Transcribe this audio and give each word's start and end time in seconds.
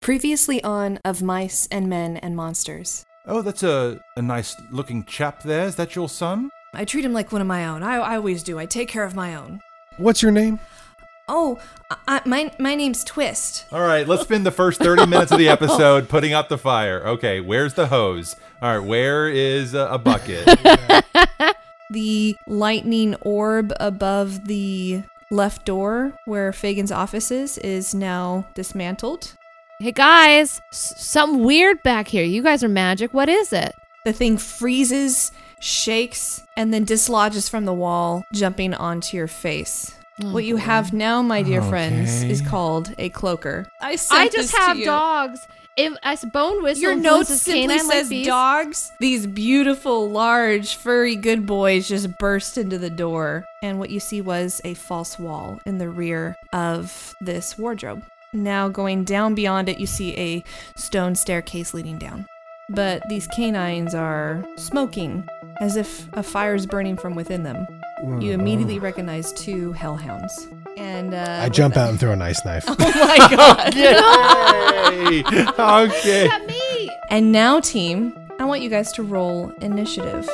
Previously 0.00 0.62
on 0.62 0.98
Of 1.04 1.22
Mice 1.22 1.68
and 1.70 1.88
Men 1.88 2.16
and 2.18 2.34
Monsters. 2.36 3.04
Oh, 3.26 3.42
that's 3.42 3.62
a, 3.62 4.00
a 4.16 4.22
nice 4.22 4.54
looking 4.70 5.04
chap 5.04 5.42
there. 5.42 5.66
Is 5.66 5.76
that 5.76 5.94
your 5.94 6.08
son? 6.08 6.50
I 6.72 6.84
treat 6.84 7.04
him 7.04 7.12
like 7.12 7.30
one 7.32 7.40
of 7.40 7.46
my 7.46 7.66
own. 7.66 7.82
I, 7.82 7.96
I 7.96 8.16
always 8.16 8.42
do. 8.42 8.58
I 8.58 8.64
take 8.64 8.88
care 8.88 9.04
of 9.04 9.14
my 9.14 9.34
own. 9.34 9.60
What's 9.98 10.22
your 10.22 10.30
name? 10.32 10.60
Oh, 11.28 11.60
I, 12.06 12.22
my 12.24 12.50
my 12.58 12.74
name's 12.74 13.04
Twist. 13.04 13.66
All 13.70 13.82
right, 13.82 14.08
let's 14.08 14.22
spend 14.22 14.46
the 14.46 14.50
first 14.50 14.80
30 14.80 15.04
minutes 15.06 15.30
of 15.30 15.38
the 15.38 15.48
episode 15.48 16.08
putting 16.08 16.32
out 16.32 16.48
the 16.48 16.56
fire. 16.56 17.06
Okay, 17.06 17.40
where's 17.40 17.74
the 17.74 17.88
hose? 17.88 18.34
All 18.62 18.78
right, 18.78 18.86
where 18.86 19.28
is 19.28 19.74
a, 19.74 19.88
a 19.90 19.98
bucket? 19.98 20.46
The 21.90 22.36
lightning 22.46 23.14
orb 23.22 23.72
above 23.80 24.46
the 24.46 25.04
left 25.30 25.64
door 25.64 26.12
where 26.26 26.52
Fagin's 26.52 26.92
office 26.92 27.30
is 27.30 27.56
is 27.56 27.94
now 27.94 28.46
dismantled. 28.54 29.34
Hey 29.80 29.92
guys, 29.92 30.60
s- 30.72 30.94
something 30.96 31.44
weird 31.44 31.82
back 31.84 32.08
here. 32.08 32.24
You 32.24 32.42
guys 32.42 32.64
are 32.64 32.68
magic. 32.68 33.14
What 33.14 33.28
is 33.28 33.52
it? 33.52 33.72
The 34.04 34.12
thing 34.12 34.36
freezes, 34.36 35.30
shakes, 35.60 36.42
and 36.56 36.74
then 36.74 36.84
dislodges 36.84 37.48
from 37.48 37.64
the 37.64 37.72
wall, 37.72 38.24
jumping 38.32 38.74
onto 38.74 39.16
your 39.16 39.28
face. 39.28 39.94
Oh, 40.20 40.32
what 40.32 40.42
you 40.44 40.56
have 40.56 40.92
now, 40.92 41.22
my 41.22 41.42
dear 41.42 41.62
friends, 41.62 42.24
is 42.24 42.40
called 42.40 42.92
a 42.98 43.08
cloaker. 43.10 43.68
I 43.80 43.94
sent 43.94 44.20
I 44.20 44.24
this 44.24 44.34
just 44.34 44.54
to 44.54 44.60
have 44.60 44.78
you. 44.78 44.84
dogs. 44.86 45.46
If 45.76 45.92
as 46.02 46.24
bone 46.24 46.60
whistle 46.64 46.82
Your 46.82 46.96
note 46.96 47.28
simply 47.28 47.60
canine 47.68 47.86
like 47.86 47.92
says 47.98 48.08
bees- 48.08 48.26
dogs. 48.26 48.90
These 48.98 49.28
beautiful, 49.28 50.10
large, 50.10 50.74
furry 50.74 51.14
good 51.14 51.46
boys 51.46 51.86
just 51.86 52.18
burst 52.18 52.58
into 52.58 52.78
the 52.78 52.90
door. 52.90 53.44
And 53.62 53.78
what 53.78 53.90
you 53.90 54.00
see 54.00 54.20
was 54.20 54.60
a 54.64 54.74
false 54.74 55.20
wall 55.20 55.60
in 55.64 55.78
the 55.78 55.88
rear 55.88 56.34
of 56.52 57.14
this 57.20 57.56
wardrobe. 57.56 58.02
Now, 58.34 58.68
going 58.68 59.04
down 59.04 59.34
beyond 59.34 59.68
it, 59.68 59.80
you 59.80 59.86
see 59.86 60.14
a 60.16 60.44
stone 60.76 61.14
staircase 61.14 61.72
leading 61.72 61.98
down. 61.98 62.26
But 62.70 63.02
these 63.08 63.26
canines 63.28 63.94
are 63.94 64.44
smoking 64.56 65.26
as 65.60 65.76
if 65.76 66.06
a 66.12 66.22
fire 66.22 66.54
is 66.54 66.66
burning 66.66 66.98
from 66.98 67.14
within 67.14 67.42
them. 67.42 67.66
You 68.20 68.32
immediately 68.32 68.78
recognize 68.78 69.32
two 69.32 69.72
hellhounds. 69.72 70.46
And 70.76 71.14
uh, 71.14 71.40
I 71.42 71.48
jump 71.48 71.76
out 71.76 71.88
and 71.90 71.98
throw 71.98 72.12
a 72.12 72.16
nice 72.16 72.44
knife. 72.44 72.64
Oh 72.68 72.76
my 72.78 73.28
god. 73.34 73.74
Yay! 73.74 75.24
Okay. 75.58 76.28
Me. 76.46 76.90
And 77.10 77.32
now, 77.32 77.60
team, 77.60 78.14
I 78.38 78.44
want 78.44 78.60
you 78.60 78.68
guys 78.68 78.92
to 78.92 79.02
roll 79.02 79.50
initiative. 79.60 80.28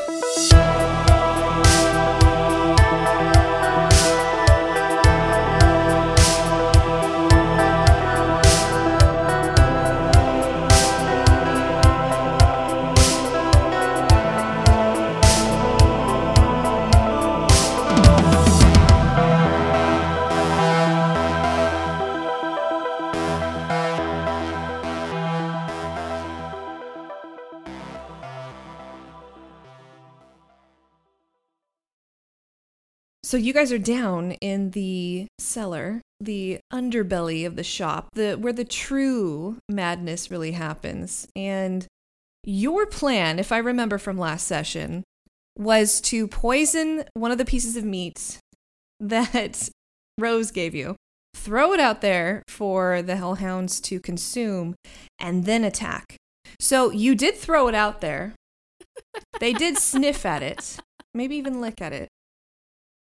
So 33.35 33.39
you 33.39 33.53
guys 33.53 33.73
are 33.73 33.79
down 33.79 34.31
in 34.41 34.71
the 34.71 35.27
cellar, 35.41 36.03
the 36.21 36.61
underbelly 36.73 37.45
of 37.45 37.57
the 37.57 37.65
shop, 37.65 38.11
the 38.13 38.35
where 38.35 38.53
the 38.53 38.65
true 38.65 39.57
madness 39.69 40.31
really 40.31 40.53
happens. 40.53 41.27
And 41.35 41.85
your 42.45 42.87
plan, 42.87 43.41
if 43.41 43.51
I 43.51 43.59
remember 43.59 43.99
from 43.99 44.17
last 44.17 44.47
session, 44.47 45.03
was 45.59 46.01
to 46.03 46.29
poison 46.29 47.07
one 47.15 47.33
of 47.33 47.39
the 47.39 47.45
pieces 47.45 47.77
of 47.77 47.83
meat 47.83 48.39
that 49.01 49.69
Rose 50.17 50.53
gave 50.53 50.73
you. 50.73 50.95
Throw 51.35 51.73
it 51.73 51.81
out 51.81 52.03
there 52.03 52.45
for 52.47 53.03
the 53.03 53.17
hellhounds 53.17 53.81
to 53.81 53.99
consume 53.99 54.77
and 55.19 55.45
then 55.45 55.65
attack. 55.65 56.17
So 56.61 56.93
you 56.93 57.17
did 57.17 57.35
throw 57.35 57.67
it 57.67 57.75
out 57.75 58.01
there. 58.01 58.35
They 59.41 59.53
did 59.53 59.77
sniff 59.77 60.25
at 60.25 60.45
it, 60.45 60.79
maybe 61.13 61.35
even 61.35 61.61
lick 61.61 61.83
at 61.83 61.93
it. 61.93 62.07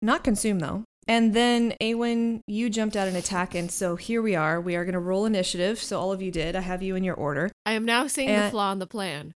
Not 0.03 0.25
consume 0.25 0.59
though. 0.59 0.85
And 1.09 1.35
then 1.35 1.75
Awen, 1.81 2.41
you 2.49 2.69
jumped 2.69 2.97
out 2.97 3.07
and 3.07 3.17
attack, 3.17 3.55
and 3.55 3.71
so 3.71 3.95
here 3.95 4.21
we 4.21 4.35
are. 4.35 4.61
We 4.61 4.75
are 4.75 4.85
going 4.85 4.95
to 4.95 4.99
roll 4.99 5.25
initiative. 5.25 5.79
So 5.79 6.01
all 6.01 6.11
of 6.11 6.21
you 6.21 6.33
did. 6.33 6.57
I 6.57 6.61
have 6.61 6.83
you 6.83 6.97
in 6.97 7.05
your 7.05 7.15
order. 7.15 7.53
I 7.65 7.73
am 7.73 7.85
now 7.85 8.09
seeing 8.09 8.29
the 8.29 8.51
flaw 8.51 8.73
in 8.73 8.81
the 8.81 8.89
plan. 8.89 9.33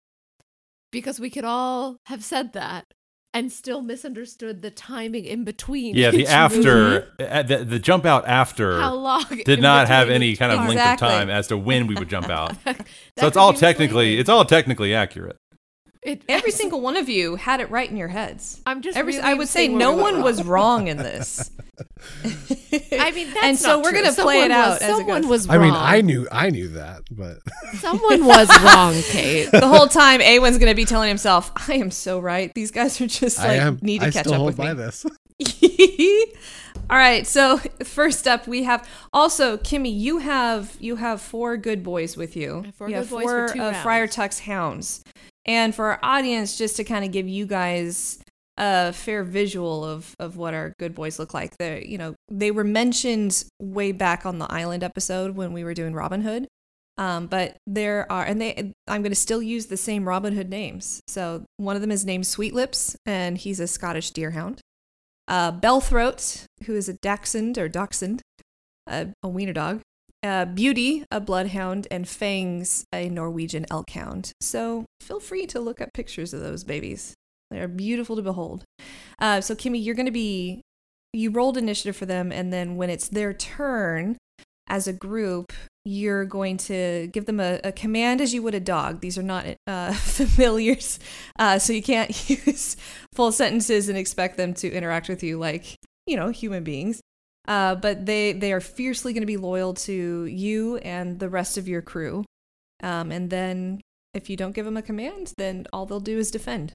Because 0.93 1.19
we 1.19 1.29
could 1.29 1.45
all 1.45 1.97
have 2.07 2.23
said 2.23 2.53
that 2.53 2.87
and 3.35 3.53
still 3.53 3.83
misunderstood 3.83 4.63
the 4.63 4.71
timing 4.71 5.27
in 5.27 5.45
between. 5.45 5.95
Yeah, 5.95 6.11
the 6.11 6.27
after, 6.27 7.13
uh, 7.21 7.43
the, 7.43 7.65
the 7.65 7.79
jump 7.79 8.07
out 8.07 8.27
after 8.27 8.81
How 8.81 8.95
long 8.95 9.25
did 9.45 9.61
not 9.61 9.89
have 9.89 10.09
any 10.09 10.37
kind 10.37 10.53
of 10.53 10.59
part. 10.59 10.71
length 10.71 10.93
of 10.95 10.99
time 10.99 11.29
as 11.29 11.49
to 11.49 11.59
when 11.59 11.87
we 11.87 11.97
would 11.97 12.09
jump 12.09 12.31
out. 12.31 12.57
So 13.19 13.27
it's 13.27 13.37
all 13.37 13.55
technically, 13.55 13.87
misleading. 13.97 14.21
it's 14.21 14.29
all 14.29 14.45
technically 14.45 14.95
accurate. 14.95 15.37
It- 16.07 16.23
Every 16.29 16.51
single 16.51 16.81
one 16.81 16.97
of 16.97 17.09
you 17.09 17.37
had 17.37 17.61
it 17.61 17.71
right 17.71 17.89
in 17.91 17.97
your 17.97 18.09
heads. 18.09 18.61
I'm 18.67 18.81
just 18.83 18.97
Every, 18.97 19.13
really 19.15 19.25
I 19.25 19.35
would 19.35 19.49
say 19.49 19.69
no 19.69 19.95
we 19.97 20.03
went 20.03 20.17
one 20.17 20.25
was 20.25 20.43
wrong. 20.45 20.89
in 20.89 20.97
this. 20.97 21.51
I 22.25 23.11
mean, 23.11 23.29
that's 23.35 23.45
and 23.45 23.59
so 23.59 23.79
we're 23.81 23.91
true. 23.91 24.03
gonna 24.03 24.13
play 24.15 24.39
it 24.41 24.51
Someone 24.51 24.51
out 24.53 24.69
was- 24.69 24.83
as 24.83 24.89
it 24.89 24.93
someone 24.97 25.23
goes. 25.23 25.31
was 25.31 25.49
I 25.51 25.59
mean. 25.59 25.75
I 25.75 26.01
knew 26.01 26.27
I 26.33 26.51
knew 26.51 26.69
that, 26.69 27.03
but 27.11 27.39
Someone 27.81 28.25
was 28.25 28.49
wrong, 28.63 28.95
Kate. 29.11 29.51
the 29.51 29.67
whole 29.69 29.87
time 29.89 30.21
Awen's 30.23 30.59
gonna 30.59 30.75
be 30.75 30.85
telling 30.85 31.09
himself, 31.09 31.53
"I 31.69 31.75
am 31.75 31.91
so 31.91 32.19
right. 32.19 32.53
These 32.55 32.71
guys 32.71 33.01
are 33.01 33.07
just 33.07 33.39
I 33.41 33.49
like 33.49 33.61
am. 33.61 33.79
need 33.83 34.01
to 34.01 34.07
I 34.07 34.11
catch 34.11 34.25
still 34.27 34.35
up 34.35 34.39
hold 34.39 34.49
with 34.49 34.57
by 34.57 34.73
me." 34.73 34.83
this. 34.83 35.05
All 36.89 36.97
right. 36.97 37.27
So 37.27 37.59
first 37.85 38.27
up, 38.29 38.47
we 38.47 38.63
have 38.63 38.89
also 39.13 39.57
Kimmy. 39.59 39.95
You 39.99 40.19
have 40.19 40.77
you 40.81 40.97
have 40.97 41.21
four 41.21 41.57
good 41.57 41.83
boys 41.83 42.17
with 42.17 42.37
you. 42.37 42.65
I 42.67 42.71
four 42.71 42.89
you 42.89 42.95
good 42.95 42.99
have 43.01 43.11
boys 43.11 43.23
four 43.25 43.49
for 43.49 43.55
two 43.55 43.61
uh. 43.63 43.83
Friar 43.83 44.07
Tuck's 44.07 44.39
hounds. 44.41 45.03
And 45.47 45.75
for 45.75 45.87
our 45.87 45.99
audience, 46.03 46.59
just 46.59 46.77
to 46.77 46.85
kind 46.85 47.05
of 47.05 47.13
give 47.13 47.29
you 47.29 47.47
guys 47.47 48.19
a 48.59 48.93
fair 48.93 49.23
visual 49.23 49.85
of 49.85 50.15
of 50.19 50.37
what 50.37 50.55
our 50.55 50.73
good 50.79 50.95
boys 50.95 51.19
look 51.19 51.35
like. 51.35 51.57
They 51.59 51.85
you 51.87 51.99
know 51.99 52.15
they 52.31 52.51
were 52.51 52.65
mentioned 52.65 53.45
way 53.61 53.93
back 53.93 54.27
on 54.27 54.39
the 54.39 54.51
island 54.51 54.83
episode 54.83 55.37
when 55.37 55.53
we 55.53 55.65
were 55.65 55.75
doing 55.75 55.95
Robin 55.95 56.23
Hood. 56.23 56.49
Um, 56.99 57.27
but 57.27 57.59
there 57.67 58.11
are, 58.11 58.25
and 58.25 58.41
they, 58.41 58.73
I'm 58.89 59.03
going 59.03 59.13
to 59.13 59.17
still 59.17 59.43
use 59.43 59.67
the 59.67 59.77
same 59.77 60.09
Robin 60.09 60.35
Hood 60.35 60.49
names. 60.49 61.01
So 61.07 61.45
one 61.59 61.77
of 61.77 61.83
them 61.83 61.91
is 61.91 62.07
named 62.07 62.27
Sweet 62.27 62.55
Lips, 62.55 62.97
and 63.05 63.37
he's 63.37 63.61
a 63.61 63.67
Scottish 63.67 64.13
deerhound. 64.13 64.61
Uh, 65.29 65.53
Bellthroat, 65.53 66.45
who 66.65 66.75
is 66.75 66.89
a 66.89 66.95
Dachshund 66.95 67.59
or 67.59 67.69
Dachshund, 67.69 68.23
a, 68.87 69.09
a 69.23 69.29
wiener 69.29 69.53
dog. 69.53 69.83
Uh, 70.23 70.45
Beauty, 70.45 71.05
a 71.11 71.21
bloodhound, 71.21 71.87
and 71.91 72.09
Fangs, 72.09 72.85
a 72.93 73.09
Norwegian 73.09 73.67
elk 73.71 73.91
hound. 73.91 74.33
So 74.41 74.87
feel 75.01 75.21
free 75.21 75.47
to 75.47 75.61
look 75.61 75.81
up 75.81 75.93
pictures 75.93 76.35
of 76.35 76.41
those 76.41 76.65
babies. 76.65 77.15
They're 77.51 77.69
beautiful 77.69 78.17
to 78.17 78.23
behold. 78.23 78.65
Uh, 79.21 79.41
so 79.41 79.55
Kimmy, 79.55 79.83
you're 79.83 79.95
going 79.95 80.07
to 80.07 80.13
be, 80.13 80.63
you 81.13 81.31
rolled 81.31 81.57
initiative 81.57 81.97
for 81.97 82.07
them, 82.07 82.33
and 82.33 82.53
then 82.53 82.77
when 82.77 82.91
it's 82.91 83.09
their 83.09 83.33
turn, 83.33 84.17
as 84.69 84.89
a 84.89 84.93
group, 84.93 85.53
you're 85.85 86.25
going 86.25 86.57
to 86.57 87.09
give 87.13 87.27
them 87.27 87.39
a, 87.39 87.61
a 87.63 87.73
command 87.73 88.21
as 88.21 88.35
you 88.35 88.43
would 88.43 88.55
a 88.55 88.61
dog. 88.61 89.01
These 89.01 89.17
are 89.17 89.23
not 89.23 89.47
uh, 89.67 89.93
familiars, 89.95 90.99
uh, 91.39 91.59
so 91.59 91.73
you 91.73 91.83
can't 91.83 92.29
use 92.47 92.77
full 93.15 93.33
sentences 93.33 93.89
and 93.89 93.97
expect 93.97 94.37
them 94.37 94.55
to 94.55 94.71
interact 94.71 95.09
with 95.09 95.23
you 95.23 95.39
like 95.39 95.77
you 96.07 96.17
know 96.17 96.31
human 96.31 96.65
beings. 96.65 97.01
Uh, 97.49 97.75
but 97.77 98.07
they 98.07 98.33
they 98.33 98.53
are 98.53 98.61
fiercely 98.61 99.13
going 99.13 99.23
to 99.23 99.27
be 99.27 99.37
loyal 99.37 99.75
to 99.75 100.25
you 100.25 100.77
and 100.79 101.19
the 101.19 101.29
rest 101.29 101.57
of 101.57 101.69
your 101.69 101.83
crew. 101.83 102.25
Um, 102.83 103.13
and 103.13 103.31
then 103.31 103.81
if 104.15 104.29
you 104.29 104.37
don't 104.37 104.55
give 104.55 104.65
them 104.65 104.77
a 104.77 104.83
command, 104.83 105.33
then 105.37 105.67
all 105.73 105.87
they'll 105.87 106.01
do 106.01 106.19
is 106.19 106.31
defend. 106.31 106.73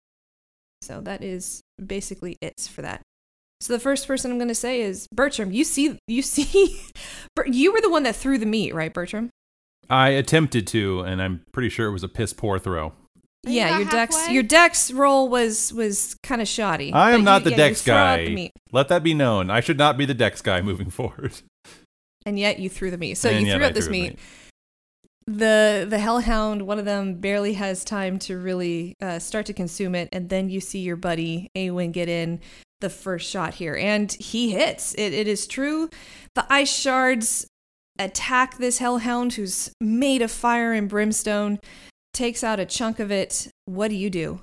So 0.82 1.02
that 1.02 1.24
is 1.24 1.62
basically 1.86 2.38
it 2.42 2.60
for 2.62 2.82
that. 2.82 3.02
So 3.60 3.74
the 3.74 3.80
first 3.80 4.08
person 4.08 4.32
I'm 4.32 4.40
going 4.40 4.48
to 4.48 4.56
say 4.56 4.82
is 4.82 5.08
Bertram. 5.14 5.52
You 5.52 5.64
see, 5.64 6.00
you 6.08 6.24
see, 6.24 6.82
you 7.46 7.72
were 7.72 7.82
the 7.82 7.92
one 7.92 8.04
that 8.04 8.16
threw 8.16 8.40
the 8.40 8.46
meat, 8.48 8.74
right, 8.74 8.92
Bertram? 8.92 9.30
I 9.90 10.10
attempted 10.10 10.66
to, 10.68 11.02
and 11.02 11.22
I'm 11.22 11.44
pretty 11.52 11.70
sure 11.70 11.88
it 11.88 11.92
was 11.92 12.04
a 12.04 12.08
piss 12.08 12.34
poor 12.34 12.58
throw. 12.58 12.94
You 13.44 13.54
yeah, 13.54 13.70
got 13.70 13.80
your 13.80 13.90
dex, 13.90 14.30
your 14.30 14.44
dex 14.44 14.92
roll 14.92 15.28
was 15.28 15.74
was 15.74 16.16
kind 16.22 16.42
of 16.42 16.48
shoddy. 16.48 16.94
I 16.94 17.12
am 17.14 17.24
not 17.24 17.42
you- 17.42 17.46
the 17.46 17.52
yeah, 17.52 17.58
dex 17.58 17.82
throw 17.82 17.96
out 17.96 18.18
the 18.20 18.28
guy. 18.28 18.34
meat, 18.36 18.52
Let 18.72 18.88
that 18.90 19.02
be 19.04 19.14
known. 19.16 19.50
I 19.50 19.62
should 19.62 19.78
not 19.80 19.98
be 19.98 20.06
the 20.06 20.14
dex 20.14 20.42
guy 20.42 20.62
moving 20.62 20.90
forward. 20.92 21.34
and 22.26 22.38
yet 22.38 22.60
you 22.60 22.70
threw 22.70 22.92
the 22.92 22.98
meat. 23.00 23.16
So 23.16 23.30
And 23.30 23.46
you 23.48 23.54
threw 23.54 23.64
out 23.66 23.74
this 23.74 23.86
threw 23.88 23.94
the 23.94 24.02
meat. 24.10 24.20
The 25.28 25.86
the 25.90 26.00
hellhound, 26.00 26.64
one 26.64 26.80
of 26.80 26.86
them 26.86 27.16
barely 27.16 27.54
has 27.54 27.84
time 27.84 28.20
to 28.20 28.38
really 28.38 28.96
uh, 29.02 29.20
start 29.20 29.46
to 29.48 29.54
consume 29.54 29.96
it, 29.96 30.10
and 30.12 30.30
then 30.30 30.50
you 30.50 30.60
see 30.60 30.80
your 30.80 30.96
buddy 30.96 31.50
Awen 31.56 31.92
get 31.92 32.10
in 32.10 32.40
the 32.82 32.90
first 32.90 33.30
shot 33.30 33.54
here, 33.56 33.76
and 33.76 34.12
he 34.14 34.52
hits. 34.52 34.94
It, 34.96 35.14
it 35.14 35.28
is 35.28 35.46
true. 35.48 35.90
The 36.36 36.46
ice 36.52 36.72
shards 36.76 37.48
attack 38.00 38.58
this 38.58 38.80
hellhound 38.80 39.34
who's 39.34 39.72
made 39.80 40.22
of 40.24 40.32
fire 40.32 40.74
and 40.74 40.90
brimstone, 40.90 41.60
takes 42.14 42.44
out 42.44 42.60
a 42.60 42.66
chunk 42.66 43.00
of 43.00 43.12
it. 43.12 43.48
What 43.66 43.90
do 43.90 43.96
you 43.96 44.10
do? 44.10 44.42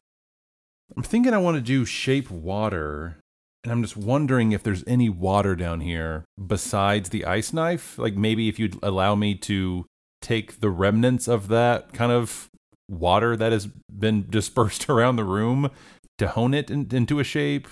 I'm 0.96 1.02
thinking 1.02 1.34
I 1.34 1.38
want 1.38 1.56
to 1.56 1.60
do 1.60 1.84
shape 1.84 2.30
water, 2.30 3.18
and 3.62 3.72
I'm 3.72 3.82
just 3.82 3.96
wondering 3.96 4.52
if 4.52 4.62
there's 4.62 4.84
any 4.86 5.08
water 5.08 5.54
down 5.54 5.80
here 5.80 6.24
besides 6.44 7.10
the 7.10 7.24
ice 7.24 7.52
knife. 7.52 7.98
Like 7.98 8.14
maybe 8.14 8.48
if 8.48 8.58
you'd 8.58 8.78
allow 8.82 9.14
me 9.14 9.34
to 9.34 9.86
take 10.20 10.60
the 10.60 10.70
remnants 10.70 11.28
of 11.28 11.48
that 11.48 11.92
kind 11.92 12.10
of 12.10 12.48
water 12.88 13.36
that 13.36 13.52
has 13.52 13.66
been 13.66 14.26
dispersed 14.30 14.88
around 14.88 15.16
the 15.16 15.24
room 15.24 15.70
to 16.16 16.28
hone 16.28 16.54
it 16.54 16.70
in, 16.70 16.88
into 16.90 17.20
a 17.20 17.24
shape. 17.24 17.68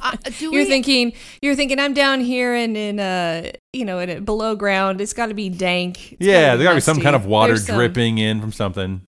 Uh, 0.00 0.16
do 0.38 0.44
you're 0.44 0.52
we- 0.52 0.64
thinking 0.64 1.12
you're 1.42 1.54
thinking 1.54 1.78
I'm 1.78 1.94
down 1.94 2.20
here 2.20 2.54
and 2.54 2.76
in 2.76 3.00
uh 3.00 3.50
you 3.72 3.84
know 3.84 3.98
in 3.98 4.10
a, 4.10 4.20
below 4.20 4.54
ground. 4.54 5.00
It's 5.00 5.12
got 5.12 5.26
to 5.26 5.34
be 5.34 5.48
dank. 5.48 6.12
It's 6.12 6.26
yeah, 6.26 6.48
gotta 6.48 6.58
there 6.58 6.64
gotta 6.66 6.76
be 6.76 6.80
some 6.80 7.00
kind 7.00 7.16
of 7.16 7.26
water 7.26 7.52
There's 7.54 7.66
some- 7.66 7.76
dripping 7.76 8.18
in 8.18 8.40
from 8.40 8.52
something. 8.52 9.02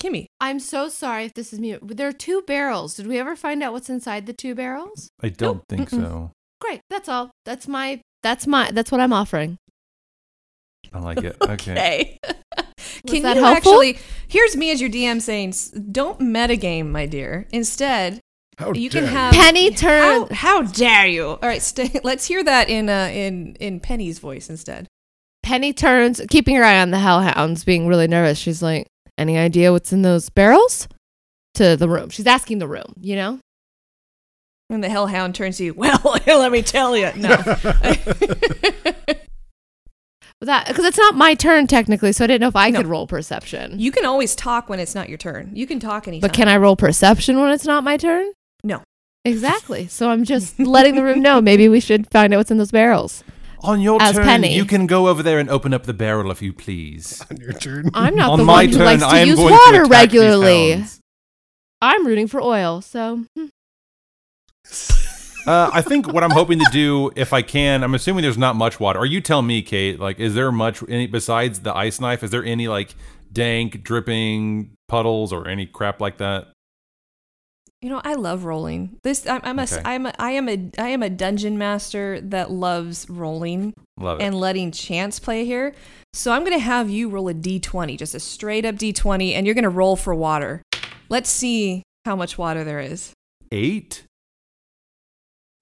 Kimmy, 0.00 0.24
I'm 0.40 0.60
so 0.60 0.88
sorry 0.88 1.26
if 1.26 1.34
this 1.34 1.52
is 1.52 1.58
me. 1.60 1.76
There 1.82 2.08
are 2.08 2.12
two 2.12 2.42
barrels. 2.46 2.94
Did 2.94 3.06
we 3.06 3.18
ever 3.18 3.36
find 3.36 3.62
out 3.62 3.74
what's 3.74 3.90
inside 3.90 4.24
the 4.26 4.32
two 4.32 4.54
barrels? 4.54 5.10
I 5.22 5.28
don't 5.28 5.62
think 5.68 5.90
Mm-mm. 5.90 6.00
so. 6.02 6.30
Great. 6.62 6.80
That's 6.88 7.06
all. 7.08 7.30
That's 7.44 7.68
my. 7.68 8.00
That's 8.22 8.46
my. 8.46 8.70
That's 8.70 8.90
what 8.90 9.00
I'm 9.02 9.12
offering. 9.12 9.58
I 10.92 11.00
like 11.00 11.22
it. 11.22 11.36
Okay. 11.42 11.72
okay. 11.72 12.18
Can 13.06 13.22
that 13.22 13.36
you 13.36 13.42
helpful? 13.44 13.72
actually? 13.72 13.98
Here's 14.28 14.56
me 14.56 14.70
as 14.72 14.80
your 14.80 14.90
DM 14.90 15.20
saying, 15.22 15.54
don't 15.92 16.18
metagame, 16.20 16.86
my 16.90 17.06
dear. 17.06 17.46
Instead, 17.52 18.20
How 18.60 18.72
you 18.72 18.90
dare 18.90 19.02
can 19.02 19.10
you. 19.10 19.16
have 19.16 19.32
Penny 19.34 19.70
turn. 19.70 20.26
How, 20.28 20.34
how 20.34 20.62
dare 20.62 21.06
you? 21.06 21.24
All 21.26 21.38
right, 21.42 21.62
stay, 21.62 21.98
let's 22.04 22.26
hear 22.26 22.44
that 22.44 22.68
in 22.68 22.88
uh 22.88 23.10
in 23.12 23.56
in 23.58 23.80
Penny's 23.80 24.18
voice 24.18 24.48
instead. 24.50 24.86
Penny 25.42 25.72
turns, 25.72 26.20
keeping 26.30 26.54
her 26.56 26.62
eye 26.64 26.80
on 26.80 26.90
the 26.90 26.98
hellhounds, 26.98 27.64
being 27.64 27.88
really 27.88 28.06
nervous. 28.06 28.38
She's 28.38 28.62
like, 28.62 28.86
"Any 29.18 29.38
idea 29.38 29.72
what's 29.72 29.92
in 29.92 30.02
those 30.02 30.28
barrels?" 30.28 30.86
To 31.54 31.76
the 31.76 31.88
room. 31.88 32.10
She's 32.10 32.26
asking 32.26 32.58
the 32.58 32.68
room. 32.68 32.94
You 33.00 33.16
know. 33.16 33.38
And 34.68 34.84
the 34.84 34.88
hellhound 34.88 35.34
turns 35.34 35.56
to 35.56 35.64
you. 35.64 35.74
Well, 35.74 36.00
let 36.26 36.52
me 36.52 36.62
tell 36.62 36.96
you. 36.96 37.10
No. 37.16 37.36
That 40.42 40.68
because 40.68 40.86
it's 40.86 40.96
not 40.96 41.16
my 41.16 41.34
turn 41.34 41.66
technically, 41.66 42.12
so 42.12 42.24
I 42.24 42.26
didn't 42.26 42.40
know 42.40 42.48
if 42.48 42.56
I 42.56 42.70
No. 42.70 42.78
could 42.78 42.86
roll 42.86 43.06
perception. 43.06 43.78
you 43.78 43.92
can 43.92 44.06
always 44.06 44.34
talk 44.34 44.70
when 44.70 44.80
it's 44.80 44.94
not 44.94 45.10
your 45.10 45.18
turn. 45.18 45.50
You 45.52 45.66
can 45.66 45.78
talk 45.80 46.08
anytime. 46.08 46.26
but 46.26 46.32
can 46.34 46.48
I 46.48 46.56
roll 46.56 46.76
perception 46.76 47.38
when 47.38 47.50
it's 47.52 47.66
not 47.66 47.84
my 47.84 47.98
turn? 47.98 48.24
No. 48.64 48.82
Exactly. 49.24 49.86
So 49.88 50.10
I'm 50.10 50.24
just 50.24 50.58
letting 50.58 50.94
the 50.94 51.02
room 51.02 51.20
know. 51.20 51.40
Maybe 51.50 51.68
we 51.68 51.80
should 51.80 52.10
find 52.10 52.32
out 52.32 52.38
what's 52.38 52.50
in 52.50 52.58
those 52.58 52.70
barrels. 52.70 53.22
On 53.62 53.78
your 53.80 54.00
As 54.00 54.14
turn, 54.14 54.24
Penny. 54.24 54.54
you 54.54 54.64
can 54.64 54.86
go 54.86 55.08
over 55.08 55.22
there 55.22 55.38
and 55.38 55.50
open 55.50 55.74
up 55.74 55.82
the 55.84 55.92
barrel 55.92 56.30
if 56.30 56.40
you 56.40 56.52
please. 56.52 57.22
On 57.30 57.36
your 57.36 57.52
turn. 57.52 57.90
I'm 57.92 58.14
not 58.16 58.30
On 58.30 58.38
the 58.38 58.44
my 58.44 58.52
one 58.64 58.66
who 58.68 58.72
turn, 58.78 58.84
likes 58.86 59.02
to 59.02 59.08
I 59.08 59.18
am 59.18 59.28
use 59.28 59.36
going 59.36 59.52
water 59.52 59.72
to 59.72 59.82
attack 59.84 60.10
these 60.10 60.20
regularly. 60.20 60.72
hounds. 60.72 61.00
I'm 61.82 62.06
rooting 62.06 62.26
for 62.26 62.40
oil, 62.40 62.80
so 62.80 63.24
hmm. 63.36 63.46
Uh, 65.46 65.70
I 65.72 65.80
think 65.82 66.06
what 66.12 66.22
I'm 66.22 66.30
hoping 66.30 66.58
to 66.58 66.68
do, 66.70 67.10
if 67.16 67.32
I 67.32 67.40
can, 67.42 67.82
I'm 67.82 67.94
assuming 67.94 68.22
there's 68.22 68.36
not 68.38 68.56
much 68.56 68.78
water. 68.78 68.98
Or 68.98 69.06
you 69.06 69.20
tell 69.22 69.40
me, 69.40 69.62
Kate. 69.62 69.98
Like, 69.98 70.20
is 70.20 70.34
there 70.34 70.52
much 70.52 70.82
any 70.88 71.06
besides 71.06 71.60
the 71.60 71.74
ice 71.74 71.98
knife? 72.00 72.22
Is 72.22 72.30
there 72.30 72.44
any 72.44 72.68
like 72.68 72.94
dank, 73.32 73.82
dripping 73.82 74.72
puddles 74.86 75.32
or 75.32 75.48
any 75.48 75.64
crap 75.66 76.00
like 76.00 76.18
that? 76.18 76.48
You 77.82 77.88
know, 77.88 78.00
I 78.04 78.14
love 78.14 78.44
rolling. 78.44 78.98
This 79.02 79.26
I'm, 79.26 79.40
I'm 79.42 79.58
Okay. 79.58 79.80
I'm 79.84 80.06
a 80.06 80.12
I 80.18 80.32
am 80.32 80.48
a 80.48 80.70
I 80.78 80.88
am 80.88 81.02
a 81.02 81.08
dungeon 81.08 81.56
master 81.56 82.20
that 82.20 82.50
loves 82.50 83.08
rolling 83.08 83.72
Love 83.98 84.20
and 84.20 84.34
letting 84.34 84.70
chance 84.70 85.18
play 85.18 85.46
here. 85.46 85.74
So 86.12 86.32
I'm 86.32 86.44
gonna 86.44 86.58
have 86.58 86.90
you 86.90 87.08
roll 87.08 87.28
a 87.28 87.34
d20, 87.34 87.96
just 87.96 88.14
a 88.14 88.20
straight 88.20 88.66
up 88.66 88.74
d20, 88.74 89.32
and 89.32 89.46
you're 89.46 89.54
gonna 89.54 89.70
roll 89.70 89.96
for 89.96 90.14
water. 90.14 90.62
Let's 91.08 91.30
see 91.30 91.82
how 92.04 92.16
much 92.16 92.36
water 92.36 92.64
there 92.64 92.80
is. 92.80 93.12
Eight. 93.50 94.04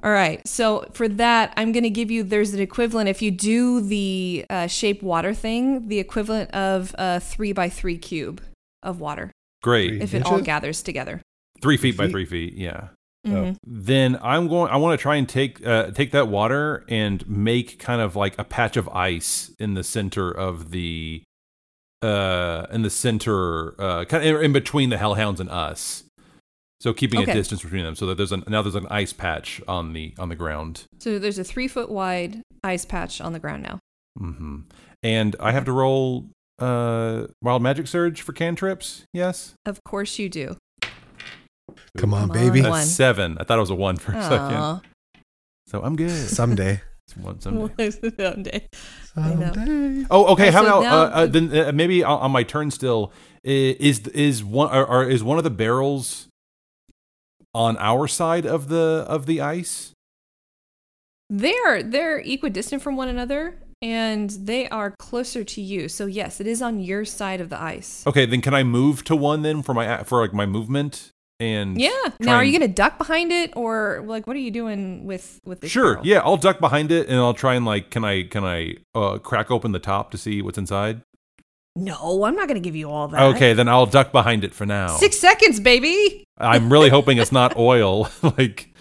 All 0.02 0.12
right. 0.12 0.46
So 0.46 0.86
for 0.92 1.08
that, 1.08 1.52
I'm 1.56 1.72
going 1.72 1.82
to 1.82 1.90
give 1.90 2.10
you, 2.10 2.22
there's 2.22 2.54
an 2.54 2.60
equivalent. 2.60 3.08
If 3.08 3.20
you 3.20 3.32
do 3.32 3.80
the 3.80 4.46
uh, 4.48 4.66
shape 4.68 5.02
water 5.02 5.34
thing, 5.34 5.88
the 5.88 5.98
equivalent 5.98 6.52
of 6.52 6.94
a 6.96 7.18
three 7.18 7.52
by 7.52 7.68
three 7.68 7.98
cube 7.98 8.40
of 8.82 9.00
water 9.00 9.32
Great. 9.62 10.00
if 10.00 10.14
it 10.14 10.24
all 10.24 10.40
gathers 10.40 10.82
together. 10.82 11.20
Three 11.60 11.76
feet 11.76 11.96
by 11.96 12.08
three 12.08 12.24
feet. 12.24 12.54
Yeah. 12.54 12.88
Mhm. 13.26 13.56
Then 13.66 14.18
I'm 14.22 14.48
going. 14.48 14.70
I 14.70 14.76
want 14.76 14.98
to 14.98 15.02
try 15.02 15.16
and 15.16 15.28
take 15.28 15.64
uh, 15.66 15.90
take 15.90 16.12
that 16.12 16.28
water 16.28 16.84
and 16.88 17.28
make 17.28 17.78
kind 17.78 18.00
of 18.00 18.14
like 18.16 18.38
a 18.38 18.44
patch 18.44 18.76
of 18.76 18.88
ice 18.90 19.50
in 19.58 19.74
the 19.74 19.82
center 19.84 20.30
of 20.30 20.70
the 20.70 21.22
uh 22.00 22.66
in 22.70 22.82
the 22.82 22.90
center 22.90 23.74
uh 23.80 24.04
kind 24.04 24.24
of 24.24 24.40
in 24.40 24.52
between 24.52 24.88
the 24.90 24.98
hellhounds 24.98 25.40
and 25.40 25.50
us. 25.50 26.04
So 26.80 26.92
keeping 26.92 27.20
Okay. 27.22 27.32
a 27.32 27.34
distance 27.34 27.60
between 27.62 27.82
them, 27.82 27.96
so 27.96 28.06
that 28.06 28.16
there's 28.16 28.30
an 28.30 28.44
now 28.46 28.62
there's 28.62 28.76
an 28.76 28.86
ice 28.88 29.12
patch 29.12 29.60
on 29.66 29.94
the 29.94 30.14
on 30.16 30.28
the 30.28 30.36
ground. 30.36 30.84
So 31.00 31.18
there's 31.18 31.38
a 31.40 31.44
three 31.44 31.66
foot 31.66 31.90
wide 31.90 32.40
ice 32.62 32.84
patch 32.84 33.20
on 33.20 33.32
the 33.32 33.40
ground 33.40 33.64
now. 33.64 33.80
Mm-hmm. 34.20 34.58
And 35.02 35.34
I 35.40 35.50
have 35.50 35.64
to 35.64 35.72
roll 35.72 36.26
uh 36.60 37.26
wild 37.42 37.62
magic 37.62 37.88
surge 37.88 38.22
for 38.22 38.32
cantrips. 38.32 39.02
Yes, 39.12 39.54
Of 39.66 39.82
course 39.84 40.20
you 40.20 40.28
do. 40.28 40.56
Come 41.96 42.14
on, 42.14 42.28
Come 42.28 42.36
baby. 42.36 42.60
on. 42.60 42.66
a 42.66 42.70
One. 42.70 42.84
seven. 42.86 43.36
I 43.38 43.44
thought 43.44 43.58
it 43.58 43.60
was 43.60 43.70
a 43.70 43.74
one 43.74 43.96
for 43.96 44.12
a 44.12 44.22
second. 44.22 44.80
So 45.66 45.82
I'm 45.82 45.96
good. 45.96 46.10
Someday. 46.10 46.80
One 47.22 47.40
someday. 47.40 47.90
Someday. 47.90 48.68
I 49.16 49.34
know. 49.34 49.52
Someday. 49.54 50.06
Oh, 50.10 50.26
okay. 50.34 50.50
How 50.50 50.60
so 50.62 50.66
about 50.68 50.82
now 50.82 50.98
uh, 51.02 51.08
uh, 51.22 51.26
then? 51.26 51.56
Uh, 51.56 51.72
maybe 51.72 52.04
on, 52.04 52.20
on 52.20 52.30
my 52.30 52.42
turn 52.42 52.70
still 52.70 53.12
i- 53.46 53.48
is 53.80 54.06
is 54.08 54.44
one 54.44 54.70
or, 54.76 54.84
or 54.86 55.08
is 55.08 55.24
one 55.24 55.38
of 55.38 55.44
the 55.44 55.50
barrels 55.50 56.28
on 57.54 57.78
our 57.78 58.06
side 58.08 58.44
of 58.44 58.68
the 58.68 59.06
of 59.08 59.24
the 59.24 59.40
ice? 59.40 59.92
They're 61.30 61.82
they're 61.82 62.18
equidistant 62.18 62.82
from 62.82 62.96
one 62.96 63.08
another 63.08 63.58
and 63.82 64.30
they 64.30 64.68
are 64.68 64.94
closer 64.98 65.44
to 65.44 65.60
you. 65.62 65.88
So 65.88 66.06
yes, 66.06 66.40
it 66.40 66.46
is 66.46 66.60
on 66.62 66.80
your 66.80 67.04
side 67.06 67.40
of 67.40 67.48
the 67.48 67.60
ice. 67.60 68.06
Okay, 68.06 68.26
then 68.26 68.40
can 68.42 68.52
I 68.54 68.62
move 68.64 69.02
to 69.04 69.16
one 69.16 69.42
then 69.42 69.62
for 69.62 69.72
my 69.74 70.02
for 70.04 70.20
like 70.20 70.34
my 70.34 70.46
movement 70.46 71.10
and 71.40 71.80
Yeah. 71.80 71.90
Now, 72.20 72.36
are 72.36 72.44
you 72.44 72.52
gonna 72.52 72.68
duck 72.72 72.98
behind 72.98 73.30
it, 73.32 73.52
or 73.56 74.02
like 74.06 74.26
what 74.26 74.36
are 74.36 74.40
you 74.40 74.50
doing 74.50 75.04
with 75.04 75.40
with 75.44 75.60
this? 75.60 75.70
Sure. 75.70 76.00
Yeah, 76.02 76.20
I'll 76.24 76.36
duck 76.36 76.58
behind 76.60 76.90
it 76.92 77.08
and 77.08 77.16
I'll 77.18 77.34
try 77.34 77.54
and 77.54 77.64
like 77.64 77.90
can 77.90 78.04
I 78.04 78.24
can 78.24 78.44
I 78.44 78.74
uh, 78.94 79.18
crack 79.18 79.50
open 79.50 79.72
the 79.72 79.78
top 79.78 80.10
to 80.12 80.18
see 80.18 80.42
what's 80.42 80.58
inside? 80.58 81.02
No, 81.76 82.24
I'm 82.24 82.34
not 82.34 82.48
gonna 82.48 82.58
give 82.60 82.74
you 82.74 82.90
all 82.90 83.06
that. 83.08 83.22
Okay, 83.36 83.52
then 83.52 83.68
I'll 83.68 83.86
duck 83.86 84.10
behind 84.10 84.42
it 84.42 84.52
for 84.52 84.66
now. 84.66 84.88
Six 84.96 85.16
seconds, 85.18 85.60
baby. 85.60 86.24
I'm 86.36 86.72
really 86.72 86.88
hoping 86.88 87.18
it's 87.18 87.30
not 87.32 87.56
oil 87.56 88.08
like 88.22 88.72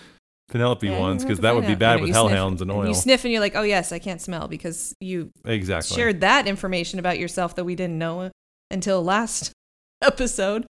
Penelope 0.49 0.87
Yeah, 0.87 0.99
we'll 0.99 1.15
because 1.17 1.39
that 1.41 1.53
would 1.53 1.67
be 1.67 1.73
out. 1.73 1.79
bad 1.79 1.95
with 2.01 2.09
sniff- 2.09 2.15
hellhounds 2.15 2.61
and 2.61 2.71
oil. 2.71 2.87
You 2.87 2.93
sniff 2.95 3.23
and 3.23 3.31
you're 3.31 3.41
like, 3.41 3.55
oh 3.55 3.61
yes, 3.63 3.91
I 3.91 3.99
can't 3.99 4.21
smell 4.21 4.47
because 4.47 4.95
you 4.99 5.29
exactly. 5.45 5.95
shared 5.95 6.21
that 6.21 6.47
information 6.47 6.97
about 6.97 7.19
yourself 7.19 7.55
that 7.55 7.65
we 7.65 7.75
didn't 7.75 7.99
know 7.99 8.31
until 8.71 9.03
last 9.03 9.51
episode. 10.01 10.65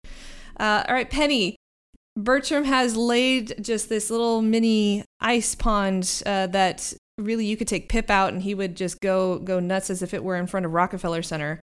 Uh, 0.59 0.83
all 0.87 0.93
right, 0.95 1.09
Penny. 1.09 1.55
Bertram 2.17 2.63
has 2.63 2.97
laid 2.97 3.63
just 3.63 3.89
this 3.89 4.09
little 4.09 4.41
mini 4.41 5.05
ice 5.19 5.53
pond 5.53 6.23
uh, 6.25 6.47
that 6.47 6.91
really 7.19 7.45
you 7.45 7.55
could 7.55 7.67
take 7.67 7.89
Pip 7.89 8.09
out 8.09 8.33
and 8.33 8.41
he 8.41 8.55
would 8.55 8.75
just 8.75 8.99
go 9.01 9.37
go 9.37 9.59
nuts 9.59 9.91
as 9.91 10.01
if 10.01 10.15
it 10.15 10.23
were 10.23 10.35
in 10.35 10.47
front 10.47 10.65
of 10.65 10.73
Rockefeller 10.73 11.21
Center, 11.21 11.61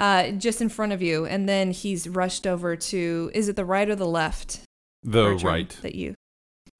uh, 0.00 0.32
just 0.32 0.60
in 0.60 0.68
front 0.68 0.92
of 0.92 1.02
you, 1.02 1.24
and 1.24 1.48
then 1.48 1.70
he's 1.70 2.08
rushed 2.08 2.48
over 2.48 2.74
to 2.74 3.30
is 3.32 3.48
it 3.48 3.54
the 3.54 3.64
right 3.64 3.88
or 3.88 3.94
the 3.94 4.06
left? 4.06 4.62
The 5.04 5.22
Bertram, 5.22 5.52
right. 5.52 5.78
that 5.82 5.94
you. 5.94 6.14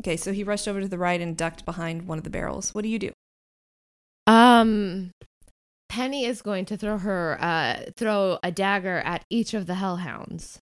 Okay, 0.02 0.16
so 0.16 0.32
he 0.32 0.42
rushed 0.42 0.66
over 0.66 0.80
to 0.80 0.88
the 0.88 0.98
right 0.98 1.20
and 1.20 1.36
ducked 1.36 1.64
behind 1.64 2.08
one 2.08 2.18
of 2.18 2.24
the 2.24 2.30
barrels. 2.30 2.74
What 2.74 2.82
do 2.82 2.88
you 2.88 2.98
do? 2.98 3.12
Um, 4.26 5.12
Penny 5.88 6.24
is 6.24 6.42
going 6.42 6.64
to 6.66 6.76
throw 6.76 6.98
her 6.98 7.38
uh 7.40 7.90
throw 7.96 8.40
a 8.42 8.50
dagger 8.50 8.98
at 8.98 9.24
each 9.30 9.54
of 9.54 9.66
the 9.66 9.74
hellhounds. 9.74 10.58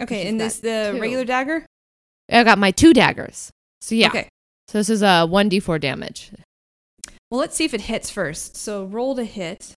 Okay, 0.00 0.22
She's 0.22 0.30
and 0.30 0.40
this 0.40 0.58
the 0.60 0.90
two. 0.94 1.00
regular 1.00 1.24
dagger. 1.24 1.66
I 2.30 2.44
got 2.44 2.58
my 2.58 2.70
two 2.70 2.92
daggers. 2.92 3.50
So 3.80 3.94
yeah. 3.94 4.08
Okay. 4.08 4.28
So 4.68 4.78
this 4.78 4.88
is 4.90 5.02
a 5.02 5.26
one 5.26 5.48
d 5.48 5.60
four 5.60 5.78
damage. 5.78 6.30
Well, 7.30 7.40
let's 7.40 7.56
see 7.56 7.64
if 7.64 7.74
it 7.74 7.82
hits 7.82 8.10
first. 8.10 8.56
So 8.56 8.84
roll 8.84 9.14
to 9.16 9.24
hit. 9.24 9.72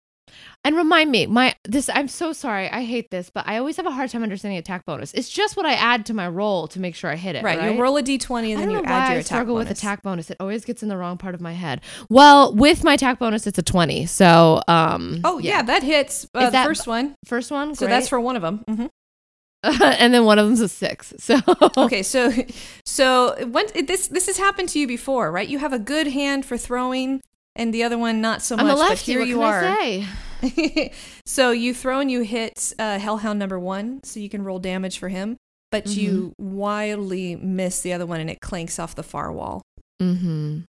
And 0.66 0.76
remind 0.76 1.12
me, 1.12 1.28
my 1.28 1.54
this 1.66 1.90
I'm 1.94 2.08
so 2.08 2.34
sorry. 2.34 2.68
I 2.70 2.84
hate 2.84 3.12
this, 3.12 3.30
but 3.34 3.48
I 3.48 3.58
always 3.58 3.78
have 3.78 3.86
a 3.86 3.92
hard 3.92 4.10
time 4.10 4.24
understanding 4.24 4.58
attack 4.58 4.84
bonus. 4.86 5.14
It's 5.14 5.30
just 5.30 5.56
what 5.58 5.66
I 5.66 5.74
add 5.74 6.06
to 6.08 6.14
my 6.14 6.28
roll 6.28 6.68
to 6.70 6.80
make 6.80 6.96
sure 6.96 7.12
I 7.12 7.16
hit 7.16 7.36
it. 7.36 7.44
Right, 7.44 7.60
Right. 7.60 7.76
you 7.76 7.82
roll 7.82 7.98
a 7.98 8.02
d20 8.04 8.52
and 8.54 8.58
I 8.58 8.62
then 8.62 8.72
you 8.72 8.78
know 8.78 8.84
add 8.84 8.90
why 8.90 9.06
your 9.10 9.10
I 9.10 9.14
attack 9.16 9.26
struggle 9.26 9.56
with 9.56 9.68
bonus. 9.68 9.80
attack 9.80 10.02
bonus. 10.02 10.32
It 10.32 10.38
always 10.40 10.66
gets 10.66 10.82
in 10.82 10.90
the 10.90 10.98
wrong 10.98 11.18
part 11.18 11.36
of 11.36 11.42
my 11.42 11.54
head. 11.54 11.82
Well, 12.10 12.54
with 12.56 12.84
my 12.84 12.94
attack 12.96 13.20
bonus, 13.20 13.46
it's 13.46 13.60
a 13.60 13.64
twenty. 13.64 14.06
So, 14.08 14.62
um, 14.68 15.22
Oh 15.24 15.38
yeah, 15.38 15.62
that 15.62 15.84
hits 15.84 16.26
uh, 16.34 16.40
Is 16.40 16.46
the 16.48 16.52
that- 16.52 16.66
first 16.66 16.88
one. 16.88 17.14
first 17.26 17.52
one. 17.52 17.76
So 17.76 17.86
that's 17.86 18.08
for 18.10 18.20
one 18.20 18.36
of 18.36 18.42
them. 18.42 18.90
Hmm 19.64 19.82
and 19.84 20.14
then 20.14 20.26
one 20.26 20.40
of 20.40 20.46
them's 20.46 20.60
a 20.62 20.68
six. 20.68 21.14
So 21.20 21.40
Okay, 21.78 22.04
so 22.04 22.32
so 22.86 23.36
when 23.48 23.66
this 23.86 24.08
this 24.08 24.26
has 24.28 24.38
happened 24.38 24.70
to 24.70 24.80
you 24.80 24.88
before, 24.88 25.32
right? 25.32 25.48
You 25.48 25.60
have 25.60 25.74
a 25.74 25.80
good 25.80 26.08
hand 26.08 26.46
for 26.46 26.58
throwing, 26.58 27.22
and 27.56 27.74
the 27.74 27.84
other 27.84 27.98
one 27.98 28.20
not 28.22 28.42
so 28.42 28.56
I'm 28.58 28.68
much. 28.68 28.76
a 28.76 28.80
lefty. 28.80 28.94
but 28.94 29.00
here 29.00 29.20
what 29.20 29.28
you 29.30 29.42
are. 29.42 30.90
So 31.26 31.52
you 31.52 31.74
throw 31.74 32.00
and 32.02 32.12
you 32.12 32.22
hit 32.22 32.74
uh, 32.78 33.00
Hellhound 33.00 33.40
number 33.40 33.58
one, 33.58 34.04
so 34.04 34.20
you 34.20 34.28
can 34.30 34.44
roll 34.44 34.60
damage 34.60 35.00
for 35.00 35.08
him. 35.08 35.38
But 35.72 35.88
you 35.88 36.34
Mm-hmm. 36.38 36.56
wildly 36.58 37.36
miss 37.38 37.80
the 37.82 37.94
other 37.94 38.06
one, 38.06 38.20
and 38.20 38.30
it 38.30 38.42
clanks 38.42 38.78
off 38.78 38.94
the 38.94 39.04
far 39.04 39.32
wall. 39.32 39.62
Mm-hmm. 40.02 40.60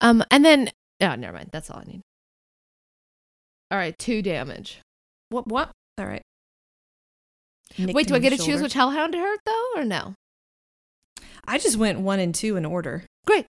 Um, 0.00 0.24
and 0.30 0.44
then 0.44 0.70
oh, 1.00 1.14
never 1.14 1.32
mind. 1.36 1.50
That's 1.52 1.70
all 1.70 1.78
I 1.78 1.84
need. 1.84 2.00
All 3.70 3.78
right, 3.78 3.96
two 3.98 4.20
damage. 4.22 4.80
What? 5.30 5.46
What? 5.46 5.70
All 5.98 6.06
right. 6.06 6.22
Nicked 7.76 7.94
Wait, 7.94 8.08
do 8.08 8.14
I 8.14 8.18
get 8.18 8.30
the 8.30 8.36
to 8.38 8.42
choose 8.44 8.62
which 8.62 8.72
hellhound 8.74 9.12
to 9.12 9.18
hurt 9.18 9.40
though, 9.44 9.66
or 9.76 9.84
no? 9.84 10.14
I 11.46 11.58
just 11.58 11.76
went 11.76 12.00
one 12.00 12.20
and 12.20 12.34
two 12.34 12.56
in 12.56 12.64
order. 12.64 13.04
Great. 13.26 13.46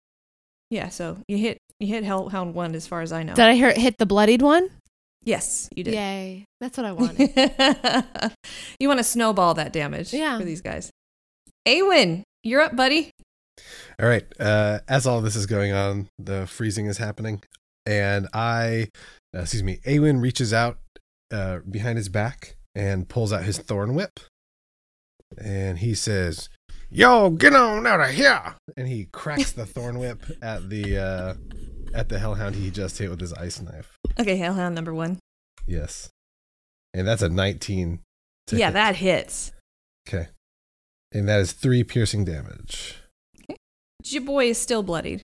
Yeah, 0.69 0.89
so 0.89 1.17
you 1.27 1.37
hit 1.37 1.57
you 1.79 1.87
hit 1.87 2.03
Hellhound 2.03 2.53
one 2.55 2.73
as 2.75 2.87
far 2.87 3.01
as 3.01 3.11
I 3.13 3.23
know. 3.23 3.33
Did 3.35 3.45
I 3.45 3.53
hear 3.53 3.71
hit 3.73 3.97
the 3.97 4.05
bloodied 4.05 4.41
one? 4.41 4.69
yes, 5.23 5.67
you 5.75 5.83
did. 5.83 5.93
Yay! 5.93 6.45
That's 6.61 6.77
what 6.77 6.85
I 6.85 6.91
wanted. 6.93 7.31
you 8.79 8.87
want 8.87 8.99
to 8.99 9.03
snowball 9.03 9.53
that 9.55 9.73
damage 9.73 10.13
Yeah. 10.13 10.37
for 10.37 10.43
these 10.45 10.61
guys. 10.61 10.89
Awen, 11.67 12.23
you're 12.43 12.61
up, 12.61 12.75
buddy. 12.75 13.11
All 13.99 14.07
right. 14.07 14.25
Uh, 14.39 14.79
as 14.87 15.05
all 15.07 15.21
this 15.21 15.35
is 15.35 15.45
going 15.45 15.73
on, 15.73 16.07
the 16.19 16.47
freezing 16.47 16.85
is 16.85 16.97
happening, 16.97 17.41
and 17.85 18.27
I, 18.33 18.87
uh, 19.35 19.39
excuse 19.41 19.63
me, 19.63 19.79
Awen 19.85 20.21
reaches 20.21 20.53
out 20.53 20.77
uh, 21.31 21.59
behind 21.69 21.97
his 21.97 22.09
back 22.09 22.55
and 22.77 23.09
pulls 23.09 23.33
out 23.33 23.43
his 23.43 23.57
thorn 23.57 23.95
whip, 23.95 24.19
and 25.37 25.79
he 25.79 25.95
says, 25.95 26.47
"Yo, 26.91 27.31
get 27.31 27.53
on 27.55 27.87
out 27.87 27.99
of 28.01 28.11
here!" 28.11 28.55
And 28.77 28.87
he 28.87 29.05
cracks 29.11 29.51
the 29.51 29.65
thorn 29.65 29.97
whip 30.03 30.23
at 30.41 30.69
the 30.69 30.97
uh, 30.97 31.33
at 31.93 32.09
the 32.09 32.19
hellhound 32.19 32.55
he 32.55 32.69
just 32.69 32.97
hit 32.99 33.09
with 33.09 33.19
his 33.19 33.33
ice 33.33 33.59
knife. 33.59 33.97
Okay, 34.19 34.37
Hellhound 34.37 34.75
number 34.75 34.93
one. 34.93 35.17
Yes, 35.65 36.09
and 36.93 37.07
that's 37.07 37.21
a 37.23 37.29
nineteen. 37.29 37.99
to 38.47 38.57
Yeah, 38.57 38.67
hit. 38.67 38.73
that 38.73 38.95
hits. 38.97 39.51
Okay, 40.07 40.27
and 41.11 41.27
that 41.27 41.39
is 41.39 41.51
three 41.53 41.83
piercing 41.83 42.25
damage. 42.25 42.95
Your 44.05 44.21
boy 44.23 44.45
is 44.49 44.57
still 44.57 44.83
bloodied. 44.83 45.21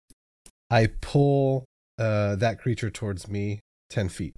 I 0.70 0.88
pull 1.02 1.66
uh, 2.00 2.36
that 2.38 2.60
creature 2.60 2.90
towards 2.90 3.28
me 3.30 3.60
ten 3.90 4.10
feet. 4.10 4.36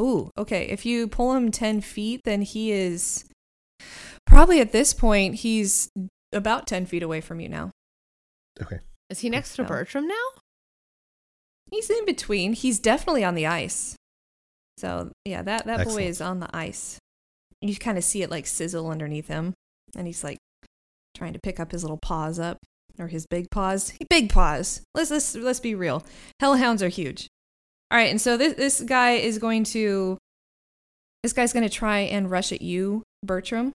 Ooh, 0.00 0.30
okay. 0.36 0.66
If 0.66 0.84
you 0.84 1.06
pull 1.06 1.34
him 1.34 1.50
10 1.50 1.80
feet, 1.80 2.22
then 2.24 2.42
he 2.42 2.72
is 2.72 3.24
probably 4.26 4.60
at 4.60 4.72
this 4.72 4.92
point, 4.92 5.36
he's 5.36 5.88
about 6.32 6.66
10 6.66 6.86
feet 6.86 7.02
away 7.02 7.20
from 7.20 7.40
you 7.40 7.48
now. 7.48 7.70
Okay. 8.60 8.80
Is 9.10 9.20
he 9.20 9.30
next 9.30 9.50
to 9.56 9.62
So. 9.62 9.68
Bertram 9.68 10.08
now? 10.08 10.14
He's 11.70 11.90
in 11.90 12.04
between. 12.04 12.52
He's 12.52 12.78
definitely 12.78 13.24
on 13.24 13.34
the 13.34 13.46
ice. 13.46 13.96
So, 14.78 15.12
yeah, 15.24 15.42
that, 15.42 15.66
that 15.66 15.86
boy 15.86 16.06
is 16.06 16.20
on 16.20 16.40
the 16.40 16.54
ice. 16.54 16.98
You 17.60 17.76
kind 17.76 17.96
of 17.96 18.04
see 18.04 18.22
it 18.22 18.30
like 18.30 18.46
sizzle 18.46 18.90
underneath 18.90 19.28
him. 19.28 19.54
And 19.96 20.06
he's 20.06 20.24
like 20.24 20.38
trying 21.16 21.32
to 21.32 21.40
pick 21.40 21.60
up 21.60 21.72
his 21.72 21.82
little 21.82 21.98
paws 21.98 22.38
up 22.38 22.58
or 22.98 23.08
his 23.08 23.26
big 23.26 23.46
paws. 23.50 23.92
Big 24.10 24.32
paws. 24.32 24.82
Let's, 24.94 25.10
let's, 25.10 25.34
let's 25.36 25.60
be 25.60 25.74
real. 25.74 26.04
Hellhounds 26.40 26.82
are 26.82 26.88
huge. 26.88 27.28
All 27.94 28.00
right. 28.00 28.10
And 28.10 28.20
so 28.20 28.36
this, 28.36 28.54
this 28.54 28.80
guy 28.80 29.12
is 29.12 29.38
going 29.38 29.62
to, 29.66 30.18
this 31.22 31.32
guy's 31.32 31.52
going 31.52 31.62
to 31.62 31.72
try 31.72 32.00
and 32.00 32.28
rush 32.28 32.50
at 32.50 32.60
you, 32.60 33.04
Bertram, 33.24 33.70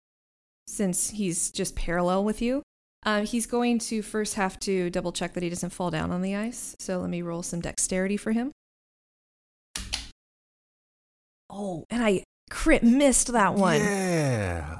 since 0.67 1.11
he's 1.11 1.51
just 1.51 1.73
parallel 1.73 2.25
with 2.25 2.41
you. 2.41 2.61
Um, 3.05 3.25
he's 3.25 3.45
going 3.45 3.79
to 3.79 4.01
first 4.01 4.33
have 4.33 4.59
to 4.59 4.89
double 4.89 5.13
check 5.13 5.35
that 5.35 5.43
he 5.43 5.47
doesn't 5.47 5.69
fall 5.69 5.89
down 5.89 6.11
on 6.11 6.21
the 6.21 6.35
ice. 6.35 6.75
So 6.79 6.99
let 6.99 7.09
me 7.09 7.21
roll 7.21 7.43
some 7.43 7.61
dexterity 7.61 8.17
for 8.17 8.33
him. 8.33 8.51
Oh, 11.49 11.85
and 11.89 12.03
I 12.03 12.23
crit 12.49 12.83
missed 12.83 13.31
that 13.31 13.53
one. 13.53 13.79
Yeah. 13.79 14.79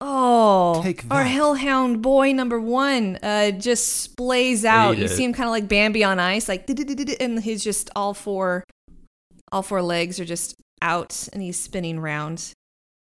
Oh, 0.00 0.80
Take 0.82 1.04
our 1.10 1.24
hellhound 1.24 2.00
boy 2.00 2.32
number 2.32 2.58
one 2.58 3.18
uh, 3.22 3.50
just 3.50 4.16
splays 4.16 4.64
out. 4.64 4.92
Ate 4.94 4.98
You 5.00 5.04
it. 5.04 5.08
see 5.08 5.24
him 5.24 5.34
kind 5.34 5.46
of 5.46 5.50
like 5.50 5.68
Bambi 5.68 6.04
on 6.04 6.18
ice, 6.18 6.48
like 6.48 6.70
and 7.20 7.38
he's 7.42 7.62
just 7.62 7.90
all 7.94 8.14
four, 8.14 8.64
all 9.52 9.62
four 9.62 9.82
legs 9.82 10.18
are 10.20 10.24
just 10.24 10.56
out, 10.82 11.28
and 11.32 11.42
he's 11.42 11.58
spinning 11.58 12.00
round. 12.00 12.52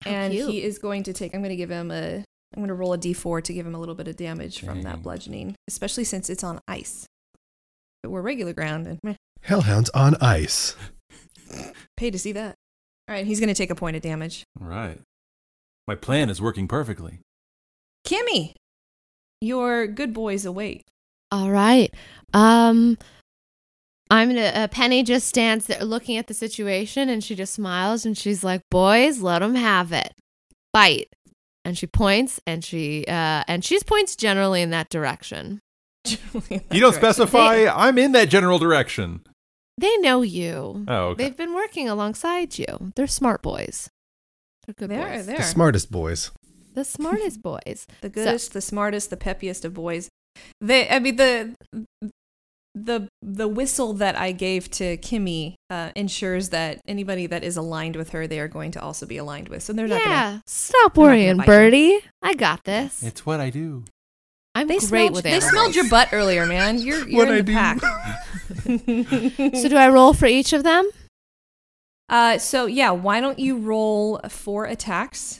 How 0.03 0.11
and 0.11 0.33
cute. 0.33 0.49
he 0.49 0.63
is 0.63 0.79
going 0.79 1.03
to 1.03 1.13
take. 1.13 1.33
I'm 1.33 1.41
going 1.41 1.49
to 1.49 1.55
give 1.55 1.69
him 1.69 1.91
a. 1.91 2.23
I'm 2.55 2.61
going 2.61 2.69
to 2.69 2.73
roll 2.73 2.93
a 2.93 2.97
d4 2.97 3.43
to 3.43 3.53
give 3.53 3.65
him 3.67 3.75
a 3.75 3.79
little 3.79 3.93
bit 3.95 4.07
of 4.07 4.15
damage 4.15 4.61
from 4.61 4.81
that 4.81 5.03
bludgeoning, 5.03 5.55
especially 5.67 6.03
since 6.03 6.29
it's 6.29 6.43
on 6.43 6.59
ice. 6.67 7.05
But 8.01 8.09
we're 8.09 8.21
regular 8.21 8.53
ground, 8.53 8.87
and 8.87 8.99
meh, 9.03 9.15
Hellhounds 9.45 9.89
on 9.93 10.15
ice. 10.21 10.75
pay 11.97 12.09
to 12.11 12.17
see 12.17 12.31
that. 12.31 12.55
All 13.07 13.15
right, 13.15 13.25
he's 13.25 13.39
going 13.39 13.49
to 13.49 13.55
take 13.55 13.69
a 13.69 13.75
point 13.75 13.95
of 13.95 14.01
damage. 14.01 14.43
All 14.61 14.67
right. 14.67 14.99
My 15.87 15.95
plan 15.95 16.29
is 16.29 16.41
working 16.41 16.67
perfectly. 16.67 17.19
Kimmy, 18.05 18.53
your 19.41 19.87
good 19.87 20.13
boys 20.13 20.45
await. 20.45 20.83
All 21.31 21.49
right. 21.49 21.93
Um, 22.33 22.97
I'm 24.09 24.29
gonna. 24.29 24.51
Uh, 24.55 24.67
Penny 24.67 25.03
just 25.03 25.27
stands 25.27 25.67
there 25.67 25.83
looking 25.83 26.17
at 26.17 26.27
the 26.27 26.33
situation, 26.33 27.09
and 27.09 27.23
she 27.23 27.35
just 27.35 27.53
smiles, 27.53 28.05
and 28.05 28.17
she's 28.17 28.43
like, 28.43 28.61
"Boys, 28.71 29.19
let 29.21 29.39
them 29.39 29.55
have 29.55 29.91
it. 29.91 30.13
Bite." 30.73 31.09
And 31.63 31.77
she 31.77 31.85
points, 31.85 32.39
and 32.47 32.63
she 32.63 33.05
uh, 33.07 33.43
and 33.47 33.63
she's 33.63 33.83
points 33.83 34.15
generally 34.15 34.61
in 34.61 34.71
that 34.71 34.89
direction. 34.89 35.59
You 36.71 36.79
don't 36.79 36.95
specify. 36.95 37.67
I'm 37.71 37.97
in 37.97 38.13
that 38.13 38.29
general 38.29 38.57
direction. 38.57 39.21
They 39.77 39.97
know 39.97 40.21
you. 40.21 40.85
Oh, 40.87 41.07
okay. 41.09 41.23
They've 41.23 41.37
been 41.37 41.53
working 41.53 41.87
alongside 41.89 42.57
you. 42.57 42.91
They're 42.95 43.07
smart 43.07 43.41
boys. 43.41 43.89
They're 44.65 44.73
good 44.73 44.89
They're 44.89 45.17
boys. 45.17 45.25
The 45.25 45.43
smartest 45.43 45.91
boys. 45.91 46.31
The 46.73 46.85
smartest 46.85 47.41
boys. 47.41 47.87
the 48.01 48.09
goodest, 48.09 48.53
the 48.53 48.61
smartest, 48.61 49.09
the 49.09 49.17
peppiest 49.17 49.65
of 49.65 49.73
boys. 49.73 50.09
They, 50.61 50.87
I 50.89 50.99
mean, 50.99 51.15
the 51.15 51.55
the 52.85 53.07
the 53.21 53.47
whistle 53.47 53.93
that 53.93 54.15
I 54.15 54.31
gave 54.31 54.69
to 54.71 54.97
Kimmy 54.97 55.55
uh, 55.69 55.91
ensures 55.95 56.49
that 56.49 56.79
anybody 56.87 57.27
that 57.27 57.43
is 57.43 57.57
aligned 57.57 57.95
with 57.95 58.09
her, 58.11 58.27
they 58.27 58.39
are 58.39 58.47
going 58.47 58.71
to 58.71 58.81
also 58.81 59.05
be 59.05 59.17
aligned 59.17 59.49
with. 59.49 59.63
So 59.63 59.73
they're 59.73 59.87
not 59.87 60.01
yeah. 60.01 60.05
gonna. 60.31 60.43
Stop 60.47 60.71
they're 60.71 60.83
not 60.83 60.93
gonna 60.95 61.07
worrying, 61.07 61.37
bite 61.37 61.43
you. 61.43 61.47
Birdie. 61.47 61.99
I 62.21 62.33
got 62.33 62.63
this. 62.63 63.03
It's 63.03 63.25
what 63.25 63.39
I 63.39 63.49
do. 63.49 63.83
I'm 64.55 64.67
They 64.67 64.77
great 64.79 64.87
smelled. 64.87 65.13
with 65.13 65.23
They 65.23 65.39
smelled 65.39 65.75
your 65.75 65.89
butt 65.89 66.09
earlier, 66.11 66.45
man. 66.45 66.79
You're 66.79 67.07
you're 67.07 67.17
What 67.25 67.27
in 67.29 67.33
I 67.35 67.37
the 67.37 67.43
do. 67.43 67.53
pack. 67.53 67.79
So 69.61 69.69
do 69.69 69.77
I 69.77 69.89
roll 69.89 70.13
for 70.13 70.25
each 70.25 70.53
of 70.53 70.63
them? 70.63 70.89
Uh, 72.09 72.37
so 72.39 72.65
yeah, 72.65 72.91
why 72.91 73.21
don't 73.21 73.37
you 73.39 73.57
roll 73.57 74.19
four 74.27 74.65
attacks? 74.65 75.39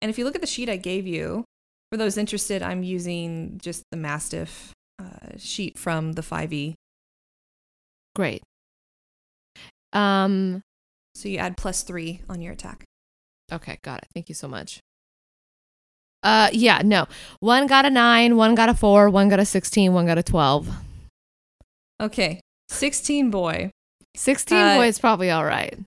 And 0.00 0.08
if 0.10 0.18
you 0.18 0.24
look 0.24 0.34
at 0.34 0.40
the 0.40 0.46
sheet 0.46 0.68
I 0.68 0.76
gave 0.76 1.06
you, 1.06 1.44
for 1.90 1.96
those 1.96 2.16
interested, 2.16 2.62
I'm 2.62 2.82
using 2.82 3.58
just 3.62 3.82
the 3.90 3.96
Mastiff 3.96 4.72
uh, 4.98 5.36
sheet 5.38 5.78
from 5.78 6.12
the 6.12 6.22
5e. 6.22 6.74
Great. 8.14 8.42
Um. 9.92 10.62
So 11.14 11.28
you 11.28 11.38
add 11.38 11.56
plus 11.56 11.82
three 11.82 12.22
on 12.28 12.40
your 12.40 12.52
attack. 12.52 12.84
Okay, 13.52 13.78
got 13.82 13.98
it. 13.98 14.08
Thank 14.12 14.28
you 14.28 14.34
so 14.34 14.48
much. 14.48 14.80
Uh, 16.24 16.48
yeah, 16.52 16.80
no. 16.84 17.06
One 17.40 17.66
got 17.66 17.84
a 17.84 17.90
nine, 17.90 18.36
one 18.36 18.54
got 18.54 18.68
a 18.68 18.74
four, 18.74 19.10
one 19.10 19.28
got 19.28 19.38
a 19.38 19.44
16, 19.44 19.92
one 19.92 20.06
got 20.06 20.18
a 20.18 20.22
twelve. 20.22 20.68
Okay. 22.00 22.40
16 22.68 23.30
boy. 23.30 23.70
16 24.16 24.56
Uh, 24.58 24.76
boy 24.76 24.86
is 24.88 24.98
probably 24.98 25.30
all 25.30 25.44
right. 25.44 25.78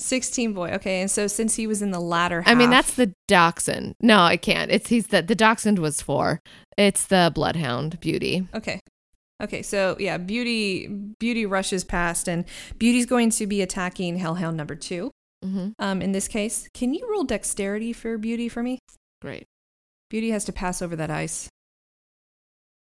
16 0.00 0.52
boy. 0.52 0.70
Okay. 0.72 1.00
And 1.00 1.10
so 1.10 1.26
since 1.26 1.56
he 1.56 1.66
was 1.66 1.82
in 1.82 1.90
the 1.90 1.98
latter 2.00 2.42
half. 2.42 2.50
I 2.52 2.54
mean, 2.54 2.70
that's 2.70 2.94
the 2.94 3.12
dachshund. 3.26 3.94
No, 4.00 4.18
I 4.20 4.36
can't. 4.36 4.70
It's 4.70 4.88
he's 4.90 5.08
the 5.08 5.22
the 5.22 5.34
dachshund 5.34 5.78
was 5.78 6.02
four. 6.02 6.40
It's 6.76 7.06
the 7.06 7.30
bloodhound 7.34 7.98
beauty. 8.00 8.46
Okay. 8.54 8.80
Okay, 9.42 9.62
so 9.62 9.96
yeah, 10.00 10.16
Beauty 10.18 10.86
Beauty 11.18 11.44
rushes 11.46 11.84
past, 11.84 12.26
and 12.28 12.44
Beauty's 12.78 13.04
going 13.06 13.30
to 13.30 13.46
be 13.46 13.60
attacking 13.62 14.16
Hellhound 14.18 14.56
number 14.56 14.74
two. 14.74 15.10
hmm 15.42 15.68
Um, 15.78 16.00
in 16.00 16.12
this 16.12 16.26
case, 16.28 16.68
can 16.74 16.94
you 16.94 17.06
roll 17.10 17.24
Dexterity 17.24 17.92
for 17.92 18.16
Beauty 18.18 18.48
for 18.48 18.62
me? 18.62 18.78
Great. 19.20 19.44
Beauty 20.08 20.30
has 20.30 20.44
to 20.46 20.52
pass 20.52 20.80
over 20.80 20.96
that 20.96 21.10
ice. 21.10 21.48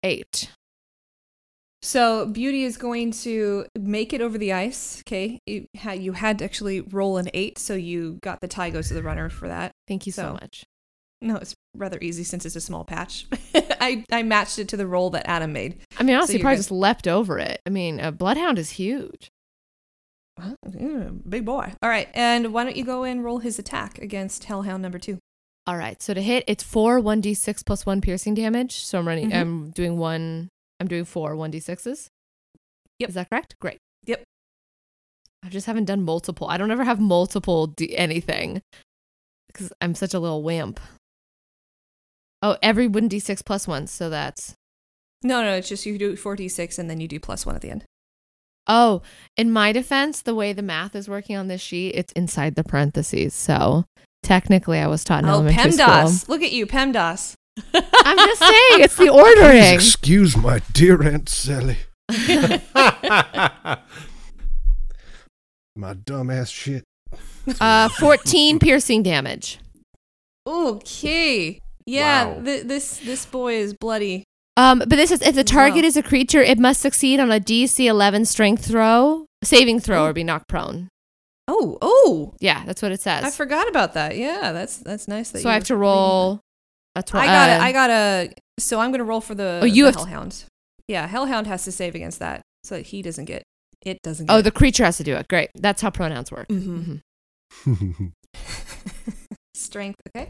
Eight. 0.03 0.49
So 1.81 2.25
Beauty 2.25 2.63
is 2.63 2.77
going 2.77 3.11
to 3.23 3.65
make 3.77 4.13
it 4.13 4.21
over 4.21 4.37
the 4.37 4.53
ice. 4.53 5.01
Okay, 5.05 5.39
you 5.45 5.67
had 5.75 6.01
you 6.01 6.13
had 6.13 6.39
to 6.39 6.45
actually 6.45 6.81
roll 6.81 7.17
an 7.17 7.29
eight, 7.33 7.57
so 7.59 7.73
you 7.75 8.17
got 8.21 8.39
the 8.41 8.47
tie 8.47 8.69
goes 8.69 8.87
to 8.87 8.93
the 8.93 9.03
runner 9.03 9.29
for 9.29 9.47
that. 9.47 9.71
Thank 9.87 10.05
you 10.05 10.11
so, 10.11 10.21
So- 10.23 10.33
much. 10.33 10.63
No, 11.25 11.37
it's 11.37 11.55
rather 11.75 11.97
easy 12.01 12.23
since 12.23 12.45
it's 12.45 12.55
a 12.55 12.61
small 12.61 12.83
patch. 12.85 13.25
I 13.81 14.03
I 14.11 14.21
matched 14.23 14.59
it 14.59 14.67
to 14.69 14.77
the 14.77 14.85
roll 14.87 15.09
that 15.09 15.27
Adam 15.27 15.51
made. 15.53 15.79
I 15.97 16.03
mean, 16.03 16.15
honestly, 16.15 16.35
you're 16.35 16.41
probably 16.43 16.57
just 16.57 16.71
leapt 16.71 17.07
over 17.07 17.39
it. 17.39 17.59
I 17.65 17.69
mean, 17.71 17.99
a 17.99 18.11
bloodhound 18.11 18.59
is 18.59 18.71
huge. 18.71 19.29
Yeah, 20.77 21.09
big 21.27 21.45
boy. 21.45 21.73
All 21.81 21.89
right, 21.89 22.09
and 22.13 22.53
why 22.53 22.63
don't 22.63 22.75
you 22.75 22.83
go 22.85 23.03
and 23.05 23.23
roll 23.23 23.39
his 23.39 23.57
attack 23.57 23.99
against 23.99 24.43
Hellhound 24.43 24.81
number 24.83 24.99
two? 24.99 25.17
All 25.65 25.77
right. 25.77 25.99
So 26.01 26.13
to 26.13 26.21
hit, 26.21 26.43
it's 26.47 26.61
four 26.63 26.99
one 26.99 27.21
d 27.21 27.33
six 27.33 27.63
plus 27.63 27.85
one 27.85 28.01
piercing 28.01 28.35
damage. 28.35 28.73
So 28.85 28.99
I'm 28.99 29.07
running. 29.07 29.31
Mhm. 29.31 29.35
I'm 29.41 29.69
doing 29.71 29.97
one. 29.97 30.49
I'm 30.79 30.87
doing 30.87 31.05
four 31.05 31.35
one 31.35 31.49
d 31.51 31.59
sixes. 31.59 32.09
Yep. 32.99 33.09
Is 33.09 33.15
that 33.15 33.29
correct? 33.31 33.55
Great. 33.59 33.79
Yep. 34.05 34.23
I 35.43 35.49
just 35.49 35.65
haven't 35.65 35.85
done 35.85 36.03
multiple. 36.03 36.47
I 36.47 36.57
don't 36.57 36.69
ever 36.71 36.83
have 36.83 36.99
multiple 36.99 37.67
d- 37.67 37.95
anything 37.97 38.61
because 39.47 39.71
I'm 39.81 39.95
such 39.95 40.13
a 40.13 40.19
little 40.19 40.43
wimp. 40.43 40.79
Oh, 42.45 42.57
every 42.61 42.87
one 42.87 43.07
d 43.07 43.17
six 43.17 43.41
plus 43.41 43.67
one. 43.67 43.87
So 43.87 44.07
that's 44.11 44.53
No, 45.23 45.41
no, 45.41 45.53
it's 45.55 45.67
just 45.67 45.83
you 45.87 45.97
do 45.97 46.13
4d6 46.13 46.77
and 46.77 46.87
then 46.89 46.99
you 46.99 47.07
do 47.07 47.19
plus 47.19 47.43
one 47.43 47.55
at 47.55 47.61
the 47.61 47.71
end. 47.71 47.85
oh. 48.67 49.01
In 49.35 49.51
my 49.51 49.71
defense, 49.71 50.21
the 50.21 50.35
way 50.35 50.53
the 50.53 50.61
math 50.61 50.95
is 50.95 51.09
working 51.09 51.35
on 51.35 51.47
this 51.47 51.61
sheet, 51.61 51.95
it's 51.95 52.13
inside 52.13 52.53
the 52.53 52.63
parentheses. 52.63 53.33
So 53.33 53.85
technically, 54.21 54.77
I 54.77 54.85
was 54.85 55.03
taught 55.03 55.23
in 55.23 55.29
oh, 55.29 55.33
elementary 55.39 55.71
PEMDAS. 55.71 56.29
Look 56.29 56.43
at 56.43 56.51
you, 56.51 56.67
PEMDAS. 56.67 57.33
school. 57.33 57.81
I'm 58.05 58.17
just 58.17 58.39
saying, 58.51 58.81
it's 58.83 58.95
the 58.95 59.07
Please 59.07 59.09
ordering. 59.39 59.73
excuse 59.73 60.37
my 60.37 60.61
dear 60.73 61.01
Aunt 61.01 61.27
Sally. 61.29 61.77
My 65.77 65.93
dumbass 65.93 66.53
shit. 66.53 66.83
Uh, 67.59 67.89
14 67.89 68.59
piercing 68.59 69.03
damage. 69.03 69.59
okay. 70.47 71.59
Yeah, 71.85 72.25
Wow. 72.25 72.41
th- 72.43 72.63
this 72.65 72.97
this 72.97 73.25
boy 73.25 73.55
is 73.55 73.73
bloody. 73.73 74.23
Um, 74.57 74.79
but 74.79 74.89
this 74.91 75.11
is 75.11 75.21
if 75.21 75.35
the 75.35 75.43
target 75.43 75.83
Wow. 75.83 75.87
is 75.87 75.97
a 75.97 76.03
creature, 76.03 76.41
it 76.41 76.57
must 76.57 76.81
succeed 76.81 77.19
on 77.19 77.31
a 77.31 77.39
DC 77.39 77.85
11 77.87 78.25
strength 78.25 78.65
throw, 78.65 79.25
saving 79.43 79.79
throw, 79.81 80.05
or 80.05 80.13
be 80.13 80.23
knocked 80.23 80.47
prone. 80.47 80.87
Oh, 81.47 81.77
oh. 81.81 82.33
Yeah, 82.39 82.63
that's 82.65 82.81
what 82.81 82.91
it 82.91 83.01
says. 83.01 83.23
I 83.23 83.29
forgot 83.29 83.67
about 83.67 83.93
that. 83.93 84.17
Yeah, 84.17 84.51
that's 84.51 84.77
that's 84.77 85.07
nice 85.07 85.29
that 85.31 85.41
so 85.41 85.49
you 85.49 85.51
I 85.51 85.53
have 85.55 85.65
to 85.65 85.75
roll 85.75 86.39
a 86.95 87.03
tw- 87.03 87.15
I 87.15 87.25
got 87.27 87.49
uh, 87.49 87.53
it. 87.53 87.61
I 87.61 87.71
got 87.71 87.89
a. 87.91 88.31
So 88.59 88.79
I'm 88.79 88.91
gonna 88.91 89.03
roll 89.03 89.21
for 89.21 89.35
the, 89.35 89.59
Oh, 89.61 89.65
you 89.65 89.83
the 89.83 89.87
have 89.91 89.93
to- 89.95 89.99
Hellhound. 90.09 90.45
Yeah, 90.87 91.05
Hellhound 91.07 91.45
has 91.47 91.63
to 91.65 91.71
save 91.71 91.93
against 91.93 92.19
that, 92.19 92.41
so 92.63 92.75
that 92.75 92.87
he 92.87 93.01
doesn't 93.01 93.25
get. 93.25 93.43
It 93.85 93.99
doesn't. 94.01 94.25
Get 94.27 94.33
Oh, 94.33 94.37
Get 94.37 94.43
the 94.45 94.51
creature 94.51 94.85
has 94.85 94.97
to 94.97 95.03
do 95.03 95.15
it. 95.15 95.27
Great. 95.27 95.49
That's 95.53 95.81
how 95.83 95.89
pronouns 95.91 96.31
work. 96.31 96.47
Mhm. 96.47 97.01
Mhm. 97.65 98.11
strength. 99.53 99.99
Okay. 100.15 100.29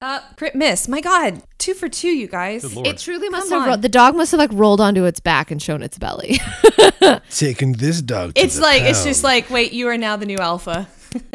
Uh, 0.00 0.20
crit 0.36 0.54
miss. 0.54 0.86
My 0.86 1.00
God, 1.00 1.42
two 1.58 1.74
for 1.74 1.88
two, 1.88 2.08
you 2.08 2.28
guys. 2.28 2.62
Good 2.62 2.74
lord. 2.74 2.86
It 2.86 2.98
truly 2.98 3.28
must 3.30 3.48
Come 3.48 3.60
have. 3.62 3.66
Ro- 3.66 3.72
on. 3.74 3.80
the 3.80 3.88
dog 3.88 4.14
must 4.14 4.30
have 4.30 4.38
like 4.38 4.52
rolled 4.52 4.80
onto 4.80 5.04
its 5.04 5.18
back 5.18 5.50
and 5.50 5.60
shown 5.60 5.82
its 5.82 5.98
belly. 5.98 6.38
Taking 7.30 7.72
this 7.72 8.00
dog. 8.00 8.34
to 8.34 8.40
It's 8.40 8.56
the 8.56 8.62
like 8.62 8.82
it's 8.82 9.02
just 9.04 9.22
pound. 9.22 9.34
like 9.34 9.50
wait, 9.50 9.72
you 9.72 9.88
are 9.88 9.98
now 9.98 10.16
the 10.16 10.26
new 10.26 10.38
alpha. 10.38 10.86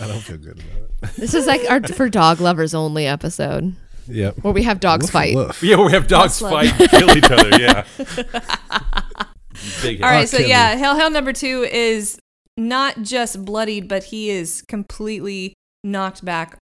I 0.00 0.08
don't 0.08 0.18
feel 0.20 0.38
good 0.38 0.58
about 0.58 1.10
it. 1.10 1.14
this 1.16 1.34
is 1.34 1.46
like 1.46 1.60
our 1.70 1.80
for 1.86 2.08
dog 2.08 2.40
lovers 2.40 2.74
only 2.74 3.06
episode 3.06 3.76
Yep. 4.08 4.38
where 4.42 4.52
we 4.52 4.64
have 4.64 4.80
dogs 4.80 5.04
Woof, 5.06 5.12
fight. 5.12 5.34
woof. 5.36 5.62
yeah, 5.62 5.76
we 5.82 5.92
have 5.92 6.08
dogs 6.08 6.42
Muslim. 6.42 6.50
fight 6.66 6.80
and 6.80 6.90
kill 6.90 7.16
each 7.16 7.30
other. 7.30 7.48
Yeah. 7.60 7.84
Big 9.82 10.02
All 10.02 10.10
right, 10.10 10.20
R. 10.22 10.26
so 10.26 10.38
Kelly. 10.38 10.48
yeah, 10.50 10.74
Hellhound 10.74 11.14
number 11.14 11.32
two 11.32 11.62
is 11.70 12.18
not 12.56 13.02
just 13.02 13.44
bloodied, 13.44 13.86
but 13.88 14.04
he 14.04 14.30
is 14.30 14.62
completely 14.62 15.54
knocked 15.84 16.24
back 16.24 16.58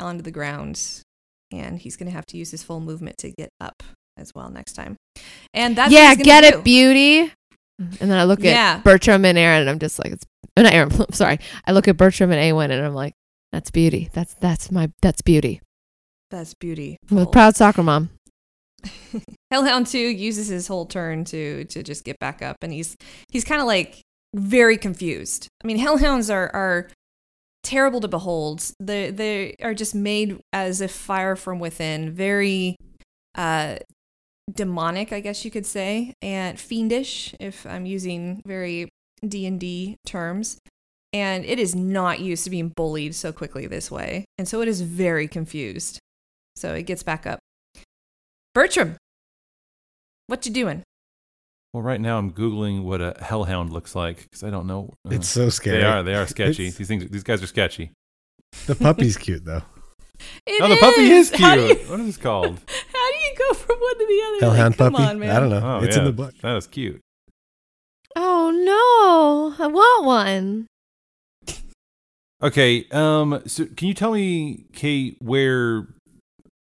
onto 0.00 0.22
the 0.22 0.30
ground, 0.32 1.02
and 1.52 1.78
he's 1.78 1.96
gonna 1.96 2.10
have 2.10 2.26
to 2.26 2.36
use 2.36 2.50
his 2.50 2.62
full 2.64 2.80
movement 2.80 3.18
to 3.18 3.30
get 3.30 3.50
up 3.60 3.82
as 4.16 4.32
well 4.34 4.50
next 4.50 4.72
time. 4.72 4.96
And 5.54 5.76
that's 5.76 5.92
yeah, 5.92 6.14
get 6.16 6.40
do. 6.50 6.58
it, 6.58 6.64
beauty. 6.64 7.32
And 7.78 8.10
then 8.10 8.18
I 8.18 8.24
look 8.24 8.40
at 8.40 8.46
Yeah. 8.46 8.80
Bertram 8.80 9.24
and 9.24 9.36
Aaron, 9.38 9.62
and 9.62 9.70
I'm 9.70 9.78
just 9.78 9.98
like, 9.98 10.12
it's 10.12 10.24
not 10.56 10.72
Aaron. 10.72 10.90
Sorry, 11.12 11.38
I 11.66 11.72
look 11.72 11.86
at 11.88 11.96
Bertram 11.96 12.30
and 12.32 12.40
Awen, 12.40 12.70
and 12.70 12.84
I'm 12.84 12.94
like, 12.94 13.14
that's 13.52 13.70
beauty. 13.70 14.08
That's 14.12 14.34
that's 14.34 14.70
my 14.70 14.90
that's 15.02 15.22
beauty. 15.22 15.60
That's 16.30 16.54
beauty. 16.54 16.96
I'm 17.10 17.18
a 17.18 17.26
proud 17.26 17.56
soccer 17.56 17.82
mom. 17.82 18.08
Hellhound 19.50 19.86
2 19.86 19.98
uses 19.98 20.48
his 20.48 20.66
whole 20.66 20.86
turn 20.86 21.24
to 21.26 21.64
to 21.66 21.82
just 21.82 22.04
get 22.04 22.18
back 22.18 22.40
up 22.42 22.56
and 22.62 22.72
he's 22.72 22.96
he's 23.30 23.44
kind 23.44 23.60
of 23.60 23.66
like 23.66 24.00
very 24.34 24.76
confused. 24.78 25.46
I 25.62 25.66
mean, 25.66 25.76
hellhounds 25.78 26.30
are 26.30 26.50
are 26.54 26.88
terrible 27.62 28.00
to 28.00 28.08
behold. 28.08 28.64
They 28.80 29.10
they 29.10 29.56
are 29.62 29.74
just 29.74 29.94
made 29.94 30.40
as 30.52 30.80
if 30.80 30.90
fire 30.92 31.36
from 31.36 31.58
within, 31.58 32.12
very 32.12 32.76
uh 33.36 33.76
demonic, 34.52 35.12
I 35.12 35.20
guess 35.20 35.44
you 35.44 35.50
could 35.50 35.66
say, 35.66 36.14
and 36.20 36.58
fiendish 36.58 37.34
if 37.40 37.64
I'm 37.66 37.86
using 37.86 38.42
very 38.44 38.88
D&D 39.26 39.96
terms. 40.04 40.58
And 41.12 41.44
it 41.44 41.58
is 41.58 41.74
not 41.74 42.20
used 42.20 42.44
to 42.44 42.50
being 42.50 42.70
bullied 42.70 43.14
so 43.14 43.32
quickly 43.32 43.66
this 43.66 43.90
way. 43.90 44.24
And 44.38 44.48
so 44.48 44.62
it 44.62 44.68
is 44.68 44.80
very 44.80 45.28
confused. 45.28 45.98
So 46.56 46.74
it 46.74 46.84
gets 46.84 47.02
back 47.02 47.26
up. 47.26 47.38
Bertram, 48.54 48.96
what 50.26 50.44
you 50.46 50.52
doing? 50.52 50.82
Well, 51.72 51.82
right 51.82 52.00
now 52.00 52.18
I'm 52.18 52.32
googling 52.32 52.82
what 52.82 53.00
a 53.00 53.16
hellhound 53.20 53.72
looks 53.72 53.94
like 53.94 54.22
because 54.24 54.42
I 54.44 54.50
don't 54.50 54.66
know. 54.66 54.92
Uh, 55.06 55.14
It's 55.14 55.28
so 55.28 55.48
scary. 55.48 55.78
They 55.78 55.84
are. 55.84 56.02
They 56.02 56.14
are 56.14 56.26
sketchy. 56.26 56.64
It's- 56.68 56.76
These 56.76 56.88
things. 56.88 57.08
These 57.10 57.22
guys 57.22 57.42
are 57.42 57.46
sketchy. 57.46 57.92
The 58.66 58.74
puppy's 58.74 59.16
cute 59.16 59.44
though. 59.44 59.62
It 60.46 60.60
oh, 60.62 60.68
the 60.68 60.76
puppy 60.76 61.10
is 61.10 61.30
cute. 61.30 61.40
You, 61.42 61.74
What 61.90 61.98
is 62.00 62.06
this 62.06 62.16
called? 62.18 62.60
how 62.92 63.10
do 63.12 63.18
you 63.18 63.34
go 63.38 63.54
from 63.54 63.76
one 63.80 63.98
to 63.98 64.06
the 64.06 64.22
other? 64.26 64.40
Hellhound 64.56 64.78
Like, 64.78 64.92
puppy. 64.92 65.04
on, 65.04 65.18
man. 65.18 65.30
I 65.34 65.40
don't 65.40 65.48
know. 65.48 65.60
Oh, 65.64 65.82
it's 65.82 65.96
yeah. 65.96 66.02
in 66.02 66.04
the 66.06 66.12
book. 66.12 66.34
That 66.42 66.56
is 66.56 66.66
cute. 66.66 67.00
Oh 68.14 68.50
no, 69.58 69.64
I 69.64 69.66
want 69.68 70.04
one. 70.04 70.66
Okay. 72.42 72.84
Um. 72.90 73.42
So, 73.46 73.64
can 73.66 73.88
you 73.88 73.94
tell 73.94 74.12
me, 74.12 74.66
Kate, 74.74 75.16
where 75.20 75.86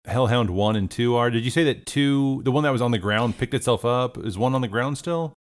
Hellhound 0.06 0.50
one 0.50 0.76
and 0.76 0.90
two 0.90 1.14
are? 1.16 1.30
Did 1.30 1.44
you 1.44 1.50
say 1.50 1.64
that 1.64 1.86
two, 1.86 2.40
the 2.44 2.50
one 2.52 2.64
that 2.64 2.70
was 2.70 2.80
on 2.82 2.90
the 2.90 2.98
ground, 2.98 3.36
picked 3.38 3.54
itself 3.54 3.84
up? 3.84 4.16
Is 4.18 4.38
one 4.38 4.54
on 4.54 4.60
the 4.62 4.68
ground 4.68 4.98
still? 4.98 5.34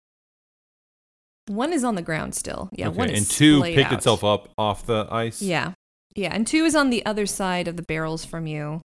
One 1.48 1.72
is 1.72 1.84
on 1.84 1.94
the 1.94 2.02
ground 2.02 2.34
still. 2.34 2.68
Yeah, 2.72 2.88
Okay, 2.88 2.96
one 2.98 3.10
and 3.10 3.28
two 3.28 3.62
picked 3.62 3.86
out. 3.86 3.92
itself 3.92 4.24
up 4.24 4.48
off 4.58 4.86
the 4.86 5.06
ice. 5.10 5.40
Yeah, 5.42 5.72
yeah, 6.14 6.30
and 6.32 6.46
two 6.46 6.64
is 6.64 6.74
on 6.74 6.90
the 6.90 7.04
other 7.06 7.26
side 7.26 7.68
of 7.68 7.76
the 7.76 7.82
barrels 7.84 8.24
from 8.24 8.46
you, 8.46 8.80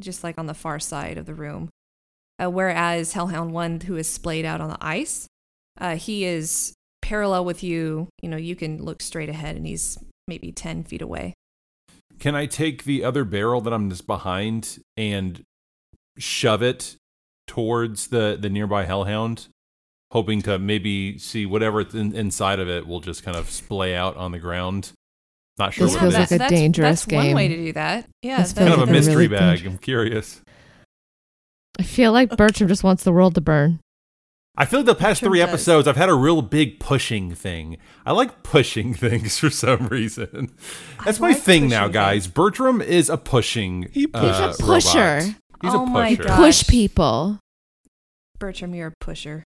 just 0.00 0.24
like 0.24 0.38
on 0.38 0.46
the 0.46 0.54
far 0.54 0.78
side 0.78 1.18
of 1.18 1.26
the 1.26 1.34
room. 1.34 1.68
Uh, 2.42 2.48
whereas 2.50 3.12
Hellhound 3.12 3.52
one, 3.52 3.80
who 3.80 3.96
is 3.96 4.08
splayed 4.08 4.44
out 4.44 4.60
on 4.60 4.70
the 4.70 4.78
ice, 4.80 5.26
uh, 5.80 5.96
he 5.96 6.24
is 6.24 6.72
parallel 7.02 7.44
with 7.44 7.62
you. 7.62 8.08
You 8.22 8.28
know, 8.30 8.36
you 8.36 8.54
can 8.56 8.82
look 8.82 9.02
straight 9.02 9.28
ahead, 9.28 9.56
and 9.56 9.66
he's 9.66 9.98
maybe 10.26 10.52
ten 10.52 10.84
feet 10.84 11.02
away. 11.02 11.34
Can 12.18 12.34
I 12.34 12.46
take 12.46 12.84
the 12.84 13.04
other 13.04 13.24
barrel 13.24 13.60
that 13.60 13.72
I'm 13.72 13.88
just 13.90 14.06
behind 14.06 14.78
and 14.96 15.42
shove 16.18 16.62
it 16.62 16.96
towards 17.46 18.08
the 18.08 18.36
the 18.40 18.48
nearby 18.50 18.84
hellhound, 18.84 19.48
hoping 20.10 20.42
to 20.42 20.58
maybe 20.58 21.16
see 21.18 21.46
whatever's 21.46 21.94
in, 21.94 22.14
inside 22.14 22.58
of 22.58 22.68
it 22.68 22.86
will 22.86 23.00
just 23.00 23.22
kind 23.22 23.36
of 23.36 23.48
splay 23.50 23.94
out 23.94 24.16
on 24.16 24.32
the 24.32 24.38
ground. 24.38 24.92
Not 25.58 25.74
sure 25.74 25.86
This 25.86 25.94
what 25.94 26.00
feels 26.02 26.14
it 26.14 26.18
like 26.18 26.24
is. 26.26 26.32
a 26.32 26.38
that's, 26.38 26.50
dangerous 26.52 27.04
that's 27.04 27.12
One 27.12 27.34
way 27.34 27.48
game. 27.48 27.58
to 27.58 27.64
do 27.66 27.72
that. 27.72 28.06
Yeah, 28.22 28.38
This 28.42 28.52
that- 28.52 28.60
kind 28.68 28.72
of 28.74 28.78
a 28.78 28.82
like 28.82 28.90
a 28.90 28.92
mystery 28.92 29.14
really 29.14 29.28
bag. 29.28 29.56
danger- 29.58 29.70
I'm 29.70 29.78
curious. 29.78 30.40
I 31.78 31.82
feel 31.84 32.12
like 32.12 32.36
Bertram 32.36 32.68
just 32.68 32.82
wants 32.84 33.04
the 33.04 33.12
world 33.12 33.34
to 33.36 33.40
burn. 33.40 33.78
I 34.60 34.64
feel 34.64 34.80
like 34.80 34.86
the 34.86 34.94
past 34.94 35.20
Bertram 35.20 35.30
three 35.32 35.38
does. 35.38 35.48
episodes, 35.48 35.88
I've 35.88 35.96
had 35.96 36.08
a 36.08 36.14
real 36.14 36.42
big 36.42 36.80
pushing 36.80 37.34
thing. 37.34 37.78
I 38.04 38.12
like 38.12 38.42
pushing 38.42 38.92
things 39.06 39.38
for 39.38 39.50
some 39.50 39.86
reason. 39.86 40.50
That's 41.04 41.20
my 41.20 41.28
like 41.28 41.38
thing 41.38 41.68
now, 41.68 41.86
guys. 41.88 42.24
things. 42.24 42.34
Bertram 42.34 42.82
is 42.82 43.08
a 43.08 43.16
pushing. 43.16 43.88
He 43.92 44.08
uh, 44.12 44.48
He's 44.50 44.60
a 44.60 44.62
pusher. 44.62 44.98
robot. 44.98 45.22
He's 45.62 45.74
Oh 45.74 45.82
a 45.84 45.86
my 45.86 46.10
pusher. 46.16 46.28
God. 46.28 46.36
Push 46.36 46.66
people. 46.68 47.38
Bertram, 48.38 48.74
you're 48.74 48.88
a 48.88 48.92
pusher. 49.00 49.44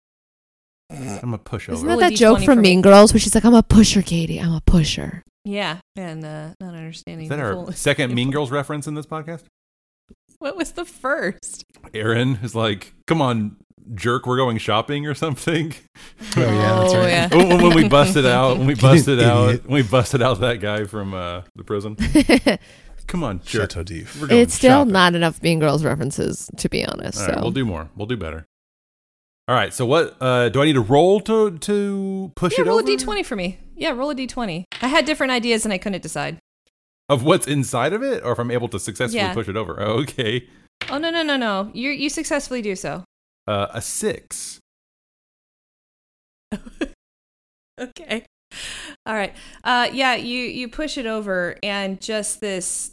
I'm 0.91 1.33
a 1.33 1.39
pusher. 1.39 1.73
Isn't 1.73 1.87
Roll 1.89 1.99
that 2.01 2.07
a 2.09 2.11
that 2.11 2.17
joke 2.19 2.39
from 2.39 2.45
for 2.45 2.57
me. 2.57 2.63
Mean 2.71 2.83
Girls 2.83 3.13
where 3.15 3.21
she's 3.21 3.35
like, 3.35 3.45
I'm 3.45 3.55
a 3.55 3.63
pusher, 3.63 4.03
Katie. 4.03 4.39
I'm 4.39 4.53
a 4.53 4.61
pusher. 4.67 5.23
Yeah, 5.45 5.79
and 5.97 6.25
uh, 6.25 6.51
not 6.61 6.75
understanding. 6.75 7.25
Is 7.25 7.31
that 7.31 7.37
the 7.37 7.43
our 7.43 7.53
full- 7.55 7.73
second 7.73 8.15
Mean 8.15 8.31
Girls 8.31 8.51
reference 8.51 8.87
in 8.87 8.95
this 8.95 9.07
podcast? 9.07 9.45
What 10.39 10.57
was 10.57 10.73
the 10.73 10.85
first? 10.85 11.65
Aaron 11.95 12.41
is 12.43 12.55
like, 12.55 12.93
"Come 13.07 13.23
on, 13.23 13.57
jerk, 13.95 14.27
we're 14.27 14.37
going 14.37 14.59
shopping 14.59 15.07
or 15.07 15.15
something." 15.15 15.75
Oh 16.37 16.41
yeah, 16.41 16.79
that's 16.81 16.95
Oh, 16.95 16.99
right. 16.99 17.09
yeah. 17.09 17.29
when, 17.35 17.63
when 17.63 17.75
we 17.77 17.89
busted 17.89 18.25
out, 18.39 18.57
when 18.59 18.67
we 18.67 18.75
busted 18.75 19.21
out, 19.23 19.65
when 19.65 19.75
we 19.75 19.83
busted 19.83 20.23
out 20.23 20.41
that 20.41 20.61
guy 20.61 20.85
from 20.85 21.13
uh, 21.15 21.43
the 21.57 21.65
prison. 21.65 21.97
Come 23.09 23.25
on, 23.25 23.41
jerk. 23.45 23.71
Chateau 23.73 23.83
d'If. 23.83 24.21
We're 24.21 24.29
going 24.29 24.41
it's 24.41 24.55
still 24.55 24.81
shopping. 24.81 24.93
not 24.93 25.15
enough 25.15 25.43
Mean 25.43 25.59
Girls 25.59 25.85
references, 25.85 26.49
to 26.57 26.69
be 26.69 26.85
honest. 26.87 27.19
All 27.19 27.27
so 27.27 27.33
right, 27.33 27.43
we'll 27.43 27.51
do 27.51 27.65
more. 27.67 27.91
We'll 27.97 28.07
do 28.07 28.17
better. 28.17 28.47
All 29.49 29.55
right. 29.57 29.75
So 29.75 29.85
what? 29.85 30.17
Uh, 30.21 30.49
do 30.49 30.63
I 30.63 30.65
need 30.67 30.75
to 30.75 30.81
roll 30.81 31.21
to 31.23 31.59
to 31.59 32.33
push 32.37 32.53
it? 32.53 32.59
yeah, 32.59 32.65
it 32.65 32.69
roll 32.69 32.79
over? 32.79 32.91
a 32.91 32.97
d20 32.97 33.27
for 33.27 33.37
me. 33.37 33.59
Yeah, 33.77 33.91
roll 33.91 34.11
a 34.11 34.15
d20. 34.15 34.65
I 34.81 34.87
had 34.89 35.05
different 35.05 35.33
ideas 35.33 35.65
and 35.67 35.73
I 35.75 35.79
couldn't 35.79 36.03
decide. 36.03 36.39
of 37.09 37.25
what's 37.25 37.47
inside 37.47 37.93
of 37.93 38.03
it, 38.03 38.23
or 38.25 38.33
if 38.33 38.39
I'm 38.39 38.51
able 38.51 38.69
to 38.69 38.79
successfully 38.79 39.19
Yeah. 39.23 39.35
push 39.35 39.49
it 39.49 39.57
over. 39.57 39.79
Oh, 39.83 40.01
okay. 40.03 40.49
Oh 40.89 40.99
no 40.99 41.11
no 41.11 41.23
no 41.23 41.37
no! 41.37 41.71
You 41.75 41.91
you 41.91 42.09
successfully 42.09 42.63
do 42.63 42.75
so. 42.77 43.05
Uh, 43.47 43.67
a 43.71 43.83
six. 43.83 44.61
okay. 47.81 48.25
All 49.07 49.15
right. 49.15 49.35
Uh, 49.65 49.89
yeah, 49.93 50.15
you 50.15 50.41
you 50.41 50.69
push 50.69 50.97
it 50.99 51.07
over, 51.07 51.57
and 51.63 52.01
just 52.01 52.41
this 52.41 52.93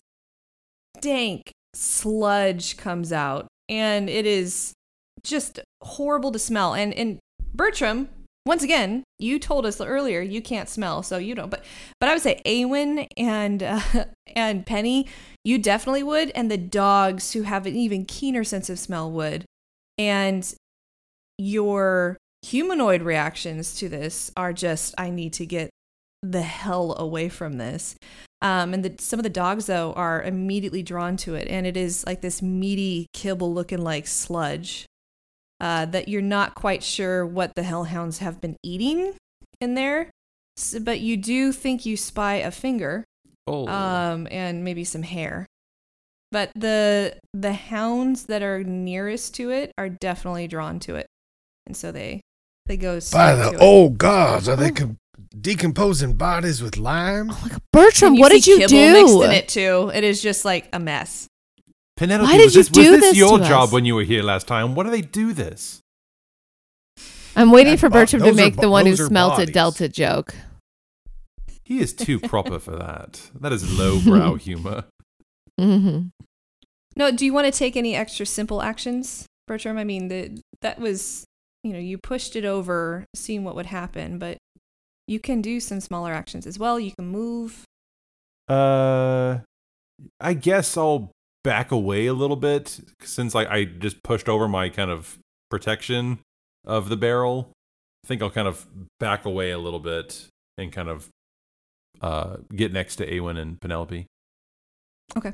dank 1.02 1.52
sludge 1.76 2.78
comes 2.78 3.12
out, 3.12 3.48
and 3.68 4.10
it 4.10 4.26
is 4.26 4.74
just 5.24 5.60
horrible 5.84 6.32
to 6.32 6.40
smell. 6.40 6.74
And 6.74 6.94
and 6.94 7.20
Bertram, 7.54 8.10
once 8.46 8.64
again, 8.64 9.04
you 9.20 9.38
told 9.38 9.66
us 9.66 9.80
earlier 9.82 10.22
you 10.22 10.42
can't 10.42 10.70
smell, 10.70 11.04
so 11.04 11.18
you 11.18 11.36
don't. 11.36 11.50
But 11.50 11.64
but 12.00 12.10
I 12.10 12.14
would 12.14 12.22
say 12.24 12.42
Awen 12.46 13.08
and 13.18 13.62
uh, 13.62 13.82
and 14.36 14.66
Penny, 14.66 15.08
you 15.44 15.58
definitely 15.58 16.04
would, 16.04 16.32
and 16.32 16.50
the 16.50 16.58
dogs 16.58 17.34
who 17.34 17.44
have 17.44 17.66
an 17.66 17.76
even 17.76 18.06
keener 18.06 18.44
sense 18.44 18.70
of 18.70 18.80
smell 18.80 19.12
would, 19.12 19.46
and 20.00 20.52
your 21.38 22.18
humanoid 22.42 23.04
reactions 23.04 23.76
to 23.76 23.90
this 23.90 24.32
are 24.36 24.54
just 24.54 24.96
I 24.98 25.12
need 25.12 25.34
to 25.34 25.46
get 25.46 25.70
the 26.24 26.42
hell 26.42 26.96
away 26.98 27.30
from 27.30 27.58
this. 27.58 27.96
Um, 28.42 28.74
and 28.74 28.84
the, 28.86 28.96
some 29.00 29.20
of 29.20 29.24
the 29.24 29.30
dogs 29.30 29.66
though 29.66 29.94
are 29.94 30.24
immediately 30.24 30.82
drawn 30.82 31.18
to 31.18 31.36
it, 31.36 31.48
and 31.50 31.68
it 31.68 31.78
is 31.78 32.06
like 32.08 32.22
this 32.22 32.42
meaty 32.42 33.08
kibble 33.14 33.54
looking 33.54 33.84
like 33.84 34.08
sludge 34.08 34.86
uh, 35.60 35.86
that 35.88 36.08
you're 36.08 36.22
not 36.22 36.56
quite 36.56 36.82
sure 36.82 37.26
what 37.26 37.52
the 37.56 37.64
hellhounds 37.64 38.20
have 38.20 38.40
been 38.40 38.56
eating 38.64 39.14
in 39.60 39.76
there. 39.76 40.10
S 40.58 40.78
but 40.82 41.00
you 41.02 41.18
do 41.18 41.52
think 41.52 41.86
you 41.86 41.98
spy 41.98 42.36
a 42.36 42.52
finger 42.52 43.04
Oh. 43.48 43.68
um, 43.68 44.28
and 44.30 44.64
maybe 44.64 44.84
some 44.84 45.04
hair. 45.04 45.46
But 46.32 46.52
the 46.56 47.18
the 47.34 47.54
hounds 47.54 48.26
that 48.28 48.44
are 48.44 48.64
nearest 48.64 49.34
to 49.36 49.50
it 49.50 49.72
are 49.78 49.90
definitely 49.90 50.48
drawn 50.48 50.80
to 50.82 50.96
it, 50.96 51.08
and 51.66 51.76
so 51.76 51.92
they 51.92 52.22
they 52.68 52.78
go. 52.78 53.00
By 53.12 53.34
the 53.36 53.50
to 53.52 53.56
it. 53.56 53.62
old 53.62 53.98
gods, 53.98 54.48
are 54.48 54.56
they 54.56 54.70
oh. 54.70 54.74
com- 54.74 54.98
decomposing 55.42 56.14
bodies 56.14 56.62
with 56.62 56.78
lime? 56.78 57.32
Oh 57.32 57.40
my 57.42 57.50
God. 57.50 57.62
Bertram, 57.74 58.18
what 58.18 58.32
did 58.32 58.46
you 58.46 58.68
do? 58.68 58.94
Mixed 58.94 59.16
in 59.24 59.32
it 59.32 59.48
too. 59.48 59.92
It 59.94 60.04
is 60.04 60.22
just 60.22 60.46
like 60.46 60.70
a 60.72 60.80
mess. 60.80 61.28
Penelope, 61.98 62.32
Why 62.32 62.38
did 62.38 62.46
was 62.46 62.56
you 62.56 62.62
this, 62.64 62.70
do 62.70 62.80
was 62.92 63.00
this 63.02 63.10
this 63.10 63.18
your 63.18 63.40
job 63.40 63.64
us? 63.66 63.72
when 63.74 63.84
you 63.86 63.96
were 63.96 64.04
here 64.04 64.22
last 64.24 64.48
time? 64.48 64.76
Why 64.76 64.84
do 64.86 64.92
they 64.92 65.02
do 65.02 65.34
this? 65.34 65.82
I'm 67.36 67.52
waiting 67.52 67.74
That 67.74 67.80
for 67.80 67.90
bo- 67.90 68.00
Bertram 68.02 68.22
to 68.24 68.30
those 68.30 68.34
are 68.40 68.42
make 68.42 68.56
bo- 68.56 68.62
the 68.62 68.70
one 68.70 68.86
who 68.86 68.96
those 68.96 69.08
smelt 69.08 69.34
bodies. 69.34 69.50
a 69.50 69.52
Delta 69.52 69.90
joke. 69.90 70.36
He 71.64 71.80
is 71.80 71.94
too 71.94 72.20
proper 72.20 72.58
for 72.60 72.72
that. 72.76 73.30
That 73.40 73.52
is 73.52 73.78
lowbrow 73.78 74.36
humor. 74.36 74.86
Hmm 75.60 76.00
No, 76.96 77.12
do 77.12 77.26
you 77.26 77.34
want 77.34 77.52
to 77.52 77.58
take 77.58 77.76
any 77.76 77.96
extra 77.96 78.26
simple 78.26 78.62
actions, 78.62 79.26
Bertram? 79.48 79.78
I 79.78 79.84
mean, 79.84 80.08
the 80.08 80.42
that 80.62 80.80
was 80.80 81.26
you 81.64 81.74
know 81.74 81.80
you 81.80 81.98
pushed 81.98 82.36
it 82.36 82.46
over, 82.46 83.06
seeing 83.16 83.44
what 83.44 83.56
would 83.56 83.68
happen, 83.68 84.18
but 84.18 84.38
you 85.08 85.20
can 85.20 85.42
do 85.42 85.60
some 85.60 85.80
smaller 85.82 86.14
actions 86.14 86.46
as 86.48 86.58
well. 86.58 86.80
You 86.80 86.92
can 86.98 87.08
move. 87.08 87.64
Uh, 88.48 89.40
I 90.20 90.34
guess 90.34 90.78
I'll 90.78 91.12
back 91.44 91.72
away 91.72 92.06
a 92.06 92.14
little 92.14 92.36
bit 92.36 92.80
since 93.02 93.34
like 93.34 93.48
I 93.50 93.66
just 93.66 94.04
pushed 94.04 94.30
over 94.30 94.48
my 94.48 94.70
kind 94.70 94.92
of 94.92 95.18
protection 95.50 96.20
of 96.66 96.90
the 96.90 96.98
barrel. 96.98 97.52
I 98.06 98.08
think 98.08 98.22
I'll 98.22 98.30
kind 98.30 98.48
of 98.48 98.68
back 99.00 99.26
away 99.26 99.52
a 99.52 99.60
little 99.60 99.80
bit 99.80 100.28
and 100.58 100.72
kind 100.72 100.90
of 100.90 101.10
uh 102.02 102.38
get 102.56 102.72
next 102.72 102.98
to 102.98 103.06
Awen 103.12 103.38
and 103.38 103.60
Penelope. 103.60 104.06
Okay. 105.18 105.34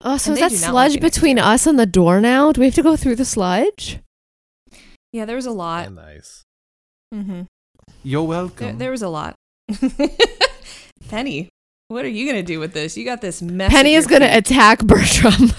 Oh, 0.00 0.16
so 0.16 0.32
And 0.32 0.40
is 0.40 0.60
that 0.62 0.68
sludge 0.70 0.92
like 0.92 1.00
between 1.00 1.36
year. 1.38 1.46
us 1.46 1.66
and 1.66 1.78
the 1.78 1.86
door 1.86 2.20
now? 2.20 2.52
Do 2.52 2.60
we 2.60 2.66
have 2.66 2.74
to 2.74 2.82
go 2.82 2.96
through 2.96 3.16
the 3.16 3.24
sludge? 3.24 4.00
Yeah, 5.12 5.24
there 5.24 5.36
was 5.36 5.46
a 5.46 5.50
lot. 5.50 5.86
Oh, 5.88 5.90
nice. 5.92 6.42
Mm-hmm. 7.14 7.42
You're 8.02 8.22
welcome. 8.24 8.78
there 8.78 8.90
was 8.90 9.02
a 9.02 9.08
lot. 9.08 9.34
Penny, 11.08 11.48
what 11.88 12.04
are 12.04 12.08
you 12.08 12.26
gonna 12.26 12.42
do 12.42 12.58
with 12.60 12.72
this? 12.72 12.96
You 12.96 13.04
got 13.04 13.20
this 13.20 13.42
mess. 13.42 13.70
Penny 13.70 13.94
is 13.94 14.06
going 14.06 14.22
to 14.22 14.36
attack 14.36 14.78
Bertram. 14.84 15.32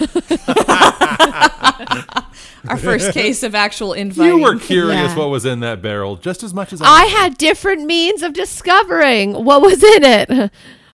Our 2.68 2.76
first 2.78 3.12
case 3.12 3.42
of 3.42 3.54
actual 3.54 3.92
infighting. 3.92 4.38
you 4.38 4.42
were 4.42 4.58
curious 4.58 5.10
Yeah. 5.12 5.16
what 5.16 5.28
was 5.28 5.44
in 5.44 5.60
that 5.60 5.82
barrel 5.82 6.16
just 6.16 6.42
as 6.42 6.54
much 6.54 6.72
as 6.72 6.80
I, 6.80 6.86
I 6.86 7.04
was. 7.04 7.12
had 7.12 7.38
different 7.38 7.84
means 7.84 8.22
of 8.22 8.32
discovering 8.32 9.44
what 9.44 9.60
was 9.60 9.82
in 9.84 10.02
it. 10.02 10.50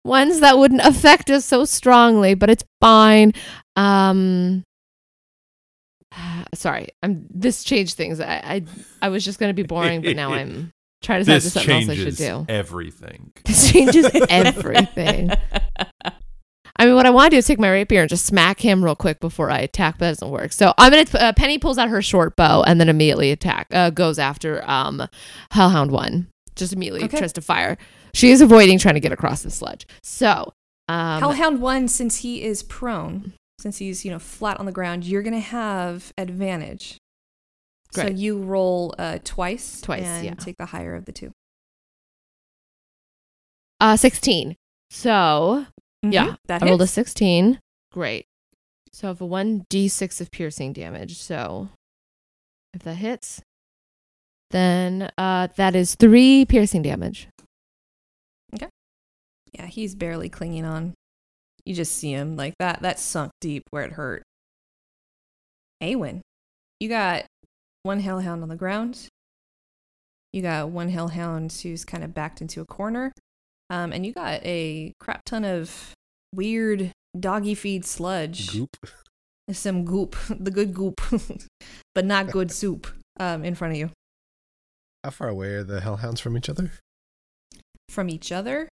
Ones 0.08 0.40
that 0.40 0.58
wouldn't 0.58 0.82
affect 0.82 1.30
us 1.30 1.46
so 1.46 1.66
strongly, 1.66 2.34
but 2.34 2.50
it's 2.50 2.64
fine. 2.82 3.34
Um 3.76 4.64
sorry, 6.54 6.88
I'm 7.04 7.26
this 7.30 7.64
changed 7.64 7.96
things. 7.96 8.20
I 8.20 8.36
I, 8.44 8.64
I 9.02 9.10
was 9.10 9.24
just 9.26 9.40
gonna 9.40 9.54
be 9.54 9.64
boring, 9.64 10.02
but 10.02 10.16
now 10.16 10.34
I'm 10.34 10.72
trying 11.04 11.24
to 11.24 11.26
decide 11.26 11.42
This 11.42 11.54
something 11.54 11.76
else 11.76 11.90
I 11.90 11.96
should 11.96 12.16
do. 12.16 12.46
everything. 12.50 13.32
This 13.46 13.72
changes 13.72 14.10
everything. 14.30 15.32
I 16.80 16.86
mean, 16.86 16.94
what 16.96 17.08
I 17.08 17.10
want 17.10 17.32
to 17.32 17.36
do 17.36 17.38
is 17.40 17.48
take 17.48 17.60
my 17.60 17.70
rapier 17.72 18.02
and 18.02 18.10
just 18.10 18.26
smack 18.28 18.60
him 18.60 18.84
real 18.86 18.96
quick 18.96 19.20
before 19.20 19.50
I 19.50 19.60
attack, 19.60 19.96
but 19.98 20.06
that 20.06 20.12
doesn't 20.12 20.30
work. 20.30 20.54
So 20.54 20.74
I'm 20.78 20.92
gonna. 20.92 21.06
Uh, 21.26 21.34
Penny 21.34 21.58
pulls 21.58 21.78
out 21.78 21.90
her 21.90 22.02
short 22.02 22.36
bow 22.36 22.62
and 22.64 22.80
then 22.80 22.88
immediately 22.88 23.32
attack. 23.32 23.68
Uh, 23.72 23.90
goes 23.90 24.20
after 24.20 24.64
um, 24.70 25.08
Hellhound 25.52 25.92
one. 25.92 26.28
Just 26.56 26.74
immediately 26.74 27.04
Okay. 27.06 27.18
tries 27.20 27.34
to 27.34 27.42
fire. 27.42 27.78
She 28.18 28.32
is 28.32 28.42
avoiding 28.42 28.80
trying 28.80 28.96
to 28.96 29.00
get 29.00 29.12
across 29.12 29.44
the 29.44 29.52
sludge. 29.52 29.86
So 30.02 30.54
um, 30.90 31.20
Hellhound 31.20 31.62
one, 31.62 31.88
since 31.88 32.18
he 32.18 32.44
is 32.44 32.64
prone, 32.64 33.34
since 33.60 33.78
he's 33.78 34.04
you 34.04 34.12
know 34.12 34.20
flat 34.20 34.60
on 34.60 34.66
the 34.66 34.72
ground, 34.72 35.04
you're 35.06 35.22
gonna 35.22 35.40
have 35.40 36.12
advantage. 36.18 36.98
So 37.92 38.08
you 38.08 38.38
roll 38.38 38.94
uh, 39.00 39.20
twice, 39.24 39.82
Twice, 39.82 40.04
and 40.04 40.26
yeah. 40.26 40.34
take 40.36 40.58
the 40.58 40.66
higher 40.68 40.94
of 40.96 41.06
the 41.06 41.12
two. 41.12 41.32
uh, 43.80 43.98
sixteen. 43.98 44.56
So 44.90 45.66
yeah, 46.04 46.28
Mhm, 46.28 46.38
that 46.48 46.64
I 46.64 46.68
rolled 46.68 46.82
a 46.82 46.88
sixteen. 46.88 47.60
Great. 47.92 48.26
So 48.92 49.08
I 49.08 49.10
have 49.10 49.22
a 49.22 49.26
one 49.26 49.66
d 49.70 49.88
six 49.88 50.20
of 50.22 50.32
piercing 50.32 50.74
damage. 50.74 51.18
So 51.18 51.70
if 52.74 52.82
that 52.84 52.96
hits, 52.96 53.42
then 54.52 55.12
uh, 55.18 55.48
that 55.56 55.76
is 55.76 55.96
three 55.96 56.46
piercing 56.46 56.82
damage. 56.82 57.28
Yeah, 59.58 59.66
he's 59.66 59.96
barely 59.96 60.30
clinging 60.30 60.66
on. 60.66 60.94
You 61.66 61.74
just 61.74 61.94
see 61.94 62.12
him 62.12 62.36
like 62.36 62.54
that. 62.60 62.82
That 62.82 63.00
sunk 63.00 63.32
deep 63.42 63.64
where 63.72 63.84
it 63.84 63.94
hurt. 63.94 64.24
Awen, 65.82 66.22
you 66.80 66.90
got 66.90 67.26
one 67.84 68.00
hellhound 68.00 68.44
on 68.44 68.50
the 68.50 68.56
ground. 68.56 69.08
You 70.32 70.42
got 70.42 70.70
one 70.70 70.90
hellhound 70.90 71.52
who's 71.64 71.86
kind 71.86 72.04
of 72.04 72.14
backed 72.14 72.42
into 72.42 72.62
a 72.62 72.66
corner, 72.66 73.12
um, 73.70 73.92
and 73.92 74.06
you 74.06 74.14
got 74.14 74.44
a 74.46 74.94
crap 75.00 75.24
ton 75.26 75.44
of 75.44 75.94
weird 76.34 76.92
doggy 77.20 77.56
feed 77.56 77.86
sludge. 77.86 78.52
Goop. 78.52 78.78
some 79.52 79.86
goop, 79.86 80.16
the 80.30 80.52
good 80.52 80.74
goop, 80.74 81.02
but 81.96 82.06
not 82.06 82.32
good 82.32 82.52
soup, 82.52 82.88
um, 83.20 83.44
in 83.44 83.56
front 83.56 83.74
of 83.74 83.80
you. 83.80 83.90
How 85.04 85.12
far 85.12 85.30
away 85.30 85.54
are 85.54 85.64
the 85.64 85.82
hellhounds 85.82 86.20
from 86.20 86.38
each 86.38 86.50
other? 86.50 86.72
From 87.90 88.10
each 88.10 88.32
other, 88.32 88.68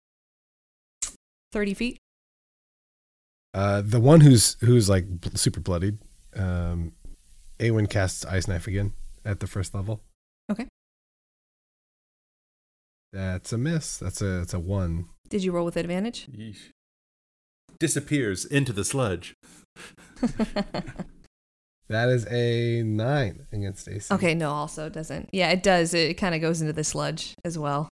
30 1.51 1.73
feet. 1.73 1.97
Uh, 3.53 3.81
the 3.83 3.99
one 3.99 4.21
who's 4.21 4.55
who's 4.61 4.89
like 4.89 5.05
super 5.35 5.59
bloodied. 5.59 5.97
Um, 6.35 6.93
Awen 7.59 7.89
casts 7.89 8.25
ice 8.25 8.47
knife 8.47 8.67
again 8.67 8.93
at 9.25 9.39
the 9.39 9.47
first 9.47 9.75
level. 9.75 10.01
Okay. 10.49 10.67
That's 13.11 13.51
a 13.51 13.57
miss. 13.57 13.97
That's 13.97 14.21
a 14.21 14.39
that's 14.39 14.53
a 14.53 14.59
one. 14.59 15.09
Did 15.27 15.43
you 15.43 15.51
roll 15.51 15.65
with 15.65 15.75
advantage? 15.75 16.27
Yeesh. 16.31 16.69
Disappears 17.79 18.45
into 18.45 18.71
the 18.71 18.85
sludge. 18.85 19.35
That 21.91 22.07
is 22.07 22.25
a 22.31 22.83
nine 22.83 23.47
against 23.51 23.89
AC. 23.89 24.13
Okay, 24.13 24.33
no, 24.33 24.51
also 24.51 24.87
doesn't. 24.87 25.29
Yeah, 25.33 25.49
it 25.49 25.61
does. 25.61 25.93
It 25.93 26.13
kind 26.13 26.33
of 26.33 26.39
goes 26.39 26.61
into 26.61 26.71
the 26.71 26.85
sludge 26.85 27.35
as 27.43 27.59
well. 27.59 27.89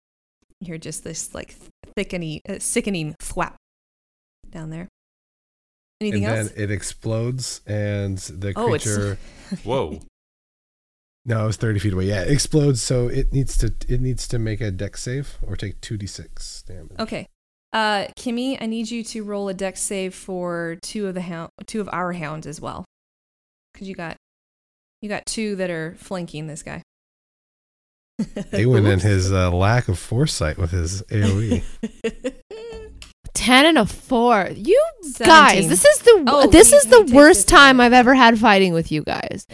You 0.60 0.66
hear 0.66 0.78
just 0.78 1.04
this 1.04 1.34
like 1.34 1.54
thickening, 1.96 2.40
uh, 2.48 2.58
sickening 2.58 3.14
thwap 3.20 3.54
down 4.50 4.70
there. 4.70 4.88
Anything 6.00 6.24
and 6.26 6.36
else? 6.36 6.50
then 6.52 6.62
it 6.64 6.70
explodes, 6.70 7.60
and 7.66 8.18
the 8.18 8.54
creature. 8.54 8.58
Oh, 8.60 8.74
it's- 8.74 8.84
creature. 8.94 9.18
Whoa. 9.64 10.00
no, 11.24 11.44
it 11.44 11.46
was 11.46 11.56
thirty 11.56 11.78
feet 11.78 11.92
away. 11.92 12.04
Yeah, 12.06 12.22
it 12.22 12.30
explodes. 12.30 12.80
So 12.82 13.08
it 13.08 13.32
needs 13.32 13.56
to 13.58 13.72
it 13.88 14.00
needs 14.00 14.28
to 14.28 14.38
make 14.38 14.60
a 14.60 14.70
dex 14.70 15.02
save 15.02 15.38
or 15.42 15.56
take 15.56 15.80
two 15.80 15.96
d 15.96 16.06
six 16.06 16.62
damage. 16.62 16.98
Okay. 16.98 17.26
Uh, 17.72 18.06
Kimmy, 18.18 18.56
I 18.60 18.66
need 18.66 18.90
you 18.90 19.04
to 19.04 19.22
roll 19.22 19.48
a 19.50 19.54
dex 19.54 19.80
save 19.82 20.14
for 20.14 20.78
two 20.82 21.06
of 21.06 21.14
the 21.14 21.20
hound, 21.20 21.50
two 21.66 21.82
of 21.82 21.88
our 21.92 22.12
hounds 22.14 22.46
as 22.46 22.62
well, 22.62 22.86
because 23.74 23.86
you 23.88 23.94
got, 23.94 24.16
you 25.02 25.08
got 25.10 25.26
two 25.26 25.54
that 25.56 25.68
are 25.68 25.94
flanking 25.98 26.46
this 26.46 26.62
guy. 26.62 26.80
Awen 28.20 28.90
and 28.92 29.00
his 29.02 29.32
uh, 29.32 29.50
lack 29.50 29.88
of 29.88 29.98
foresight 29.98 30.58
with 30.58 30.70
his. 30.72 31.02
AOE. 31.04 31.62
10 33.34 33.66
and 33.66 33.78
a 33.78 33.86
4. 33.86 34.50
You 34.56 34.84
17. 35.02 35.26
guys, 35.26 35.68
this 35.68 35.84
is 35.84 35.98
the 36.00 36.24
Oh, 36.26 36.48
this 36.50 36.72
you- 36.72 36.78
is 36.78 36.84
the 36.86 37.10
worst 37.14 37.46
time 37.48 37.78
away. 37.78 37.86
I've 37.86 37.92
ever 37.92 38.14
had 38.14 38.38
fighting 38.38 38.72
with 38.72 38.90
you 38.90 39.02
guys. 39.04 39.46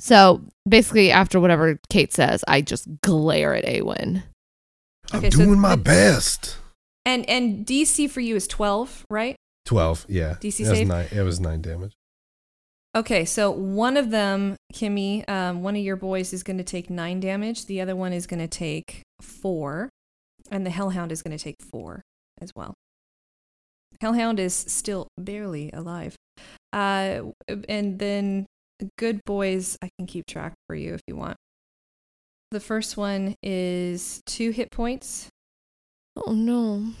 So, 0.00 0.42
basically 0.68 1.10
after 1.10 1.40
whatever 1.40 1.78
Kate 1.88 2.12
says, 2.12 2.44
I 2.46 2.60
just 2.60 2.86
glare 3.00 3.54
at 3.54 3.64
Awen. 3.64 4.22
I'm 5.12 5.18
Okay, 5.20 5.30
so 5.30 5.38
doing 5.44 5.58
my 5.58 5.76
the- 5.76 5.82
best. 5.82 6.58
and 7.06 7.28
and 7.28 7.64
DC 7.66 8.10
for 8.10 8.20
you 8.20 8.36
is 8.36 8.46
twelve, 8.46 9.06
right? 9.08 9.34
Twelve. 9.64 10.04
Yeah. 10.08 10.34
DC 10.40 10.60
it 10.60 10.68
was 10.68 10.78
save? 10.78 10.86
nine. 10.88 11.06
It 11.10 11.22
was 11.22 11.40
nine 11.40 11.62
damage. 11.62 11.94
Okay, 12.96 13.24
so 13.24 13.50
one 13.50 13.96
of 13.96 14.10
them, 14.10 14.56
Kimmy, 14.72 15.28
um, 15.28 15.62
one 15.62 15.76
of 15.76 15.82
your 15.82 15.96
boys 15.96 16.32
is 16.32 16.42
going 16.42 16.58
to 16.58 16.64
take 16.64 16.88
nine 16.90 17.20
damage. 17.20 17.66
The 17.66 17.80
other 17.80 17.94
one 17.94 18.12
is 18.12 18.26
going 18.26 18.40
to 18.40 18.48
take 18.48 19.02
four, 19.20 19.90
and 20.50 20.64
the 20.64 20.70
Hellhound 20.70 21.12
is 21.12 21.22
going 21.22 21.36
to 21.36 21.42
take 21.42 21.56
four 21.60 22.02
as 22.40 22.52
well. 22.56 22.74
Hellhound 24.00 24.40
is 24.40 24.54
still 24.54 25.08
barely 25.18 25.70
alive. 25.72 26.16
Uh, 26.72 27.32
and 27.68 27.98
then 27.98 28.46
good 28.96 29.20
boys, 29.24 29.76
I 29.82 29.90
can 29.98 30.06
keep 30.06 30.26
track 30.26 30.54
for 30.66 30.74
you 30.74 30.94
if 30.94 31.00
you 31.06 31.16
want. 31.16 31.36
The 32.50 32.60
first 32.60 32.96
one 32.96 33.34
is 33.42 34.22
two 34.24 34.50
hit 34.50 34.70
points. 34.70 35.28
Oh 36.16 36.32
no. 36.32 36.92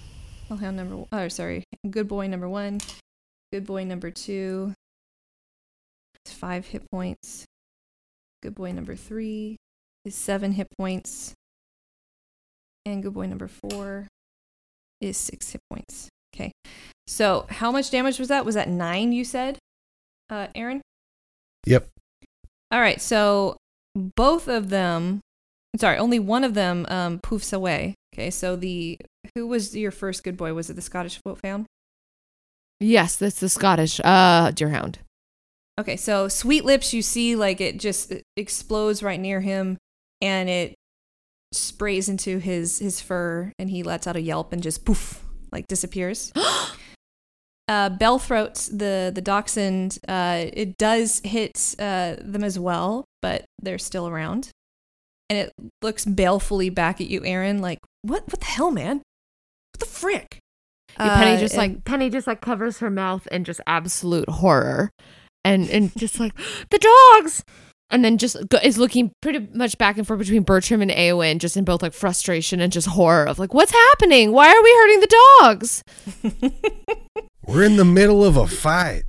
Hellhound 0.48 0.76
number, 0.76 1.04
oh 1.12 1.28
sorry, 1.28 1.64
good 1.90 2.08
boy 2.08 2.26
number 2.26 2.48
one, 2.48 2.80
good 3.52 3.66
boy 3.66 3.84
number 3.84 4.10
two, 4.10 4.72
is 6.28 6.34
five 6.34 6.66
hit 6.66 6.90
points. 6.90 7.44
Good 8.42 8.54
boy 8.54 8.72
number 8.72 8.94
three 8.94 9.56
is 10.04 10.14
seven 10.14 10.52
hit 10.52 10.68
points, 10.78 11.34
and 12.86 13.02
good 13.02 13.14
boy 13.14 13.26
number 13.26 13.48
four 13.48 14.06
is 15.00 15.16
six 15.16 15.50
hit 15.50 15.60
points. 15.70 16.08
Okay, 16.34 16.52
so 17.06 17.46
how 17.48 17.72
much 17.72 17.90
damage 17.90 18.18
was 18.18 18.28
that? 18.28 18.44
Was 18.44 18.54
that 18.54 18.68
nine? 18.68 19.12
You 19.12 19.24
said, 19.24 19.58
uh, 20.30 20.48
Aaron. 20.54 20.82
Yep. 21.66 21.88
All 22.70 22.80
right, 22.80 23.00
so 23.00 23.56
both 23.94 24.46
of 24.46 24.68
them, 24.68 25.20
sorry, 25.76 25.98
only 25.98 26.18
one 26.18 26.44
of 26.44 26.54
them 26.54 26.86
um, 26.88 27.18
poofs 27.18 27.52
away. 27.52 27.94
Okay, 28.14 28.30
so 28.30 28.54
the 28.56 28.98
who 29.34 29.46
was 29.46 29.76
your 29.76 29.90
first 29.90 30.22
good 30.22 30.36
boy? 30.36 30.54
Was 30.54 30.70
it 30.70 30.74
the 30.74 30.82
Scottish 30.82 31.20
Foothound? 31.24 31.66
Yes, 32.78 33.16
that's 33.16 33.40
the 33.40 33.48
Scottish 33.48 34.00
uh 34.04 34.52
deerhound. 34.52 34.96
Okay, 35.78 35.96
so 35.96 36.26
Sweet 36.26 36.64
Lips, 36.64 36.92
you 36.92 37.02
see 37.02 37.36
like 37.36 37.60
it 37.60 37.78
just 37.78 38.12
explodes 38.36 39.02
right 39.02 39.20
near 39.20 39.40
him, 39.40 39.78
and 40.20 40.48
it 40.48 40.74
sprays 41.52 42.08
into 42.08 42.38
his 42.38 42.80
his 42.80 43.00
fur, 43.00 43.52
and 43.60 43.70
he 43.70 43.84
lets 43.84 44.06
out 44.06 44.16
a 44.16 44.20
yelp 44.20 44.52
and 44.52 44.60
just 44.62 44.84
poof, 44.84 45.24
like 45.52 45.68
disappears. 45.68 46.32
uh, 46.36 47.90
Bellthroat, 47.90 48.76
the 48.76 49.12
the 49.14 49.22
dachshund, 49.22 49.98
uh, 50.08 50.46
it 50.52 50.76
does 50.78 51.20
hit 51.24 51.76
uh, 51.78 52.16
them 52.20 52.42
as 52.42 52.58
well, 52.58 53.04
but 53.22 53.44
they're 53.62 53.78
still 53.78 54.08
around, 54.08 54.50
and 55.30 55.38
it 55.38 55.52
looks 55.80 56.04
balefully 56.04 56.70
back 56.70 57.00
at 57.00 57.06
you, 57.06 57.24
Aaron. 57.24 57.60
Like, 57.60 57.78
what? 58.02 58.24
What 58.28 58.40
the 58.40 58.46
hell, 58.46 58.72
man? 58.72 58.96
What 58.96 59.78
the 59.78 59.86
frick? 59.86 60.40
Yeah, 60.98 61.16
Penny 61.16 61.36
Uh, 61.36 61.40
just 61.40 61.56
like 61.56 61.84
Penny 61.84 62.10
just 62.10 62.26
like 62.26 62.40
covers 62.40 62.78
her 62.78 62.90
mouth 62.90 63.28
in 63.28 63.44
just 63.44 63.60
absolute 63.68 64.28
horror, 64.28 64.90
and 65.44 65.68
and 65.70 65.96
just 65.96 66.18
like 66.20 66.32
the 66.70 66.78
dogs, 66.78 67.44
and 67.90 68.04
then 68.04 68.18
just 68.18 68.36
go, 68.48 68.58
is 68.62 68.78
looking 68.78 69.12
pretty 69.22 69.48
much 69.54 69.78
back 69.78 69.96
and 69.98 70.06
forth 70.06 70.18
between 70.20 70.42
Bertram 70.42 70.82
and 70.82 70.90
Awen, 70.90 71.38
just 71.38 71.56
in 71.56 71.64
both 71.64 71.82
like 71.82 71.92
frustration 71.92 72.60
and 72.60 72.72
just 72.72 72.88
horror 72.88 73.26
of 73.26 73.38
like 73.38 73.54
what's 73.54 73.72
happening? 73.72 74.32
Why 74.32 74.48
are 74.48 74.62
we 74.62 74.70
hurting 74.70 75.00
the 75.00 75.16
dogs? 75.40 75.82
We're 77.46 77.64
in 77.64 77.76
the 77.76 77.84
middle 77.84 78.24
of 78.24 78.36
a 78.36 78.46
fight. 78.46 79.04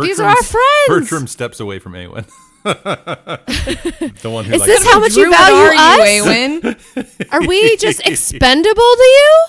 These 0.00 0.20
are 0.20 0.28
our 0.28 0.42
friends. 0.42 0.88
Bertram 0.88 1.26
steps 1.26 1.60
away 1.60 1.78
from 1.78 1.92
Awen. 1.92 2.24
the 2.64 4.30
one 4.30 4.44
who 4.44 4.52
Is 4.54 4.60
like, 4.60 4.66
this 4.66 4.84
how 4.84 5.00
much 5.00 5.16
you 5.16 5.24
Druid 5.24 5.38
value 5.38 5.56
are 5.56 5.74
us? 5.74 5.98
you, 6.16 6.24
Awen? 6.24 7.32
Are 7.32 7.46
we 7.46 7.76
just 7.76 8.00
expendable 8.06 8.74
to 8.74 9.02
you? 9.02 9.46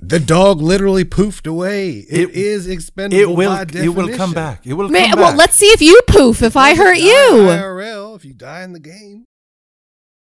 The 0.00 0.20
dog 0.20 0.60
literally 0.60 1.04
poofed 1.04 1.46
away. 1.46 1.90
It- 1.90 2.30
it 2.30 2.34
is 2.36 2.66
expendable. 2.68 3.20
it 3.22 3.36
will 3.36 3.50
by 3.50 3.66
it 3.74 3.88
will 3.88 4.16
come 4.16 4.32
back. 4.32 4.66
It 4.66 4.74
will 4.74 4.88
May, 4.88 5.08
come 5.10 5.18
well, 5.20 5.30
back. 5.30 5.38
let's 5.38 5.54
see 5.56 5.66
if 5.66 5.82
you 5.82 6.00
poof 6.06 6.42
if 6.42 6.56
I 6.56 6.74
hurt 6.74 6.98
you. 6.98 7.48
IRL 7.48 8.14
if 8.16 8.24
you 8.24 8.32
die 8.34 8.62
in 8.62 8.72
the 8.72 8.80
game. 8.80 9.24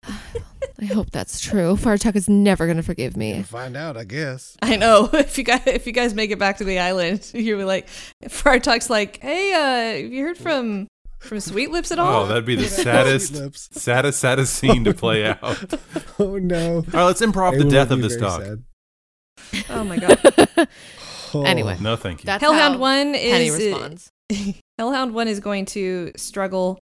I 0.79 0.85
hope 0.85 1.09
that's 1.11 1.39
true. 1.39 1.75
Fartuck 1.75 2.15
is 2.15 2.29
never 2.29 2.65
going 2.65 2.77
to 2.77 2.83
forgive 2.83 3.15
We'll 3.17 3.37
me. 3.37 3.43
find 3.43 3.75
out, 3.75 3.97
I 3.97 4.03
guess. 4.03 4.55
I 4.61 4.75
know. 4.75 5.09
If 5.13 5.37
you 5.37 5.43
guys 5.43 5.63
if 5.65 5.87
you 5.87 5.91
guys 5.93 6.13
make 6.13 6.31
it 6.31 6.39
back 6.39 6.57
to 6.57 6.63
the 6.63 6.79
island, 6.79 7.29
you're 7.33 7.65
like 7.65 7.87
Fartuck's 8.25 8.89
like, 8.89 9.19
hey, 9.21 9.53
uh, 9.53 10.01
have 10.03 10.11
you 10.13 10.23
heard 10.23 10.37
from 10.37 10.87
from 11.19 11.39
Sweet 11.39 11.71
Lips 11.71 11.91
at 11.91 11.97
all? 11.99 12.23
Oh, 12.23 12.27
that'd 12.27 12.45
be 12.45 12.55
the 12.55 12.65
saddest, 12.67 13.33
saddest, 13.73 14.19
saddest 14.19 14.53
scene 14.53 14.83
to 14.83 14.93
play 14.93 15.25
out. 15.25 15.41
Oh 16.19 16.37
no. 16.37 16.75
All 16.77 16.81
right, 16.93 17.03
let's 17.05 17.21
improv 17.21 17.57
the 17.57 17.65
death 17.69 17.89
of 17.91 18.01
this 18.01 18.15
dog. 18.15 18.43
sad. 18.43 18.63
Oh 19.69 19.83
my 19.83 19.97
god. 19.97 20.67
Oh. 21.33 21.43
Anyway. 21.43 21.77
No, 21.81 21.97
thank 21.97 22.23
you. 22.23 22.25
That's 22.25 22.41
Hellhound 22.41 22.75
how 22.75 22.79
one 22.79 23.13
Penny 23.13 23.47
is 23.47 23.57
responds. 23.57 24.09
Hellhound 24.77 25.13
one 25.13 25.27
is 25.27 25.41
going 25.41 25.65
to 25.65 26.11
struggle 26.15 26.79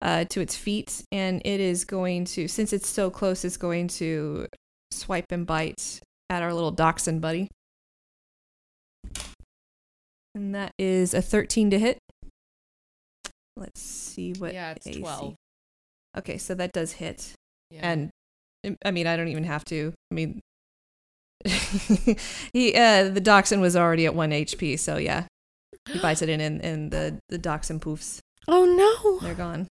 uh, 0.00 0.24
to 0.30 0.40
its 0.40 0.56
feet, 0.56 1.02
and 1.12 1.42
it 1.44 1.60
is 1.60 1.84
going 1.84 2.24
to 2.24 2.48
since 2.48 2.72
it's 2.72 2.88
so 2.88 3.10
close, 3.10 3.44
it's 3.44 3.58
going 3.58 3.88
to 3.88 4.46
swipe 4.90 5.26
and 5.30 5.46
bite 5.46 6.00
at 6.30 6.42
our 6.42 6.54
little 6.54 6.70
dachshund 6.70 7.20
buddy. 7.20 7.48
And 10.34 10.54
that 10.54 10.72
is 10.78 11.14
a 11.14 11.20
13 11.22 11.70
to 11.70 11.78
hit. 11.78 11.98
Let's 13.56 13.80
see 13.80 14.32
what. 14.38 14.52
Yeah, 14.52 14.72
it's 14.72 14.86
AC. 14.86 15.00
12. 15.00 15.34
Okay, 16.18 16.38
so 16.38 16.54
that 16.54 16.72
does 16.72 16.92
hit. 16.92 17.32
Yeah. 17.70 17.80
and 17.82 18.10
I 18.84 18.90
mean 18.90 19.06
I 19.06 19.16
don't 19.16 19.28
even 19.28 19.44
have 19.44 19.64
to. 19.66 19.92
I 20.10 20.14
mean, 20.14 20.40
he 22.52 22.74
uh, 22.74 23.08
the 23.08 23.20
dachshund 23.22 23.60
was 23.62 23.76
already 23.76 24.06
at 24.06 24.14
one 24.14 24.30
HP, 24.30 24.78
so 24.78 24.96
yeah, 24.96 25.26
he 25.90 25.98
bites 26.00 26.22
it 26.22 26.28
in, 26.28 26.40
and, 26.40 26.60
and 26.64 26.90
the 26.90 27.18
the 27.28 27.38
dachshund 27.38 27.82
poofs. 27.82 28.18
oh 28.48 28.64
no. 28.64 29.20
They're 29.26 29.34
gone. 29.34 29.66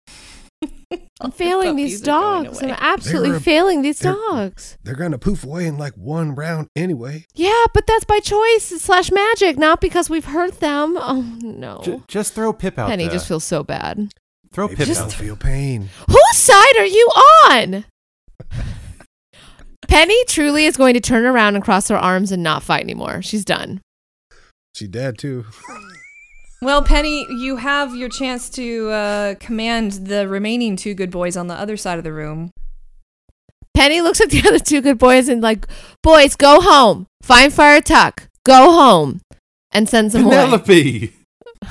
I'm 1.23 1.31
failing 1.31 1.70
Puppies 1.70 1.90
these 1.92 2.01
dogs. 2.01 2.62
I'm 2.62 2.70
absolutely 2.70 3.31
They're 3.31 3.38
a- 3.38 3.42
failing 3.42 3.83
these 3.83 3.99
they're- 4.01 4.12
dogs. 4.12 4.77
They're 4.83 4.94
gonna 4.96 5.18
poof 5.18 5.44
away 5.44 5.66
in 5.66 5.79
like 5.79 5.94
one 5.94 6.35
round 6.35 6.66
anyway. 6.77 7.25
Yeah, 7.35 7.64
but 7.73 7.87
that's 7.87 8.05
by 8.05 8.18
choice 8.20 8.64
slash 8.83 9.11
magic, 9.11 9.57
not 9.57 9.81
because 9.81 10.11
we've 10.11 10.25
hurt 10.27 10.61
them. 10.61 10.96
Oh 10.99 11.23
no. 11.40 11.81
J- 11.85 12.03
just 12.09 12.35
throw 12.35 12.53
Pip 12.53 12.79
out 12.79 12.88
Penny 12.88 13.05
there. 13.05 13.12
just 13.12 13.29
feels 13.29 13.44
so 13.44 13.62
bad. 13.62 14.11
throw 14.53 14.66
Maybe 14.66 14.77
Pip 14.79 14.87
they 14.88 14.92
out. 14.94 14.99
don't 14.99 15.12
feel 15.12 15.37
pain. 15.37 15.88
Whose 16.09 16.37
side 16.37 16.77
are 16.77 16.85
you 16.87 17.09
on? 17.51 17.85
Penny 19.90 20.24
truly 20.26 20.66
is 20.66 20.76
going 20.76 20.94
to 20.94 21.00
turn 21.00 21.26
around 21.26 21.57
and 21.57 21.64
cross 21.64 21.88
her 21.88 21.96
arms 21.96 22.31
and 22.31 22.42
not 22.44 22.62
fight 22.62 22.83
anymore. 22.85 23.22
She's 23.22 23.44
done. 23.44 23.81
She 24.74 24.87
dead 24.87 25.18
too. 25.18 25.46
Well, 26.62 26.83
Penny, 26.83 27.26
you 27.29 27.57
have 27.57 27.96
your 27.96 28.09
chance 28.09 28.48
to 28.50 28.90
uh, 28.90 29.35
command 29.40 29.92
the 30.07 30.29
remaining 30.29 30.76
two 30.76 30.94
good 30.94 31.11
boys 31.11 31.37
on 31.37 31.48
the 31.48 31.55
other 31.55 31.76
side 31.76 31.98
of 31.98 32.05
the 32.05 32.12
room. 32.12 32.53
Penny 33.74 34.00
looks 34.00 34.20
at 34.20 34.31
the 34.31 34.42
other 34.46 34.61
two 34.61 34.81
good 34.81 34.98
boys 34.98 35.29
and 35.29 35.42
like, 35.42 35.66
boys, 36.03 36.37
go 36.37 36.61
home. 36.61 37.07
Find 37.22 37.53
Friar 37.53 37.81
Tuck. 37.81 38.29
Go 38.44 38.70
home. 38.72 39.20
And 39.72 39.88
sends 39.88 40.12
them 40.12 40.26
away. 40.26 40.37
Penelope. 40.37 41.12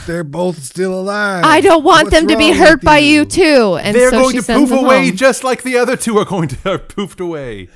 They're 0.05 0.23
both 0.23 0.62
still 0.62 0.99
alive. 0.99 1.43
I 1.45 1.62
don't 1.62 1.84
want 1.84 2.05
What's 2.05 2.15
them 2.17 2.27
to 2.27 2.38
be 2.38 2.51
hurt 2.51 2.82
by 2.82 2.97
you 2.99 3.25
too. 3.25 3.77
And 3.82 3.95
They're 3.95 4.12
so 4.12 4.19
going 4.19 4.32
she 4.32 4.38
to 4.39 4.43
sends 4.43 4.69
poof 4.69 4.79
away 4.79 5.08
home. 5.08 5.15
just 5.15 5.43
like 5.43 5.63
the 5.63 5.77
other 5.77 5.95
two 5.95 6.17
are 6.17 6.25
going 6.25 6.49
to 6.49 6.55
are 6.73 6.79
poofed 6.79 7.19
away. 7.19 7.69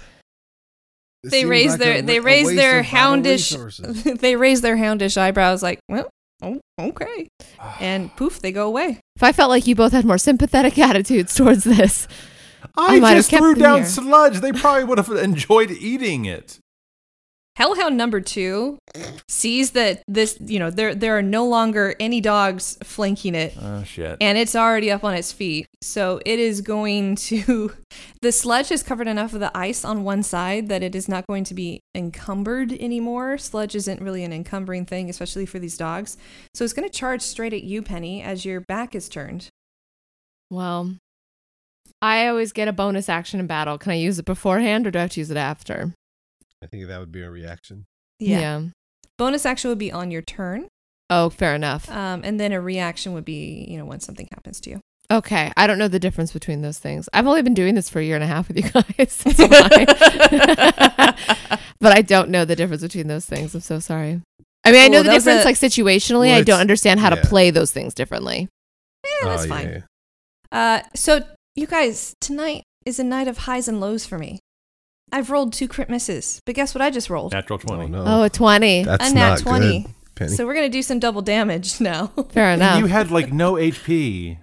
This 1.23 1.31
They 1.31 1.45
raise 1.45 1.71
like 1.71 1.79
their 1.79 1.95
a 1.95 2.01
they 2.03 2.19
raise 2.19 2.53
their 2.55 2.83
houndish 2.83 4.19
they 4.19 4.35
raise 4.35 4.61
their 4.61 4.75
houndish 4.75 5.17
eyebrows 5.17 5.63
like, 5.63 5.79
well, 5.87 6.09
oh, 6.41 6.59
okay. 6.79 7.27
And 7.79 8.15
poof, 8.15 8.39
they 8.39 8.51
go 8.51 8.67
away. 8.67 8.99
If 9.15 9.23
I 9.23 9.31
felt 9.31 9.49
like 9.49 9.65
you 9.65 9.75
both 9.75 9.93
had 9.93 10.05
more 10.05 10.17
sympathetic 10.17 10.77
attitudes 10.89 11.33
towards 11.33 11.63
this, 11.63 12.07
I 12.77 12.99
I, 12.99 13.15
just 13.15 13.29
threw 13.29 13.55
down 13.55 13.79
here. 13.79 13.87
sludge. 13.87 14.39
They 14.39 14.51
probably 14.51 14.83
would 14.83 14.97
have 14.97 15.09
enjoyed 15.11 15.71
eating 15.71 16.25
it. 16.25 16.59
Hellhound 17.55 17.95
number 17.97 18.19
two 18.19 18.79
sees 19.27 19.71
that 19.71 20.01
this, 20.07 20.37
you 20.41 20.57
know, 20.57 20.71
there 20.71 20.95
there 20.95 21.15
are 21.17 21.21
no 21.21 21.45
longer 21.45 21.95
any 21.99 22.19
dogs 22.19 22.77
flanking 22.83 23.35
it, 23.35 23.53
Oh 23.61 23.83
shit. 23.83 24.17
and 24.19 24.37
it's 24.39 24.55
already 24.55 24.89
up 24.89 25.03
on 25.03 25.13
its 25.13 25.31
feet. 25.31 25.67
So 25.81 26.19
it 26.25 26.39
is 26.39 26.61
going 26.61 27.15
to. 27.17 27.73
The 28.23 28.31
sludge 28.31 28.71
is 28.71 28.81
covered 28.83 29.07
enough 29.09 29.33
of 29.33 29.41
the 29.41 29.55
ice 29.55 29.83
on 29.85 30.03
one 30.05 30.23
side 30.23 30.67
that 30.69 30.81
it 30.81 30.95
is 30.95 31.07
not 31.09 31.27
going 31.27 31.43
to 31.43 31.53
be 31.53 31.81
encumbered 31.93 32.71
anymore. 32.71 33.37
Sludge 33.37 33.75
isn't 33.75 34.01
really 34.01 34.23
an 34.23 34.31
encumbering 34.33 34.85
thing, 34.85 35.09
especially 35.09 35.45
for 35.45 35.59
these 35.59 35.77
dogs. 35.77 36.15
So 36.55 36.63
it's 36.63 36.71
going 36.73 36.89
to 36.89 36.97
charge 36.97 37.21
straight 37.21 37.51
at 37.53 37.63
you, 37.63 37.81
Penny, 37.83 38.23
as 38.23 38.45
your 38.45 38.61
back 38.61 38.95
is 38.95 39.09
turned. 39.09 39.49
well, 40.49 40.95
I 42.01 42.27
always 42.27 42.51
get 42.53 42.67
a 42.69 42.73
bonus 42.73 43.09
action 43.09 43.39
in 43.41 43.45
battle. 43.47 43.77
Can 43.77 43.91
I 43.91 43.95
use 43.95 44.17
it 44.19 44.25
beforehand 44.25 44.87
or 44.87 44.91
do 44.91 44.99
I 44.99 45.03
have 45.03 45.11
to 45.11 45.19
use 45.19 45.29
it 45.31 45.37
after? 45.37 45.93
I 46.63 46.67
think 46.67 46.87
that 46.87 46.99
would 46.99 47.11
be 47.11 47.21
a 47.21 47.29
reaction. 47.29 47.85
Yeah. 48.19 48.61
Bonus 49.17 49.45
action 49.45 49.69
would 49.69 49.77
be 49.77 49.91
on 49.91 50.09
your 50.11 50.21
turn, 50.21 50.67
Oh, 51.09 51.29
fair 51.29 51.53
enough. 51.55 51.89
um, 51.91 52.21
and 52.23 52.39
then 52.39 52.51
a 52.51 52.61
reaction 52.61 53.13
would 53.13 53.25
be, 53.25 53.65
you 53.69 53.77
know, 53.77 53.85
when 53.85 53.99
something 53.99 54.27
happens 54.33 54.59
to 54.61 54.69
you. 54.71 54.79
Okay, 55.11 55.51
I 55.57 55.67
don't 55.67 55.77
know 55.77 55.89
the 55.89 55.99
difference 55.99 56.31
between 56.31 56.61
those 56.61 56.79
things. 56.79 57.09
I've 57.13 57.27
only 57.27 57.41
been 57.41 57.53
doing 57.53 57.75
this 57.75 57.89
for 57.89 57.99
a 57.99 58.03
year 58.03 58.15
and 58.15 58.23
a 58.23 58.27
half 58.27 58.47
with 58.47 58.57
you 58.57 58.63
guys. 58.71 59.17
That's 59.23 59.37
why. 59.39 59.85
but 61.79 61.95
I 61.97 62.01
don't 62.01 62.29
know 62.29 62.45
the 62.45 62.55
difference 62.55 62.81
between 62.81 63.07
those 63.07 63.25
things. 63.25 63.53
I'm 63.53 63.61
so 63.61 63.79
sorry. 63.79 64.21
I 64.63 64.71
mean, 64.71 64.81
I 64.81 64.87
know 64.87 64.99
Well, 64.99 65.03
the 65.03 65.11
difference 65.11 65.41
a- 65.43 65.45
like 65.45 65.55
situationally. 65.57 66.27
Well, 66.29 66.37
I 66.37 66.43
don't 66.43 66.61
understand 66.61 66.99
how 67.01 67.09
to 67.09 67.17
play 67.17 67.51
those 67.51 67.71
things 67.71 67.93
differently. 67.93 68.47
Yeah, 69.03 69.27
that's 69.29 69.43
Oh, 69.43 69.47
fine. 69.49 69.69
yeah. 69.69 69.81
Uh, 70.51 70.81
so 70.95 71.19
you 71.55 71.67
guys, 71.67 72.15
tonight 72.21 72.63
is 72.85 72.97
a 72.99 73.03
night 73.03 73.27
of 73.27 73.39
highs 73.39 73.67
and 73.67 73.79
lows 73.81 74.05
for 74.05 74.17
me. 74.17 74.39
I've 75.13 75.29
rolled 75.29 75.53
two 75.53 75.67
crit 75.67 75.89
misses, 75.89 76.41
but 76.45 76.55
guess 76.55 76.73
what 76.75 76.81
I 76.81 76.89
just 76.89 77.09
rolled? 77.09 77.31
Natural 77.33 77.59
Oh, 77.63 77.67
twenty. 77.67 77.87
no. 77.91 78.03
Oh, 78.05 78.23
a 78.23 78.29
20. 78.29 78.83
That's 78.83 79.11
a 79.11 79.13
nat 79.13 79.29
not 79.29 79.39
20. 79.39 79.81
good, 79.83 79.91
Penny. 80.15 80.31
So 80.35 80.45
we're 80.45 80.55
gonna 80.55 80.69
do 80.69 80.81
some 80.81 80.99
double 80.99 81.21
damage 81.21 81.79
now. 81.79 82.07
Fair 82.31 82.51
enough. 82.53 82.79
You 82.79 82.87
had 82.87 83.11
like 83.11 83.31
no 83.31 83.53
HP. 83.53 84.37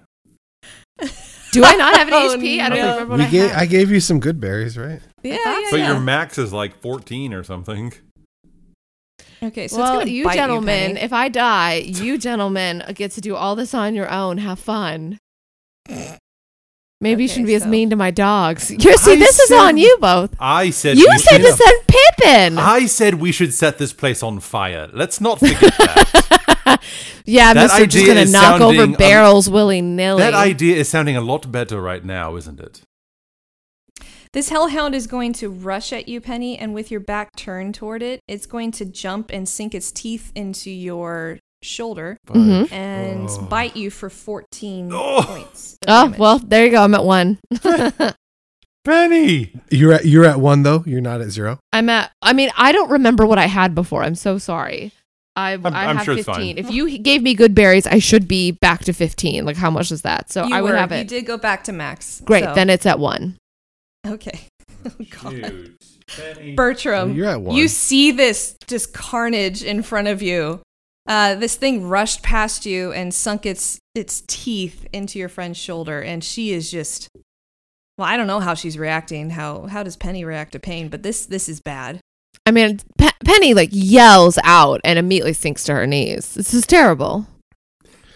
Do 1.52 1.64
I 1.64 1.74
not 1.74 1.96
have 1.96 2.06
an 2.08 2.14
Oh, 2.16 2.36
HP? 2.38 2.60
I 2.60 2.68
don't 2.68 2.78
no. 2.78 2.92
remember 2.92 3.10
what 3.10 3.18
we 3.18 3.24
I 3.24 3.28
gave, 3.30 3.50
had. 3.50 3.60
I 3.62 3.66
gave 3.66 3.90
you 3.90 3.98
some 4.00 4.20
good 4.20 4.40
berries, 4.40 4.78
right? 4.78 5.00
yeah, 5.24 5.36
yeah, 5.44 5.66
But 5.72 5.78
yeah. 5.80 5.88
your 5.90 6.00
max 6.00 6.38
is 6.38 6.52
like 6.52 6.80
fourteen 6.80 7.34
or 7.34 7.42
something. 7.42 7.92
okay. 9.42 9.66
So 9.66 9.78
well, 9.78 10.00
it's 10.00 10.10
you 10.10 10.24
bite 10.24 10.34
gentlemen, 10.34 10.92
Penny. 10.94 11.00
if 11.00 11.12
I 11.12 11.28
die, 11.28 11.74
you 11.84 12.16
gentlemen 12.18 12.84
get 12.94 13.10
to 13.12 13.20
do 13.20 13.34
all 13.34 13.56
this 13.56 13.74
on 13.74 13.94
your 13.96 14.08
own. 14.10 14.38
Have 14.38 14.60
fun. 14.60 15.18
Maybe 17.02 17.22
you 17.22 17.28
shouldn't 17.28 17.46
be 17.46 17.54
as 17.54 17.66
mean 17.66 17.88
to 17.90 17.96
my 17.96 18.10
dogs. 18.10 18.70
You 18.70 18.78
see, 18.98 19.12
I 19.12 19.16
this 19.16 19.38
is 19.38 19.50
on 19.52 19.78
you 19.78 19.96
both. 20.00 20.34
I 20.38 20.68
said 20.68 20.98
You 20.98 21.18
said 21.18 21.38
to 21.38 21.52
send 21.52 21.82
Pippin. 21.86 22.58
I 22.58 22.84
said 22.86 23.14
we 23.14 23.32
should 23.32 23.54
set 23.54 23.78
this 23.78 23.94
place 23.94 24.22
on 24.22 24.40
fire. 24.40 24.90
Let's 24.92 25.18
not 25.18 25.38
forget 25.38 25.60
that. 25.78 26.82
yeah, 27.24 27.54
That 27.54 27.64
Mister 27.70 27.86
just 27.86 28.06
gonna 28.06 28.26
knock 28.26 28.60
over 28.60 28.76
sounding, 28.76 28.94
um, 28.94 28.98
barrels 28.98 29.48
willy 29.48 29.80
nilly. 29.80 30.20
that 30.20 30.34
idea 30.34 30.76
is 30.76 30.90
sounding 30.90 31.16
a 31.16 31.22
lot 31.22 31.50
better 31.50 31.80
right 31.80 32.04
now, 32.04 32.36
isn't 32.36 32.60
it? 32.60 32.82
This 34.32 34.50
hellhound 34.50 34.94
is 34.94 35.06
going 35.06 35.32
to 35.34 35.48
rush 35.50 35.92
at 35.92 36.06
you, 36.06 36.20
Penny, 36.20 36.56
and 36.56 36.74
with 36.74 36.90
your 36.90 37.00
back 37.00 37.34
turned 37.34 37.74
toward 37.74 38.02
it, 38.02 38.20
it's 38.28 38.46
going 38.46 38.70
to 38.72 38.84
jump 38.84 39.30
and 39.32 39.48
sink 39.48 39.74
its 39.74 39.90
teeth 39.90 40.30
into 40.36 40.70
your 40.70 41.38
shoulder 41.62 42.16
Mhm. 42.28 42.70
and 42.72 43.28
Oh. 43.28 43.42
bite 43.42 43.76
you 43.76 43.90
for 43.90 44.08
14 44.10 44.90
Oh. 44.92 45.22
points. 45.26 45.76
Oh 45.86 46.14
well, 46.18 46.38
there 46.38 46.64
you 46.64 46.70
go. 46.70 46.82
I'm 46.82 46.94
at 46.94 47.04
one. 47.04 47.38
Penny. 48.84 49.52
You're 49.70 49.92
at 49.92 50.06
you're 50.06 50.24
at 50.24 50.40
one 50.40 50.62
though. 50.62 50.82
You're 50.86 51.02
not 51.02 51.20
at 51.20 51.30
zero. 51.30 51.58
I'm 51.72 51.88
at. 51.90 52.12
I 52.22 52.32
mean, 52.32 52.50
I 52.56 52.72
don't 52.72 52.90
remember 52.90 53.26
what 53.26 53.38
I 53.38 53.46
had 53.46 53.74
before. 53.74 54.02
I'm 54.02 54.14
so 54.14 54.38
sorry. 54.38 54.92
I 55.36 55.52
I'm- 55.52 55.66
I 55.66 55.86
I'm 55.86 55.96
have 55.96 56.04
sure 56.04 56.14
it's 56.16 56.24
15. 56.26 56.56
fine. 56.56 56.64
If 56.64 56.72
you 56.72 56.98
gave 56.98 57.22
me 57.22 57.34
good 57.34 57.54
berries, 57.54 57.86
I 57.86 57.98
should 57.98 58.26
be 58.26 58.52
back 58.52 58.84
to 58.86 58.92
15. 58.92 59.44
Like 59.44 59.56
how 59.56 59.70
much 59.70 59.92
is 59.92 60.02
that? 60.02 60.32
So 60.32 60.46
You 60.46 60.54
I 60.54 60.62
would 60.62 60.72
were- 60.72 60.76
have 60.78 60.92
it. 60.92 60.98
You 61.00 61.04
did 61.04 61.26
go 61.26 61.36
back 61.36 61.64
to 61.64 61.72
max. 61.72 62.22
Great. 62.24 62.44
so- 62.44 62.54
Then 62.54 62.70
it's 62.70 62.86
at 62.86 62.98
one. 62.98 63.36
Okay. 64.06 64.40
Oh, 64.82 64.90
God. 65.22 65.34
Shoot. 65.34 65.76
Penny. 66.16 66.54
Bertram, 66.54 67.14
You're 67.14 67.26
at 67.28 67.42
one. 67.42 67.54
you 67.54 67.68
see 67.68 68.12
this 68.12 68.56
just 68.66 68.94
carnage 68.94 69.62
in 69.62 69.82
front 69.82 70.08
of 70.08 70.22
you. 70.22 70.60
Uh, 71.10 71.34
this 71.34 71.56
thing 71.56 71.88
rushed 71.88 72.22
past 72.22 72.64
you 72.64 72.92
and 72.92 73.12
sunk 73.12 73.44
its 73.44 73.80
its 73.96 74.22
teeth 74.28 74.86
into 74.92 75.18
your 75.18 75.28
friend's 75.28 75.58
shoulder, 75.58 76.00
and 76.00 76.22
she 76.24 76.52
is 76.52 76.70
just. 76.70 77.08
Well, 77.98 78.08
I 78.08 78.16
don't 78.16 78.28
know 78.28 78.40
how 78.40 78.54
she's 78.54 78.78
reacting. 78.78 79.30
How 79.30 79.66
how 79.66 79.82
does 79.82 79.96
Penny 79.96 80.24
react 80.24 80.52
to 80.52 80.60
pain? 80.60 80.88
But 80.88 81.02
this 81.02 81.26
this 81.26 81.48
is 81.48 81.60
bad. 81.60 82.00
I 82.46 82.52
mean, 82.52 82.78
Pe- 82.96 83.10
Penny 83.24 83.52
like 83.54 83.70
yells 83.72 84.38
out 84.44 84.80
and 84.84 84.98
immediately 84.98 85.32
sinks 85.34 85.64
to 85.64 85.74
her 85.74 85.86
knees. 85.86 86.32
This 86.34 86.54
is 86.54 86.64
terrible. 86.66 87.26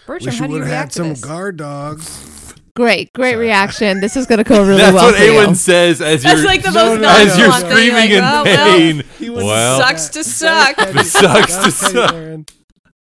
Bertram, 0.07 0.25
Wish 0.31 0.39
how 0.39 0.45
you 0.45 0.47
do 0.49 0.53
you 0.55 0.59
would 0.61 0.67
have 0.67 0.69
had 0.69 0.79
react 0.79 0.91
to 0.93 0.97
some 0.99 1.09
this? 1.09 1.21
guard 1.21 1.57
dogs. 1.57 2.53
Great, 2.75 3.11
great 3.13 3.33
Sorry. 3.33 3.45
reaction. 3.45 4.01
This 4.01 4.17
is 4.17 4.25
going 4.25 4.39
to 4.39 4.43
go 4.43 4.63
really 4.67 4.77
That's 4.81 4.93
well 4.95 5.05
what 5.11 5.15
for. 5.15 5.21
Awen 5.21 5.55
says 5.55 6.01
as 6.01 6.23
That's 6.23 6.39
you're 6.39 6.47
like 6.47 6.63
the 6.63 6.71
most 6.71 6.99
no, 7.01 7.07
as 7.09 7.37
you're 7.37 7.47
nonchalant 7.47 7.61
thing. 7.61 7.71
screaming 7.71 7.93
like, 7.93 8.09
in 8.11 8.21
well, 8.21 8.43
well, 8.43 8.77
pain. 8.77 9.03
He 9.19 9.29
was- 9.29 9.43
Well, 9.43 9.79
sucks 9.79 10.09
to 10.09 10.23
suck. 10.23 10.75
Penny. 10.77 11.03
Sucks 11.03 11.55
to 11.57 11.71
suck. 11.71 12.51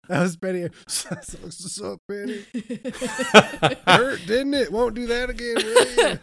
Aaron. 0.10 0.20
That 0.20 0.22
was 0.22 0.38
Penny. 0.38 0.70
Sucks 0.88 1.28
to 1.36 1.52
suck, 1.52 2.00
Penny. 2.10 2.44
Hurt, 3.88 4.20
didn't 4.26 4.54
it? 4.54 4.72
Won't 4.72 4.96
do 4.96 5.08
that 5.08 5.30
again, 5.30 5.56
will? 5.58 6.18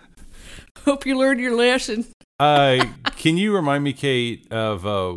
Hope 0.85 1.07
you 1.07 1.17
learned 1.19 1.41
your 1.41 1.55
lesson. 1.57 2.07
uh, 2.41 2.85
can 3.17 3.37
you 3.37 3.55
remind 3.55 3.85
me, 3.85 3.93
Kate, 3.93 4.47
of 4.53 4.85
uh? 4.87 5.15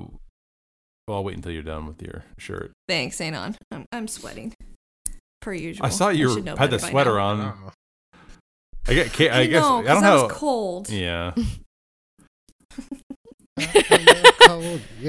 Well, 1.07 1.17
I'll 1.17 1.23
wait 1.23 1.35
until 1.37 1.51
you're 1.53 1.63
done 1.63 1.85
with 1.87 2.01
your 2.01 2.25
shirt. 2.37 2.71
Thanks, 2.87 3.19
Anon. 3.21 3.55
I'm, 3.71 3.85
I'm 3.93 4.07
sweating. 4.07 4.53
Per 5.41 5.53
usual. 5.53 5.85
I 5.85 5.89
saw 5.89 6.09
you 6.09 6.33
should 6.33 6.43
know 6.45 6.55
had 6.57 6.69
the 6.71 6.79
sweater 6.79 7.15
now. 7.15 7.25
on. 7.25 7.41
Oh. 7.67 7.71
I 8.89 8.93
get. 8.93 9.13
Kate, 9.13 9.29
I, 9.31 9.41
I, 9.41 9.45
guess 9.47 9.61
know, 9.61 9.79
I 9.79 9.83
'cause 9.83 9.93
don't 9.95 10.03
I 10.03 10.09
know. 10.15 10.23
was 10.23 10.31
cold. 10.33 10.89
Yeah. 10.89 11.33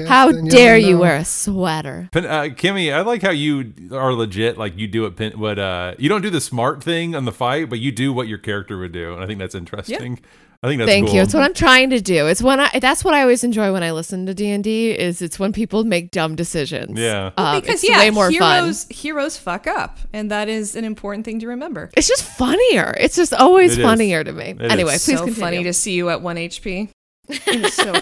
How 0.07 0.31
dare 0.31 0.77
you 0.77 0.97
wear 0.97 1.15
a 1.15 1.25
sweater? 1.25 2.09
Pen, 2.11 2.25
uh, 2.25 2.43
Kimmy, 2.43 2.93
I 2.93 3.01
like 3.01 3.21
how 3.21 3.31
you 3.31 3.73
are 3.91 4.13
legit. 4.13 4.57
Like 4.57 4.77
you 4.77 4.87
do 4.87 5.05
it. 5.05 5.15
Pen, 5.15 5.33
what 5.39 5.59
uh, 5.59 5.95
you 5.97 6.09
don't 6.09 6.21
do 6.21 6.29
the 6.29 6.41
smart 6.41 6.83
thing 6.83 7.15
on 7.15 7.25
the 7.25 7.31
fight, 7.31 7.69
but 7.69 7.79
you 7.79 7.91
do 7.91 8.13
what 8.13 8.27
your 8.27 8.37
character 8.37 8.77
would 8.77 8.91
do, 8.91 9.13
and 9.13 9.23
I 9.23 9.27
think 9.27 9.39
that's 9.39 9.55
interesting. 9.55 10.19
I 10.61 10.67
think 10.67 10.79
that's 10.79 10.89
Thank 10.89 11.07
cool. 11.07 11.15
you. 11.15 11.21
It's 11.21 11.33
what 11.33 11.43
I'm 11.43 11.53
trying 11.53 11.89
to 11.91 12.01
do. 12.01 12.27
It's 12.27 12.41
when 12.41 12.59
I. 12.59 12.79
That's 12.79 13.05
what 13.05 13.13
I 13.13 13.21
always 13.21 13.45
enjoy 13.45 13.71
when 13.71 13.81
I 13.81 13.91
listen 13.91 14.25
to 14.25 14.33
D 14.33 14.49
and 14.49 14.61
D. 14.61 14.91
Is 14.91 15.21
it's 15.21 15.39
when 15.39 15.53
people 15.53 15.85
make 15.85 16.11
dumb 16.11 16.35
decisions. 16.35 16.99
Yeah. 16.99 17.31
Um, 17.37 17.61
because 17.61 17.75
it's 17.75 17.89
yeah, 17.89 17.99
way 17.99 18.09
more 18.09 18.29
fun. 18.29 18.63
heroes 18.63 18.85
heroes 18.89 19.37
fuck 19.37 19.67
up, 19.67 19.99
and 20.11 20.29
that 20.31 20.49
is 20.49 20.75
an 20.75 20.83
important 20.83 21.23
thing 21.23 21.39
to 21.39 21.47
remember. 21.47 21.89
It's 21.95 22.09
just 22.09 22.23
funnier. 22.23 22.93
It's 22.99 23.15
just 23.15 23.33
always 23.33 23.73
It 23.73 23.79
is. 23.79 23.85
funnier 23.85 24.21
to 24.25 24.33
me. 24.33 24.55
It 24.59 24.69
anyway, 24.69 24.95
is. 24.95 25.05
please 25.05 25.19
so 25.19 25.25
continue. 25.25 25.39
funny 25.39 25.63
to 25.63 25.71
see 25.71 25.93
you 25.93 26.09
at 26.09 26.21
one 26.21 26.35
HP. 26.35 26.89
It's 27.29 27.73
so. 27.75 27.93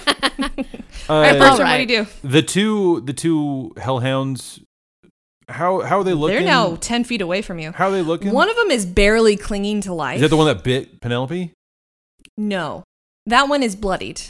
Uh, 1.09 1.13
All 1.13 1.21
right, 1.21 1.39
what 1.39 1.87
do 1.87 1.93
you 1.93 2.03
do? 2.03 2.07
the 2.21 2.41
two 2.41 2.99
the 3.01 3.13
two 3.13 3.71
hellhounds. 3.77 4.59
How 5.47 5.79
how 5.79 5.99
are 5.99 6.03
they 6.03 6.13
looking? 6.13 6.35
They're 6.39 6.45
now 6.45 6.75
ten 6.75 7.05
feet 7.05 7.21
away 7.21 7.41
from 7.41 7.59
you. 7.59 7.71
How 7.71 7.87
are 7.87 7.91
they 7.91 8.01
looking? 8.01 8.33
One 8.33 8.49
of 8.49 8.57
them 8.57 8.71
is 8.71 8.85
barely 8.85 9.37
clinging 9.37 9.79
to 9.81 9.93
life. 9.93 10.15
is 10.17 10.21
that 10.23 10.27
the 10.27 10.35
one 10.35 10.47
that 10.47 10.65
bit 10.65 10.99
Penelope? 10.99 11.53
No, 12.35 12.83
that 13.25 13.47
one 13.47 13.63
is 13.63 13.77
bloodied, 13.77 14.21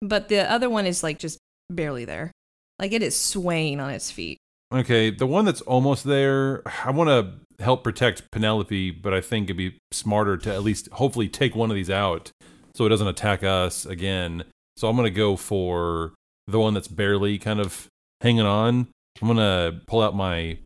but 0.00 0.28
the 0.28 0.48
other 0.48 0.70
one 0.70 0.86
is 0.86 1.02
like 1.02 1.18
just 1.18 1.38
barely 1.68 2.04
there. 2.04 2.30
Like 2.78 2.92
it 2.92 3.02
is 3.02 3.16
swaying 3.16 3.80
on 3.80 3.90
its 3.90 4.08
feet. 4.12 4.38
Okay, 4.72 5.10
the 5.10 5.26
one 5.26 5.44
that's 5.44 5.62
almost 5.62 6.04
there. 6.04 6.62
I 6.84 6.92
want 6.92 7.08
to 7.10 7.64
help 7.64 7.82
protect 7.82 8.30
Penelope, 8.30 8.92
but 8.92 9.12
I 9.12 9.20
think 9.20 9.46
it'd 9.46 9.56
be 9.56 9.78
smarter 9.92 10.36
to 10.36 10.54
at 10.54 10.62
least 10.62 10.88
hopefully 10.92 11.28
take 11.28 11.56
one 11.56 11.70
of 11.70 11.74
these 11.74 11.90
out 11.90 12.30
so 12.76 12.84
it 12.84 12.90
doesn't 12.90 13.08
attack 13.08 13.42
us 13.42 13.86
again. 13.86 14.44
So 14.76 14.88
I'm 14.88 14.96
gonna 14.96 15.10
go 15.10 15.36
for 15.36 16.12
the 16.46 16.60
one 16.60 16.74
that's 16.74 16.88
barely 16.88 17.38
kind 17.38 17.58
of 17.58 17.88
hanging 18.20 18.44
on. 18.44 18.88
I'm 19.20 19.28
gonna 19.28 19.80
pull 19.86 20.02
out 20.02 20.14
my 20.14 20.58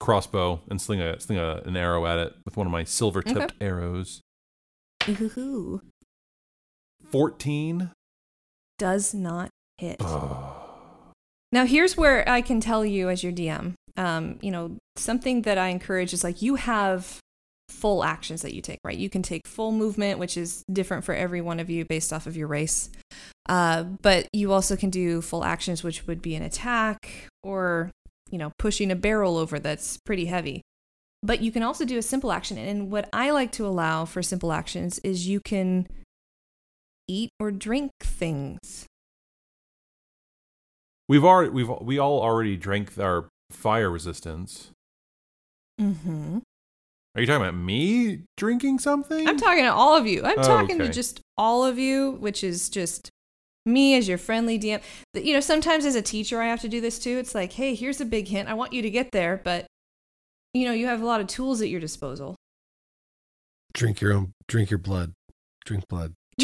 crossbow 0.00 0.60
and 0.68 0.80
sling 0.80 1.00
a 1.00 1.20
sling 1.20 1.38
a, 1.38 1.62
an 1.64 1.76
arrow 1.76 2.04
at 2.06 2.18
it 2.18 2.34
with 2.44 2.56
one 2.56 2.66
of 2.66 2.72
my 2.72 2.82
silver 2.82 3.22
tipped 3.22 3.54
arrows. 3.60 4.20
Ooh, 5.08 5.82
Fourteen. 7.10 7.92
does 8.78 9.14
not 9.14 9.50
hit. 9.78 9.96
Oh. 10.00 10.56
Now, 11.52 11.64
here's 11.64 11.96
where 11.96 12.28
I 12.28 12.42
can 12.42 12.60
tell 12.60 12.84
you 12.84 13.08
as 13.08 13.22
your 13.22 13.32
DM, 13.32 13.74
um, 13.96 14.38
you 14.40 14.50
know, 14.50 14.76
something 14.96 15.42
that 15.42 15.58
I 15.58 15.68
encourage 15.68 16.12
is 16.12 16.22
like 16.22 16.42
you 16.42 16.56
have 16.56 17.18
full 17.70 18.04
actions 18.04 18.42
that 18.42 18.54
you 18.54 18.60
take, 18.60 18.78
right? 18.84 18.96
You 18.96 19.08
can 19.08 19.22
take 19.22 19.46
full 19.46 19.72
movement, 19.72 20.18
which 20.18 20.36
is 20.36 20.64
different 20.72 21.04
for 21.04 21.14
every 21.14 21.40
one 21.40 21.60
of 21.60 21.70
you 21.70 21.84
based 21.84 22.12
off 22.12 22.26
of 22.26 22.36
your 22.36 22.48
race. 22.48 22.90
Uh, 23.48 23.84
but 23.84 24.28
you 24.32 24.52
also 24.52 24.76
can 24.76 24.90
do 24.90 25.20
full 25.20 25.44
actions, 25.44 25.82
which 25.82 26.06
would 26.06 26.22
be 26.22 26.34
an 26.34 26.42
attack 26.42 27.28
or 27.42 27.90
you 28.30 28.38
know, 28.38 28.52
pushing 28.58 28.90
a 28.90 28.96
barrel 28.96 29.36
over 29.36 29.58
that's 29.58 29.98
pretty 29.98 30.26
heavy. 30.26 30.62
But 31.22 31.42
you 31.42 31.52
can 31.52 31.62
also 31.62 31.84
do 31.84 31.98
a 31.98 32.02
simple 32.02 32.32
action. 32.32 32.56
And 32.56 32.90
what 32.90 33.08
I 33.12 33.30
like 33.30 33.52
to 33.52 33.66
allow 33.66 34.04
for 34.04 34.22
simple 34.22 34.52
actions 34.52 34.98
is 35.00 35.28
you 35.28 35.40
can 35.40 35.86
eat 37.06 37.30
or 37.38 37.50
drink 37.50 37.90
things. 38.00 38.86
We've 41.08 41.24
already 41.24 41.50
we've 41.50 41.68
we 41.80 41.98
all 41.98 42.22
already 42.22 42.56
drank 42.56 42.96
our 42.98 43.28
fire 43.50 43.90
resistance. 43.90 44.70
Mm-hmm. 45.80 46.38
Are 47.14 47.20
you 47.20 47.26
talking 47.26 47.42
about 47.42 47.56
me 47.56 48.22
drinking 48.36 48.78
something? 48.78 49.26
I'm 49.28 49.36
talking 49.36 49.64
to 49.64 49.72
all 49.72 49.96
of 49.96 50.06
you. 50.06 50.22
I'm 50.24 50.38
Oh, 50.38 50.42
talking 50.42 50.78
to 50.78 50.88
just 50.88 51.20
all 51.36 51.64
of 51.64 51.78
you, 51.78 52.12
which 52.12 52.44
is 52.44 52.68
just 52.68 53.10
me 53.66 53.96
as 53.96 54.06
your 54.08 54.16
friendly 54.18 54.58
DM. 54.58 54.80
You 55.14 55.34
know, 55.34 55.40
sometimes 55.40 55.84
as 55.84 55.96
a 55.96 56.02
teacher, 56.02 56.40
I 56.40 56.46
have 56.46 56.60
to 56.60 56.68
do 56.68 56.80
this 56.80 56.98
too. 56.98 57.18
It's 57.18 57.34
like, 57.34 57.52
hey, 57.52 57.74
here's 57.74 58.00
a 58.00 58.04
big 58.04 58.28
hint. 58.28 58.48
I 58.48 58.54
want 58.54 58.72
you 58.72 58.82
to 58.82 58.90
get 58.90 59.10
there, 59.10 59.40
but 59.42 59.66
you 60.54 60.64
know, 60.66 60.72
you 60.72 60.86
have 60.86 61.02
a 61.02 61.06
lot 61.06 61.20
of 61.20 61.26
tools 61.26 61.60
at 61.62 61.68
your 61.68 61.80
disposal. 61.80 62.36
Drink 63.72 64.00
your 64.00 64.12
own. 64.12 64.32
Drink 64.48 64.70
your 64.70 64.78
blood. 64.78 65.12
Drink 65.64 65.86
blood. 65.88 66.14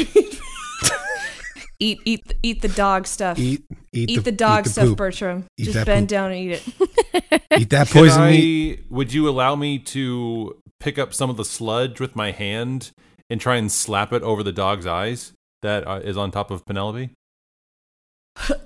eat, 1.78 2.00
eat, 2.04 2.34
eat 2.42 2.62
the 2.62 2.68
dog 2.68 3.06
stuff. 3.06 3.38
Eat. 3.38 3.64
Eat, 3.92 4.10
Eat 4.10 4.24
the, 4.24 4.32
dog 4.32 4.64
the 4.64 4.70
stuff, 4.70 4.84
poop. 4.88 4.98
Bertram. 4.98 5.44
Eat 5.56 5.64
just 5.64 5.86
bend 5.86 6.04
poop. 6.04 6.10
down 6.10 6.32
and 6.32 6.40
eat 6.40 6.52
it. 6.52 7.42
Eat 7.60 7.70
that 7.70 7.88
poison 7.88 8.22
I- 8.22 8.30
meat. 8.32 8.84
Would 8.90 9.12
you 9.14 9.28
allow 9.28 9.54
me 9.56 9.78
to 9.78 10.60
pick 10.80 10.98
up 10.98 11.14
some 11.14 11.30
of 11.30 11.36
the 11.38 11.44
sludge 11.44 11.98
with 11.98 12.14
my 12.14 12.30
hand 12.30 12.90
and 13.30 13.40
try 13.40 13.56
and 13.56 13.72
slap 13.72 14.12
it 14.12 14.22
over 14.22 14.42
the 14.42 14.52
dog's 14.52 14.86
eyes 14.86 15.32
that 15.62 15.86
uh, 15.86 16.20
on 16.20 16.30
top 16.30 16.50
of 16.50 16.64
Penelope? 16.66 17.10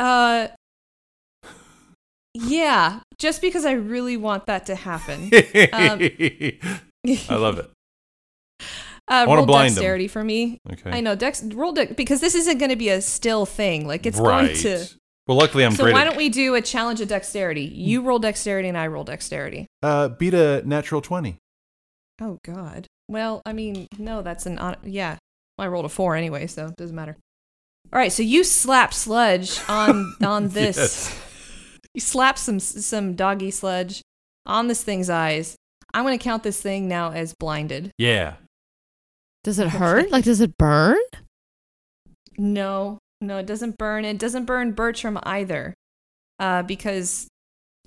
Uh, 0.01 0.49
yeah, 2.35 3.01
just 3.19 3.41
because 3.41 3.65
I 3.65 3.73
really 3.73 4.17
want 4.17 4.47
that 4.47 4.67
to 4.67 4.75
happen. 4.75 5.31
I 5.33 6.11
love 7.31 7.59
it. 7.59 7.71
Uh, 9.11 9.25
wanna 9.27 9.41
roll 9.41 9.47
blind 9.47 9.69
'em. 9.71 9.75
dexterity 9.75 10.09
for 10.09 10.23
me. 10.25 10.59
Okay. 10.73 10.91
I 10.91 11.01
know 11.01 11.15
dex 11.17 11.43
roll 11.43 11.73
dex 11.73 11.93
because 11.97 12.21
this 12.21 12.35
isn't 12.35 12.59
going 12.59 12.71
to 12.71 12.77
be 12.77 12.89
a 12.91 13.01
still 13.03 13.45
thing. 13.45 13.87
Like 13.87 14.07
it's 14.07 14.19
right. 14.19 14.47
going 14.47 14.57
to. 14.59 14.87
Well, 15.27 15.37
luckily 15.37 15.65
I'm 15.65 15.73
so 15.73 15.83
great. 15.85 15.93
why 15.95 16.01
at- 16.03 16.05
don't 16.05 16.17
we 16.17 16.29
do 16.29 16.55
a 16.55 16.63
challenge 16.63 17.01
of 17.01 17.09
dexterity? 17.09 17.63
You 17.63 18.03
roll 18.03 18.19
dexterity 18.19 18.69
and 18.69 18.79
I 18.79 18.87
roll 18.87 19.05
dexterity. 19.05 19.67
uh, 19.83 20.09
beat 20.09 20.33
a 20.35 20.63
natural 20.67 21.01
twenty? 21.01 21.37
Oh 22.21 22.39
God. 22.45 22.87
Well, 23.09 23.43
I 23.45 23.53
mean, 23.53 23.89
no, 23.99 24.23
that's 24.23 24.47
an 24.47 24.59
on. 24.59 24.77
Yeah, 24.85 25.17
well, 25.59 25.67
I 25.67 25.69
rolled 25.69 25.85
a 25.85 25.89
four 25.89 26.15
anyway, 26.17 26.47
so 26.47 26.67
it 26.67 26.77
doesn't 26.77 26.95
matter. 26.95 27.17
All 27.93 27.99
right, 27.99 28.13
so 28.13 28.23
you 28.23 28.45
slap 28.45 28.95
sludge 28.95 29.59
on 29.69 30.15
on 30.23 30.49
this. 30.51 30.77
Yes. 30.77 31.21
You 31.95 32.01
slap 32.01 32.39
some 32.39 32.61
some 32.61 33.15
doggy 33.17 33.51
sludge 33.51 34.03
on 34.47 34.69
this 34.69 34.83
thing's 34.85 35.11
eyes. 35.11 35.57
I'm 35.93 36.05
going 36.05 36.17
to 36.17 36.23
count 36.23 36.45
this 36.45 36.61
thing 36.61 36.87
now 36.87 37.11
as 37.11 37.35
blinded. 37.35 37.91
Yeah. 37.99 38.35
Does 39.45 39.59
it 39.59 39.69
hurt? 39.69 40.11
Like, 40.11 40.25
does 40.25 40.41
it 40.41 40.57
burn? 40.59 40.99
No, 42.37 42.99
no, 43.21 43.39
it 43.39 43.47
doesn't 43.47 43.79
burn. 43.79 44.05
It 44.05 44.19
doesn't 44.19 44.45
burn 44.45 44.73
Bertram 44.73 45.19
either, 45.23 45.75
uh, 46.39 46.63
because 46.63 47.29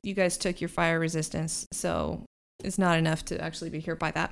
you 0.03 0.13
guys 0.13 0.37
took 0.37 0.61
your 0.61 0.67
fire 0.67 0.99
resistance, 0.99 1.65
so 1.71 2.23
it's 2.63 2.77
not 2.77 2.97
enough 2.97 3.23
to 3.25 3.41
actually 3.41 3.69
be 3.69 3.79
hurt 3.79 3.99
by 3.99 4.11
that. 4.11 4.31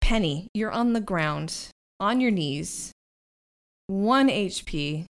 Penny, 0.00 0.48
you're 0.54 0.72
on 0.72 0.92
the 0.92 1.00
ground, 1.00 1.68
on 2.00 2.20
your 2.20 2.30
knees, 2.30 2.92
one 3.86 4.28
HP. 4.28 5.06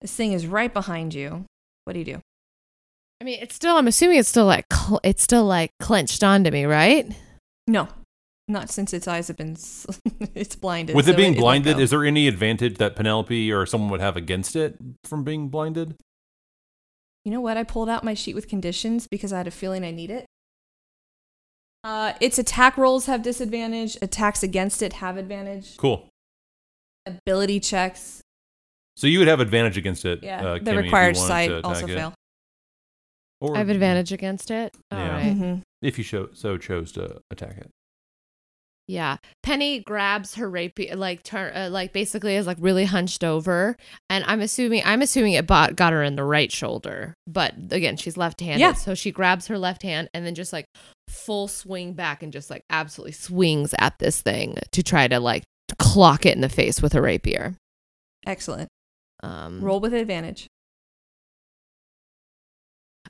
This 0.00 0.14
thing 0.14 0.32
is 0.32 0.46
right 0.46 0.72
behind 0.72 1.14
you. 1.14 1.44
What 1.84 1.94
do 1.94 1.98
you 1.98 2.04
do? 2.04 2.20
I 3.20 3.24
mean, 3.24 3.38
it's 3.42 3.54
still. 3.54 3.76
I'm 3.76 3.88
assuming 3.88 4.18
it's 4.18 4.28
still 4.28 4.44
like 4.46 4.66
cl- 4.72 5.00
it's 5.02 5.22
still 5.22 5.44
like 5.44 5.70
clenched 5.80 6.22
onto 6.22 6.50
me, 6.50 6.66
right? 6.66 7.10
No, 7.66 7.88
not 8.48 8.70
since 8.70 8.92
its 8.94 9.06
eyes 9.06 9.28
have 9.28 9.36
been. 9.36 9.52
s- 9.52 9.86
it's 10.34 10.56
blinded. 10.56 10.96
With 10.96 11.08
it 11.08 11.12
so 11.12 11.16
being 11.16 11.32
won't 11.32 11.40
blinded, 11.40 11.76
go. 11.76 11.82
is 11.82 11.90
there 11.90 12.04
any 12.04 12.26
advantage 12.28 12.78
that 12.78 12.96
Penelope 12.96 13.52
or 13.52 13.66
someone 13.66 13.90
would 13.90 14.00
have 14.00 14.16
against 14.16 14.56
it 14.56 14.76
from 15.04 15.22
being 15.24 15.48
blinded? 15.48 15.96
You 17.24 17.32
know 17.32 17.40
what? 17.40 17.56
I 17.56 17.64
pulled 17.64 17.88
out 17.90 18.04
my 18.04 18.14
sheet 18.14 18.34
with 18.34 18.48
conditions 18.48 19.06
because 19.06 19.32
I 19.32 19.38
had 19.38 19.46
a 19.46 19.50
feeling 19.50 19.84
I 19.84 19.90
need 19.90 20.10
it. 20.10 20.24
Uh, 21.84 22.14
its 22.20 22.38
attack 22.38 22.76
rolls 22.76 23.06
have 23.06 23.22
disadvantage. 23.22 23.96
Attacks 24.02 24.42
against 24.42 24.82
it 24.82 24.94
have 24.94 25.16
advantage. 25.16 25.76
Cool. 25.76 26.08
Ability 27.06 27.60
checks, 27.60 28.20
So 28.96 29.06
you 29.06 29.18
would 29.20 29.28
have 29.28 29.40
advantage 29.40 29.78
against 29.78 30.04
it. 30.04 30.22
yeah, 30.22 30.44
uh, 30.44 30.54
the 30.54 30.72
Kimmy, 30.72 30.82
required 30.82 31.16
wanted 31.16 31.28
sight 31.28 31.50
also 31.64 31.86
it. 31.86 31.94
fail. 31.94 32.14
Or 33.40 33.54
I 33.54 33.58
have 33.58 33.68
advantage 33.70 34.12
against 34.12 34.50
it. 34.50 34.74
All 34.90 34.98
Yeah. 34.98 35.12
right. 35.16 35.36
Mhm. 35.36 35.62
if 35.80 35.96
you 35.96 36.04
show, 36.04 36.28
so 36.34 36.58
chose 36.58 36.90
to 36.92 37.20
attack 37.30 37.56
it. 37.58 37.70
Yeah. 38.88 39.18
Penny 39.42 39.80
grabs 39.80 40.36
her 40.36 40.48
rapier, 40.48 40.96
like 40.96 41.22
turn, 41.22 41.54
uh, 41.54 41.68
like 41.70 41.92
basically 41.92 42.36
is 42.36 42.46
like 42.46 42.56
really 42.58 42.86
hunched 42.86 43.22
over, 43.22 43.76
and 44.08 44.24
I'm 44.26 44.40
assuming 44.40 44.82
I'm 44.84 45.02
assuming 45.02 45.34
it 45.34 45.46
bought, 45.46 45.76
got 45.76 45.92
her 45.92 46.02
in 46.02 46.16
the 46.16 46.24
right 46.24 46.50
shoulder, 46.50 47.14
but 47.26 47.52
again 47.70 47.98
she's 47.98 48.16
left-handed, 48.16 48.60
Yeah. 48.60 48.72
so 48.72 48.94
she 48.94 49.10
grabs 49.12 49.46
her 49.48 49.58
left 49.58 49.82
hand 49.82 50.08
and 50.14 50.24
then 50.24 50.34
just 50.34 50.54
like 50.54 50.64
full 51.06 51.48
swing 51.48 51.92
back 51.92 52.22
and 52.22 52.32
just 52.32 52.48
like 52.48 52.62
absolutely 52.70 53.12
swings 53.12 53.74
at 53.78 53.98
this 53.98 54.22
thing 54.22 54.56
to 54.72 54.82
try 54.82 55.06
to 55.06 55.20
like 55.20 55.44
clock 55.78 56.24
it 56.24 56.34
in 56.34 56.40
the 56.40 56.48
face 56.48 56.80
with 56.80 56.94
a 56.94 57.02
rapier. 57.02 57.54
Excellent. 58.26 58.68
Um, 59.22 59.60
Roll 59.60 59.80
with 59.80 59.92
advantage. 59.92 60.46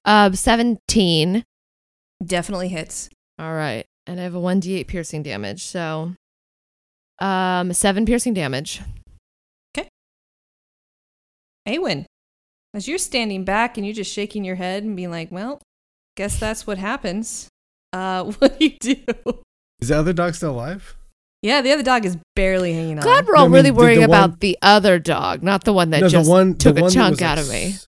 Uh, 0.05 0.33
seventeen. 0.33 1.45
Definitely 2.24 2.68
hits. 2.68 3.09
All 3.39 3.55
right, 3.55 3.85
and 4.09 4.18
I 4.18 4.22
have 4.24 4.34
a 4.34 4.40
one 4.40 4.61
d8 4.61 4.86
piercing 4.88 5.22
damage, 5.22 5.62
so 5.64 6.14
um, 7.20 7.72
seven 7.72 8.06
piercing 8.06 8.34
damage. 8.34 8.80
Okay. 9.76 9.88
Awen, 11.66 12.06
as 12.74 12.88
you're 12.88 12.98
standing 12.98 13.44
back 13.44 13.76
and 13.76 13.86
you're 13.86 13.94
just 13.94 14.12
shaking 14.12 14.44
your 14.44 14.56
head 14.56 14.82
and 14.84 14.96
being 14.96 15.11
like, 15.11 15.30
"Well, 15.30 15.61
guess 16.16 16.38
that's 16.38 16.66
what 16.66 16.78
happens." 16.78 17.48
Uh, 17.92 18.24
what 18.38 18.59
do 18.59 18.64
you 18.66 18.76
do? 18.80 18.96
Is 19.80 19.88
the 19.88 19.98
other 19.98 20.12
dog 20.12 20.34
still 20.34 20.52
alive? 20.52 20.96
Yeah, 21.42 21.61
the 21.62 21.70
other 21.72 21.84
dog 21.84 22.04
is 22.04 22.16
barely 22.34 22.72
hanging 22.72 22.98
on. 22.98 23.04
Glad 23.04 23.26
we're 23.26 23.34
No, 23.34 23.38
all 23.40 23.44
I 23.44 23.48
mean, 23.48 23.52
really 23.54 23.70
the- 23.70 23.74
worrying 23.76 23.98
the 24.00 24.04
about 24.06 24.30
one- 24.30 24.38
the 24.40 24.59
other 24.61 24.98
dog, 24.98 25.42
not 25.42 25.64
the 25.64 25.72
one 25.72 25.90
that 25.90 26.00
no, 26.00 26.09
just 26.09 26.24
the 26.26 26.30
one 26.30 26.54
took 26.56 26.74
the 26.74 26.80
a 26.80 26.84
one 26.84 26.90
chunk 26.92 27.11
was, 27.12 27.20
like, 27.20 27.30
out 27.30 27.38
of 27.38 27.48
me. 27.48 27.64
s- 27.66 27.86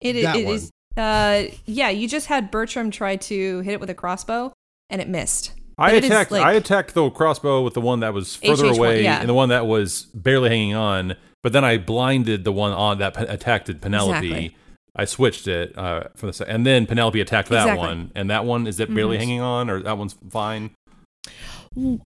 It, 0.00 0.22
that 0.22 0.36
it 0.36 0.46
one. 0.46 0.60
Uh, 0.96 1.44
yeah, 1.66 1.90
you 1.90 2.08
just 2.08 2.26
had 2.26 2.50
Bertram 2.50 2.90
try 2.90 3.16
to 3.16 3.60
hit 3.60 3.72
it 3.74 3.80
with 3.80 3.90
a 3.90 3.94
crossbow, 3.94 4.52
and 4.90 5.00
it 5.00 5.08
missed. 5.08 5.52
I 5.78 5.92
But 5.92 6.04
attacked. 6.04 6.30
like- 6.30 6.42
I 6.44 6.52
attacked 6.54 6.94
the 6.94 7.10
crossbow 7.10 7.62
with 7.62 7.74
the 7.74 7.80
one 7.82 8.00
that 8.00 8.14
was 8.14 8.36
further 8.36 8.64
HH1, 8.68 8.76
away 8.78 9.02
yeah. 9.04 9.20
and 9.20 9.28
the 9.28 9.34
one 9.34 9.50
that 9.50 9.66
was 9.66 10.06
barely 10.14 10.48
hanging 10.48 10.74
on. 10.74 11.16
But 11.42 11.52
then 11.52 11.64
I 11.64 11.76
blinded 11.78 12.44
the 12.44 12.52
one 12.52 12.72
on 12.72 12.98
that 12.98 13.14
attacked 13.30 13.66
Penelope. 13.80 14.26
Exactly. 14.26 14.56
I 14.98 15.04
switched 15.04 15.46
it 15.46 15.76
uh, 15.76 16.04
for 16.16 16.30
the 16.32 16.44
and 16.48 16.64
then 16.64 16.86
Penelope 16.86 17.20
attacked 17.20 17.50
that 17.50 17.66
Exactly. 17.66 17.86
one, 17.86 18.10
and 18.14 18.30
that 18.30 18.46
one 18.46 18.66
is 18.66 18.80
it 18.80 18.92
barely 18.94 19.16
Mhm. 19.16 19.20
hanging 19.20 19.40
on, 19.42 19.68
or 19.68 19.82
that 19.82 19.98
one's 19.98 20.16
fine. 20.30 20.70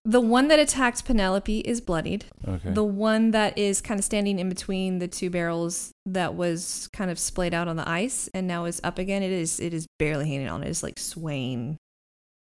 The 0.03 0.19
one 0.19 0.49
that 0.49 0.59
attacked 0.59 1.05
Penelope 1.05 1.59
is 1.59 1.79
bloodied. 1.79 2.25
Okay. 2.45 2.71
The 2.71 2.83
one 2.83 3.31
that 3.31 3.57
is 3.57 3.79
kind 3.79 3.97
of 3.97 4.03
standing 4.03 4.37
in 4.37 4.49
between 4.49 4.99
the 4.99 5.07
two 5.07 5.29
barrels 5.29 5.91
that 6.05 6.35
was 6.35 6.89
kind 6.91 7.09
of 7.09 7.17
splayed 7.17 7.53
out 7.53 7.69
on 7.69 7.77
the 7.77 7.87
ice 7.89 8.29
and 8.33 8.45
now 8.47 8.65
is 8.65 8.81
up 8.83 8.99
again. 8.99 9.23
It 9.23 9.31
is. 9.31 9.61
It 9.61 9.73
is 9.73 9.87
barely 9.97 10.27
hanging 10.27 10.49
on. 10.49 10.61
It 10.61 10.69
is 10.69 10.83
like 10.83 10.99
swaying. 10.99 11.77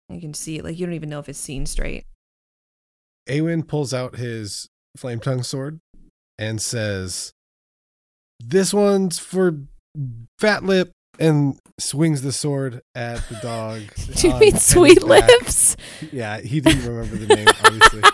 You 0.09 0.19
can 0.21 0.33
see 0.33 0.57
it. 0.57 0.63
Like 0.63 0.77
you 0.77 0.85
don't 0.85 0.95
even 0.95 1.09
know 1.09 1.19
if 1.19 1.29
it's 1.29 1.39
seen 1.39 1.65
straight. 1.65 2.05
Awen 3.27 3.67
pulls 3.67 3.93
out 3.93 4.17
his 4.17 4.67
flame 4.97 5.19
tongue 5.19 5.43
sword 5.43 5.79
and 6.37 6.61
says, 6.61 7.33
"This 8.39 8.73
one's 8.73 9.17
for 9.19 9.61
Fat 10.39 10.63
Lip," 10.63 10.91
and 11.19 11.57
swings 11.79 12.21
the 12.21 12.31
sword 12.31 12.81
at 12.93 13.27
the 13.29 13.35
dog. 13.41 13.81
Do 14.15 14.27
you 14.27 14.33
mean 14.33 14.51
Penny's 14.51 14.61
sweet 14.61 15.01
back. 15.01 15.27
lips? 15.27 15.75
Yeah, 16.11 16.39
he 16.39 16.61
didn't 16.61 16.85
remember 16.85 17.15
the 17.15 17.35
name, 17.35 17.47
obviously. 17.63 18.01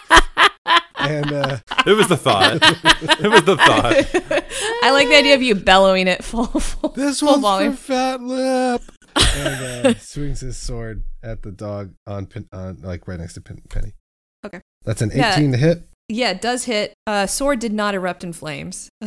And 0.97 1.33
uh, 1.33 1.57
it 1.87 1.93
was 1.93 2.09
the 2.09 2.15
thought. 2.15 2.59
it 2.61 3.27
was 3.27 3.43
the 3.43 3.57
thought. 3.57 3.95
I 4.83 4.91
like 4.91 5.07
the 5.07 5.15
idea 5.15 5.33
of 5.33 5.41
you 5.41 5.55
bellowing 5.55 6.07
it 6.07 6.23
full. 6.23 6.45
full 6.45 6.91
this 6.91 7.21
full 7.21 7.29
one's 7.31 7.41
volume. 7.41 7.73
for 7.73 7.77
Fat 7.81 8.21
Lip, 8.21 8.81
and 9.15 9.87
uh, 9.87 9.93
swings 9.99 10.41
his 10.41 10.57
sword 10.57 11.03
at 11.23 11.41
the 11.43 11.51
dog 11.51 11.93
on, 12.07 12.25
Pen- 12.25 12.47
on 12.51 12.81
like 12.81 13.07
right 13.07 13.19
next 13.19 13.33
to 13.35 13.41
Pen- 13.41 13.61
Penny. 13.69 13.93
Okay. 14.45 14.61
That's 14.83 15.01
an 15.01 15.11
Yeah. 15.13 15.33
eighteen 15.33 15.51
to 15.51 15.57
hit. 15.57 15.83
Yeah, 16.09 16.31
it 16.31 16.41
does 16.41 16.65
hit. 16.65 16.93
Uh, 17.07 17.25
sword 17.27 17.59
did 17.59 17.71
not 17.73 17.93
erupt 17.95 18.23
in 18.23 18.33
flames. 18.33 18.89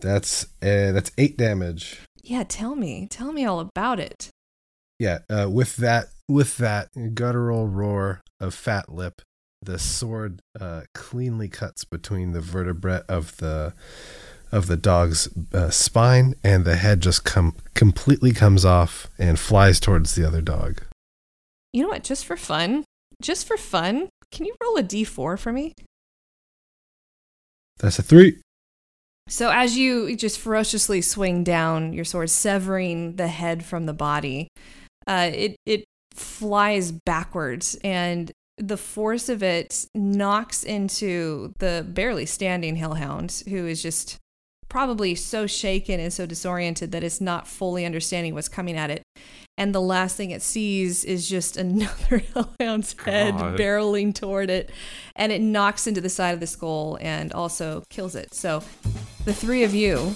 That's 0.00 0.44
uh, 0.62 0.92
that's 0.92 1.10
eight 1.18 1.36
damage. 1.36 2.00
yeah, 2.22 2.44
tell 2.44 2.76
me, 2.76 3.08
tell 3.10 3.32
me 3.32 3.44
all 3.44 3.58
about 3.58 3.98
it. 3.98 4.30
Yeah, 5.00 5.18
uh, 5.28 5.48
with 5.50 5.76
that 5.76 6.06
with 6.28 6.56
that 6.58 6.88
guttural 7.14 7.66
roar 7.66 8.20
of 8.38 8.54
Fat 8.54 8.88
Lip, 8.92 9.22
the 9.60 9.76
sword 9.78 10.40
uh, 10.60 10.82
cleanly 10.94 11.48
cuts 11.48 11.84
between 11.84 12.30
the 12.30 12.40
vertebrae 12.40 13.00
of 13.08 13.36
the 13.38 13.74
of 14.52 14.66
the 14.66 14.76
dog's 14.76 15.28
uh, 15.52 15.70
spine, 15.70 16.34
and 16.42 16.64
the 16.64 16.76
head 16.76 17.00
just 17.00 17.24
come 17.24 17.54
completely 17.74 18.32
comes 18.32 18.64
off 18.64 19.08
and 19.18 19.38
flies 19.38 19.80
towards 19.80 20.14
the 20.14 20.26
other 20.26 20.40
dog. 20.40 20.82
You 21.72 21.82
know 21.82 21.88
what? 21.88 22.04
Just 22.04 22.26
for 22.26 22.36
fun, 22.36 22.84
just 23.20 23.46
for 23.46 23.56
fun, 23.56 24.08
can 24.32 24.46
you 24.46 24.54
roll 24.62 24.76
a 24.76 24.82
d4 24.82 25.38
for 25.38 25.52
me? 25.52 25.74
That's 27.78 27.98
a 27.98 28.02
three. 28.02 28.40
So 29.28 29.50
as 29.50 29.76
you 29.76 30.16
just 30.16 30.40
ferociously 30.40 31.02
swing 31.02 31.44
down 31.44 31.92
your 31.92 32.04
sword, 32.04 32.30
severing 32.30 33.16
the 33.16 33.28
head 33.28 33.64
from 33.64 33.86
the 33.86 33.92
body, 33.92 34.48
uh, 35.06 35.30
it 35.32 35.56
it 35.66 35.84
flies 36.14 36.90
backwards, 36.90 37.78
and 37.84 38.32
the 38.56 38.76
force 38.76 39.28
of 39.28 39.42
it 39.42 39.86
knocks 39.94 40.64
into 40.64 41.52
the 41.58 41.86
barely 41.88 42.26
standing 42.26 42.76
hellhound, 42.76 43.42
who 43.48 43.66
is 43.66 43.82
just 43.82 44.16
probably 44.68 45.14
so 45.14 45.46
shaken 45.46 46.00
and 46.00 46.12
so 46.12 46.26
disoriented 46.26 46.92
that 46.92 47.02
it's 47.02 47.20
not 47.20 47.46
fully 47.48 47.84
understanding 47.84 48.34
what's 48.34 48.48
coming 48.48 48.76
at 48.76 48.90
it. 48.90 49.02
And 49.56 49.74
the 49.74 49.80
last 49.80 50.16
thing 50.16 50.30
it 50.30 50.42
sees 50.42 51.04
is 51.04 51.28
just 51.28 51.56
another 51.58 52.22
hellhound's 52.34 52.94
head 53.02 53.34
barreling 53.34 54.14
toward 54.14 54.50
it, 54.50 54.70
and 55.16 55.32
it 55.32 55.40
knocks 55.40 55.86
into 55.86 56.00
the 56.00 56.08
side 56.08 56.34
of 56.34 56.40
the 56.40 56.46
skull 56.46 56.98
and 57.00 57.32
also 57.32 57.82
kills 57.90 58.14
it. 58.14 58.34
So, 58.34 58.62
the 59.24 59.34
three 59.34 59.64
of 59.64 59.74
you, 59.74 60.14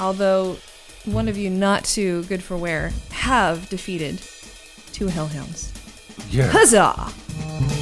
although 0.00 0.56
one 1.04 1.28
of 1.28 1.36
you 1.36 1.50
not 1.50 1.84
too 1.84 2.24
good 2.24 2.42
for 2.42 2.56
wear, 2.56 2.92
have 3.10 3.68
defeated 3.68 4.20
two 4.92 5.08
hellhounds. 5.08 5.72
Yeah. 6.30 6.48
Huzzah! 6.50 7.81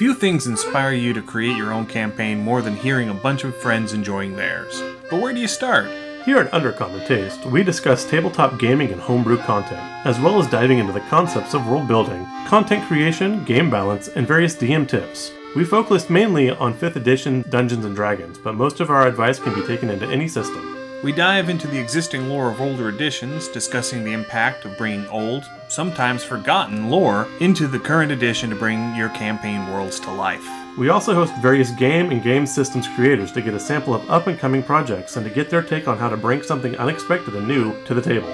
Few 0.00 0.14
things 0.14 0.46
inspire 0.46 0.94
you 0.94 1.12
to 1.12 1.20
create 1.20 1.58
your 1.58 1.74
own 1.74 1.84
campaign 1.84 2.38
more 2.38 2.62
than 2.62 2.74
hearing 2.74 3.10
a 3.10 3.14
bunch 3.14 3.44
of 3.44 3.54
friends 3.54 3.92
enjoying 3.92 4.34
theirs. 4.34 4.82
But 5.10 5.20
where 5.20 5.34
do 5.34 5.40
you 5.40 5.46
start? 5.46 5.90
Here 6.24 6.38
at 6.38 6.50
Undercommon 6.52 7.06
Taste, 7.06 7.44
we 7.44 7.62
discuss 7.62 8.08
tabletop 8.08 8.58
gaming 8.58 8.92
and 8.92 9.00
homebrew 9.02 9.36
content, 9.36 9.82
as 10.06 10.18
well 10.18 10.40
as 10.40 10.48
diving 10.48 10.78
into 10.78 10.94
the 10.94 11.00
concepts 11.00 11.52
of 11.52 11.66
world 11.66 11.86
building, 11.86 12.24
content 12.46 12.88
creation, 12.88 13.44
game 13.44 13.68
balance, 13.68 14.08
and 14.08 14.26
various 14.26 14.56
DM 14.56 14.88
tips. 14.88 15.32
We 15.54 15.66
focused 15.66 16.08
mainly 16.08 16.48
on 16.48 16.72
5th 16.72 16.96
edition 16.96 17.44
Dungeons 17.50 17.84
and 17.84 17.94
Dragons, 17.94 18.38
but 18.38 18.54
most 18.54 18.80
of 18.80 18.88
our 18.88 19.06
advice 19.06 19.38
can 19.38 19.54
be 19.54 19.66
taken 19.66 19.90
into 19.90 20.08
any 20.08 20.28
system. 20.28 20.78
We 21.04 21.12
dive 21.12 21.50
into 21.50 21.66
the 21.66 21.78
existing 21.78 22.30
lore 22.30 22.50
of 22.50 22.62
older 22.62 22.88
editions, 22.88 23.48
discussing 23.48 24.02
the 24.02 24.14
impact 24.14 24.64
of 24.64 24.78
bringing 24.78 25.06
old, 25.08 25.44
sometimes 25.70 26.24
forgotten 26.24 26.90
lore 26.90 27.28
into 27.40 27.66
the 27.66 27.78
current 27.78 28.12
edition 28.12 28.50
to 28.50 28.56
bring 28.56 28.94
your 28.94 29.08
campaign 29.10 29.66
worlds 29.68 30.00
to 30.00 30.10
life. 30.12 30.46
We 30.76 30.88
also 30.88 31.14
host 31.14 31.34
various 31.42 31.70
game 31.70 32.10
and 32.10 32.22
game 32.22 32.46
systems 32.46 32.88
creators 32.88 33.32
to 33.32 33.42
get 33.42 33.54
a 33.54 33.60
sample 33.60 33.94
of 33.94 34.08
up 34.10 34.26
and 34.26 34.38
coming 34.38 34.62
projects 34.62 35.16
and 35.16 35.26
to 35.26 35.34
get 35.34 35.50
their 35.50 35.62
take 35.62 35.88
on 35.88 35.98
how 35.98 36.08
to 36.08 36.16
bring 36.16 36.42
something 36.42 36.76
unexpected 36.76 37.34
and 37.34 37.46
new 37.46 37.82
to 37.84 37.94
the 37.94 38.02
table. 38.02 38.32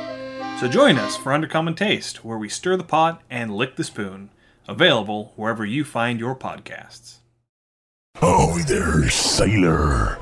So 0.58 0.68
join 0.68 0.96
us 0.96 1.16
for 1.16 1.32
Undercommon 1.32 1.76
Taste, 1.76 2.24
where 2.24 2.38
we 2.38 2.48
stir 2.48 2.76
the 2.76 2.84
pot 2.84 3.22
and 3.28 3.54
lick 3.54 3.76
the 3.76 3.84
spoon. 3.84 4.30
Available 4.68 5.32
wherever 5.36 5.64
you 5.64 5.84
find 5.84 6.18
your 6.18 6.34
podcasts. 6.34 7.16
Oh, 8.22 8.58
there, 8.66 9.08
sailor. 9.10 10.18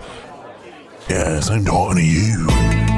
Yes, 1.08 1.50
I'm 1.50 1.64
talking 1.64 1.98
to 1.98 2.04
you. 2.04 2.93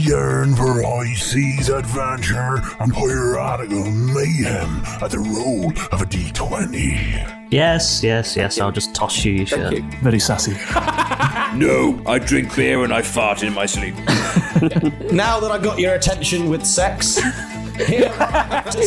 Do 0.00 0.06
you 0.06 0.16
yearn 0.16 0.54
for 0.56 0.82
high 0.82 1.12
seas 1.14 1.68
adventure 1.68 2.62
and 2.80 2.92
piratical 2.92 3.84
mayhem 3.90 4.82
at 5.02 5.10
the 5.10 5.18
roll 5.18 5.68
of 5.92 6.00
a 6.00 6.06
d20? 6.06 7.48
Yes, 7.50 8.02
yes, 8.02 8.34
yes. 8.34 8.58
I'll 8.60 8.72
just 8.72 8.94
toss 8.94 9.24
you 9.24 9.32
uh, 9.34 9.36
your 9.36 9.46
shirt. 9.46 9.84
Very 10.02 10.18
sassy. 10.18 10.56
No, 11.50 12.00
I 12.06 12.20
drink 12.20 12.54
beer 12.54 12.84
and 12.84 12.94
I 12.94 13.02
fart 13.02 13.42
in 13.42 13.52
my 13.52 13.66
sleep. 13.66 13.96
now 15.12 15.40
that 15.40 15.50
I've 15.50 15.64
got 15.64 15.80
your 15.80 15.94
attention 15.94 16.48
with 16.48 16.64
sex, 16.64 17.20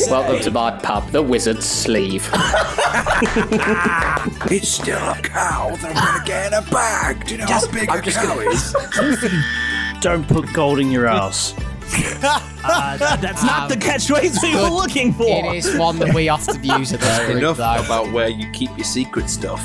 Welcome 0.10 0.40
to 0.42 0.52
my 0.52 0.72
pub, 0.80 1.10
the 1.10 1.22
Wizard's 1.22 1.66
Sleeve. 1.66 2.30
it's 4.52 4.70
still 4.70 4.98
a 4.98 5.20
cow 5.22 5.76
that 5.76 5.96
I'm 5.96 6.14
gonna 6.14 6.26
get 6.26 6.54
in 6.54 6.54
a 6.54 6.62
bag. 6.72 7.26
Do 7.26 7.34
you 7.34 7.38
know 7.40 7.48
Just- 7.48 7.66
how 7.68 7.74
big 7.74 7.90
I'm 7.90 8.00
a 8.00 8.02
just 8.02 8.18
cow 8.18 8.36
gonna- 8.36 8.50
is? 8.50 8.74
Don't 10.04 10.28
put 10.28 10.52
gold 10.54 10.80
in 10.80 10.92
your 10.92 11.08
ass. 11.08 11.54
Uh, 12.66 12.96
that- 12.98 13.20
that's 13.22 13.44
not 13.44 13.68
the 13.68 13.76
catchphrase 13.76 14.42
we 14.42 14.56
were 14.56 14.70
looking 14.70 15.12
for. 15.14 15.28
It 15.54 15.58
is 15.58 15.76
one 15.76 16.00
that 16.00 16.14
we 16.14 16.30
often 16.30 16.64
use 16.80 16.94
at 16.94 17.02
this 17.02 17.20
group, 17.26 17.38
Enough 17.40 17.58
though. 17.58 17.84
about 17.86 18.12
where 18.14 18.30
you 18.30 18.50
keep 18.52 18.70
your 18.78 18.86
secret 18.86 19.30
stuff. 19.30 19.62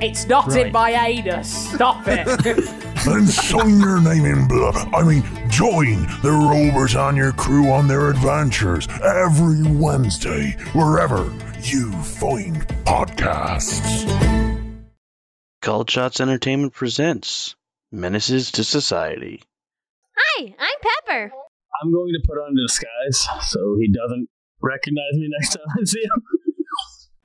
It's 0.00 0.26
not 0.26 0.46
Right. 0.48 0.66
in 0.68 0.72
my 0.72 0.90
anus. 0.92 1.70
Stop 1.74 2.04
it. 2.08 2.26
Then 3.04 3.26
sign 3.26 3.78
your 3.80 4.00
name 4.00 4.24
in 4.24 4.48
blood. 4.48 4.74
I 4.94 5.02
mean, 5.04 5.22
join 5.50 6.02
the 6.22 6.30
rovers 6.32 6.96
on 6.96 7.14
your 7.16 7.32
crew 7.32 7.70
on 7.70 7.86
their 7.86 8.08
adventures 8.10 8.88
every 9.04 9.62
Wednesday, 9.70 10.56
wherever 10.72 11.24
you 11.62 11.92
find 12.02 12.66
podcasts. 12.86 14.08
Called 15.62 15.90
Shots 15.90 16.20
Entertainment 16.20 16.72
presents 16.72 17.54
Menaces 17.92 18.50
to 18.52 18.64
Society. 18.64 19.42
Hi, 20.18 20.54
I'm 20.58 20.78
Pepper. 21.06 21.32
I'm 21.82 21.92
going 21.92 22.12
to 22.12 22.20
put 22.26 22.38
on 22.38 22.56
a 22.58 22.66
disguise 22.66 23.28
so 23.48 23.76
he 23.80 23.88
doesn't 23.92 24.28
recognize 24.60 25.12
me 25.14 25.28
next 25.30 25.54
time 25.54 25.64
I 25.80 25.84
see 25.84 26.02
him. 26.02 26.22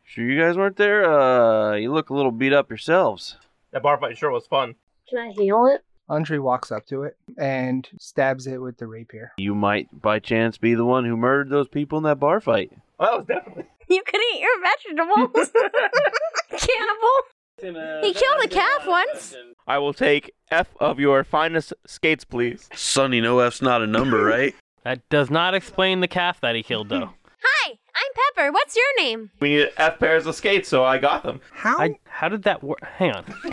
Sure, 0.06 0.30
you 0.30 0.40
guys 0.40 0.56
weren't 0.56 0.78
there. 0.78 1.10
Uh, 1.12 1.74
you 1.74 1.92
look 1.92 2.12
a 2.12 2.14
little 2.14 2.32
beat 2.32 2.54
up 2.54 2.70
yourselves. 2.70 3.36
That 3.72 3.82
bar 3.82 3.98
fight 4.00 4.16
sure 4.16 4.30
was 4.30 4.46
fun. 4.46 4.76
Can 5.10 5.18
I 5.18 5.32
heal 5.32 5.66
it? 5.66 5.82
Andre 6.08 6.38
walks 6.38 6.72
up 6.72 6.86
to 6.90 7.02
it 7.02 7.18
and 7.36 7.90
stabs 8.00 8.46
it 8.46 8.62
with 8.62 8.78
the 8.78 8.86
rapier. 8.86 9.32
You 9.40 9.56
might, 9.56 9.88
by 10.04 10.20
chance, 10.20 10.60
be 10.60 10.76
the 10.76 10.86
one 10.86 11.04
who 11.06 11.18
murdered 11.18 11.50
those 11.50 11.68
people 11.68 11.98
in 11.98 12.04
that 12.04 12.20
bar 12.20 12.40
fight. 12.40 12.72
Oh, 13.00 13.24
that 13.28 13.44
was 13.48 13.66
definitely. 13.66 13.66
You 13.90 14.04
can 14.06 14.22
eat 14.36 14.42
your 14.42 14.62
vegetables. 14.62 15.52
Cannibal. 16.52 17.18
He 17.64 18.14
killed 18.14 18.44
a 18.44 18.48
calf 18.48 18.86
once. 18.86 19.36
I 19.66 19.78
will 19.78 19.94
take 19.94 20.34
F 20.52 20.68
of 20.80 21.00
your 21.00 21.24
finest 21.24 21.74
skates, 21.86 22.26
please. 22.26 22.68
Sonny, 22.76 23.22
no 23.22 23.40
F's 23.40 23.62
not 23.62 23.82
a 23.82 23.88
number, 23.88 24.24
right? 24.26 24.54
That 24.84 25.08
does 25.10 25.30
not 25.30 25.54
explain 25.54 26.02
the 26.02 26.08
calf 26.10 26.42
that 26.42 26.56
he 26.56 26.64
killed, 26.64 26.90
though. 26.90 27.10
Hi, 27.42 27.72
I'm 27.96 28.34
Pepper. 28.36 28.52
What's 28.52 28.76
your 28.76 28.86
name? 28.98 29.32
We 29.40 29.56
need 29.56 29.70
F 29.78 29.98
pairs 29.98 30.26
of 30.26 30.36
skates, 30.36 30.68
so 30.68 30.84
I 30.84 30.98
got 30.98 31.24
them. 31.24 31.40
How? 31.52 31.90
how 32.06 32.28
did 32.28 32.44
that 32.44 32.62
work? 32.64 32.84
Hang 32.84 33.12
on. 33.14 33.24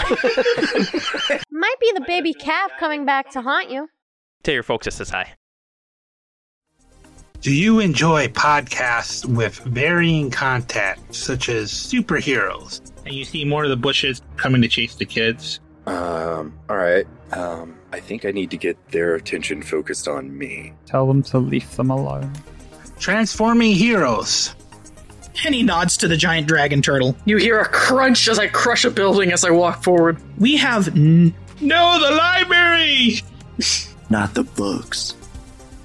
Might 1.51 1.81
be 1.81 1.93
the 1.95 2.05
baby 2.07 2.35
calf 2.35 2.73
coming 2.81 3.05
back 3.05 3.31
to 3.31 3.43
haunt 3.43 3.71
you. 3.71 3.89
Tell 4.43 4.55
your 4.55 4.63
folks 4.65 4.87
this 4.87 5.01
is 5.01 5.11
hi. 5.11 5.35
Do 7.41 7.55
you 7.55 7.79
enjoy 7.79 8.29
podcasts 8.29 9.25
with 9.25 9.61
varying 9.61 10.31
content, 10.31 10.99
such 11.15 11.49
as 11.49 11.73
superheroes, 11.73 12.90
and 13.05 13.15
you 13.15 13.25
see 13.25 13.45
more 13.45 13.65
of 13.65 13.71
the 13.71 13.77
bushes 13.77 14.23
coming 14.37 14.63
to 14.63 14.69
chase 14.69 14.95
the 14.95 15.05
kids? 15.07 15.61
Um, 15.87 16.59
alright. 16.69 17.07
Um, 17.33 17.77
I 17.93 18.01
think 18.01 18.25
I 18.25 18.31
need 18.31 18.51
to 18.51 18.57
get 18.57 18.77
their 18.91 19.15
attention 19.15 19.63
focused 19.63 20.07
on 20.09 20.37
me. 20.37 20.73
Tell 20.87 21.07
them 21.07 21.23
to 21.25 21.39
leave 21.39 21.75
them 21.77 21.91
alone. 21.91 22.33
Transforming 22.99 23.73
heroes. 23.75 24.55
And 25.47 25.55
he 25.55 25.63
nods 25.63 25.97
to 25.99 26.09
the 26.09 26.17
giant 26.17 26.49
dragon 26.49 26.83
turtle. 26.83 27.17
You 27.25 27.39
hear 27.39 27.59
a 27.61 27.69
crunch 27.69 28.29
as 28.29 28.39
I 28.39 28.49
crush 28.49 28.85
a 28.85 28.91
building 28.91 29.33
as 29.33 29.45
I 29.45 29.51
walk 29.51 29.83
forward. 29.83 30.19
We 30.39 30.57
have 30.59 30.89
n- 30.89 31.35
no 31.61 31.99
the 32.01 32.15
library 32.15 33.21
Not 34.11 34.35
the 34.35 34.43
books. 34.45 35.17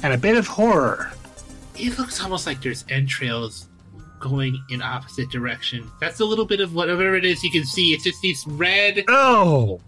and 0.04 0.14
a 0.14 0.18
bit 0.18 0.36
of 0.38 0.48
horror. 0.48 1.12
It 1.78 1.98
looks 1.98 2.22
almost 2.22 2.48
like 2.48 2.62
there's 2.62 2.84
entrails 2.90 3.68
going 4.30 4.62
in 4.70 4.82
opposite 4.82 5.30
direction. 5.30 5.90
That's 6.02 6.20
a 6.20 6.26
little 6.26 6.46
bit 6.46 6.60
of 6.60 6.74
whatever 6.74 7.16
it 7.16 7.24
is 7.26 7.44
you 7.44 7.52
can 7.52 7.64
see. 7.66 7.94
It's 7.94 8.04
just 8.04 8.22
these 8.22 8.46
red, 8.48 9.04
Oh. 9.08 9.80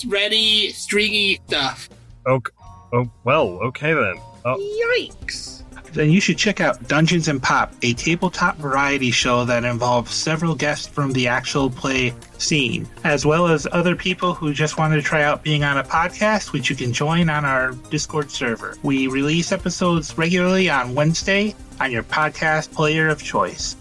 thready, 0.00 0.70
stringy 0.72 1.40
stuff. 1.46 1.88
Okay. 2.26 2.52
Oh 2.94 3.10
well. 3.24 3.48
Okay 3.64 3.92
then. 3.94 4.14
Oh. 4.44 4.58
Yikes! 4.98 5.62
Then 5.92 6.10
you 6.10 6.20
should 6.22 6.38
check 6.38 6.60
out 6.60 6.88
Dungeons 6.88 7.28
and 7.28 7.42
Pop, 7.42 7.74
a 7.82 7.92
tabletop 7.92 8.56
variety 8.56 9.10
show 9.10 9.44
that 9.44 9.62
involves 9.64 10.14
several 10.14 10.54
guests 10.54 10.86
from 10.86 11.12
the 11.12 11.28
actual 11.28 11.68
play 11.68 12.14
scene, 12.38 12.88
as 13.04 13.26
well 13.26 13.46
as 13.46 13.66
other 13.72 13.94
people 13.94 14.32
who 14.32 14.54
just 14.54 14.78
wanted 14.78 14.96
to 14.96 15.02
try 15.02 15.22
out 15.22 15.42
being 15.42 15.64
on 15.64 15.76
a 15.76 15.84
podcast, 15.84 16.52
which 16.52 16.70
you 16.70 16.76
can 16.76 16.94
join 16.94 17.28
on 17.28 17.44
our 17.44 17.72
Discord 17.90 18.30
server. 18.30 18.76
We 18.82 19.06
release 19.06 19.52
episodes 19.52 20.16
regularly 20.16 20.70
on 20.70 20.94
Wednesday 20.94 21.54
on 21.78 21.92
your 21.92 22.04
podcast 22.04 22.72
player 22.72 23.08
of 23.08 23.22
choice. 23.22 23.76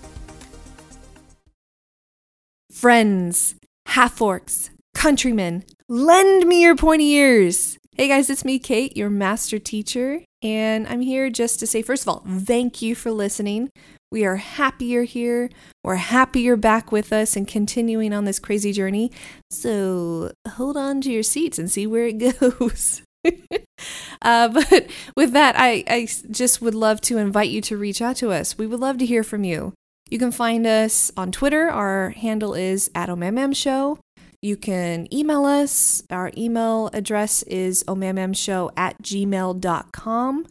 Friends, 2.82 3.53
half 3.89 4.17
orcs, 4.17 4.71
countrymen, 4.95 5.65
lend 5.88 6.47
me 6.47 6.63
your 6.63 6.75
pointy 6.75 7.11
ears. 7.11 7.77
Hey 7.95 8.07
guys, 8.07 8.27
it's 8.27 8.43
me, 8.43 8.57
Kate, 8.57 8.97
your 8.97 9.11
master 9.11 9.59
teacher, 9.59 10.21
and 10.41 10.88
I'm 10.88 11.01
here 11.01 11.29
just 11.29 11.59
to 11.59 11.67
say, 11.67 11.84
first 11.84 12.01
of 12.01 12.09
all, 12.09 12.25
thank 12.27 12.82
you 12.82 12.95
for 12.95 13.11
listening. 13.11 13.69
We 14.11 14.25
are 14.25 14.38
happy 14.38 14.86
you're 14.86 15.03
here. 15.03 15.51
We're 15.84 15.93
happy 15.93 16.41
you're 16.41 16.57
back 16.57 16.91
with 16.91 17.13
us 17.13 17.36
and 17.36 17.47
continuing 17.47 18.13
on 18.13 18.25
this 18.25 18.39
crazy 18.39 18.73
journey. 18.73 19.11
So 19.51 20.32
hold 20.47 20.75
on 20.75 21.01
to 21.01 21.11
your 21.11 21.21
seats 21.21 21.59
and 21.59 21.69
see 21.69 21.86
where 21.86 22.07
it 22.07 22.13
goes. 22.39 23.03
uh, 24.23 24.47
but 24.47 24.88
with 25.15 25.34
that, 25.34 25.53
I, 25.55 25.84
I 25.88 26.07
just 26.32 26.63
would 26.63 26.73
love 26.73 26.99
to 27.01 27.19
invite 27.19 27.51
you 27.51 27.61
to 27.61 27.77
reach 27.77 28.01
out 28.01 28.15
to 28.15 28.32
us. 28.32 28.57
We 28.57 28.65
would 28.65 28.79
love 28.79 28.97
to 28.97 29.05
hear 29.05 29.23
from 29.23 29.43
you. 29.43 29.73
You 30.12 30.20
can 30.20 30.34
find 30.34 30.68
us 30.68 31.09
on 31.16 31.32
Twitter. 31.32 31.70
Our 31.70 32.09
handle 32.09 32.53
is 32.53 32.91
at 32.93 33.09
Show. 33.55 33.97
You 34.41 34.57
can 34.57 35.07
email 35.14 35.45
us. 35.45 36.03
Our 36.12 36.32
email 36.38 36.89
address 36.91 37.43
is 37.43 37.86
omammshow 37.86 38.72
at 38.76 39.01
gmail.com. 39.01 40.45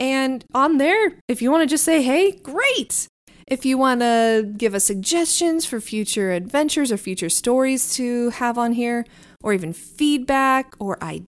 And 0.00 0.44
on 0.54 0.78
there, 0.78 1.12
if 1.28 1.42
you 1.42 1.50
want 1.50 1.62
to 1.62 1.66
just 1.66 1.84
say, 1.84 2.02
hey, 2.02 2.32
great. 2.32 3.06
If 3.46 3.66
you 3.66 3.76
want 3.76 4.00
to 4.00 4.50
give 4.56 4.74
us 4.74 4.84
suggestions 4.84 5.66
for 5.66 5.78
future 5.78 6.32
adventures 6.32 6.90
or 6.90 6.96
future 6.96 7.28
stories 7.28 7.94
to 7.96 8.30
have 8.30 8.56
on 8.56 8.72
here, 8.72 9.04
or 9.42 9.52
even 9.52 9.74
feedback 9.74 10.74
or 10.80 11.02
ideas 11.04 11.26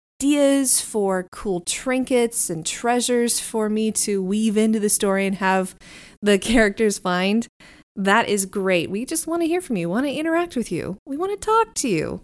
for 0.80 1.28
cool 1.30 1.60
trinkets 1.60 2.48
and 2.48 2.64
treasures 2.64 3.38
for 3.38 3.68
me 3.68 3.92
to 3.92 4.22
weave 4.22 4.56
into 4.56 4.80
the 4.80 4.88
story 4.88 5.26
and 5.26 5.36
have 5.36 5.74
the 6.22 6.38
characters 6.52 6.98
find, 6.98 7.46
that 7.94 8.28
is 8.28 8.46
great. 8.46 8.90
We 8.90 9.04
just 9.04 9.26
want 9.26 9.42
to 9.42 9.48
hear 9.48 9.60
from 9.60 9.76
you, 9.76 9.88
want 9.88 10.06
to 10.06 10.12
interact 10.12 10.56
with 10.56 10.72
you, 10.72 10.98
we 11.06 11.16
want 11.16 11.38
to 11.38 11.46
talk 11.46 11.74
to 11.74 11.88
you. 11.88 12.22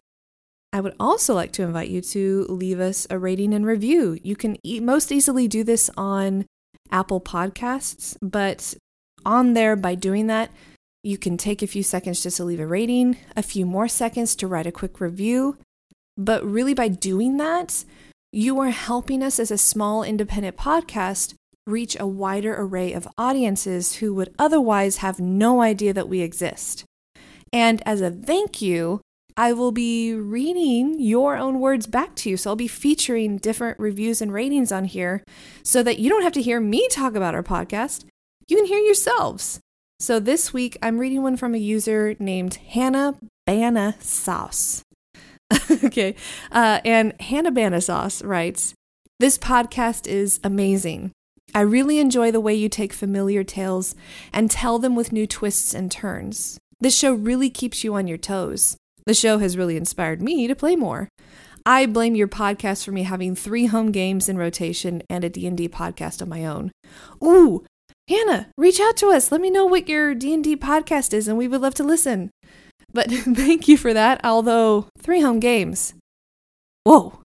I 0.73 0.81
would 0.81 0.95
also 0.99 1.35
like 1.35 1.53
to 1.53 1.63
invite 1.63 1.91
you 1.91 2.01
to 2.01 2.47
leave 2.49 2.81
us 2.81 3.07
a 3.11 3.19
rating 3.19 3.53
and 3.53 3.67
review. 3.67 4.19
You 4.23 4.37
can 4.37 4.57
e- 4.65 4.81
most 4.81 5.13
easily 5.13 5.47
do 5.47 5.63
this 5.63 5.91
on 5.99 6.47
Apple 6.91 7.21
Podcasts, 7.21 8.17
but 8.23 8.75
on 9.27 9.53
there, 9.53 9.77
by 9.77 9.95
doing 9.95 10.29
that, 10.29 10.51
you 11.03 11.19
can 11.19 11.37
take 11.37 11.63
a 11.63 11.67
few 11.67 11.83
seconds 11.83 12.23
just 12.23 12.39
to 12.39 12.45
leave 12.45 12.61
a 12.61 12.67
rating, 12.67 13.19
a 13.37 13.43
few 13.43 13.67
more 13.67 13.89
seconds 13.89 14.35
to 14.37 14.47
write 14.47 14.67
a 14.67 14.73
quick 14.73 14.99
review. 14.99 15.59
But 16.17 16.45
really, 16.45 16.75
by 16.75 16.89
doing 16.89 17.37
that, 17.39 17.85
you 18.33 18.59
are 18.61 18.71
helping 18.71 19.23
us 19.23 19.39
as 19.39 19.51
a 19.51 19.59
small 19.59 20.03
independent 20.03 20.57
podcast 20.57 21.35
reach 21.67 21.97
a 21.99 22.07
wider 22.07 22.55
array 22.59 22.93
of 22.93 23.09
audiences 23.17 23.97
who 23.97 24.15
would 24.15 24.35
otherwise 24.39 24.99
have 24.99 25.21
no 25.21 25.63
idea 25.63 25.93
that 25.93 26.09
we 26.09 26.21
exist. 26.21 26.85
And 27.53 27.83
as 27.87 28.01
a 28.01 28.11
thank 28.11 28.61
you, 28.61 29.01
I 29.37 29.53
will 29.53 29.73
be 29.73 30.15
reading 30.15 31.01
your 31.01 31.37
own 31.37 31.61
words 31.61 31.87
back 31.87 32.15
to 32.17 32.31
you. 32.31 32.37
So 32.37 32.51
I'll 32.51 32.57
be 32.57 32.69
featuring 32.69 33.39
different 33.39 33.79
reviews 33.79 34.21
and 34.21 34.33
ratings 34.33 34.73
on 34.73 34.85
here 34.85 35.23
so 35.63 35.83
that 35.83 35.99
you 35.99 36.11
don't 36.11 36.23
have 36.23 36.33
to 36.35 36.43
hear 36.43 36.61
me 36.61 36.89
talk 36.91 37.15
about 37.15 37.35
our 37.35 37.43
podcast. 37.43 38.05
You 38.49 38.57
can 38.57 38.67
hear 38.67 38.79
yourselves. 38.79 39.61
So 40.01 40.19
this 40.19 40.53
week, 40.53 40.77
I'm 40.83 40.99
reading 40.99 41.23
one 41.23 41.37
from 41.37 41.55
a 41.55 41.59
user 41.59 42.17
named 42.19 42.57
Hannah 42.57 43.15
Banna 43.49 44.03
Sauce. 44.03 44.83
okay. 45.85 46.15
Uh, 46.51 46.81
and 46.85 47.21
Hannah 47.21 47.53
Banna 47.53 47.83
Sauce 47.83 48.23
writes 48.23 48.75
This 49.19 49.39
podcast 49.39 50.07
is 50.07 50.41
amazing. 50.43 51.13
I 51.55 51.61
really 51.61 51.99
enjoy 51.99 52.31
the 52.31 52.41
way 52.41 52.55
you 52.55 52.69
take 52.69 52.93
familiar 52.93 53.45
tales 53.45 53.95
and 54.33 54.51
tell 54.51 54.79
them 54.79 54.97
with 54.97 55.13
new 55.13 55.27
twists 55.27 55.75
and 55.75 55.91
turns. 55.91 56.59
This 56.81 56.99
show 56.99 57.13
really 57.13 57.51
keeps 57.51 57.85
you 57.85 57.95
on 57.95 58.07
your 58.07 58.19
toes. 58.19 58.77
The 59.05 59.15
show 59.15 59.39
has 59.39 59.57
really 59.57 59.77
inspired 59.77 60.23
me 60.23 60.47
to 60.47 60.55
play 60.55 60.77
more. 60.77 61.09
I 61.67 61.87
blame 61.87 62.15
your 62.15 62.29
podcast 62.29 62.85
for 62.85 62.93
me 62.93 63.03
having 63.05 63.37
three 63.37 63.67
home 63.67 63.93
games 63.93 64.29
in 64.29 64.37
rotation 64.37 65.03
and 65.09 65.25
a 65.25 65.29
D&D 65.29 65.69
podcast 65.69 66.21
of 66.21 66.29
my 66.29 66.45
own. 66.45 66.73
Ooh, 67.23 67.65
Hannah, 68.09 68.49
reach 68.57 68.81
out 68.81 68.97
to 68.99 69.11
us. 69.11 69.31
Let 69.31 69.41
me 69.41 69.51
know 69.51 69.65
what 69.65 69.89
your 69.89 70.15
D&D 70.15 70.57
podcast 70.57 71.13
is 71.13 71.29
and 71.29 71.39
we 71.39 71.47
would 71.47 71.61
love 71.61 71.75
to 71.75 71.85
listen. 71.85 72.31
But 72.93 73.11
thank 73.11 73.69
you 73.69 73.77
for 73.77 73.95
that. 73.95 74.21
Although, 74.25 74.87
three 74.99 75.21
home 75.21 75.41
games. 75.41 75.95
Whoa. 76.85 77.21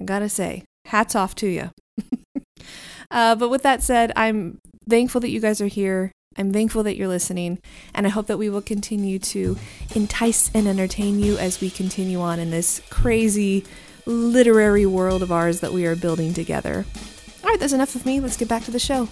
I 0.00 0.04
gotta 0.04 0.28
say, 0.28 0.64
hats 0.86 1.16
off 1.16 1.34
to 1.36 1.48
you. 1.48 1.70
uh, 3.10 3.34
but 3.34 3.48
with 3.48 3.62
that 3.62 3.82
said, 3.82 4.12
I'm 4.14 4.58
thankful 4.88 5.20
that 5.22 5.30
you 5.30 5.40
guys 5.40 5.60
are 5.60 5.66
here. 5.66 6.12
I'm 6.36 6.52
thankful 6.52 6.84
that 6.84 6.96
you're 6.96 7.08
listening, 7.08 7.58
and 7.94 8.06
I 8.06 8.10
hope 8.10 8.28
that 8.28 8.38
we 8.38 8.48
will 8.48 8.62
continue 8.62 9.18
to 9.18 9.56
entice 9.96 10.52
and 10.54 10.68
entertain 10.68 11.18
you 11.18 11.36
as 11.36 11.60
we 11.60 11.68
continue 11.68 12.20
on 12.20 12.38
in 12.38 12.50
this 12.50 12.80
crazy 12.90 13.64
literary 14.06 14.86
world 14.86 15.22
of 15.22 15.32
ours 15.32 15.60
that 15.60 15.72
we 15.72 15.84
are 15.84 15.96
building 15.96 16.32
together. 16.32 16.86
All 17.42 17.50
right, 17.50 17.58
that's 17.58 17.72
enough 17.72 17.96
of 17.96 18.06
me. 18.06 18.20
Let's 18.20 18.36
get 18.36 18.48
back 18.48 18.64
to 18.64 18.70
the 18.70 18.78
show. 18.78 19.08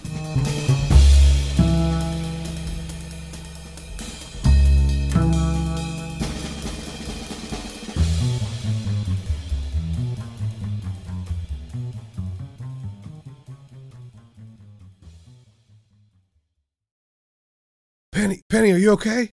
Penny, 18.67 18.73
Penny, 18.73 18.73
are 18.73 18.83
you 18.83 18.91
okay? 18.91 19.29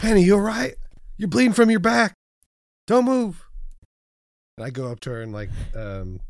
Penny, 0.00 0.22
you 0.22 0.34
all 0.34 0.40
right? 0.40 0.74
You're 1.16 1.28
bleeding 1.28 1.52
from 1.52 1.70
your 1.70 1.80
back. 1.80 2.14
Don't 2.86 3.04
move. 3.04 3.44
And 4.56 4.64
I 4.64 4.70
go 4.70 4.92
up 4.92 5.00
to 5.00 5.10
her 5.10 5.22
and 5.22 5.32
like, 5.32 5.50
um, 5.74 6.20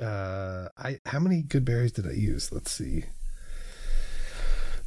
uh, 0.00 0.68
I 0.78 1.00
how 1.06 1.18
many 1.18 1.42
good 1.42 1.64
berries 1.64 1.90
did 1.90 2.06
I 2.06 2.12
use? 2.12 2.52
Let's 2.52 2.70
see. 2.70 3.06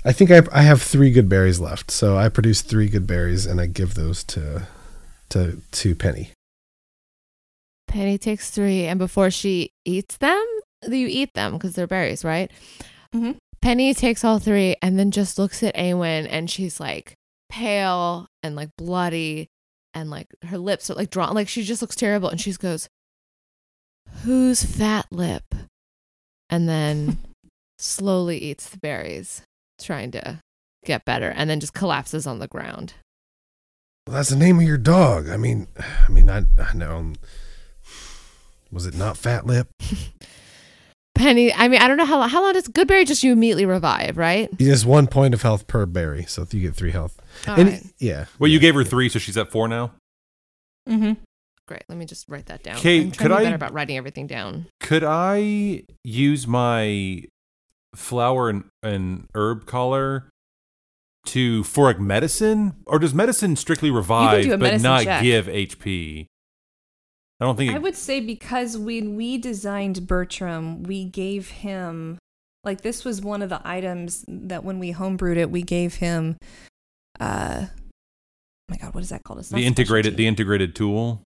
I 0.06 0.14
think 0.14 0.32
I 0.32 0.44
I 0.54 0.62
have 0.62 0.82
three 0.82 1.12
good 1.12 1.28
berries 1.28 1.60
left, 1.60 1.92
so 1.92 2.18
I 2.18 2.30
produce 2.30 2.62
three 2.62 2.88
good 2.88 3.06
berries 3.06 3.46
and 3.46 3.60
I 3.60 3.66
give 3.66 3.96
those 3.96 4.24
to 4.26 4.68
to 5.30 5.62
to 5.72 5.96
Penny. 5.96 6.32
Penny 7.89 8.18
takes 8.18 8.50
three, 8.50 8.86
and 8.86 8.98
before 8.98 9.30
she 9.30 9.72
eats 9.84 10.16
them, 10.18 10.42
you 10.88 11.08
eat 11.10 11.34
them 11.34 11.54
because 11.54 11.76
they're 11.76 11.88
berries, 11.88 12.24
right? 12.24 12.50
Mm-hmm. 13.14 13.32
Penny 13.62 13.93
takes 13.93 14.24
all 14.24 14.39
three 14.39 14.76
and 14.82 14.97
then 14.97 15.12
just 15.12 15.38
looks 15.38 15.62
at 15.64 15.76
Awen, 15.76 16.28
and 16.30 16.49
she's 16.49 16.80
like 16.80 17.14
pale 17.49 18.28
and 18.41 18.55
like 18.55 18.70
bloody, 18.78 19.49
and 19.93 20.09
like 20.09 20.28
her 20.45 20.57
lips 20.57 20.89
are 20.89 20.95
like 20.95 21.09
drawn, 21.09 21.36
like 21.36 21.47
she 21.47 21.64
just 21.64 21.82
looks 21.82 21.95
terrible, 21.95 22.30
and 22.30 22.41
she 22.41 22.51
goes, 22.53 22.89
"Who's 24.24 24.64
fat 24.64 25.05
lip?" 25.12 25.43
And 26.49 26.68
then 26.68 27.20
slowly 27.78 28.38
eats 28.38 28.70
the 28.70 28.78
berries, 28.78 29.43
trying 29.80 30.12
to 30.12 30.39
get 30.86 31.05
better, 31.05 31.30
and 31.30 31.49
then 31.49 31.59
just 31.59 31.74
collapses 31.74 32.26
on 32.26 32.39
the 32.39 32.47
ground. 32.47 32.93
Well, 34.07 34.16
that's 34.16 34.30
the 34.30 34.36
name 34.36 34.57
of 34.57 34.64
your 34.64 34.80
dog. 34.80 35.30
I 35.30 35.38
mean, 35.38 35.68
I 36.07 36.12
mean, 36.12 36.30
I 36.30 36.43
I 36.57 36.74
know. 36.74 37.14
Was 38.72 38.86
it 38.86 38.95
not 38.95 39.18
Fat 39.18 39.45
Lip? 39.45 39.68
Penny, 41.22 41.54
I 41.54 41.68
mean, 41.68 41.80
I 41.82 41.88
don't 41.88 41.98
know 41.98 42.06
how 42.06 42.18
long, 42.18 42.30
how 42.30 42.42
long 42.42 42.54
does 42.54 42.68
Goodberry 42.68 43.06
just 43.06 43.22
you 43.24 43.32
immediately 43.32 43.66
revive, 43.66 44.18
right? 44.18 44.50
He 44.58 44.70
has 44.70 44.86
one 44.86 45.06
point 45.08 45.34
of 45.34 45.42
health 45.44 45.68
per 45.68 45.86
berry, 45.86 46.26
so 46.26 46.46
you 46.52 46.62
get 46.62 46.76
three 46.76 46.92
health. 46.92 47.20
All 47.48 47.60
and 47.60 47.70
right. 47.70 47.84
yeah, 48.00 48.26
Well, 48.40 48.50
you 48.50 48.60
gave 48.60 48.74
her 48.76 48.84
three, 48.84 49.08
so 49.08 49.20
she's 49.20 49.38
at 49.38 49.52
four 49.52 49.68
now. 49.68 49.92
Mm-hmm. 50.90 51.14
Great. 51.68 51.84
Let 51.88 51.98
me 51.98 52.06
just 52.06 52.28
write 52.28 52.48
that 52.48 52.64
down. 52.64 52.76
Kate, 52.78 53.06
I'm 53.06 53.12
trying 53.12 53.30
could 53.30 53.36
to 53.36 53.36
be 53.36 53.42
I- 53.42 53.44
better 53.44 53.56
about 53.56 53.74
writing 53.74 53.98
everything 53.98 54.28
down. 54.28 54.66
Could 54.80 55.04
I 55.04 55.84
use 56.04 56.48
my 56.48 57.24
flower 57.96 58.50
and, 58.50 58.64
and 58.82 59.28
herb 59.36 59.66
collar 59.66 60.28
to 61.28 61.64
for 61.64 61.86
like 61.86 62.00
medicine, 62.00 62.74
or 62.88 62.98
does 62.98 63.14
medicine 63.14 63.56
strictly 63.56 63.92
revive 63.92 64.44
do 64.44 64.58
but 64.58 64.82
not 64.82 65.04
check. 65.04 65.22
give 65.22 65.46
HP? 65.46 66.26
I 67.42 67.46
don't 67.46 67.56
think. 67.58 67.72
I 67.72 67.76
It, 67.76 67.82
would 67.82 67.96
say 67.96 68.20
because 68.22 68.78
when 68.78 69.16
we 69.16 69.38
designed 69.39 70.06
Bertram, 70.08 70.84
we 70.84 71.04
gave 71.06 71.50
him 71.50 72.18
Like 72.64 72.82
this 72.82 73.04
was 73.04 73.22
one 73.22 73.42
of 73.42 73.50
the 73.50 73.60
items 73.66 74.24
that 74.28 74.64
when 74.64 74.78
we 74.78 74.94
homebrewed 74.94 75.38
it, 75.38 75.50
we 75.50 75.64
gave 75.64 75.96
him. 75.96 76.38
Uh, 77.20 77.66
oh 77.70 77.70
my 78.70 78.78
God, 78.78 78.94
what 78.94 79.02
is 79.02 79.10
that 79.10 79.24
called? 79.24 79.39
It's 79.39 79.50
not 79.52 79.58
The 79.58 79.66
integrated 79.66 80.16
the 80.16 80.28
integrated 80.28 80.76
tool. 80.76 81.24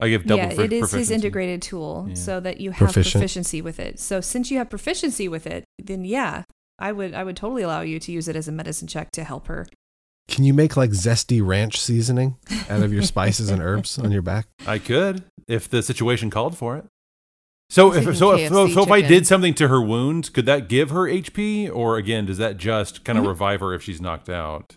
I 0.00 0.08
give 0.08 0.26
double 0.26 0.42
yeah, 0.44 0.50
for 0.50 0.62
it 0.62 0.72
is 0.72 0.90
his 0.92 1.10
integrated 1.12 1.62
tool, 1.62 2.06
Yeah. 2.08 2.14
so 2.14 2.40
that 2.40 2.60
you 2.60 2.70
have 2.72 2.86
Proficient. 2.92 3.12
proficiency 3.20 3.62
with 3.62 3.78
it. 3.80 3.98
So 4.00 4.20
since 4.20 4.50
you 4.50 4.58
have 4.58 4.68
proficiency 4.70 5.28
with 5.28 5.46
it, 5.46 5.64
then 5.82 6.04
yeah, 6.04 6.42
I 6.78 6.90
would 6.92 7.14
I 7.14 7.22
would 7.24 7.36
totally 7.36 7.62
allow 7.62 7.80
you 7.82 7.98
to 8.00 8.12
use 8.12 8.26
it 8.28 8.34
as 8.36 8.48
a 8.48 8.52
medicine 8.52 8.86
check 8.88 9.10
to 9.12 9.22
help 9.24 9.46
her. 9.46 9.66
Can 10.28 10.44
you 10.44 10.52
make 10.54 10.76
like 10.76 10.90
zesty 10.90 11.44
ranch 11.44 11.80
seasoning 11.80 12.36
out 12.68 12.82
of 12.82 12.92
your 12.92 13.02
spices 13.14 13.50
and 13.50 13.62
herbs 13.62 13.98
on 13.98 14.12
your 14.12 14.22
back? 14.22 14.46
I 14.66 14.78
could 14.78 15.24
if 15.48 15.68
the 15.68 15.82
situation 15.82 16.30
called 16.30 16.56
for 16.56 16.76
it. 16.76 16.84
So 17.70 17.92
if 17.92 18.04
so 18.16 18.32
if, 18.34 18.48
so, 18.48 18.66
KFC 18.68 18.74
so 18.74 18.82
if 18.82 18.90
I 18.90 19.00
did 19.02 19.26
something 19.26 19.52
to 19.54 19.68
her 19.68 19.80
wound, 19.82 20.32
could 20.32 20.46
that 20.46 20.68
give 20.68 20.88
her 20.90 21.02
HP, 21.06 21.70
or 21.70 21.96
again, 21.98 22.24
does 22.26 22.38
that 22.38 22.56
just 22.56 23.04
kind 23.04 23.18
of 23.18 23.24
Mhm. 23.24 23.28
revive 23.28 23.60
her 23.60 23.74
if 23.74 23.82
she's 23.82 24.00
knocked 24.00 24.28
out? 24.30 24.76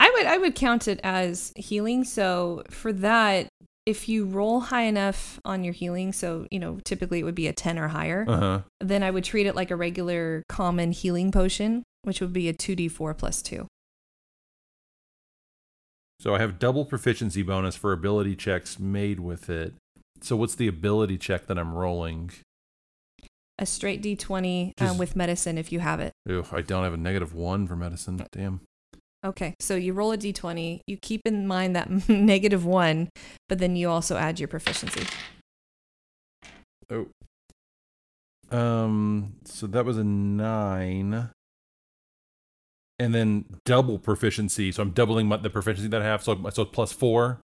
I 0.00 0.10
would 0.14 0.26
I 0.26 0.38
would 0.38 0.54
count 0.54 0.88
it 0.88 0.98
as 1.04 1.52
healing. 1.56 2.04
So 2.04 2.62
for 2.70 2.92
that, 2.94 3.48
if 3.86 4.08
you 4.08 4.24
roll 4.24 4.60
high 4.60 4.82
enough 4.82 5.40
on 5.44 5.62
your 5.64 5.72
healing, 5.74 6.12
so 6.12 6.46
you 6.50 6.58
know 6.58 6.78
typically 6.84 7.20
it 7.20 7.24
would 7.24 7.34
be 7.34 7.48
a 7.48 7.52
ten 7.52 7.78
or 7.78 7.88
higher, 7.88 8.24
Uh-huh. 8.28 8.60
then 8.80 9.02
I 9.02 9.10
would 9.10 9.24
treat 9.24 9.46
it 9.46 9.54
like 9.54 9.70
a 9.70 9.76
regular 9.76 10.42
common 10.48 10.92
healing 10.92 11.30
potion, 11.32 11.82
which 12.02 12.20
would 12.20 12.32
be 12.32 12.48
a 12.48 12.52
two 12.54 12.76
d 12.76 12.88
four 12.88 13.12
plus 13.14 13.42
two. 13.42 13.66
So 16.20 16.34
I 16.34 16.38
have 16.38 16.58
double 16.58 16.84
proficiency 16.84 17.42
bonus 17.42 17.76
for 17.76 17.92
ability 17.92 18.34
checks 18.34 18.78
made 18.78 19.20
with 19.20 19.48
it. 19.48 19.74
So 20.20 20.34
what's 20.36 20.56
the 20.56 20.66
ability 20.66 21.16
check 21.18 21.46
that 21.46 21.58
I'm 21.58 21.74
rolling? 21.74 22.32
A 23.58 23.66
straight 23.66 24.02
d 24.02 24.16
twenty 24.16 24.72
um, 24.80 24.98
with 24.98 25.16
medicine 25.16 25.58
if 25.58 25.72
you 25.72 25.80
have 25.80 26.00
it. 26.00 26.12
Ew, 26.26 26.44
I 26.52 26.60
don't 26.60 26.84
have 26.84 26.94
a 26.94 26.98
negative 26.98 27.34
one 27.34 27.66
for 27.66 27.76
medicine. 27.76 28.24
Damn. 28.32 28.60
Okay, 29.24 29.54
so 29.58 29.74
you 29.74 29.92
roll 29.94 30.12
a 30.12 30.18
d20. 30.18 30.80
You 30.86 30.96
keep 30.96 31.22
in 31.24 31.46
mind 31.46 31.74
that 31.74 31.90
negative 32.08 32.64
one, 32.64 33.08
but 33.48 33.58
then 33.58 33.74
you 33.74 33.88
also 33.88 34.16
add 34.16 34.38
your 34.38 34.48
proficiency. 34.48 35.06
Oh. 36.90 37.08
Um. 38.50 39.34
So 39.44 39.66
that 39.66 39.84
was 39.84 39.98
a 39.98 40.04
nine. 40.04 41.30
And 43.00 43.14
then 43.14 43.44
double 43.64 43.98
proficiency. 43.98 44.72
So 44.72 44.82
I'm 44.82 44.90
doubling 44.90 45.28
my, 45.28 45.36
the 45.36 45.50
proficiency 45.50 45.88
that 45.88 46.02
I 46.02 46.04
have. 46.04 46.22
So 46.22 46.48
so 46.50 46.64
plus 46.64 46.92
four. 46.92 47.40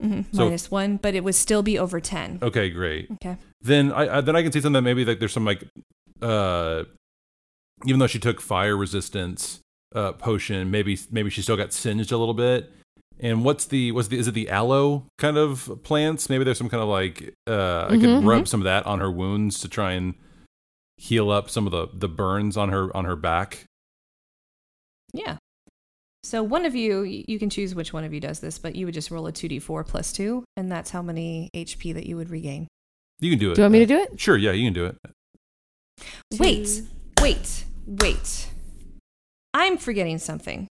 hmm 0.00 0.22
So- 0.32 0.44
Minus 0.46 0.70
one, 0.70 0.96
but 0.96 1.14
it 1.14 1.24
would 1.24 1.34
still 1.34 1.62
be 1.62 1.78
over 1.78 2.00
10. 2.00 2.38
Okay, 2.42 2.70
great. 2.70 3.10
Okay. 3.12 3.36
Then 3.60 3.92
I, 3.92 4.18
I 4.18 4.20
then 4.22 4.34
I 4.36 4.42
can 4.42 4.52
see 4.52 4.60
something 4.60 4.72
that 4.74 4.88
maybe 4.88 5.04
like 5.04 5.18
there's 5.18 5.32
some 5.32 5.44
like 5.44 5.64
uh 6.22 6.84
even 7.84 7.98
though 7.98 8.06
she 8.06 8.18
took 8.18 8.40
fire 8.40 8.76
resistance 8.76 9.60
uh 9.94 10.12
potion, 10.12 10.70
maybe 10.70 10.98
maybe 11.10 11.28
she 11.30 11.42
still 11.42 11.56
got 11.56 11.72
singed 11.72 12.10
a 12.12 12.16
little 12.16 12.34
bit. 12.34 12.72
And 13.20 13.44
what's 13.44 13.66
the 13.66 13.92
what's 13.92 14.08
the 14.08 14.18
is 14.18 14.28
it 14.28 14.32
the 14.34 14.48
aloe 14.48 15.04
kind 15.18 15.36
of 15.36 15.80
plants? 15.82 16.28
Maybe 16.30 16.44
there's 16.44 16.58
some 16.58 16.68
kind 16.70 16.82
of 16.82 16.88
like 16.88 17.34
uh 17.46 17.84
I 17.86 17.96
could 17.98 18.08
Mhm, 18.08 18.26
rub 18.26 18.42
mhm. 18.44 18.48
some 18.48 18.60
of 18.60 18.64
that 18.64 18.86
on 18.86 19.00
her 19.00 19.10
wounds 19.10 19.58
to 19.60 19.68
try 19.68 19.92
and 19.92 20.14
heal 20.96 21.30
up 21.30 21.50
some 21.50 21.66
of 21.66 21.72
the 21.72 21.88
the 21.92 22.08
burns 22.08 22.56
on 22.56 22.70
her 22.70 22.94
on 22.96 23.04
her 23.04 23.16
back. 23.16 23.64
Yeah. 25.12 25.38
So 26.22 26.42
one 26.42 26.64
of 26.64 26.74
you, 26.74 27.02
you 27.02 27.38
can 27.38 27.50
choose 27.50 27.74
which 27.74 27.92
one 27.92 28.02
of 28.02 28.12
you 28.12 28.18
does 28.18 28.40
this, 28.40 28.58
but 28.58 28.74
you 28.74 28.86
would 28.86 28.94
just 28.94 29.10
roll 29.10 29.28
a 29.28 29.32
2d4 29.32 29.86
plus 29.86 30.12
2, 30.12 30.44
and 30.56 30.70
that's 30.70 30.90
how 30.90 31.00
many 31.00 31.50
HP 31.54 31.94
that 31.94 32.06
you 32.06 32.16
would 32.16 32.30
regain. 32.30 32.66
You 33.20 33.30
can 33.30 33.38
do 33.38 33.52
it. 33.52 33.54
Do 33.54 33.60
you 33.60 33.64
want 33.64 33.72
me 33.72 33.78
to 33.78 33.86
do 33.86 33.98
it? 33.98 34.10
Uh, 34.12 34.16
sure, 34.16 34.36
yeah, 34.36 34.52
you 34.52 34.66
can 34.66 34.72
do 34.72 34.86
it. 34.86 34.96
Wait, 36.38 36.82
wait, 37.20 37.64
wait. 37.86 38.48
I'm 39.54 39.78
forgetting 39.78 40.18
something. 40.18 40.66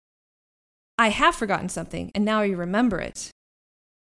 I 0.98 1.10
have 1.10 1.36
forgotten 1.36 1.70
something, 1.70 2.12
and 2.14 2.26
now 2.26 2.40
I 2.40 2.48
remember 2.48 3.00
it. 3.00 3.30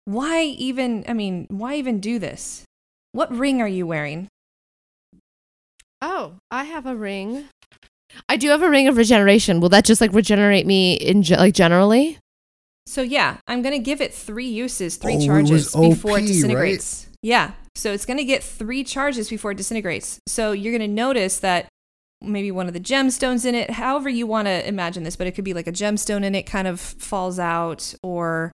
Why 0.05 0.43
even, 0.43 1.05
I 1.07 1.13
mean, 1.13 1.47
why 1.49 1.76
even 1.76 1.99
do 1.99 2.20
this? 2.20 2.65
What 3.11 3.34
ring 3.34 3.61
are 3.61 3.67
you 3.67 3.88
wearing? 3.88 4.28
Oh, 6.01 6.36
I 6.51 6.65
have 6.65 6.86
a 6.86 6.95
ring. 6.95 7.45
I 8.28 8.38
do 8.38 8.49
have 8.49 8.62
a 8.62 8.70
ring 8.70 8.88
of 8.88 8.97
regeneration. 8.97 9.60
Will 9.60 9.70
that 9.70 9.86
just 9.86 10.01
like 10.01 10.14
regenerate 10.14 10.66
me 10.66 10.93
in 10.93 11.24
ge- 11.24 11.32
like 11.32 11.53
generally? 11.53 12.18
So 12.86 13.01
yeah, 13.01 13.38
I'm 13.47 13.62
gonna 13.62 13.80
give 13.80 14.01
it 14.01 14.14
three 14.14 14.47
uses, 14.47 14.97
three 14.97 15.16
Oh, 15.16 15.20
it 15.20 15.26
charges 15.26 15.76
was 15.76 15.89
before 15.89 16.18
it 16.18 16.22
disintegrates. 16.22 17.07
Yeah. 17.22 17.51
So 17.76 17.93
it's 17.93 18.05
gonna 18.05 18.24
get 18.24 18.43
three 18.43 18.84
charges 18.84 19.30
before 19.30 19.51
it 19.51 19.57
disintegrates. 19.57 20.20
So 20.28 20.51
you're 20.51 20.74
gonna 20.74 20.88
notice 20.88 21.39
that 21.39 21.68
maybe 22.22 22.51
one 22.51 22.68
of 22.68 22.74
the 22.74 22.80
gemstones 22.80 23.45
in 23.45 23.55
it, 23.55 23.72
however 23.72 24.10
you 24.10 24.28
want 24.28 24.47
to 24.47 24.68
imagine 24.68 25.03
this, 25.03 25.16
but 25.16 25.28
it 25.28 25.32
could 25.32 25.45
be 25.45 25.53
like 25.53 25.68
a 25.68 25.72
gemstone 25.72 26.24
in 26.24 26.36
it 26.36 26.43
kind 26.43 26.68
of 26.68 26.80
falls 26.80 27.39
out, 27.39 27.93
or 28.03 28.51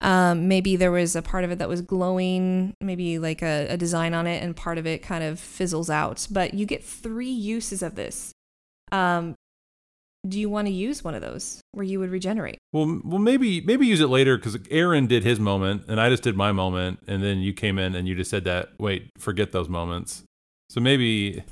um, 0.00 0.48
maybe 0.48 0.76
there 0.76 0.90
was 0.90 1.14
a 1.14 1.22
part 1.22 1.44
of 1.44 1.50
it 1.50 1.58
that 1.58 1.68
was 1.68 1.82
glowing, 1.82 2.74
maybe 2.80 3.18
like 3.18 3.42
a, 3.42 3.68
a 3.70 3.76
design 3.76 4.12
on 4.12 4.26
it, 4.26 4.42
and 4.42 4.56
part 4.56 4.78
of 4.78 4.86
it 4.86 5.02
kind 5.02 5.22
of 5.22 5.38
fizzles 5.38 5.88
out. 5.90 6.26
But 6.30 6.54
you 6.54 6.66
get 6.66 6.84
three 6.84 7.30
uses 7.30 7.82
of 7.82 7.94
this. 7.94 8.32
Um, 8.92 9.34
do 10.26 10.40
you 10.40 10.48
want 10.50 10.66
to 10.66 10.72
use 10.72 11.04
one 11.04 11.14
of 11.14 11.20
those 11.22 11.60
where 11.72 11.84
you 11.84 12.00
would 12.00 12.10
regenerate? 12.10 12.58
Well, 12.72 12.84
m- 12.84 13.02
well, 13.04 13.18
maybe 13.20 13.60
maybe 13.60 13.86
use 13.86 14.00
it 14.00 14.08
later 14.08 14.36
because 14.36 14.58
Aaron 14.70 15.06
did 15.06 15.22
his 15.22 15.38
moment 15.38 15.84
and 15.88 16.00
I 16.00 16.08
just 16.10 16.22
did 16.24 16.36
my 16.36 16.52
moment, 16.52 16.98
and 17.06 17.22
then 17.22 17.38
you 17.38 17.52
came 17.52 17.78
in 17.78 17.94
and 17.94 18.08
you 18.08 18.14
just 18.16 18.30
said 18.30 18.44
that. 18.44 18.70
Wait, 18.78 19.10
forget 19.18 19.52
those 19.52 19.68
moments. 19.68 20.24
So 20.70 20.80
maybe 20.80 21.42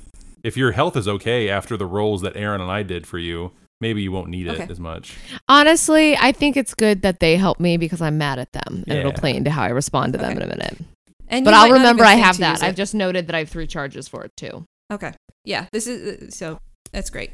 if 0.43 0.57
your 0.57 0.73
health 0.73 0.97
is 0.97 1.07
okay 1.07 1.49
after 1.49 1.77
the 1.77 1.85
rolls 1.85 2.21
that 2.21 2.35
Aaron 2.35 2.59
and 2.61 2.69
I 2.69 2.83
did 2.83 3.07
for 3.07 3.17
you, 3.17 3.51
maybe 3.79 4.01
you 4.01 4.11
won't 4.11 4.27
need 4.29 4.47
it 4.47 4.59
Okay. 4.59 4.67
as 4.69 4.79
much. 4.79 5.15
Honestly, 5.47 6.17
I 6.17 6.31
think 6.33 6.57
it's 6.57 6.73
good 6.73 7.01
that 7.03 7.19
they 7.21 7.37
help 7.37 7.59
me 7.59 7.77
because 7.77 8.01
I'm 8.01 8.17
mad 8.17 8.39
at 8.39 8.51
them, 8.51 8.83
and 8.87 8.99
it'll 8.99 9.13
play 9.13 9.35
into 9.35 9.51
how 9.51 9.63
I 9.63 9.69
respond 9.69 10.13
to 10.13 10.19
them 10.19 10.33
in 10.33 10.41
a 10.41 10.47
minute. 10.47 10.77
And 11.29 11.45
but 11.45 11.53
I'll 11.53 11.71
remember 11.71 12.03
I 12.03 12.15
have 12.15 12.37
that. 12.39 12.61
I've 12.61 12.75
just 12.75 12.93
noted 12.93 13.27
that 13.27 13.35
I 13.35 13.39
have 13.39 13.49
three 13.49 13.67
charges 13.67 14.07
for 14.07 14.23
it 14.23 14.31
too. 14.35 14.65
Okay. 14.91 15.13
Yeah, 15.45 15.67
this 15.71 15.87
is 15.87 16.27
uh, 16.27 16.31
so 16.31 16.59
that's 16.95 17.09
great. 17.09 17.31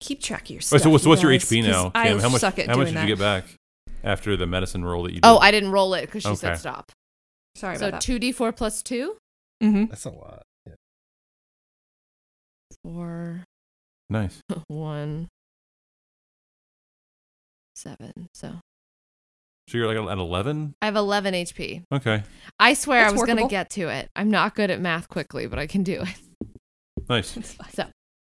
Keep 0.00 0.22
track 0.22 0.42
of 0.44 0.50
your 0.50 0.58
Oh, 0.58 0.60
stuff. 0.60 0.82
so, 0.82 0.90
what's 0.90 1.04
you 1.04 1.10
what's 1.10 1.22
your 1.22 1.32
guys, 1.32 1.42
HP 1.44 1.62
'cause 1.62 1.70
now, 1.70 1.90
I 1.94 2.08
Kim? 2.08 2.18
How 2.20 2.28
much? 2.28 2.40
suck 2.40 2.58
at 2.58 2.66
How 2.68 2.76
much 2.76 2.86
doing 2.88 2.94
did 2.94 3.08
you 3.08 3.16
that. 3.16 3.44
get 3.44 3.52
back 3.52 3.54
after 4.04 4.36
the 4.36 4.46
medicine 4.46 4.84
roll 4.84 5.02
that 5.04 5.10
you 5.10 5.20
did? 5.20 5.24
Oh, 5.24 5.38
I 5.38 5.50
didn't 5.50 5.70
roll 5.72 5.94
it 5.94 6.02
because 6.02 6.22
she 6.22 6.34
said 6.36 6.56
stop. 6.56 6.92
Sorry 7.56 7.76
so 7.76 7.88
about 7.88 8.00
that. 8.00 8.02
two 8.02 8.18
d 8.18 8.32
four 8.32 8.52
plus 8.52 8.82
two, 8.82 9.16
Mm-hmm. 9.62 9.86
That's 9.86 10.04
a 10.04 10.10
lot. 10.10 10.42
Yeah. 10.66 10.74
four, 12.84 13.44
Nice. 14.10 14.40
one, 14.68 15.28
seven. 17.74 18.12
So 18.34 18.60
So 19.68 19.78
you're 19.78 19.86
like 19.86 19.96
at 20.10 20.18
eleven. 20.18 20.74
I 20.82 20.86
have 20.86 20.96
eleven 20.96 21.34
HP. 21.34 21.82
Okay, 21.92 22.22
I 22.60 22.74
swear 22.74 23.00
That's 23.02 23.12
I 23.12 23.16
was 23.16 23.22
gonna 23.26 23.48
get 23.48 23.70
to 23.70 23.88
it. 23.88 24.10
I'm 24.14 24.30
not 24.30 24.54
good 24.54 24.70
at 24.70 24.80
math 24.80 25.08
quickly, 25.08 25.46
but 25.46 25.58
I 25.58 25.66
can 25.66 25.82
do 25.82 26.02
it. 26.02 26.48
nice. 27.08 27.36
So 27.72 27.86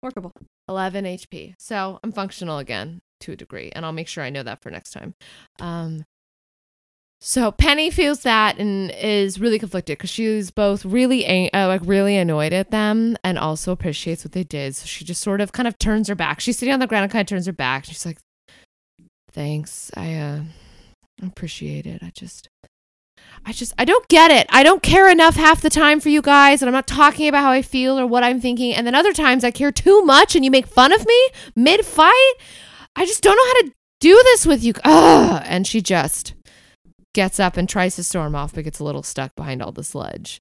Workable. 0.06 0.34
11 0.70 1.06
HP. 1.06 1.56
So 1.58 1.99
I'm 2.03 2.12
functional 2.12 2.60
again 2.60 3.01
to 3.22 3.32
a 3.32 3.36
degree, 3.36 3.72
and 3.76 3.84
I'll 3.84 3.91
make 3.91 4.08
sure 4.08 4.24
I 4.24 4.30
know 4.30 4.43
that 4.43 4.62
for 4.62 4.70
next 4.70 4.91
time. 4.91 5.16
Um, 5.60 6.03
so 7.20 7.51
Penny 7.51 7.89
feels 7.89 8.22
that 8.22 8.60
and 8.60 8.91
is 8.91 9.39
really 9.39 9.58
conflicted 9.58 9.97
because 9.97 10.12
she's 10.12 10.51
both 10.51 10.86
really 10.86 11.51
uh, 11.51 11.68
like 11.68 11.82
really 11.84 12.18
annoyed 12.18 12.53
at 12.53 12.70
them 12.70 13.18
and 13.24 13.39
also 13.39 13.72
appreciates 13.72 14.24
what 14.24 14.34
they 14.34 14.43
did. 14.43 14.76
So 14.76 14.86
she 14.86 15.06
just 15.06 15.24
sort 15.24 15.41
of 15.41 15.53
kind 15.53 15.68
of 15.68 15.80
turns 15.80 16.08
her 16.08 16.14
back. 16.14 16.39
She's 16.39 16.60
sitting 16.60 16.74
on 16.74 16.80
the 16.80 16.86
ground 16.86 17.01
and 17.01 17.12
kind 17.12 17.22
of 17.22 17.28
turns 17.28 17.47
her 17.47 17.51
back. 17.51 17.86
She's 17.86 18.06
like, 18.06 18.20
"Thanks, 19.32 19.89
I 19.97 20.14
uh, 20.14 20.41
appreciate 21.24 21.88
it. 21.88 22.03
I 22.03 22.12
just." 22.14 22.47
I 23.45 23.51
just 23.51 23.73
I 23.77 23.86
don't 23.86 24.07
get 24.07 24.31
it. 24.31 24.47
I 24.49 24.63
don't 24.63 24.83
care 24.83 25.09
enough 25.09 25.36
half 25.36 25.61
the 25.61 25.69
time 25.69 25.99
for 25.99 26.09
you 26.09 26.21
guys, 26.21 26.61
and 26.61 26.69
I'm 26.69 26.73
not 26.73 26.88
talking 26.88 27.27
about 27.27 27.41
how 27.41 27.51
I 27.51 27.61
feel 27.61 27.99
or 27.99 28.07
what 28.07 28.23
I'm 28.23 28.39
thinking. 28.39 28.73
And 28.73 28.86
then 28.86 28.95
other 28.95 29.13
times 29.13 29.43
I 29.43 29.51
care 29.51 29.71
too 29.71 30.03
much, 30.03 30.36
and 30.36 30.45
you 30.45 30.51
make 30.51 30.67
fun 30.67 30.91
of 30.91 31.05
me 31.05 31.29
mid 31.55 31.86
fight. 31.86 32.33
I 32.95 33.05
just 33.05 33.21
don't 33.21 33.36
know 33.36 33.45
how 33.45 33.67
to 33.67 33.73
do 33.99 34.21
this 34.25 34.45
with 34.45 34.63
you. 34.63 34.73
Ugh. 34.83 35.43
And 35.45 35.67
she 35.67 35.81
just 35.81 36.33
gets 37.13 37.39
up 37.39 37.57
and 37.57 37.67
tries 37.67 37.95
to 37.95 38.03
storm 38.03 38.36
off, 38.36 38.53
but 38.53 38.63
gets 38.63 38.79
a 38.79 38.83
little 38.83 39.03
stuck 39.03 39.36
behind 39.36 39.61
all 39.61 39.71
the 39.71 39.83
sludge. 39.83 40.39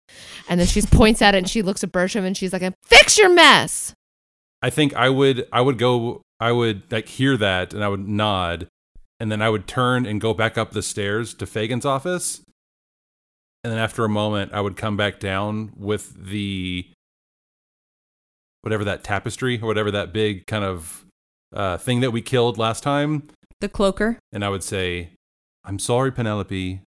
And 0.49 0.61
then 0.61 0.67
she 0.67 0.83
points 0.83 1.23
at 1.23 1.35
it, 1.35 1.39
and 1.39 1.49
she 1.49 1.63
looks 1.63 1.83
at 1.83 1.93
Bertram, 1.93 2.25
and 2.25 2.37
she's 2.37 2.53
like, 2.53 2.63
"Fix 2.85 3.19
your 3.19 3.31
mess." 3.31 3.95
I 4.63 4.71
think 4.71 4.95
I 4.95 5.11
would 5.11 5.47
I 5.53 5.61
would 5.61 5.77
go 5.79 6.23
I 6.41 6.51
would 6.51 6.91
like 6.91 7.09
hear 7.09 7.37
that 7.37 7.75
and 7.75 7.85
I 7.85 7.89
would 7.89 8.09
nod 8.09 8.67
and 9.21 9.31
then 9.31 9.43
I 9.43 9.51
would 9.51 9.67
turn 9.67 10.07
and 10.07 10.21
go 10.21 10.33
back 10.33 10.57
up 10.57 10.73
the 10.73 10.83
stairs 10.83 11.35
to 11.35 11.47
Fagin's 11.47 11.85
office. 11.85 12.41
And 13.65 13.73
then 13.73 13.81
after 13.81 14.05
a 14.05 14.09
moment 14.09 14.53
I 14.53 14.61
would 14.61 14.77
come 14.77 14.97
back 14.97 15.19
down 15.19 15.73
with 15.75 16.15
the 16.27 16.87
whatever 18.61 18.85
that 18.85 19.03
tapestry 19.03 19.59
or 19.61 19.67
whatever 19.67 19.91
that 19.91 20.13
big 20.13 20.47
kind 20.47 20.65
of 20.65 21.05
uh, 21.53 21.79
thing 21.79 22.01
that 22.01 22.11
we 22.11 22.21
killed 22.23 22.59
last 22.59 22.83
time 22.83 23.25
The 23.61 23.69
cloaker. 23.69 24.19
and 24.33 24.45
I 24.45 24.51
would 24.51 24.63
say, 24.63 25.11
"I'm 25.65 25.79
sorry 25.79 26.13
Penelope. 26.13 26.83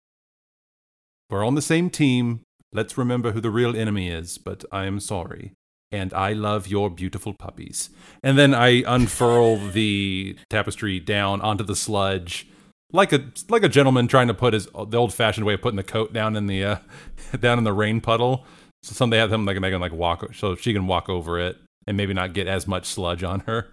We're 1.31 1.45
on 1.47 1.55
the 1.55 1.63
same 1.63 1.91
team. 1.91 2.41
Let's 2.73 2.99
remember 2.99 3.33
who 3.33 3.41
the 3.41 3.51
real 3.51 3.77
enemy 3.77 4.09
is, 4.09 4.37
but 4.37 4.65
I 4.73 4.85
am 4.85 5.01
sorry." 5.01 5.53
and 5.93 6.13
I 6.13 6.33
love 6.33 6.67
your 6.67 6.91
beautiful 6.91 7.35
puppies. 7.35 7.89
And 8.21 8.37
then 8.37 8.53
I 8.53 8.83
unfurl 8.85 9.59
the 9.59 10.37
tapestry 10.51 10.99
down 10.99 11.41
onto 11.41 11.63
the 11.63 11.77
sludge, 11.77 12.49
like 12.95 13.13
a 13.13 13.25
like 13.49 13.65
a 13.65 13.69
gentleman 13.69 14.07
trying 14.07 14.29
to 14.29 14.35
put 14.35 14.55
his 14.55 14.67
the 14.67 14.97
old 14.97 15.13
fashioned 15.13 15.45
way 15.45 15.55
of 15.55 15.61
putting 15.61 15.77
the 15.77 15.83
coat 15.83 16.13
down 16.13 16.37
in 16.37 16.47
the 16.47 16.65
uh, 16.65 16.77
down 17.41 17.59
in 17.59 17.65
the 17.65 17.73
rain 17.73 18.01
puddle. 18.01 18.47
So 18.83 18.93
some 18.93 19.11
they 19.11 19.19
have 19.19 19.31
them 19.31 19.45
like 19.45 19.61
they 19.61 19.71
can 19.71 19.81
like 19.81 19.93
walk 19.93 20.35
so 20.35 20.55
she 20.55 20.73
can 20.73 20.87
walk 20.87 21.09
over 21.09 21.39
it 21.39 21.59
and 21.87 21.97
maybe 21.97 22.15
not 22.15 22.33
get 22.33 22.47
as 22.47 22.67
much 22.67 22.87
sludge 22.87 23.23
on 23.23 23.41
her. 23.41 23.69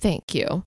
Thank 0.00 0.34
you. 0.34 0.64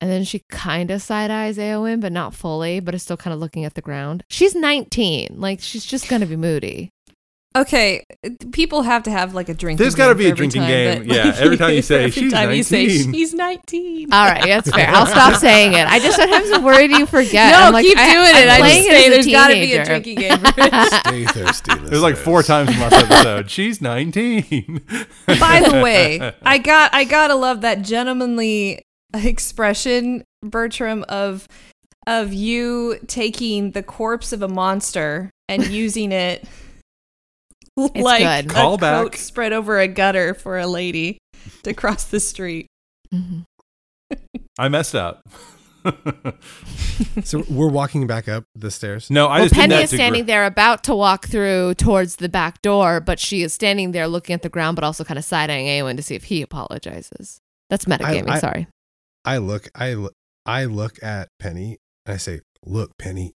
And 0.00 0.10
then 0.10 0.24
she 0.24 0.42
kind 0.50 0.90
of 0.90 1.00
side 1.00 1.30
eyes 1.30 1.58
Awen, 1.58 2.00
but 2.00 2.10
not 2.10 2.34
fully, 2.34 2.80
but 2.80 2.92
is 2.92 3.04
still 3.04 3.16
kind 3.16 3.32
of 3.32 3.38
looking 3.38 3.64
at 3.64 3.74
the 3.74 3.80
ground. 3.80 4.24
She's 4.28 4.52
19. 4.52 5.36
Like, 5.36 5.60
she's 5.60 5.86
just 5.86 6.08
going 6.08 6.22
to 6.22 6.26
be 6.26 6.34
moody. 6.34 6.90
Okay, 7.54 8.04
people 8.52 8.80
have 8.82 9.02
to 9.02 9.10
have 9.10 9.34
like 9.34 9.50
a 9.50 9.54
drinking. 9.54 9.82
There's 9.82 9.94
got 9.94 10.08
to 10.08 10.14
be 10.14 10.26
a 10.26 10.34
drinking 10.34 10.62
game. 10.62 11.04
Yeah, 11.04 11.34
every 11.38 11.58
time 11.58 11.74
you 11.74 11.82
say, 11.82 12.04
every 12.04 12.10
"She's 12.10 12.32
time 12.32 12.50
you 12.52 12.62
say 12.62 12.86
19." 12.86 13.12
she's 13.12 13.34
nineteen. 13.34 14.12
All 14.12 14.24
right, 14.26 14.42
that's 14.46 14.70
fair. 14.70 14.88
I'll 14.88 15.04
stop 15.18 15.34
saying 15.38 15.74
it. 15.74 15.86
I 15.86 15.98
just 15.98 16.16
sometimes 16.16 16.50
am 16.50 16.62
worried 16.62 16.90
you 16.92 17.04
forget. 17.04 17.52
No, 17.52 17.58
I'm 17.66 17.72
like, 17.74 17.84
keep 17.84 17.98
I- 17.98 18.06
doing 18.12 18.34
I'm 18.34 18.42
it. 18.42 18.48
I 18.48 18.58
playing 18.58 18.84
just 18.84 18.88
it 18.88 18.94
as 18.94 19.00
say 19.02 19.06
a 19.06 19.10
there's 19.10 19.26
got 19.26 19.48
to 19.48 19.52
be 19.54 19.60
a 19.60 19.66
teenager. 19.66 19.84
drinking 19.84 20.14
game. 20.16 20.38
for 20.38 20.54
it. 20.56 20.92
Stay 21.06 21.24
thirsty. 21.26 21.74
There's 21.90 22.02
like 22.02 22.16
four 22.16 22.42
times 22.42 22.70
in 22.70 22.80
last 22.80 22.94
episode. 22.94 23.50
She's 23.50 23.82
19. 23.82 24.80
By 25.26 25.60
the 25.68 25.80
way, 25.82 26.32
I 26.42 26.56
got 26.58 26.94
I 26.94 27.04
gotta 27.04 27.34
love 27.34 27.60
that 27.60 27.82
gentlemanly 27.82 28.80
expression, 29.14 30.24
Bertram, 30.42 31.04
of 31.08 31.46
of 32.06 32.32
you 32.32 32.98
taking 33.06 33.72
the 33.72 33.82
corpse 33.82 34.32
of 34.32 34.40
a 34.42 34.48
monster 34.48 35.30
and 35.48 35.66
using 35.66 36.12
it 36.12 36.44
like 37.76 38.44
good. 38.44 38.50
a 38.50 38.54
Call 38.54 38.78
back. 38.78 39.16
spread 39.16 39.52
over 39.52 39.78
a 39.78 39.88
gutter 39.88 40.34
for 40.34 40.58
a 40.58 40.66
lady 40.66 41.18
to 41.62 41.74
cross 41.74 42.04
the 42.04 42.20
street. 42.20 42.66
Mm-hmm. 43.12 43.40
I 44.58 44.68
messed 44.68 44.94
up. 44.94 45.22
So 47.24 47.44
we're 47.50 47.68
walking 47.68 48.06
back 48.06 48.28
up 48.28 48.44
the 48.54 48.70
stairs. 48.70 49.10
No, 49.10 49.26
I 49.26 49.38
well, 49.38 49.44
just 49.44 49.54
did 49.54 49.60
Penny 49.60 49.74
that 49.74 49.84
is 49.84 49.90
to 49.90 49.96
standing 49.96 50.22
gr- 50.22 50.26
there 50.28 50.46
about 50.46 50.84
to 50.84 50.94
walk 50.94 51.26
through 51.26 51.74
towards 51.74 52.16
the 52.16 52.28
back 52.28 52.62
door, 52.62 53.00
but 53.00 53.18
she 53.18 53.42
is 53.42 53.52
standing 53.52 53.92
there 53.92 54.06
looking 54.06 54.34
at 54.34 54.42
the 54.42 54.48
ground, 54.48 54.76
but 54.76 54.84
also 54.84 55.02
kind 55.04 55.18
of 55.18 55.24
side 55.24 55.50
eyeing 55.50 55.66
Awen 55.66 55.96
to 55.96 56.02
see 56.02 56.14
if 56.14 56.24
he 56.24 56.42
apologizes. 56.42 57.38
That's 57.70 57.86
metagaming. 57.86 58.30
I- 58.30 58.38
sorry. 58.38 58.66
I 59.24 59.38
look, 59.38 59.68
I 59.74 59.94
look, 59.94 60.12
I 60.46 60.64
look 60.64 61.02
at 61.02 61.28
Penny 61.38 61.78
and 62.06 62.14
I 62.14 62.16
say, 62.18 62.40
"Look, 62.64 62.96
Penny, 62.98 63.32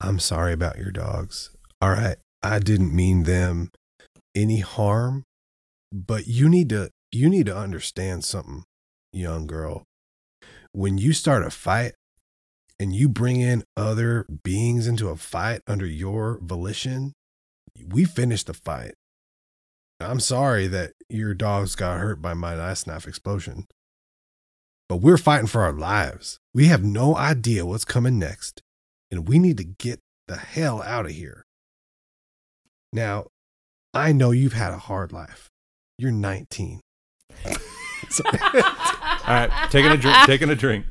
I'm 0.00 0.18
sorry 0.18 0.52
about 0.52 0.78
your 0.78 0.90
dogs. 0.90 1.50
All 1.82 1.90
right, 1.90 2.16
I 2.42 2.58
didn't 2.58 2.94
mean 2.94 3.24
them 3.24 3.70
any 4.34 4.60
harm, 4.60 5.24
but 5.92 6.26
you 6.26 6.48
need 6.48 6.68
to, 6.70 6.90
you 7.12 7.28
need 7.28 7.46
to 7.46 7.56
understand 7.56 8.24
something, 8.24 8.64
young 9.12 9.46
girl. 9.46 9.84
When 10.72 10.98
you 10.98 11.12
start 11.12 11.44
a 11.44 11.50
fight 11.50 11.92
and 12.78 12.94
you 12.94 13.08
bring 13.08 13.40
in 13.40 13.64
other 13.76 14.26
beings 14.44 14.86
into 14.86 15.08
a 15.08 15.16
fight 15.16 15.60
under 15.66 15.86
your 15.86 16.38
volition, 16.42 17.12
we 17.88 18.04
finish 18.04 18.44
the 18.44 18.54
fight. 18.54 18.94
I'm 20.00 20.20
sorry 20.20 20.66
that 20.68 20.92
your 21.08 21.34
dogs 21.34 21.74
got 21.74 21.98
hurt 21.98 22.22
by 22.22 22.34
my 22.34 22.54
knife 22.54 22.86
knife 22.86 23.06
explosion 23.06 23.66
but 24.90 24.96
we're 24.96 25.16
fighting 25.16 25.46
for 25.46 25.62
our 25.62 25.72
lives. 25.72 26.40
We 26.52 26.66
have 26.66 26.82
no 26.82 27.16
idea 27.16 27.64
what's 27.64 27.84
coming 27.84 28.18
next, 28.18 28.60
and 29.08 29.28
we 29.28 29.38
need 29.38 29.56
to 29.58 29.64
get 29.64 30.00
the 30.26 30.36
hell 30.36 30.82
out 30.82 31.06
of 31.06 31.12
here. 31.12 31.46
Now, 32.92 33.26
I 33.92 34.12
know 34.12 34.30
you've 34.30 34.52
had 34.52 34.72
a 34.72 34.78
hard 34.78 35.12
life. 35.12 35.48
You're 35.98 36.12
19. 36.12 36.80
So- 38.08 38.24
All 38.32 38.32
right, 39.28 39.50
taking 39.70 39.92
a 39.92 39.96
drink. 39.96 40.16
Taking 40.26 40.50
a 40.50 40.56
drink. 40.56 40.84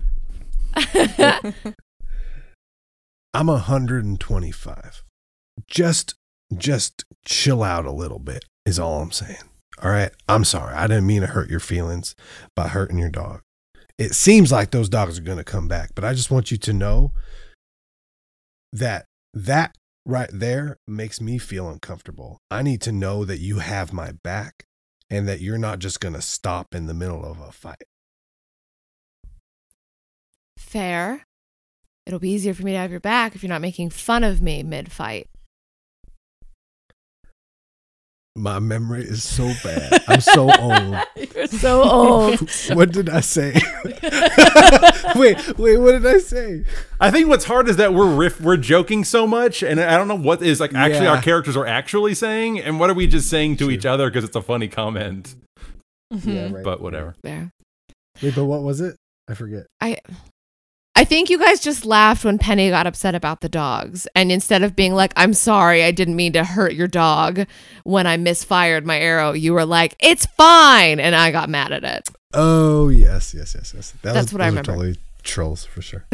I'm 3.34 3.48
125. 3.48 5.04
Just 5.68 6.16
just 6.56 7.04
chill 7.26 7.62
out 7.62 7.86
a 7.86 7.92
little 7.92 8.20
bit 8.20 8.46
is 8.66 8.80
all 8.80 9.02
I'm 9.02 9.12
saying. 9.12 9.38
All 9.84 9.92
right? 9.92 10.12
I'm 10.28 10.44
sorry. 10.44 10.74
I 10.74 10.88
didn't 10.88 11.06
mean 11.08 11.22
to 11.22 11.28
hurt 11.28 11.50
your 11.50 11.60
feelings 11.60 12.16
by 12.56 12.68
hurting 12.70 12.98
your 12.98 13.10
dog. 13.10 13.42
It 13.98 14.14
seems 14.16 14.52
like 14.52 14.72
those 14.72 14.90
dogs 14.90 15.20
are 15.20 15.24
going 15.24 15.38
to 15.38 15.44
come 15.44 15.68
back, 15.68 15.92
but 15.96 16.06
I 16.06 16.14
just 16.14 16.32
want 16.32 16.52
you 16.52 16.58
to 16.58 16.74
know 16.74 17.12
that 18.74 19.06
that 19.34 19.76
right 20.10 20.30
there 20.34 20.78
makes 20.88 21.22
me 21.22 21.38
feel 21.38 21.70
uncomfortable. 21.70 22.40
I 22.50 22.64
need 22.64 22.82
to 22.82 22.92
know 22.92 23.26
that 23.26 23.40
you 23.40 23.60
have 23.60 23.94
my 23.94 24.12
back 24.12 24.66
and 25.10 25.28
that 25.28 25.40
you're 25.40 25.58
not 25.58 25.80
just 25.80 26.00
going 26.00 26.16
to 26.16 26.22
stop 26.22 26.74
in 26.74 26.88
the 26.88 26.94
middle 26.94 27.24
of 27.24 27.40
a 27.40 27.52
fight. 27.52 27.84
Fair. 30.58 31.26
It'll 32.06 32.20
be 32.20 32.32
easier 32.32 32.56
for 32.56 32.64
me 32.64 32.72
to 32.72 32.80
have 32.80 32.92
your 32.92 33.00
back 33.00 33.36
if 33.36 33.44
you're 33.44 33.50
not 33.50 33.62
making 33.62 33.92
fun 33.92 34.24
of 34.24 34.42
me 34.42 34.64
mid 34.64 34.92
fight. 34.92 35.28
My 38.36 38.60
memory 38.60 39.04
is 39.04 39.24
so 39.24 39.52
bad. 39.64 40.04
I'm 40.08 40.22
so 40.22 40.50
old. 40.60 40.96
You're 41.36 41.48
so 41.48 41.84
old. 41.84 42.40
what 42.74 42.92
did 42.92 43.10
I 43.10 43.20
say? 43.20 43.54
wait, 45.16 45.58
wait, 45.58 45.78
what 45.78 45.92
did 45.92 46.06
I 46.06 46.20
say? 46.20 46.64
I 47.02 47.12
think 47.12 47.28
what's 47.28 47.46
hard 47.46 47.68
is 47.68 47.76
that 47.78 47.94
we're 47.94 48.14
riff, 48.14 48.40
we're 48.40 48.56
joking 48.58 49.04
so 49.04 49.28
much, 49.28 49.62
and 49.62 49.80
I 49.82 49.98
don't 49.98 50.08
know 50.08 50.16
what 50.18 50.42
is 50.42 50.60
like 50.60 50.74
actually 50.74 51.06
Yeah. 51.06 51.16
our 51.16 51.22
characters 51.22 51.58
are 51.58 51.66
actually 51.66 52.14
saying, 52.14 52.60
and 52.60 52.80
what 52.80 52.90
are 52.90 52.94
we 52.94 53.08
just 53.08 53.30
saying 53.30 53.58
to 53.58 53.72
each 53.72 53.86
other 53.86 54.10
because 54.10 54.24
it's 54.24 54.36
a 54.36 54.42
funny 54.42 54.68
comment. 54.68 55.36
Mm-hmm. 56.14 56.30
Yeah, 56.30 56.52
right. 56.52 56.64
But 56.64 56.82
whatever. 56.82 57.16
Fair. 57.22 57.52
Wait, 58.22 58.36
but 58.36 58.46
what 58.46 58.62
was 58.64 58.80
it? 58.80 58.96
I 59.28 59.34
forget. 59.34 59.66
I 59.82 59.98
I 61.00 61.06
think 61.06 61.30
you 61.30 61.40
guys 61.40 61.62
just 61.62 61.86
laughed 61.86 62.26
when 62.26 62.38
Penny 62.38 62.70
got 62.70 62.86
upset 62.86 63.16
about 63.16 63.40
the 63.40 63.48
dogs. 63.48 64.06
And 64.16 64.34
instead 64.34 64.64
of 64.64 64.76
being 64.76 64.94
like, 64.94 65.14
I'm 65.16 65.34
sorry, 65.34 65.82
I 65.82 65.92
didn't 65.92 66.18
mean 66.18 66.34
to 66.34 66.44
hurt 66.44 66.74
your 66.74 66.90
dog 66.90 67.48
when 67.86 68.06
I 68.06 68.18
misfired 68.18 68.86
my 68.86 69.00
arrow, 69.00 69.32
you 69.32 69.54
were 69.54 69.64
like, 69.64 69.96
it's 70.02 70.26
fine. 70.26 71.00
And 71.00 71.16
I 71.16 71.32
got 71.32 71.48
mad 71.48 71.72
at 71.72 71.86
it. 71.86 72.10
Oh 72.34 72.90
yes, 72.90 73.34
yes, 73.34 73.56
yes, 73.56 73.72
yes. 73.74 73.92
That 74.02 74.14
That's 74.14 74.26
was, 74.26 74.34
what 74.34 74.42
I 74.42 74.50
those 74.52 74.58
are 74.58 74.62
remember. 74.62 74.72
Totally 74.74 74.98
trolls 75.24 75.64
for 75.64 75.82
sure. 75.82 76.06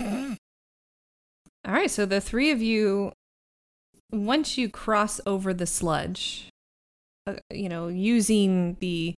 All 1.66 1.74
right, 1.74 1.90
so 1.90 2.06
the 2.06 2.22
three 2.22 2.50
of 2.50 2.62
you, 2.62 3.12
once 4.10 4.56
you 4.56 4.70
cross 4.70 5.20
over 5.26 5.52
the 5.52 5.66
sludge, 5.66 6.48
uh, 7.26 7.34
you 7.50 7.68
know, 7.68 7.88
using 7.88 8.78
the 8.80 9.12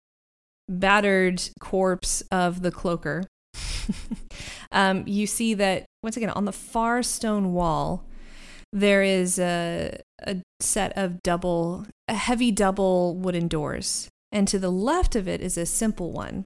battered 0.68 1.40
corpse 1.60 2.24
of 2.32 2.62
the 2.62 2.72
cloaker, 2.72 3.22
um, 4.72 5.04
you 5.06 5.26
see 5.26 5.54
that 5.54 5.84
once 6.02 6.16
again 6.16 6.30
on 6.30 6.44
the 6.44 6.52
far 6.52 7.02
stone 7.02 7.52
wall, 7.52 8.04
there 8.72 9.02
is 9.02 9.38
a, 9.38 10.00
a 10.22 10.36
set 10.60 10.96
of 10.96 11.22
double, 11.22 11.86
a 12.08 12.14
heavy 12.14 12.50
double 12.50 13.14
wooden 13.16 13.48
doors, 13.48 14.08
and 14.30 14.48
to 14.48 14.58
the 14.58 14.70
left 14.70 15.14
of 15.14 15.28
it 15.28 15.40
is 15.40 15.58
a 15.58 15.66
simple 15.66 16.12
one. 16.12 16.44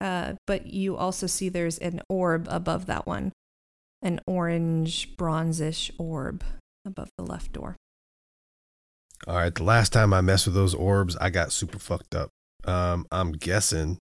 Uh, 0.00 0.34
but 0.46 0.68
you 0.68 0.96
also 0.96 1.26
see 1.26 1.48
there's 1.48 1.78
an 1.78 2.00
orb 2.08 2.46
above 2.48 2.86
that 2.86 3.04
one 3.04 3.32
an 4.02 4.20
orange 4.26 5.16
bronzish 5.16 5.90
orb 5.98 6.44
above 6.84 7.10
the 7.16 7.24
left 7.24 7.52
door. 7.52 7.76
All 9.26 9.36
right, 9.36 9.54
the 9.54 9.64
last 9.64 9.92
time 9.92 10.14
I 10.14 10.20
messed 10.20 10.46
with 10.46 10.54
those 10.54 10.74
orbs, 10.74 11.16
I 11.16 11.30
got 11.30 11.52
super 11.52 11.78
fucked 11.78 12.14
up. 12.14 12.30
Um, 12.64 13.06
I'm 13.10 13.32
guessing 13.32 13.98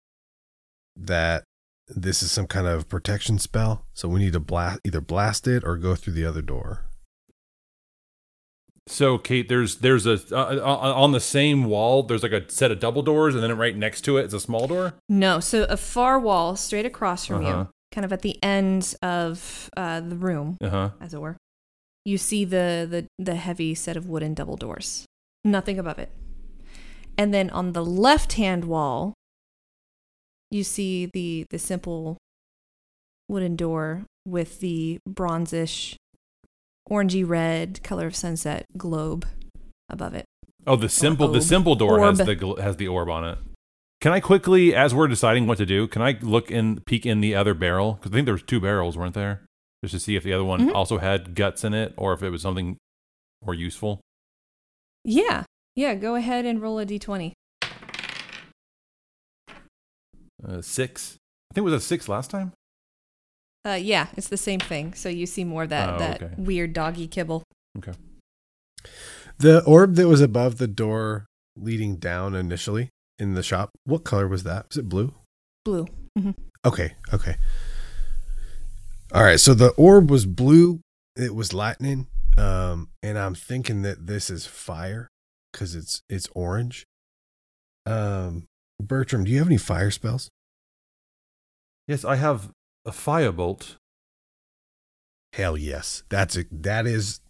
that 0.96 1.44
this 1.88 2.22
is 2.22 2.30
some 2.32 2.46
kind 2.46 2.66
of 2.66 2.88
protection 2.88 3.38
spell, 3.38 3.84
so 3.94 4.08
we 4.08 4.20
need 4.20 4.32
to 4.32 4.40
blast 4.40 4.80
either 4.84 5.00
blast 5.00 5.46
it 5.46 5.62
or 5.64 5.76
go 5.76 5.94
through 5.94 6.14
the 6.14 6.24
other 6.24 6.42
door. 6.42 6.86
So 8.88 9.16
Kate, 9.16 9.48
there's 9.48 9.76
there's 9.76 10.06
a 10.06 10.14
uh, 10.32 10.56
uh, 10.56 10.92
on 10.94 11.12
the 11.12 11.20
same 11.20 11.64
wall. 11.64 12.02
There's 12.02 12.22
like 12.22 12.32
a 12.32 12.48
set 12.50 12.70
of 12.72 12.80
double 12.80 13.02
doors, 13.02 13.34
and 13.34 13.42
then 13.42 13.56
right 13.56 13.76
next 13.76 14.00
to 14.02 14.16
it 14.16 14.26
is 14.26 14.34
a 14.34 14.40
small 14.40 14.66
door. 14.66 14.94
No, 15.08 15.38
so 15.40 15.64
a 15.64 15.76
far 15.76 16.18
wall 16.18 16.56
straight 16.56 16.86
across 16.86 17.24
from 17.26 17.44
Uh-huh. 17.44 17.58
you, 17.58 17.68
kind 17.92 18.04
of 18.04 18.12
at 18.12 18.22
the 18.22 18.42
end 18.42 18.94
of 19.00 19.70
uh, 19.76 20.00
the 20.00 20.16
room, 20.16 20.56
Uh-huh. 20.60 20.90
as 21.00 21.14
it 21.14 21.20
were. 21.20 21.36
You 22.04 22.18
see 22.18 22.44
the, 22.44 22.86
the 22.90 23.06
the 23.24 23.36
heavy 23.36 23.74
set 23.76 23.96
of 23.96 24.08
wooden 24.08 24.34
double 24.34 24.56
doors. 24.56 25.04
Nothing 25.44 25.78
above 25.78 25.98
it. 26.00 26.10
And 27.16 27.32
then 27.32 27.50
on 27.50 27.72
the 27.74 27.84
left 27.84 28.32
hand 28.32 28.64
wall, 28.64 29.14
you 30.52 30.64
see 30.64 31.06
the 31.12 31.44
the 31.50 31.58
simple 31.58 32.16
wooden 33.28 33.56
door 33.56 34.04
with 34.26 34.60
the 34.60 34.98
bronzish, 35.08 35.96
orangey 36.90 37.26
red 37.26 37.82
color 37.82 38.06
of 38.06 38.14
sunset 38.16 38.64
globe 38.76 39.26
above 39.88 40.14
it. 40.14 40.24
Oh, 40.66 40.76
the 40.76 40.88
simple 40.88 41.28
the 41.28 41.40
simple 41.40 41.74
door 41.74 42.00
has 42.00 42.18
the 42.18 42.36
gl- 42.36 42.58
has 42.60 42.76
the 42.76 42.88
orb 42.88 43.08
on 43.08 43.24
it. 43.24 43.38
Can 44.00 44.12
I 44.12 44.18
quickly, 44.20 44.74
as 44.74 44.92
we're 44.94 45.06
deciding 45.06 45.46
what 45.46 45.58
to 45.58 45.66
do, 45.66 45.86
can 45.86 46.02
I 46.02 46.18
look 46.22 46.50
in 46.50 46.80
peek 46.86 47.06
in 47.06 47.20
the 47.20 47.36
other 47.36 47.54
barrel? 47.54 47.94
Because 47.94 48.10
I 48.10 48.14
think 48.14 48.24
there 48.24 48.34
was 48.34 48.42
two 48.42 48.60
barrels, 48.60 48.96
weren't 48.98 49.14
there? 49.14 49.42
Just 49.84 49.92
to 49.94 50.00
see 50.00 50.16
if 50.16 50.24
the 50.24 50.32
other 50.32 50.42
one 50.44 50.68
Mhm. 50.68 50.74
also 50.74 50.98
had 50.98 51.36
guts 51.36 51.62
in 51.62 51.72
it, 51.72 51.94
or 51.96 52.12
if 52.12 52.22
it 52.22 52.30
was 52.30 52.42
something 52.42 52.76
more 53.44 53.54
useful. 53.54 54.00
Yeah. 55.04 55.44
Yeah, 55.76 55.94
go 55.94 56.16
ahead 56.16 56.44
and 56.46 56.60
roll 56.60 56.78
a 56.80 56.86
d20. 56.86 57.32
Uh, 60.46 60.60
six. 60.62 61.16
I 61.50 61.54
think 61.54 61.62
it 61.62 61.70
was 61.70 61.74
a 61.74 61.80
six 61.80 62.08
last 62.08 62.30
time. 62.30 62.52
Uh, 63.64 63.78
yeah, 63.80 64.08
it's 64.16 64.28
the 64.28 64.36
same 64.36 64.58
thing. 64.60 64.92
So 64.94 65.08
you 65.08 65.26
see 65.26 65.44
more 65.44 65.62
of 65.64 65.68
that 65.68 65.94
Oh, 65.94 65.98
that 65.98 66.22
okay. 66.22 66.34
weird 66.36 66.72
doggy 66.72 67.06
kibble. 67.06 67.44
Okay. 67.78 67.92
The 69.38 69.62
orb 69.64 69.94
that 69.94 70.08
was 70.08 70.20
above 70.20 70.58
the 70.58 70.66
door 70.66 71.26
leading 71.56 71.96
down 71.96 72.34
initially 72.34 72.88
in 73.18 73.34
the 73.34 73.42
shop, 73.42 73.70
what 73.84 74.02
color 74.04 74.26
was 74.26 74.42
that? 74.44 74.66
Was 74.70 74.78
it 74.78 74.88
blue? 74.88 75.14
Blue. 75.64 75.86
Mhm. 76.18 76.34
Okay, 76.64 76.94
okay. 77.12 77.36
All 79.12 79.22
right, 79.22 79.38
so 79.38 79.54
the 79.54 79.70
orb 79.72 80.10
was 80.10 80.26
blue, 80.26 80.80
it 81.16 81.34
was 81.34 81.52
lightning, 81.52 82.06
um, 82.38 82.88
and 83.02 83.18
I'm 83.18 83.34
thinking 83.34 83.82
that 83.82 84.06
this 84.06 84.30
is 84.30 84.46
fire 84.46 85.08
because 85.52 85.74
it's 85.74 86.00
it's 86.08 86.28
orange. 86.34 86.84
Um, 87.86 88.46
Bertram, 88.86 89.24
do 89.24 89.30
you 89.30 89.38
have 89.38 89.46
any 89.48 89.56
fire 89.58 89.90
spells? 89.90 90.28
Yes, 91.88 92.04
I 92.04 92.16
have 92.16 92.50
a 92.86 92.90
firebolt. 92.90 93.76
Hell 95.32 95.56
yes, 95.56 96.02
that's 96.08 96.36
a 96.36 96.44
that 96.50 96.86
is 96.86 97.20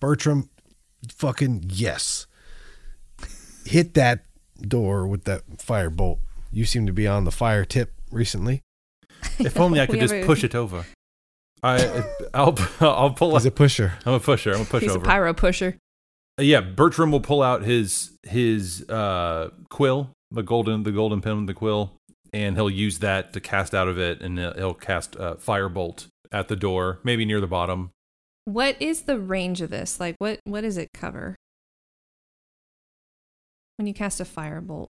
Bertram. 0.00 0.48
Fucking 1.16 1.64
yes. 1.68 2.26
Hit 3.64 3.94
that 3.94 4.24
door 4.60 5.06
with 5.06 5.24
that 5.24 5.42
fire 5.60 5.90
bolt. 5.90 6.20
You 6.50 6.64
seem 6.64 6.86
to 6.86 6.92
be 6.92 7.06
on 7.06 7.24
the 7.24 7.30
fire 7.30 7.64
tip 7.64 7.92
recently. 8.10 8.60
If 9.38 9.58
only 9.58 9.80
I 9.80 9.86
could 9.86 10.00
just 10.00 10.14
have 10.14 10.22
a- 10.24 10.26
push 10.26 10.44
it 10.44 10.54
over. 10.54 10.84
I, 11.62 12.02
I'll, 12.34 12.56
I'll 12.80 13.10
pull. 13.12 13.32
He's 13.36 13.46
out- 13.46 13.52
a 13.52 13.54
pusher. 13.54 13.92
I'm 14.04 14.14
a 14.14 14.20
pusher. 14.20 14.52
I'm 14.52 14.62
a 14.62 14.64
pusher. 14.64 14.86
He's 14.86 14.94
a 14.94 15.00
pyro 15.00 15.32
pusher. 15.34 15.76
Yeah, 16.40 16.60
Bertram 16.60 17.12
will 17.12 17.20
pull 17.20 17.42
out 17.42 17.62
his 17.62 18.16
his 18.22 18.88
uh, 18.88 19.50
quill, 19.68 20.10
the 20.32 20.42
golden 20.42 20.82
the 20.82 20.92
golden 20.92 21.20
pin, 21.20 21.46
the 21.46 21.54
quill, 21.54 21.92
and 22.32 22.56
he'll 22.56 22.70
use 22.70 22.98
that 23.00 23.32
to 23.32 23.40
cast 23.40 23.74
out 23.74 23.88
of 23.88 23.98
it, 23.98 24.20
and 24.20 24.38
he'll, 24.38 24.74
cast 24.74 25.16
uh, 25.16 25.34
firebolt 25.34 26.06
at 26.30 26.48
the 26.48 26.56
door, 26.56 26.98
maybe 27.04 27.24
near 27.24 27.40
the 27.40 27.46
bottom. 27.46 27.90
What 28.44 28.80
is 28.80 29.02
the 29.02 29.18
range 29.18 29.60
of 29.60 29.70
this? 29.70 30.00
Like, 30.00 30.16
what 30.18 30.40
what 30.44 30.62
does 30.62 30.76
it 30.76 30.88
cover? 30.94 31.36
When 33.76 33.86
you 33.86 33.94
cast 33.94 34.20
a 34.20 34.24
firebolt, 34.24 34.88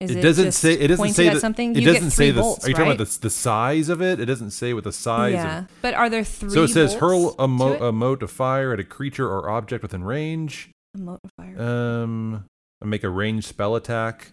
is 0.00 0.10
it 0.10 0.18
it, 0.18 0.22
doesn't 0.22 0.52
say. 0.52 0.74
It 0.74 0.88
doesn't 0.88 1.14
say 1.14 1.28
at 1.28 1.34
the, 1.34 1.40
something. 1.40 1.74
It 1.74 1.80
you 1.80 1.86
doesn't 1.86 2.04
get 2.04 2.12
say 2.12 2.26
three 2.26 2.32
the. 2.32 2.40
bolts, 2.42 2.64
are 2.64 2.68
you 2.68 2.74
right? 2.74 2.80
talking 2.80 2.92
about 3.00 3.06
the 3.06 3.18
the 3.18 3.30
size 3.30 3.88
of 3.88 4.02
it? 4.02 4.20
It 4.20 4.26
doesn't 4.26 4.50
say 4.50 4.74
what 4.74 4.84
the 4.84 4.92
size. 4.92 5.34
Yeah, 5.34 5.60
Of, 5.60 5.68
but 5.80 5.94
are 5.94 6.10
there 6.10 6.22
three? 6.22 6.50
so 6.50 6.64
it 6.64 6.68
says 6.68 6.94
hurl 6.94 7.34
a, 7.38 7.48
mo- 7.48 7.78
a 7.78 7.92
mote 7.92 8.22
of 8.22 8.30
fire 8.30 8.72
at 8.74 8.80
a 8.80 8.84
creature 8.84 9.26
or 9.26 9.48
object 9.48 9.82
within 9.82 10.04
range. 10.04 10.70
A 10.94 10.98
mote 10.98 11.20
of 11.24 11.30
fire. 11.38 11.60
Um, 11.60 12.44
make 12.84 13.04
a 13.04 13.08
ranged 13.10 13.46
spell 13.46 13.74
attack. 13.76 14.32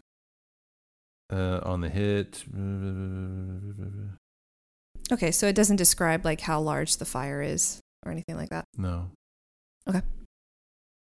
Uh, 1.32 1.62
on 1.64 1.82
the 1.82 1.90
hit. 1.90 2.44
Okay, 5.12 5.32
so 5.32 5.48
it 5.48 5.56
doesn't 5.56 5.76
describe 5.76 6.24
like 6.24 6.42
how 6.42 6.62
large 6.62 6.98
the 6.98 7.06
fire 7.06 7.42
is 7.42 7.82
or 8.06 8.12
anything 8.12 8.38
like 8.38 8.50
that. 8.50 8.66
No. 8.78 9.12
Okay. 9.88 10.02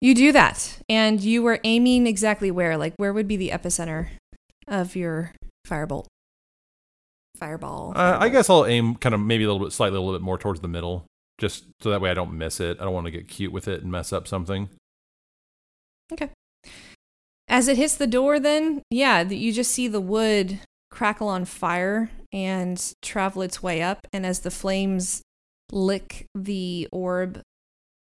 You 0.01 0.14
do 0.14 0.32
that, 0.32 0.78
and 0.89 1.20
you 1.20 1.43
were 1.43 1.59
aiming 1.64 2.07
exactly 2.07 2.51
where? 2.51 2.76
Like, 2.76 2.93
where 2.99 3.14
would 3.14 3.26
be 3.26 3.37
the 3.37 3.49
epicenter 3.49 4.09
of 4.68 4.95
your 4.95 5.32
firebolt? 5.66 6.07
Fireball. 7.39 7.95
Uh, 7.97 8.18
I 8.20 8.28
guess 8.28 8.51
I'll 8.51 8.66
aim 8.66 8.97
kind 8.97 9.14
of 9.14 9.20
maybe 9.20 9.45
a 9.45 9.51
little 9.51 9.64
bit, 9.66 9.72
slightly 9.72 9.97
a 9.97 10.01
little 10.01 10.18
bit 10.18 10.22
more 10.22 10.37
towards 10.39 10.61
the 10.61 10.68
middle, 10.68 11.07
just 11.39 11.64
so 11.80 11.91
that 11.91 12.01
way 12.01 12.11
I 12.11 12.14
don't 12.14 12.37
miss 12.37 12.61
it. 12.61 12.78
I 12.78 12.84
don't 12.84 12.93
want 12.95 13.07
to 13.07 13.11
get 13.11 13.28
cute 13.28 13.53
with 13.53 13.66
it 13.66 13.82
and 13.82 13.91
mess 13.91 14.12
up 14.12 14.28
something. 14.28 14.68
Okay. 16.12 16.28
As 17.49 17.68
it 17.68 17.76
hits 17.76 17.97
the 17.97 18.07
door, 18.07 18.40
then, 18.40 18.82
yeah, 18.90 19.22
you 19.22 19.53
just 19.53 19.70
see 19.70 19.88
the 19.88 20.01
wood 20.01 20.61
crackle 20.90 21.28
on 21.28 21.44
fire 21.44 22.11
and 22.32 22.94
travel 23.03 23.42
its 23.42 23.62
way 23.62 23.82
up. 23.82 24.07
And 24.12 24.26
as 24.26 24.40
the 24.40 24.51
flames 24.51 25.22
lick 25.70 26.26
the 26.34 26.88
orb 26.90 27.40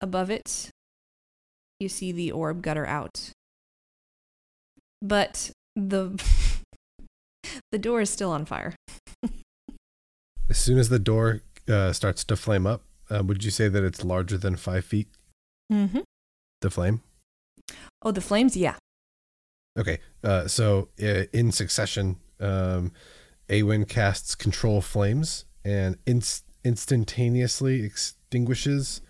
above 0.02 0.30
it, 0.30 0.70
you 1.80 1.88
see 1.88 2.12
the 2.12 2.32
orb 2.32 2.62
gutter 2.62 2.86
out. 2.86 3.32
But 5.02 5.52
the 5.76 6.22
the 7.72 7.80
door 7.80 8.02
is 8.02 8.10
still 8.10 8.32
on 8.32 8.46
fire. 8.46 8.76
As 10.50 10.58
soon 10.58 10.78
as 10.78 10.90
the 10.90 11.00
door 11.00 11.42
uh, 11.68 11.94
starts 11.94 12.24
to 12.26 12.36
flame 12.36 12.66
up, 12.66 12.82
uh, 13.10 13.24
would 13.24 13.44
you 13.44 13.52
say 13.52 13.70
that 13.70 13.84
it's 13.84 14.04
larger 14.04 14.38
than 14.38 14.56
five 14.56 14.84
feet? 14.84 15.08
Mm-hmm. 15.72 16.00
The 16.62 16.70
flame. 16.72 17.02
Oh, 18.02 18.12
the 18.12 18.22
flames? 18.22 18.58
Yeah. 18.58 18.76
Okay, 19.80 20.00
uh, 20.24 20.48
so 20.48 20.90
uh, 21.02 21.24
in 21.34 21.52
succession, 21.54 22.18
um, 22.42 22.92
Awen 23.50 23.88
casts 23.88 24.36
Control 24.36 24.82
Flames 24.82 25.46
and 25.64 25.98
inst- 26.06 26.44
instantaneously 26.66 27.84
extinguishes 27.84 29.02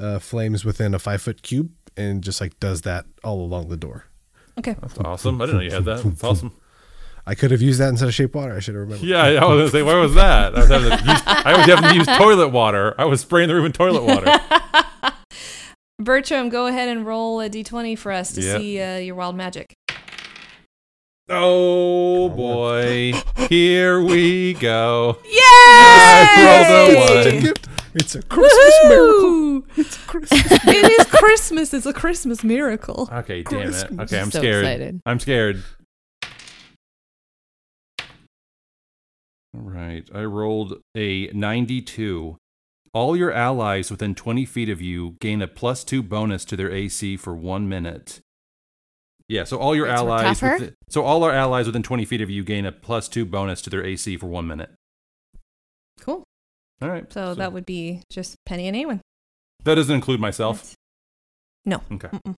uh, 0.00 0.18
flames 0.18 0.64
within 0.64 0.94
a 0.94 0.98
five 0.98 1.22
foot 1.22 1.42
cube 1.42 1.70
and 1.96 2.22
just 2.22 2.40
like 2.40 2.58
does 2.60 2.82
that 2.82 3.06
all 3.24 3.40
along 3.40 3.68
the 3.68 3.76
door. 3.76 4.06
Okay. 4.58 4.74
That's 4.80 4.98
awesome. 4.98 5.40
I 5.40 5.46
didn't 5.46 5.58
know 5.60 5.64
you 5.64 5.70
had 5.70 5.84
that. 5.84 6.02
That's 6.02 6.24
awesome. 6.24 6.52
I 7.26 7.34
could 7.34 7.50
have 7.50 7.62
used 7.62 7.80
that 7.80 7.88
instead 7.88 8.08
of 8.08 8.14
shape 8.14 8.34
water. 8.34 8.54
I 8.54 8.60
should 8.60 8.74
have 8.74 8.82
remembered. 8.82 9.06
Yeah, 9.08 9.22
I 9.22 9.44
was 9.46 9.58
gonna 9.58 9.70
say, 9.70 9.82
where 9.82 9.98
was 9.98 10.14
that? 10.14 10.54
I 10.54 10.60
was 10.60 10.68
having 10.68 10.90
to 10.90 11.04
use, 11.04 11.22
I 11.26 11.56
was 11.56 11.66
having 11.66 11.90
to 11.90 11.94
use 11.96 12.06
toilet 12.18 12.48
water. 12.48 12.94
I 12.98 13.04
was 13.04 13.20
spraying 13.20 13.48
the 13.48 13.54
room 13.54 13.64
with 13.64 13.74
toilet 13.74 14.02
water. 14.02 15.12
Bertram, 15.98 16.50
go 16.50 16.66
ahead 16.66 16.88
and 16.88 17.06
roll 17.06 17.40
a 17.40 17.48
d20 17.48 17.98
for 17.98 18.12
us 18.12 18.32
to 18.34 18.42
Yep. 18.42 18.60
see 18.60 18.80
uh, 18.80 18.96
your 18.98 19.14
wild 19.14 19.34
magic. 19.34 19.74
Oh 21.28 22.28
boy, 22.28 23.12
here 23.48 24.00
we 24.00 24.54
go. 24.54 25.18
Yay! 25.24 25.30
I 25.42 26.86
rolled 26.94 27.26
a 27.26 27.40
one. 27.44 27.54
It's 27.94 28.14
a 28.14 28.22
Christmas 28.22 28.74
miracle. 28.84 29.62
It's 29.76 29.96
Christmas. 29.96 30.52
it 30.68 31.00
is 31.00 31.06
Christmas. 31.06 31.74
It's 31.74 31.86
a 31.86 31.92
Christmas 31.92 32.44
miracle. 32.44 33.08
Okay, 33.12 33.42
damn 33.42 33.72
it. 33.74 34.00
Okay, 34.00 34.20
I'm 34.20 34.30
So 34.30 34.38
scared. 34.38 34.64
excited. 34.64 35.00
I'm 35.04 35.18
scared. 35.18 35.64
All 39.52 39.62
right, 39.62 40.08
I 40.14 40.22
rolled 40.22 40.74
a 40.94 41.26
92. 41.32 42.36
All 42.92 43.16
your 43.16 43.32
allies 43.32 43.90
within 43.90 44.14
20 44.14 44.44
feet 44.44 44.68
of 44.68 44.80
you 44.80 45.16
gain 45.20 45.42
a 45.42 45.48
plus 45.48 45.82
two 45.82 46.02
bonus 46.04 46.44
to 46.46 46.56
their 46.56 46.70
AC 46.70 47.16
for 47.16 47.34
one 47.34 47.68
minute. 47.68 48.20
Yeah, 49.28 49.44
so 49.44 49.58
all 49.58 49.74
your 49.74 49.86
Wait, 49.86 49.94
allies, 49.94 50.38
tougher? 50.40 50.52
within, 50.54 50.74
so 50.88 51.02
all 51.04 51.24
our 51.24 51.32
allies 51.32 51.66
within 51.66 51.82
20 51.82 52.04
feet 52.04 52.20
of 52.20 52.30
you 52.30 52.44
gain 52.44 52.64
a 52.64 52.70
plus 52.72 53.08
two 53.08 53.24
bonus 53.24 53.60
to 53.62 53.70
their 53.70 53.84
AC 53.84 54.16
for 54.18 54.26
one 54.26 54.46
minute. 54.46 54.70
Cool. 56.00 56.22
All 56.80 56.88
right, 56.90 57.10
So, 57.12 57.34
that 57.34 57.52
would 57.52 57.66
be 57.66 58.02
just 58.10 58.36
Penny 58.44 58.68
and 58.68 58.76
Awen. 58.76 59.00
that 59.64 59.74
doesn't 59.76 59.94
include 59.94 60.20
myself. 60.20 60.74
No. 61.64 61.82
Okay. 61.90 62.08
Mm-mm. 62.08 62.34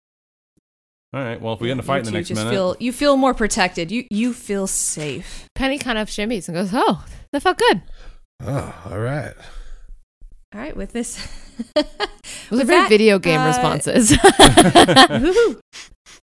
All 1.12 1.20
right. 1.24 1.40
Well, 1.40 1.54
if 1.54 1.60
we 1.60 1.68
Yeah, 1.68 1.74
get 1.74 1.78
in 1.78 1.80
a 1.80 1.82
fight 1.82 1.94
you 1.94 1.98
in 2.00 2.04
the 2.04 2.10
two 2.12 2.16
next 2.18 2.28
just 2.28 2.38
minute, 2.38 2.50
Feel, 2.50 2.76
you 2.80 2.92
feel 2.92 3.16
more 3.16 3.34
protected. 3.34 3.90
You 3.90 4.04
you 4.10 4.32
feel 4.32 4.66
safe. 4.66 5.46
Penny 5.54 5.78
kind 5.78 5.98
of 5.98 6.08
shimmies 6.08 6.48
and 6.48 6.54
goes, 6.54 6.70
"Oh, 6.72 7.04
that 7.32 7.42
felt 7.42 7.58
good." 7.58 7.82
Oh, 8.42 8.74
all 8.90 8.98
right. 8.98 9.34
All 10.54 10.60
right, 10.60 10.76
with 10.76 10.92
this. 10.92 11.26
Those 12.50 12.60
are 12.60 12.64
very 12.64 12.88
video 12.88 13.18
game 13.18 13.40
uh, 13.40 13.46
responses. 13.46 14.12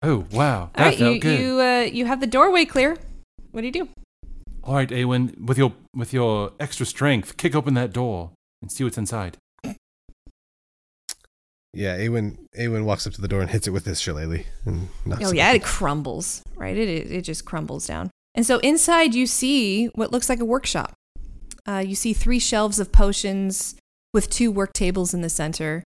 Woohoo. 0.03 0.25
oh 0.31 0.35
wow, 0.35 0.69
that 0.75 0.79
All 0.83 0.85
right, 0.89 0.97
felt 0.97 1.13
you 1.15 1.19
good. 1.19 1.39
you 1.39 1.59
uh, 1.59 1.81
you 1.81 2.05
have 2.05 2.19
the 2.19 2.27
doorway 2.27 2.65
clear. 2.65 2.97
What 3.51 3.61
do 3.61 3.67
you 3.67 3.73
do? 3.73 3.89
All 4.63 4.75
right, 4.75 4.89
Awen, 4.89 5.39
with 5.45 5.57
your 5.57 5.73
with 5.95 6.11
your 6.13 6.51
extra 6.59 6.85
strength, 6.85 7.37
kick 7.37 7.55
open 7.55 7.73
that 7.75 7.93
door 7.93 8.31
and 8.61 8.71
see 8.71 8.83
what's 8.83 8.97
inside. 8.97 9.37
Yeah, 11.73 11.97
Awen 11.97 12.37
Awen 12.57 12.85
walks 12.85 13.05
up 13.05 13.13
to 13.13 13.21
the 13.21 13.27
door 13.27 13.41
and 13.41 13.49
hits 13.49 13.67
it 13.67 13.71
with 13.71 13.85
his 13.85 13.99
shillelagh. 13.99 14.43
And 14.65 14.87
knocks 15.05 15.25
Oh 15.25 15.29
it 15.31 15.35
yeah, 15.37 15.49
open. 15.49 15.55
it 15.57 15.63
crumbles. 15.63 16.41
Right, 16.55 16.75
it 16.77 16.87
it 16.87 17.11
it 17.11 17.21
just 17.21 17.45
crumbles 17.45 17.85
down. 17.85 18.09
And 18.33 18.45
so 18.45 18.59
inside 18.59 19.13
you 19.13 19.27
see 19.27 19.87
what 19.87 20.11
looks 20.11 20.29
like 20.29 20.39
a 20.39 20.45
workshop. 20.45 20.93
Uh, 21.67 21.83
you 21.85 21.95
see 21.95 22.13
three 22.13 22.39
shelves 22.39 22.79
of 22.79 22.91
potions 22.91 23.75
with 24.13 24.29
two 24.29 24.51
work 24.51 24.71
tables 24.73 25.13
in 25.13 25.21
the 25.21 25.29
center, 25.29 25.83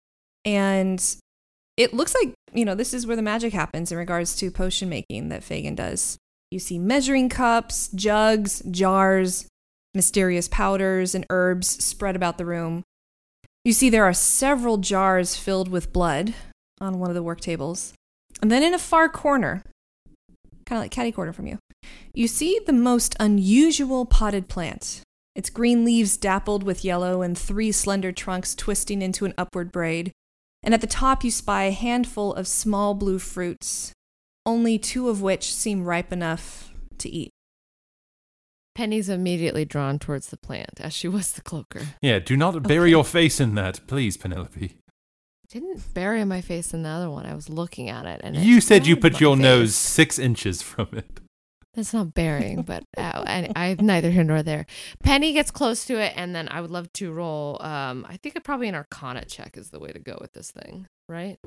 and 0.46 1.16
it 1.78 1.94
looks 1.94 2.16
like 2.16 2.34
you 2.54 2.66
know 2.66 2.76
this 2.76 2.94
is 2.94 3.08
where 3.08 3.16
the 3.16 3.22
magic 3.22 3.54
happens 3.54 3.92
in 3.92 3.98
regards 3.98 4.36
to 4.38 4.52
potion 4.52 4.90
making 4.90 5.30
that 5.30 5.44
Fagin 5.44 5.76
does. 5.76 6.18
You 6.52 6.60
see 6.60 6.78
measuring 6.78 7.30
cups, 7.30 7.90
jugs, 7.96 8.62
jars, 8.70 9.48
mysterious 9.96 10.48
powders, 10.48 11.16
and 11.16 11.26
herbs 11.30 11.68
spread 11.84 12.16
about 12.16 12.38
the 12.38 12.46
room. 12.46 12.84
You 13.66 13.74
see 13.74 13.90
there 13.90 14.04
are 14.06 14.14
several 14.14 14.78
jars 14.78 15.36
filled 15.36 15.70
with 15.70 15.94
blood 15.94 16.34
on 16.80 17.00
one 17.00 17.10
of 17.10 17.16
the 17.16 17.24
work 17.24 17.40
tables. 17.40 17.94
And 18.42 18.52
then 18.52 18.62
in 18.62 18.74
a 18.74 18.80
far 18.80 19.08
corner, 19.10 19.64
kind 20.66 20.78
of 20.78 20.84
like 20.84 20.92
catty 20.92 21.12
corner 21.12 21.34
from 21.34 21.48
you, 21.48 21.60
you 22.14 22.28
see 22.28 22.60
the 22.66 22.74
most 22.74 23.16
unusual 23.20 24.06
potted 24.06 24.48
plant. 24.48 25.02
Its 25.36 25.50
green 25.50 25.84
leaves 25.84 26.18
dappled 26.18 26.64
with 26.64 26.86
yellow 26.86 27.22
and 27.22 27.38
three 27.38 27.72
slender 27.72 28.12
trunks 28.12 28.54
twisting 28.54 29.02
into 29.02 29.26
an 29.26 29.34
upward 29.38 29.72
braid. 29.72 30.12
And 30.64 30.74
at 30.74 30.82
the 30.82 30.88
top, 30.88 31.24
you 31.24 31.32
spy 31.32 31.64
a 31.64 31.72
handful 31.72 32.34
of 32.34 32.48
small 32.48 32.94
blue 32.94 33.20
fruits 33.20 33.94
only 34.46 34.78
two 34.78 35.10
of 35.10 35.22
which 35.22 35.54
seem 35.54 35.84
ripe 35.86 36.12
enough 36.12 36.72
to 36.98 37.10
eat. 37.10 37.32
Penny's 38.76 39.08
immediately 39.08 39.66
drawn 39.66 40.00
towards 40.00 40.28
the 40.30 40.38
plant, 40.38 40.80
as 40.80 40.94
she 40.94 41.08
was 41.08 41.34
the 41.34 41.42
cloaker. 41.42 41.82
Yeah, 42.02 42.20
do 42.20 42.36
not 42.36 42.64
bury 42.64 42.90
your 42.90 43.06
face 43.06 43.40
in 43.40 43.56
that, 43.56 43.86
please, 43.88 44.18
Penelope. 44.18 44.76
Didn't 45.48 45.94
bury 45.94 46.26
my 46.26 46.42
face 46.42 46.74
in 46.74 46.82
the 46.82 46.90
other 46.90 47.10
one. 47.10 47.26
I 47.28 47.36
was 47.36 47.50
looking 47.50 47.88
at 47.90 48.06
it, 48.06 48.22
and 48.24 48.36
it 48.36 48.44
You 48.44 48.60
said 48.60 48.88
you 48.88 48.98
put 48.98 49.22
your 49.22 49.36
face. 49.36 49.44
nose 49.44 49.76
six 49.76 50.18
inches 50.18 50.62
from 50.64 50.88
it. 50.94 51.20
That's 51.74 51.94
not 51.94 52.14
bearing, 52.14 52.62
but 52.62 52.84
uh, 52.98 53.24
I, 53.26 53.50
I 53.56 53.76
neither 53.80 54.12
here 54.12 54.24
nor 54.24 54.44
there. 54.44 54.68
Penny 55.04 55.34
gets 55.34 55.50
close 55.50 55.86
to 55.86 56.00
it, 56.00 56.14
and 56.16 56.36
then 56.36 56.48
I 56.50 56.62
would 56.62 56.70
love 56.70 56.92
to 56.94 57.12
roll. 57.12 57.60
Um, 57.62 58.06
I 58.08 58.18
think 58.18 58.36
it 58.36 58.44
probably 58.44 58.68
an 58.68 58.76
Arcana 58.76 59.26
check 59.26 59.58
is 59.58 59.72
the 59.72 59.80
way 59.80 59.92
to 59.92 60.00
go 60.00 60.18
with 60.22 60.34
this 60.34 60.52
thing, 60.52 60.86
right? 61.10 61.38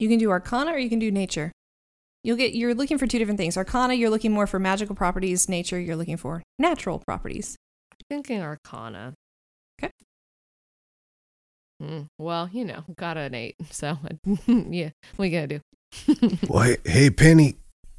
You 0.00 0.08
can 0.08 0.18
do 0.18 0.30
Arcana 0.30 0.72
or 0.72 0.78
you 0.78 0.88
can 0.88 0.98
do 0.98 1.12
Nature. 1.12 1.52
You'll 2.24 2.36
get. 2.36 2.54
You're 2.54 2.74
looking 2.74 2.98
for 2.98 3.06
two 3.06 3.18
different 3.18 3.38
things. 3.38 3.56
Arcana, 3.56 3.94
you're 3.94 4.10
looking 4.10 4.32
more 4.32 4.48
for 4.48 4.58
magical 4.58 4.96
properties. 4.96 5.48
Nature, 5.48 5.78
you're 5.78 5.96
looking 5.96 6.16
for 6.16 6.42
natural 6.58 6.98
properties. 7.06 7.56
Thinking 8.08 8.42
Arcana. 8.42 9.14
Okay. 9.80 9.92
Hmm, 11.80 12.02
well, 12.18 12.48
you 12.52 12.64
know, 12.64 12.84
got 12.96 13.16
an 13.16 13.34
eight, 13.34 13.56
so 13.70 13.98
yeah, 14.46 14.90
what 15.16 15.26
you 15.26 15.30
gonna 15.30 15.46
do? 15.46 15.60
Well, 16.48 16.64
hey, 16.64 16.76
hey, 16.84 17.10
Penny, 17.10 17.54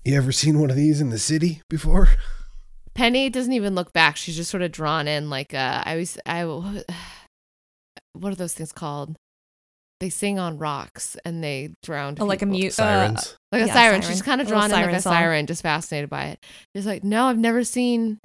you 0.06 0.16
ever 0.16 0.32
seen 0.32 0.60
one 0.60 0.70
of 0.70 0.76
these 0.76 1.02
in 1.02 1.10
the 1.10 1.20
city 1.20 1.62
before? 1.70 2.10
Penny 2.94 3.30
doesn't 3.30 3.52
even 3.52 3.76
look 3.76 3.92
back. 3.92 4.16
She's 4.16 4.38
just 4.38 4.50
sort 4.50 4.64
of 4.64 4.72
drawn 4.72 5.08
in, 5.08 5.30
like 5.30 5.54
uh, 5.54 5.84
I 5.86 5.98
was. 5.98 6.18
I 6.26 6.44
what 8.14 8.32
are 8.32 8.36
those 8.36 8.54
things 8.54 8.72
called? 8.72 9.18
They 10.00 10.10
sing 10.10 10.40
on 10.40 10.58
rocks 10.58 11.16
and 11.26 11.44
they 11.44 11.74
drown. 11.82 12.16
Oh, 12.20 12.26
like 12.26 12.42
a 12.42 12.46
mute- 12.46 12.74
Sirens. 12.74 13.38
like 13.52 13.64
a 13.64 13.68
yeah, 13.68 13.74
siren. 13.74 14.02
siren. 14.02 14.14
She's 14.14 14.22
kind 14.22 14.42
of 14.42 14.48
drawn 14.48 14.66
in 14.66 14.72
like 14.72 14.90
a 14.92 15.02
song. 15.02 15.14
siren, 15.14 15.46
just 15.48 15.62
fascinated 15.62 16.10
by 16.10 16.26
it. 16.26 16.46
She's 16.76 16.86
like, 16.86 17.04
no, 17.04 17.26
I've 17.26 17.38
never 17.38 17.64
seen. 17.64 18.20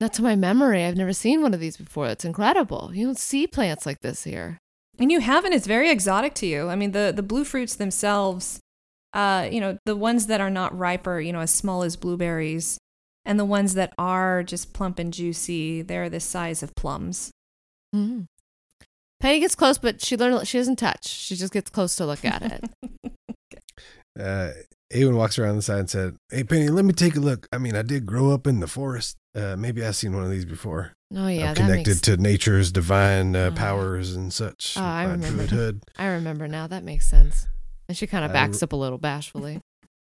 Not 0.00 0.12
to 0.14 0.22
my 0.22 0.34
memory, 0.34 0.84
I've 0.84 0.96
never 0.96 1.12
seen 1.12 1.42
one 1.42 1.54
of 1.54 1.60
these 1.60 1.76
before. 1.76 2.08
It's 2.08 2.24
incredible. 2.24 2.90
You 2.92 3.06
don't 3.06 3.18
see 3.18 3.46
plants 3.46 3.86
like 3.86 4.00
this 4.00 4.24
here. 4.24 4.58
And 4.98 5.12
you 5.12 5.20
haven't. 5.20 5.52
It's 5.52 5.66
very 5.66 5.90
exotic 5.90 6.34
to 6.34 6.46
you. 6.46 6.68
I 6.68 6.76
mean, 6.76 6.90
the 6.90 7.12
the 7.14 7.22
blue 7.22 7.44
fruits 7.44 7.76
themselves, 7.76 8.58
uh, 9.12 9.48
you 9.50 9.60
know, 9.60 9.78
the 9.86 9.96
ones 9.96 10.26
that 10.26 10.40
are 10.40 10.50
not 10.50 10.76
ripe 10.76 11.06
are 11.06 11.20
you 11.20 11.32
know 11.32 11.40
as 11.40 11.50
small 11.50 11.82
as 11.82 11.96
blueberries, 11.96 12.78
and 13.24 13.38
the 13.38 13.44
ones 13.44 13.74
that 13.74 13.92
are 13.98 14.42
just 14.42 14.72
plump 14.72 14.98
and 14.98 15.12
juicy, 15.12 15.82
they're 15.82 16.08
the 16.10 16.20
size 16.20 16.62
of 16.62 16.74
plums. 16.74 17.30
Mm-hmm. 17.94 18.22
Penny 19.20 19.38
gets 19.40 19.54
close, 19.54 19.78
but 19.78 20.02
she 20.02 20.16
learned 20.16 20.48
she 20.48 20.58
doesn't 20.58 20.76
touch. 20.80 21.06
She 21.06 21.36
just 21.36 21.52
gets 21.52 21.70
close 21.70 21.94
to 21.96 22.06
look 22.06 22.24
at 22.24 22.42
it. 22.42 22.64
Uh, 24.18 24.50
Awen 24.92 25.16
walks 25.16 25.38
around 25.38 25.56
the 25.56 25.62
side 25.62 25.78
and 25.78 25.88
said, 25.88 26.16
"Hey, 26.30 26.44
Penny, 26.44 26.68
let 26.68 26.84
me 26.84 26.92
take 26.92 27.16
a 27.16 27.20
look. 27.20 27.48
I 27.50 27.56
mean, 27.56 27.74
I 27.74 27.80
did 27.80 28.04
grow 28.04 28.30
up 28.30 28.46
in 28.46 28.60
the 28.60 28.66
forest. 28.66 29.16
Uh, 29.34 29.56
maybe 29.56 29.82
I've 29.82 29.96
seen 29.96 30.14
one 30.14 30.22
of 30.22 30.30
these 30.30 30.44
before. 30.44 30.92
Oh 31.16 31.28
yeah, 31.28 31.48
I'm 31.48 31.54
that 31.54 31.56
connected 31.56 31.88
makes- 31.92 32.00
to 32.02 32.16
nature's 32.18 32.70
divine 32.72 33.34
uh, 33.34 33.48
Oh. 33.50 33.56
powers 33.56 34.14
and 34.14 34.30
such. 34.30 34.74
Oh, 34.76 34.82
I 34.82 35.04
remember. 35.04 35.46
druid. 35.46 35.82
I 35.96 36.08
remember 36.08 36.46
now. 36.46 36.66
That 36.66 36.84
makes 36.84 37.08
sense. 37.08 37.46
And 37.92 37.96
she 37.98 38.06
kind 38.06 38.24
of 38.24 38.32
backs 38.32 38.62
re- 38.62 38.64
up 38.66 38.72
a 38.72 38.76
little 38.76 38.96
bashfully. 38.96 39.60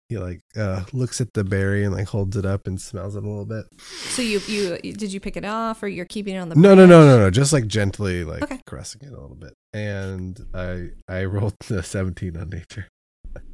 He 0.09 0.17
like 0.19 0.41
uh, 0.55 0.83
looks 0.91 1.21
at 1.21 1.33
the 1.33 1.43
berry 1.43 1.83
and 1.83 1.95
like 1.95 2.07
holds 2.09 2.35
it 2.37 2.45
up 2.45 2.67
and 2.67 2.79
smells 2.79 3.15
it 3.15 3.23
a 3.23 3.27
little 3.27 3.45
bit. 3.45 3.65
So 4.09 4.21
you 4.21 4.41
you 4.47 4.77
did 4.93 5.11
you 5.13 5.19
pick 5.19 5.37
it 5.37 5.45
off 5.45 5.81
or 5.81 5.87
you're 5.87 6.05
keeping 6.05 6.35
it 6.35 6.39
on 6.39 6.49
the 6.49 6.55
No, 6.55 6.75
no, 6.75 6.85
branch? 6.85 6.89
no, 6.89 7.05
no, 7.07 7.17
no. 7.19 7.29
Just 7.31 7.51
like 7.53 7.65
gently, 7.65 8.23
like 8.23 8.43
Okay. 8.43 8.59
caressing 8.67 9.01
it 9.01 9.07
a 9.13 9.19
little 9.19 9.35
bit. 9.37 9.53
And 9.71 10.39
I 10.53 10.89
I 11.07 11.23
rolled 11.23 11.55
the 11.67 11.81
seventeen 11.81 12.35
on 12.37 12.49
nature. 12.49 12.87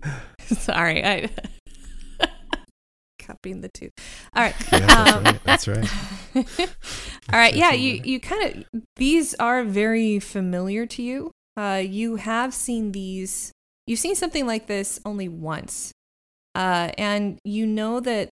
Sorry, 0.42 1.06
I 1.06 1.30
copying 3.20 3.62
the 3.62 3.70
two. 3.70 3.92
All 4.36 4.44
right. 4.44 4.56
Yeah, 4.72 4.80
that's 4.80 5.14
um, 5.16 5.24
right, 5.24 5.44
that's 5.46 5.68
right. 5.68 5.90
All 7.32 7.40
right. 7.40 7.56
Yeah, 7.56 7.72
you 7.74 8.02
you 8.04 8.20
kind 8.20 8.66
of 8.74 8.82
these 8.96 9.36
are 9.36 9.64
very 9.64 10.20
familiar 10.20 10.86
to 10.88 11.04
you. 11.04 11.32
Uh, 11.56 11.82
you 11.86 12.16
have 12.18 12.54
seen 12.54 12.92
these. 12.92 13.52
You've 13.90 13.98
seen 13.98 14.14
something 14.14 14.46
like 14.46 14.68
this 14.68 15.00
only 15.04 15.28
once, 15.28 15.92
uh, 16.54 16.92
and 16.96 17.40
you 17.44 17.66
know 17.66 18.00
that 18.00 18.30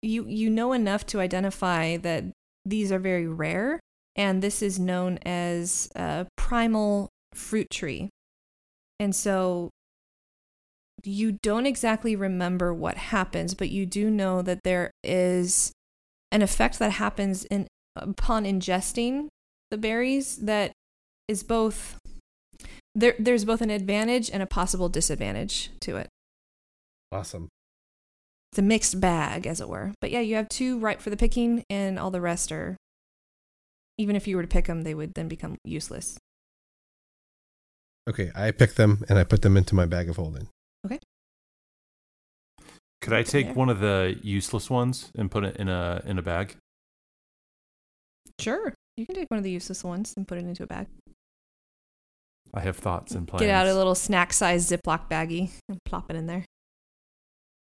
you 0.00 0.26
you 0.26 0.48
know 0.48 0.72
enough 0.72 1.04
to 1.08 1.20
identify 1.20 1.98
that 1.98 2.24
these 2.64 2.90
are 2.90 2.98
very 2.98 3.26
rare, 3.26 3.78
and 4.16 4.40
this 4.40 4.62
is 4.62 4.78
known 4.78 5.18
as 5.18 5.90
a 5.94 6.26
primal 6.38 7.10
fruit 7.34 7.68
tree, 7.68 8.08
and 8.98 9.14
so 9.14 9.68
you 11.04 11.32
don't 11.42 11.66
exactly 11.66 12.16
remember 12.16 12.72
what 12.72 12.96
happens, 12.96 13.52
but 13.52 13.68
you 13.68 13.84
do 13.84 14.08
know 14.08 14.40
that 14.40 14.62
there 14.64 14.92
is 15.04 15.72
an 16.32 16.40
effect 16.40 16.78
that 16.78 16.92
happens 16.92 17.44
in 17.44 17.66
upon 17.96 18.44
ingesting 18.44 19.28
the 19.70 19.76
berries 19.76 20.38
that 20.38 20.72
is 21.28 21.42
both 21.42 21.98
there 22.94 23.14
there's 23.18 23.44
both 23.44 23.60
an 23.60 23.70
advantage 23.70 24.30
and 24.30 24.42
a 24.42 24.46
possible 24.46 24.88
disadvantage 24.88 25.70
to 25.80 25.96
it. 25.96 26.08
Awesome. 27.12 27.48
It's 28.52 28.58
a 28.58 28.62
mixed 28.62 29.00
bag 29.00 29.46
as 29.46 29.60
it 29.60 29.68
were. 29.68 29.92
But 30.00 30.10
yeah, 30.10 30.20
you 30.20 30.34
have 30.36 30.48
two 30.48 30.78
ripe 30.78 31.00
for 31.00 31.10
the 31.10 31.16
picking 31.16 31.64
and 31.70 31.98
all 31.98 32.10
the 32.10 32.20
rest 32.20 32.50
are 32.50 32.76
even 33.96 34.16
if 34.16 34.26
you 34.26 34.36
were 34.36 34.42
to 34.42 34.48
pick 34.48 34.66
them, 34.66 34.82
they 34.82 34.94
would 34.94 35.14
then 35.14 35.28
become 35.28 35.56
useless. 35.64 36.18
Okay, 38.08 38.30
I 38.34 38.50
pick 38.50 38.74
them 38.74 39.04
and 39.08 39.18
I 39.18 39.24
put 39.24 39.42
them 39.42 39.56
into 39.56 39.74
my 39.74 39.86
bag 39.86 40.08
of 40.08 40.16
holding. 40.16 40.48
Okay. 40.86 40.98
Could 43.02 43.12
I 43.12 43.22
take 43.22 43.54
one 43.54 43.68
of 43.68 43.78
the 43.78 44.18
useless 44.22 44.68
ones 44.68 45.10
and 45.16 45.30
put 45.30 45.44
it 45.44 45.56
in 45.56 45.68
a 45.68 46.02
in 46.04 46.18
a 46.18 46.22
bag? 46.22 46.56
Sure. 48.38 48.74
You 48.96 49.06
can 49.06 49.14
take 49.14 49.30
one 49.30 49.38
of 49.38 49.44
the 49.44 49.50
useless 49.50 49.84
ones 49.84 50.14
and 50.16 50.26
put 50.26 50.38
it 50.38 50.44
into 50.44 50.62
a 50.62 50.66
bag. 50.66 50.86
I 52.52 52.60
have 52.60 52.76
thoughts 52.76 53.12
and 53.12 53.26
plans. 53.26 53.42
Get 53.42 53.50
out 53.50 53.66
a 53.66 53.74
little 53.74 53.94
snack 53.94 54.32
sized 54.32 54.70
Ziploc 54.70 55.08
baggie 55.08 55.50
and 55.68 55.78
plop 55.84 56.10
it 56.10 56.16
in 56.16 56.26
there. 56.26 56.44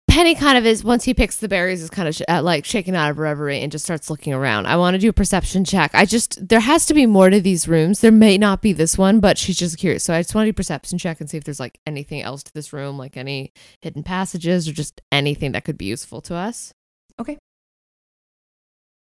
Penny 0.08 0.34
kind 0.34 0.58
of 0.58 0.66
is 0.66 0.84
once 0.84 1.04
he 1.04 1.14
picks 1.14 1.38
the 1.38 1.48
berries 1.48 1.80
is 1.80 1.88
kind 1.88 2.06
of 2.06 2.14
sh- 2.14 2.22
uh, 2.28 2.42
like 2.42 2.66
shaken 2.66 2.94
out 2.94 3.10
of 3.10 3.18
reverie 3.18 3.60
and 3.60 3.72
just 3.72 3.84
starts 3.84 4.10
looking 4.10 4.34
around. 4.34 4.66
I 4.66 4.76
want 4.76 4.92
to 4.92 4.98
do 4.98 5.08
a 5.08 5.12
perception 5.12 5.64
check. 5.64 5.90
I 5.94 6.04
just 6.04 6.46
there 6.48 6.60
has 6.60 6.84
to 6.86 6.94
be 6.94 7.06
more 7.06 7.30
to 7.30 7.40
these 7.40 7.66
rooms. 7.66 8.00
There 8.00 8.12
may 8.12 8.36
not 8.36 8.60
be 8.60 8.74
this 8.74 8.98
one, 8.98 9.20
but 9.20 9.38
she's 9.38 9.56
just 9.56 9.78
curious. 9.78 10.04
So 10.04 10.12
I 10.12 10.20
just 10.20 10.34
want 10.34 10.44
to 10.44 10.52
do 10.52 10.54
a 10.54 10.54
perception 10.54 10.98
check 10.98 11.20
and 11.20 11.30
see 11.30 11.38
if 11.38 11.44
there's 11.44 11.60
like 11.60 11.78
anything 11.86 12.20
else 12.20 12.42
to 12.42 12.52
this 12.52 12.74
room, 12.74 12.98
like 12.98 13.16
any 13.16 13.52
hidden 13.80 14.02
passages 14.02 14.68
or 14.68 14.72
just 14.72 15.00
anything 15.10 15.52
that 15.52 15.64
could 15.64 15.78
be 15.78 15.86
useful 15.86 16.20
to 16.22 16.34
us. 16.34 16.72
Okay. 17.18 17.38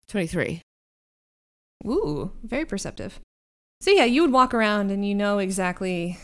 Twenty 0.08 0.28
three. 0.28 0.62
Ooh, 1.86 2.32
very 2.42 2.64
perceptive. 2.64 3.20
So 3.80 3.90
yeah, 3.90 4.04
you 4.04 4.22
would 4.22 4.32
walk 4.32 4.54
around 4.54 4.90
and 4.90 5.06
you 5.06 5.14
know 5.14 5.38
exactly, 5.38 6.18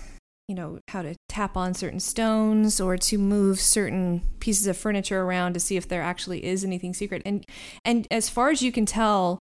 you 0.48 0.54
know, 0.54 0.78
how 0.88 1.02
to 1.02 1.14
tap 1.28 1.56
on 1.56 1.74
certain 1.74 2.00
stones 2.00 2.80
or 2.80 2.96
to 2.96 3.18
move 3.18 3.60
certain 3.60 4.22
pieces 4.40 4.66
of 4.66 4.76
furniture 4.76 5.22
around 5.22 5.54
to 5.54 5.60
see 5.60 5.76
if 5.76 5.86
there 5.86 6.02
actually 6.02 6.44
is 6.44 6.64
anything 6.64 6.94
secret. 6.94 7.22
And 7.24 7.44
and 7.84 8.06
as 8.10 8.28
far 8.28 8.50
as 8.50 8.62
you 8.62 8.72
can 8.72 8.86
tell, 8.86 9.38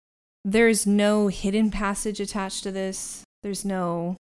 there's 0.44 0.86
no 0.86 1.28
hidden 1.28 1.70
passage 1.70 2.20
attached 2.20 2.62
to 2.64 2.70
this. 2.70 3.24
There's 3.43 3.64
no 3.64 4.16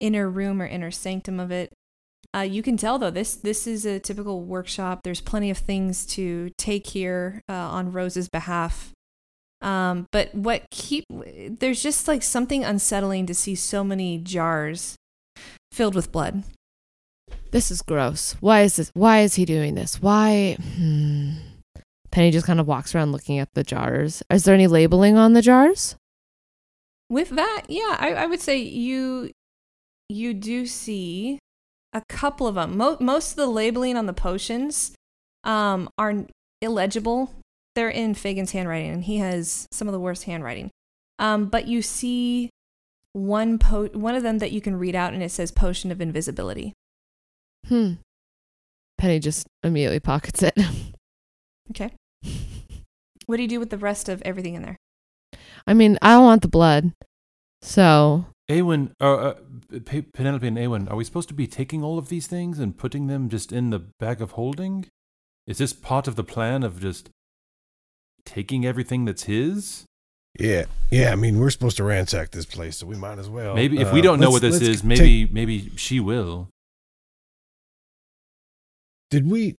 inner 0.00 0.28
room 0.28 0.60
or 0.60 0.66
inner 0.66 0.90
sanctum 0.90 1.38
of 1.38 1.50
it. 1.50 1.72
Uh, 2.34 2.40
you 2.40 2.62
can 2.62 2.76
tell 2.76 2.98
though 2.98 3.10
this 3.10 3.34
this 3.34 3.66
is 3.66 3.84
a 3.84 4.00
typical 4.00 4.42
workshop. 4.42 5.00
There's 5.04 5.20
plenty 5.20 5.50
of 5.50 5.58
things 5.58 6.06
to 6.06 6.50
take 6.56 6.86
here 6.88 7.42
uh, 7.48 7.52
on 7.52 7.92
Rose's 7.92 8.28
behalf. 8.28 8.92
Um, 9.62 10.06
but 10.10 10.34
what 10.34 10.64
keep 10.70 11.04
there's 11.10 11.82
just 11.82 12.08
like 12.08 12.22
something 12.22 12.64
unsettling 12.64 13.26
to 13.26 13.34
see 13.34 13.54
so 13.54 13.84
many 13.84 14.18
jars 14.18 14.96
filled 15.72 15.94
with 15.94 16.12
blood. 16.12 16.44
This 17.50 17.70
is 17.70 17.82
gross. 17.82 18.36
Why 18.40 18.62
is 18.62 18.76
this? 18.76 18.90
Why 18.94 19.20
is 19.20 19.34
he 19.34 19.44
doing 19.44 19.74
this? 19.74 20.00
Why? 20.00 20.56
Hmm. 20.60 21.32
Penny 22.10 22.30
just 22.30 22.46
kind 22.46 22.58
of 22.58 22.66
walks 22.66 22.94
around 22.94 23.12
looking 23.12 23.38
at 23.38 23.54
the 23.54 23.62
jars. 23.62 24.22
Is 24.30 24.44
there 24.44 24.54
any 24.54 24.66
labeling 24.66 25.16
on 25.16 25.32
the 25.32 25.42
jars? 25.42 25.96
With 27.08 27.30
that, 27.30 27.64
yeah, 27.68 27.96
I, 27.98 28.14
I 28.14 28.26
would 28.26 28.40
say 28.40 28.58
you 28.58 29.30
you 30.08 30.34
do 30.34 30.66
see 30.66 31.38
a 31.92 32.02
couple 32.08 32.46
of 32.46 32.54
them. 32.54 32.76
Mo- 32.76 32.98
most 33.00 33.32
of 33.32 33.36
the 33.36 33.46
labeling 33.46 33.96
on 33.96 34.06
the 34.06 34.12
potions 34.12 34.92
um, 35.44 35.88
are 35.98 36.26
illegible. 36.60 37.32
They're 37.74 37.90
in 37.90 38.14
Fagin's 38.14 38.52
handwriting, 38.52 38.90
and 38.90 39.04
he 39.04 39.18
has 39.18 39.66
some 39.70 39.88
of 39.88 39.92
the 39.92 40.00
worst 40.00 40.24
handwriting. 40.24 40.70
Um, 41.18 41.46
but 41.46 41.68
you 41.68 41.82
see 41.82 42.50
one 43.12 43.58
po- 43.58 43.90
one 43.92 44.14
of 44.14 44.22
them 44.22 44.38
that 44.38 44.52
you 44.52 44.60
can 44.60 44.76
read 44.76 44.94
out, 44.94 45.12
and 45.12 45.22
it 45.22 45.30
says 45.30 45.50
"Potion 45.50 45.92
of 45.92 46.00
Invisibility." 46.00 46.72
Hmm. 47.66 47.94
Penny 48.98 49.18
just 49.18 49.46
immediately 49.62 50.00
pockets 50.00 50.42
it. 50.42 50.54
Okay. 51.70 51.92
What 53.26 53.36
do 53.36 53.42
you 53.42 53.48
do 53.48 53.60
with 53.60 53.70
the 53.70 53.78
rest 53.78 54.08
of 54.08 54.20
everything 54.22 54.54
in 54.54 54.62
there? 54.62 54.76
I 55.64 55.72
mean, 55.72 56.00
I 56.02 56.14
don't 56.14 56.24
want 56.24 56.42
the 56.42 56.48
blood. 56.48 56.94
So 57.62 58.26
Awen, 58.48 58.92
uh, 59.00 59.14
uh, 59.14 59.34
P- 59.84 60.02
Penelope 60.02 60.48
and 60.48 60.58
Awen, 60.58 60.90
are 60.90 60.96
we 60.96 61.04
supposed 61.04 61.28
to 61.28 61.34
be 61.34 61.46
taking 61.46 61.84
all 61.84 61.96
of 61.96 62.08
these 62.08 62.26
things 62.26 62.58
and 62.58 62.76
putting 62.76 63.06
them 63.06 63.28
just 63.28 63.52
in 63.52 63.70
the 63.70 63.78
bag 63.78 64.20
of 64.20 64.32
holding? 64.32 64.86
Is 65.46 65.58
this 65.58 65.72
part 65.72 66.08
of 66.08 66.16
the 66.16 66.24
plan 66.24 66.64
of 66.64 66.80
just 66.80 67.10
taking 68.24 68.64
everything 68.66 69.04
that's 69.04 69.24
his? 69.24 69.84
Yeah, 70.38 70.66
yeah. 70.90 71.12
I 71.12 71.16
mean, 71.16 71.38
we're 71.40 71.50
supposed 71.50 71.76
to 71.78 71.84
ransack 71.84 72.30
this 72.30 72.46
place, 72.46 72.76
so 72.78 72.86
we 72.86 72.96
might 72.96 73.18
as 73.18 73.28
well. 73.28 73.54
Maybe 73.54 73.80
if 73.80 73.92
we 73.92 73.98
Uh, 74.00 74.02
don't 74.02 74.20
know 74.20 74.30
what 74.30 74.42
this 74.42 74.54
let's 74.54 74.64
is, 74.66 74.76
take- 74.82 74.84
maybe 74.86 75.26
maybe 75.26 75.70
she 75.76 75.98
will. 76.00 76.48
Did 79.10 79.28
we 79.28 79.56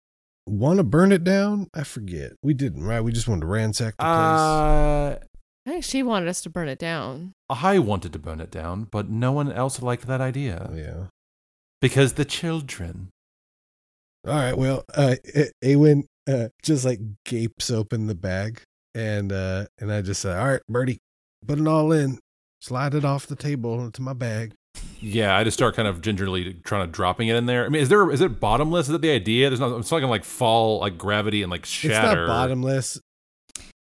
want 0.47 0.77
to 0.77 0.83
burn 0.83 1.11
it 1.11 1.23
down? 1.23 1.67
I 1.73 1.83
forget. 1.83 2.33
We 2.41 2.53
didn't, 2.53 2.83
right? 2.85 3.01
We 3.01 3.11
just 3.11 3.27
wanted 3.27 3.41
to 3.41 3.47
ransack 3.47 3.95
the 3.97 4.03
place. 4.03 4.09
Uh, 4.39 5.19
I 5.65 5.69
think 5.69 5.83
she 5.83 6.03
wanted 6.03 6.29
us 6.29 6.41
to 6.43 6.49
burn 6.49 6.69
it 6.69 6.79
down. 6.79 7.33
I 7.49 7.77
wanted 7.79 8.13
to 8.13 8.19
burn 8.19 8.39
it 8.39 8.49
down, 8.49 8.85
but 8.85 9.09
no 9.09 9.31
one 9.31 9.51
else 9.51 9.81
liked 9.81 10.07
that 10.07 10.21
idea. 10.21 10.71
Yeah. 10.73 11.07
Because 11.81 12.13
the 12.13 12.25
children. 12.25 13.09
All 14.25 14.35
right. 14.35 14.57
Well, 14.57 14.83
uh, 14.95 15.15
A- 15.35 15.51
Awen 15.63 16.03
uh, 16.27 16.49
just 16.63 16.85
like 16.85 16.99
gapes 17.25 17.71
open 17.71 18.07
the 18.07 18.15
bag, 18.15 18.61
and 18.95 19.31
uh, 19.31 19.65
and 19.79 19.91
I 19.91 20.01
just 20.01 20.21
say, 20.21 20.35
"All 20.35 20.47
right, 20.47 20.61
Bertie, 20.69 20.99
put 21.47 21.59
it 21.59 21.67
all 21.67 21.91
in, 21.91 22.19
slide 22.59 22.93
it 22.93 23.05
off 23.05 23.27
the 23.27 23.35
table 23.35 23.83
into 23.83 24.01
my 24.01 24.13
bag." 24.13 24.53
Yeah, 24.99 25.35
I 25.35 25.43
just 25.43 25.57
start 25.57 25.75
kind 25.75 25.87
of 25.87 26.01
gingerly 26.01 26.53
trying 26.63 26.85
to 26.85 26.91
dropping 26.91 27.27
it 27.27 27.35
in 27.35 27.47
there. 27.47 27.65
I 27.65 27.69
mean, 27.69 27.81
is 27.81 27.89
there 27.89 28.09
is 28.11 28.21
it 28.21 28.39
bottomless? 28.39 28.87
Is 28.87 28.91
that 28.91 29.01
the 29.01 29.11
idea? 29.11 29.49
There's 29.49 29.59
not. 29.59 29.77
It's 29.79 29.91
not 29.91 29.99
gonna 29.99 30.11
like 30.11 30.23
fall 30.23 30.79
like 30.79 30.97
gravity 30.97 31.41
and 31.41 31.51
like 31.51 31.65
shatter. 31.65 31.95
It's 31.95 32.15
not 32.15 32.27
bottomless. 32.27 32.99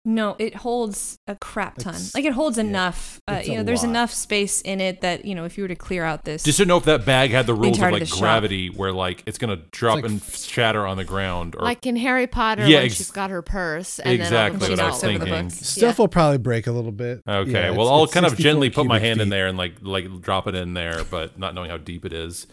No, 0.08 0.36
it 0.38 0.56
holds 0.56 1.18
a 1.28 1.36
crap 1.36 1.78
ton. 1.80 1.96
It's- 1.96 2.14
like 2.14 2.26
it 2.26 2.34
holds 2.34 2.58
enough. 2.60 3.20
Uh, 3.28 3.42
you 3.44 3.56
know, 3.56 3.64
there's 3.64 3.82
lot. 3.82 3.90
enough 3.90 4.14
space 4.14 4.62
in 4.62 4.80
it 4.80 5.02
that 5.02 5.26
you 5.26 5.34
know 5.34 5.46
if 5.46 5.58
you 5.58 5.64
were 5.64 5.68
to 5.68 5.76
clear 5.76 6.04
out 6.04 6.24
this. 6.26 6.44
Just 6.44 6.60
to 6.60 6.66
know 6.66 6.78
if 6.78 6.84
that 6.86 7.06
bag 7.06 7.32
had 7.32 7.48
the 7.48 7.56
rules 7.56 7.78
of 7.78 7.82
like 7.84 7.94
of 7.94 8.00
the 8.02 8.06
shop. 8.06 8.20
gravity, 8.20 8.70
where 8.70 8.92
like 8.92 9.24
it's 9.26 9.40
gonna 9.40 9.58
drop 9.72 9.96
like 9.96 10.06
and 10.06 10.22
shatter 10.22 10.86
on 10.86 10.98
the 10.98 11.04
ground, 11.04 11.56
or 11.56 11.64
like 11.64 11.86
in 11.88 11.96
Harry 11.96 12.28
Potter 12.28 12.68
Yeah, 12.68 12.78
when 12.78 12.86
ex- 12.86 12.96
she's 12.96 13.10
got 13.12 13.32
her 13.32 13.42
purse 13.42 13.98
and 14.00 14.14
exactly 14.14 14.60
then 14.60 14.70
all 14.70 14.70
what 14.70 14.78
the 14.78 14.84
I 14.84 14.86
books 14.86 14.94
was 14.96 15.04
all 15.04 15.10
over 15.10 15.20
the 15.20 15.26
thinking. 15.26 15.48
books. 15.50 15.68
Stuff 15.68 15.98
will 16.00 16.08
probably 16.08 16.38
break 16.38 16.68
a 16.68 16.72
little 16.72 16.92
bit. 16.92 17.22
Okay, 17.28 17.52
Yeah, 17.52 17.70
well, 17.72 17.82
it's- 17.88 17.90
I'll 17.92 18.04
it's 18.04 18.14
kind 18.14 18.26
of 18.28 18.38
gently 18.38 18.70
put 18.70 18.86
my 18.86 19.00
cubic 19.00 19.08
hand 19.08 19.22
in 19.22 19.30
there 19.30 19.48
and 19.48 19.58
like 19.58 19.74
like 19.82 20.22
drop 20.22 20.46
it 20.48 20.54
in 20.54 20.76
there, 20.76 21.04
but 21.10 21.40
not 21.40 21.56
knowing 21.56 21.70
how 21.72 21.78
deep 21.78 22.06
it 22.06 22.14
is. 22.14 22.46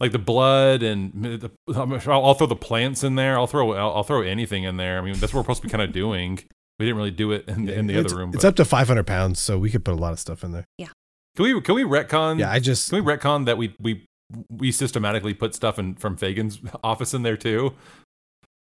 Like 0.00 0.10
the 0.10 0.18
blood 0.18 0.82
and 0.82 1.12
the, 1.22 1.50
I'll, 1.76 2.24
I'll 2.24 2.34
throw 2.34 2.46
the 2.48 2.56
plants 2.56 3.04
in 3.04 3.14
there. 3.14 3.38
I'll 3.38 3.46
throw 3.46 3.72
I'll, 3.74 3.96
I'll 3.96 4.02
throw 4.02 4.22
anything 4.22 4.64
in 4.64 4.76
there. 4.76 4.98
I 4.98 5.02
mean, 5.02 5.14
that's 5.14 5.32
what 5.32 5.40
we're 5.40 5.44
supposed 5.44 5.62
to 5.62 5.68
be 5.68 5.70
kind 5.70 5.82
of 5.82 5.92
doing. 5.92 6.40
We 6.78 6.86
didn't 6.86 6.96
really 6.96 7.10
do 7.10 7.32
it 7.32 7.48
in, 7.48 7.66
the 7.66 7.74
in 7.74 7.86
the 7.86 7.94
it's, 7.94 8.12
other 8.12 8.20
room. 8.20 8.30
It's 8.34 8.42
but- 8.42 8.48
up 8.48 8.56
to 8.56 8.64
500 8.64 9.06
pounds, 9.06 9.40
so 9.40 9.58
we 9.58 9.70
could 9.70 9.84
put 9.84 9.94
a 9.94 9.96
lot 9.96 10.12
of 10.12 10.18
stuff 10.18 10.42
in 10.42 10.52
there. 10.52 10.64
Yeah. 10.78 10.88
Can 11.36 11.44
we 11.44 11.60
can 11.60 11.74
we 11.74 11.84
retcon? 11.84 12.38
Yeah, 12.38 12.50
I 12.50 12.58
just 12.58 12.90
can 12.90 13.04
we 13.04 13.12
retcon 13.12 13.46
that 13.46 13.56
we 13.56 13.74
we 13.80 14.04
we 14.50 14.72
systematically 14.72 15.34
put 15.34 15.54
stuff 15.54 15.78
in 15.78 15.94
from 15.94 16.16
Fagin's 16.16 16.60
office 16.84 17.14
in 17.14 17.22
there 17.22 17.36
too. 17.36 17.74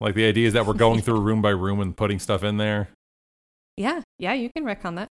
Like 0.01 0.15
the 0.15 0.27
idea 0.27 0.47
is 0.47 0.53
that 0.55 0.67
we're 0.67 0.75
going 0.75 1.01
through 1.03 1.21
room 1.21 1.43
by 1.43 1.51
room 1.51 1.81
and 1.81 1.97
putting 1.97 2.19
stuff 2.19 2.43
in 2.43 2.57
there. 2.57 2.89
Yeah, 3.77 4.03
yeah, 4.19 4.33
you 4.35 4.51
can 4.55 4.65
retcon 4.65 4.97
that. 4.97 5.09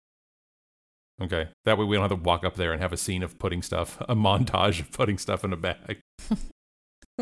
Okay, 1.21 1.49
that 1.65 1.77
way 1.79 1.85
we 1.85 1.97
don't 1.97 2.09
have 2.09 2.19
to 2.19 2.25
walk 2.25 2.45
up 2.45 2.55
there 2.55 2.73
and 2.73 2.81
have 2.81 2.93
a 2.93 2.97
scene 2.97 3.23
of 3.23 3.39
putting 3.39 3.63
stuff, 3.63 3.99
a 4.09 4.15
montage 4.17 4.81
of 4.81 4.91
putting 4.93 5.19
stuff 5.19 5.45
in 5.45 5.53
a 5.53 5.57
bag. 5.57 5.99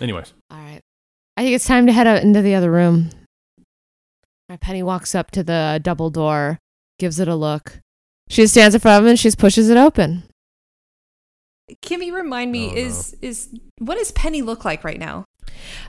Anyways, 0.00 0.32
All 0.50 0.58
right. 0.58 0.80
I 1.36 1.42
think 1.42 1.54
it's 1.54 1.66
time 1.66 1.86
to 1.86 1.92
head 1.92 2.06
out 2.06 2.22
into 2.22 2.40
the 2.42 2.54
other 2.54 2.70
room. 2.70 3.10
All 4.52 4.56
right, 4.56 4.60
Penny 4.60 4.82
walks 4.82 5.14
up 5.14 5.30
to 5.30 5.42
the 5.42 5.80
double 5.82 6.10
door, 6.10 6.58
gives 6.98 7.18
it 7.18 7.26
a 7.26 7.34
look. 7.34 7.80
She 8.28 8.46
stands 8.46 8.74
in 8.74 8.82
front 8.82 9.00
of 9.00 9.06
it 9.06 9.10
and 9.12 9.18
she 9.18 9.30
pushes 9.30 9.70
it 9.70 9.78
open. 9.78 10.24
Kimmy, 11.82 12.12
remind 12.12 12.52
me 12.52 12.68
Oh, 12.68 12.72
no. 12.72 12.76
is 12.76 13.16
is 13.22 13.48
what 13.78 13.96
does 13.96 14.12
Penny 14.12 14.42
look 14.42 14.66
like 14.66 14.84
right 14.84 14.98
now? 14.98 15.24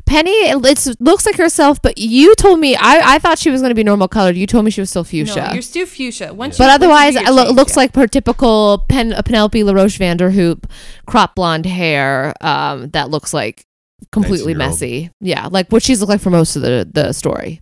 Penny, 0.05 0.31
it 0.31 0.55
looks 0.59 1.25
like 1.25 1.35
herself, 1.35 1.81
but 1.81 1.97
you 1.97 2.35
told 2.35 2.61
me 2.61 2.77
I, 2.77 3.15
I 3.15 3.19
thought 3.19 3.37
she 3.37 3.49
was 3.49 3.59
going 3.59 3.71
to 3.71 3.75
be 3.75 3.83
normal 3.83 4.07
colored. 4.07 4.37
You 4.37 4.47
told 4.47 4.63
me 4.63 4.71
she 4.71 4.79
was 4.79 4.89
still 4.89 5.03
fuchsia. 5.03 5.47
No, 5.47 5.51
you're 5.51 5.61
still 5.61 5.85
fuchsia. 5.85 6.33
Once 6.33 6.57
but 6.57 6.63
you, 6.63 6.69
once 6.69 6.81
you 6.81 6.85
otherwise, 6.87 7.15
it 7.17 7.33
lo- 7.33 7.51
looks 7.51 7.73
yeah. 7.73 7.79
like 7.81 7.95
her 7.95 8.07
typical 8.07 8.85
Pen- 8.87 9.21
Penelope 9.25 9.61
LaRoche 9.61 9.99
Vanderhoop, 9.99 10.71
crop 11.05 11.35
blonde 11.35 11.65
hair 11.65 12.33
um, 12.39 12.91
that 12.91 13.09
looks 13.09 13.33
like 13.33 13.65
completely 14.13 14.53
messy. 14.53 15.11
Yeah, 15.19 15.49
like 15.51 15.69
what 15.69 15.83
she's 15.83 15.99
looked 15.99 16.11
like 16.11 16.21
for 16.21 16.29
most 16.29 16.55
of 16.55 16.61
the, 16.61 16.89
the 16.89 17.11
story. 17.11 17.59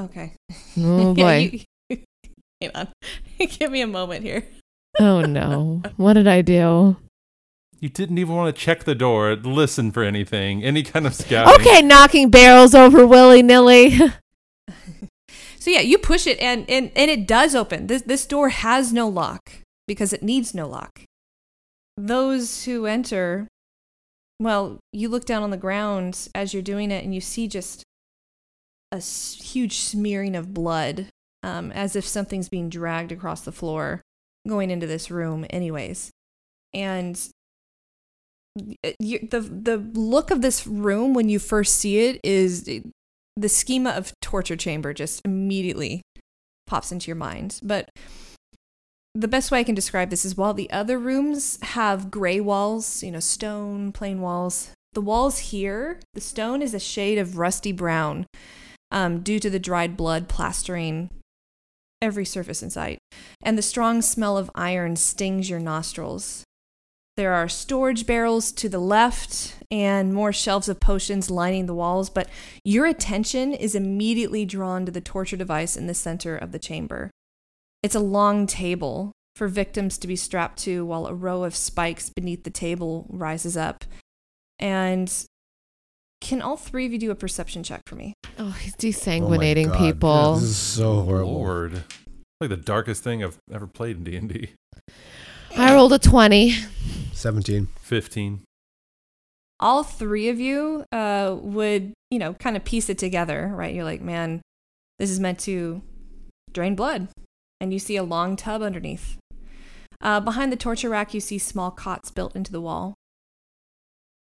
Okay. 0.00 0.32
Oh, 0.78 1.14
Yeah, 1.16 1.22
boy. 1.24 1.60
you- 1.90 1.98
hang 2.60 2.70
on. 2.74 2.88
Give 3.38 3.70
me 3.70 3.80
a 3.80 3.86
moment 3.86 4.24
here. 4.24 4.44
Oh 5.00 5.22
no. 5.22 5.82
What 5.96 6.14
did 6.14 6.26
I 6.28 6.42
do? 6.42 6.96
you 7.80 7.88
didn't 7.90 8.16
even 8.16 8.34
want 8.34 8.54
to 8.54 8.58
check 8.58 8.84
the 8.84 8.94
door, 8.94 9.34
listen 9.36 9.92
for 9.92 10.02
anything, 10.02 10.64
any 10.64 10.82
kind 10.82 11.06
of 11.06 11.14
scouting. 11.14 11.52
Okay, 11.60 11.82
knocking 11.82 12.30
barrels 12.30 12.74
over 12.74 13.06
willy 13.06 13.42
nilly. 13.42 13.98
So 15.58 15.70
yeah, 15.70 15.80
you 15.80 15.98
push 15.98 16.26
it 16.26 16.38
and 16.40 16.64
and 16.70 16.90
and 16.96 17.10
it 17.10 17.26
does 17.26 17.54
open. 17.54 17.86
This 17.88 18.02
this 18.02 18.26
door 18.26 18.48
has 18.50 18.92
no 18.92 19.08
lock 19.08 19.50
because 19.86 20.12
it 20.12 20.22
needs 20.22 20.54
no 20.54 20.66
lock. 20.68 21.00
Those 21.96 22.64
who 22.64 22.86
enter, 22.86 23.48
well, 24.40 24.78
you 24.92 25.08
look 25.08 25.24
down 25.26 25.42
on 25.42 25.50
the 25.50 25.56
ground 25.56 26.28
as 26.34 26.52
you're 26.54 26.62
doing 26.62 26.90
it 26.90 27.04
and 27.04 27.14
you 27.14 27.20
see 27.20 27.48
just 27.48 27.82
a 28.94 29.00
huge 29.00 29.78
smearing 29.78 30.36
of 30.36 30.54
blood, 30.54 31.08
um, 31.42 31.72
as 31.72 31.96
if 31.96 32.06
something's 32.06 32.48
being 32.48 32.68
dragged 32.68 33.12
across 33.12 33.42
the 33.42 33.52
floor 33.52 34.00
going 34.46 34.70
into 34.70 34.86
this 34.86 35.10
room, 35.10 35.44
anyways. 35.50 36.10
And 36.72 37.20
you, 39.00 39.26
the 39.30 39.40
the 39.40 39.76
look 39.78 40.30
of 40.30 40.40
this 40.40 40.66
room 40.66 41.12
when 41.12 41.28
you 41.28 41.38
first 41.38 41.74
see 41.74 41.98
it 42.06 42.20
is 42.22 42.64
the 43.36 43.48
schema 43.48 43.90
of 43.90 44.12
torture 44.20 44.56
chamber 44.56 44.94
just 44.94 45.20
immediately 45.24 46.02
pops 46.66 46.92
into 46.92 47.08
your 47.08 47.16
mind. 47.16 47.58
But 47.62 47.90
the 49.14 49.28
best 49.28 49.50
way 49.50 49.60
I 49.60 49.64
can 49.64 49.74
describe 49.74 50.10
this 50.10 50.24
is 50.24 50.36
while 50.36 50.54
the 50.54 50.70
other 50.70 50.98
rooms 50.98 51.58
have 51.62 52.10
gray 52.10 52.40
walls, 52.40 53.02
you 53.02 53.10
know, 53.10 53.20
stone, 53.20 53.90
plain 53.90 54.20
walls, 54.20 54.70
the 54.92 55.00
walls 55.00 55.38
here, 55.38 56.00
the 56.14 56.20
stone 56.20 56.62
is 56.62 56.74
a 56.74 56.80
shade 56.80 57.18
of 57.18 57.38
rusty 57.38 57.72
brown 57.72 58.26
um, 58.94 59.20
due 59.20 59.40
to 59.40 59.50
the 59.50 59.58
dried 59.58 59.96
blood 59.96 60.28
plastering 60.28 61.10
every 62.00 62.24
surface 62.24 62.62
in 62.62 62.70
sight. 62.70 62.98
And 63.42 63.58
the 63.58 63.62
strong 63.62 64.00
smell 64.00 64.38
of 64.38 64.50
iron 64.54 64.96
stings 64.96 65.50
your 65.50 65.58
nostrils. 65.58 66.44
There 67.16 67.32
are 67.32 67.48
storage 67.48 68.06
barrels 68.06 68.52
to 68.52 68.68
the 68.68 68.78
left 68.78 69.56
and 69.70 70.14
more 70.14 70.32
shelves 70.32 70.68
of 70.68 70.80
potions 70.80 71.30
lining 71.30 71.66
the 71.66 71.74
walls, 71.74 72.08
but 72.08 72.28
your 72.64 72.86
attention 72.86 73.52
is 73.52 73.74
immediately 73.74 74.44
drawn 74.44 74.86
to 74.86 74.92
the 74.92 75.00
torture 75.00 75.36
device 75.36 75.76
in 75.76 75.86
the 75.86 75.94
center 75.94 76.36
of 76.36 76.52
the 76.52 76.58
chamber. 76.58 77.10
It's 77.82 77.94
a 77.94 78.00
long 78.00 78.46
table 78.46 79.12
for 79.36 79.48
victims 79.48 79.98
to 79.98 80.08
be 80.08 80.16
strapped 80.16 80.58
to 80.60 80.86
while 80.86 81.06
a 81.06 81.14
row 81.14 81.42
of 81.42 81.56
spikes 81.56 82.10
beneath 82.10 82.44
the 82.44 82.50
table 82.50 83.06
rises 83.08 83.56
up. 83.56 83.84
And 84.58 85.12
can 86.24 86.42
all 86.42 86.56
three 86.56 86.86
of 86.86 86.92
you 86.92 86.98
do 86.98 87.10
a 87.10 87.14
perception 87.14 87.62
check 87.62 87.82
for 87.86 87.94
me? 87.94 88.14
Oh, 88.38 88.50
he's 88.50 88.72
Oh 88.72 88.76
my 88.76 88.90
desanguinating 88.90 89.68
God, 89.68 89.78
people. 89.78 90.34
This 90.34 90.44
is 90.44 90.56
so 90.56 91.02
horrible. 91.02 91.34
Lord, 91.34 91.84
like 92.40 92.50
the 92.50 92.56
darkest 92.56 93.04
thing 93.04 93.22
I've 93.22 93.38
ever 93.52 93.66
played 93.66 93.98
in 93.98 94.04
D 94.04 94.16
and 94.16 94.28
D. 94.28 94.50
I 95.56 95.72
rolled 95.74 95.92
a 95.92 95.98
20. 95.98 96.52
17. 97.12 97.68
Fifteen. 97.80 98.40
all 99.60 99.84
three 99.84 100.28
of 100.28 100.40
you 100.40 100.84
uh, 100.90 101.36
would, 101.40 101.92
you 102.10 102.18
know, 102.18 102.34
kind 102.34 102.56
of 102.56 102.64
piece 102.64 102.88
it 102.88 102.98
together, 102.98 103.52
right? 103.54 103.74
You're 103.74 103.84
like, 103.84 104.00
man, 104.00 104.42
this 104.98 105.10
is 105.10 105.20
meant 105.20 105.38
to 105.40 105.80
drain 106.52 106.74
blood. 106.74 107.08
And 107.60 107.72
you 107.72 107.78
see 107.78 107.96
a 107.96 108.02
long 108.02 108.34
tub 108.36 108.62
underneath. 108.62 109.16
Uh, 110.00 110.20
behind 110.20 110.50
the 110.52 110.56
torture 110.56 110.88
rack, 110.88 111.14
you 111.14 111.20
see 111.20 111.38
small 111.38 111.70
cots 111.70 112.10
built 112.10 112.34
into 112.34 112.50
the 112.50 112.60
wall. 112.60 112.94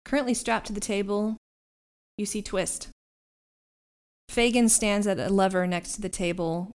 Currently 0.06 0.34
strapped 0.34 0.68
to 0.68 0.74
the 0.74 0.80
table, 0.80 1.36
you 2.20 2.26
see 2.26 2.42
Twist. 2.42 2.90
Fagin 4.28 4.70
stands 4.70 5.08
at 5.08 5.20
a 5.20 5.30
lever 5.30 5.66
next 5.66 5.94
to 5.94 6.02
the 6.02 6.10
table, 6.10 6.70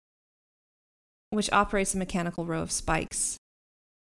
which 1.30 1.52
operates 1.52 1.94
a 1.94 1.98
mechanical 1.98 2.46
row 2.46 2.62
of 2.62 2.70
spikes. 2.70 3.36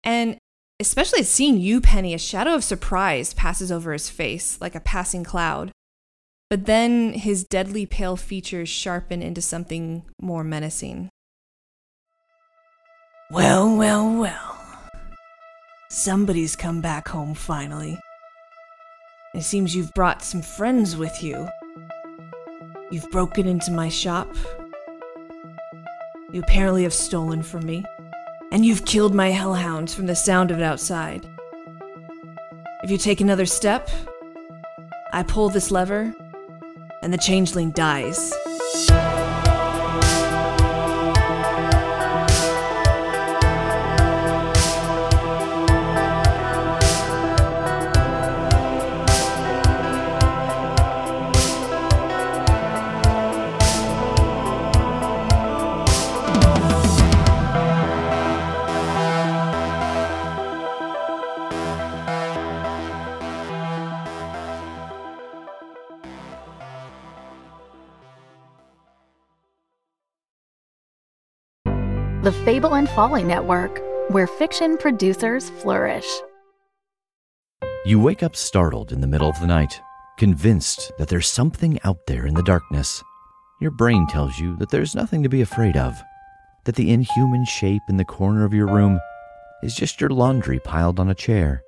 And 0.04 0.38
especially 0.80 1.20
at 1.20 1.26
seeing 1.26 1.60
you, 1.60 1.82
Penny, 1.82 2.14
a 2.14 2.20
shadow 2.20 2.56
of 2.56 2.64
surprise 2.64 3.34
passes 3.34 3.72
over 3.72 3.94
his 3.94 4.10
face 4.10 4.60
like 4.62 4.76
a 4.76 4.80
passing 4.80 5.24
cloud. 5.24 5.72
But 6.50 6.66
then 6.66 7.14
his 7.14 7.44
deadly 7.44 7.86
pale 7.86 8.16
features 8.16 8.70
sharpen 8.70 9.22
into 9.22 9.42
something 9.42 10.04
more 10.22 10.44
menacing. 10.44 11.10
Well, 13.32 13.76
well, 13.76 14.20
well. 14.20 14.58
Somebody's 15.90 16.56
come 16.56 16.82
back 16.82 17.08
home 17.08 17.34
finally. 17.34 17.98
It 19.36 19.44
seems 19.44 19.76
you've 19.76 19.94
brought 19.94 20.24
some 20.24 20.42
friends 20.42 20.96
with 20.96 21.22
you. 21.22 21.50
You've 22.90 23.12
broken 23.12 23.46
into 23.46 23.70
my 23.70 23.90
shop. 23.90 24.34
You 26.32 26.42
apparently 26.42 26.84
have 26.84 26.94
stolen 26.94 27.44
from 27.44 27.66
me. 27.66 27.84
and 28.52 28.66
you've 28.66 28.86
killed 28.86 29.14
my 29.14 29.32
hellhounds 29.32 29.94
from 29.94 30.06
the 30.06 30.16
sound 30.16 30.52
of 30.52 30.60
it 30.60 30.64
outside. 30.64 31.28
If 32.84 32.92
you 32.92 32.98
take 32.98 33.20
another 33.20 33.46
step, 33.46 33.90
I 35.12 35.24
pull 35.24 35.50
this 35.50 35.72
lever, 35.72 36.14
and 37.02 37.12
the 37.12 37.18
changeling 37.18 37.72
dies. 37.72 38.32
The 72.26 72.32
Fable 72.32 72.74
and 72.74 72.90
Folly 72.90 73.24
Network, 73.24 73.84
where 74.10 74.26
fiction 74.26 74.78
producers 74.78 75.52
flourish. 75.62 76.08
You 77.86 78.00
wake 78.00 78.24
up 78.24 78.36
startled 78.36 78.92
in 78.92 79.00
the 79.00 79.06
middle 79.06 79.30
of 79.30 79.40
the 79.40 79.46
night, 79.46 79.80
convinced 80.18 80.92
that 80.98 81.08
there's 81.08 81.28
something 81.28 81.78
out 81.84 82.08
there 82.08 82.26
in 82.26 82.34
the 82.34 82.42
darkness. 82.42 83.04
Your 83.62 83.70
brain 83.70 84.08
tells 84.08 84.40
you 84.40 84.56
that 84.58 84.72
there's 84.72 84.96
nothing 84.96 85.22
to 85.22 85.30
be 85.30 85.42
afraid 85.42 85.78
of, 85.78 86.02
that 86.64 86.74
the 86.74 86.92
inhuman 86.92 87.46
shape 87.46 87.84
in 87.90 87.98
the 87.98 88.04
corner 88.04 88.44
of 88.44 88.56
your 88.56 88.74
room 88.74 89.00
is 89.62 89.76
just 89.76 90.02
your 90.02 90.10
laundry 90.10 90.60
piled 90.60 91.00
on 91.00 91.12
a 91.12 91.14
chair. 91.14 91.62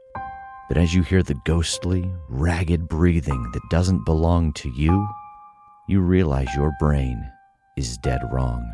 But 0.69 0.77
as 0.77 0.91
you 0.91 1.03
hear 1.03 1.21
the 1.21 1.39
ghostly, 1.45 2.11
ragged 2.29 2.89
breathing 2.89 3.51
that 3.53 3.69
doesn't 3.69 4.05
belong 4.05 4.53
to 4.53 4.71
you, 4.75 5.07
you 5.87 6.01
realize 6.01 6.47
your 6.55 6.71
brain 6.79 7.23
is 7.77 7.99
dead 7.99 8.21
wrong. 8.33 8.67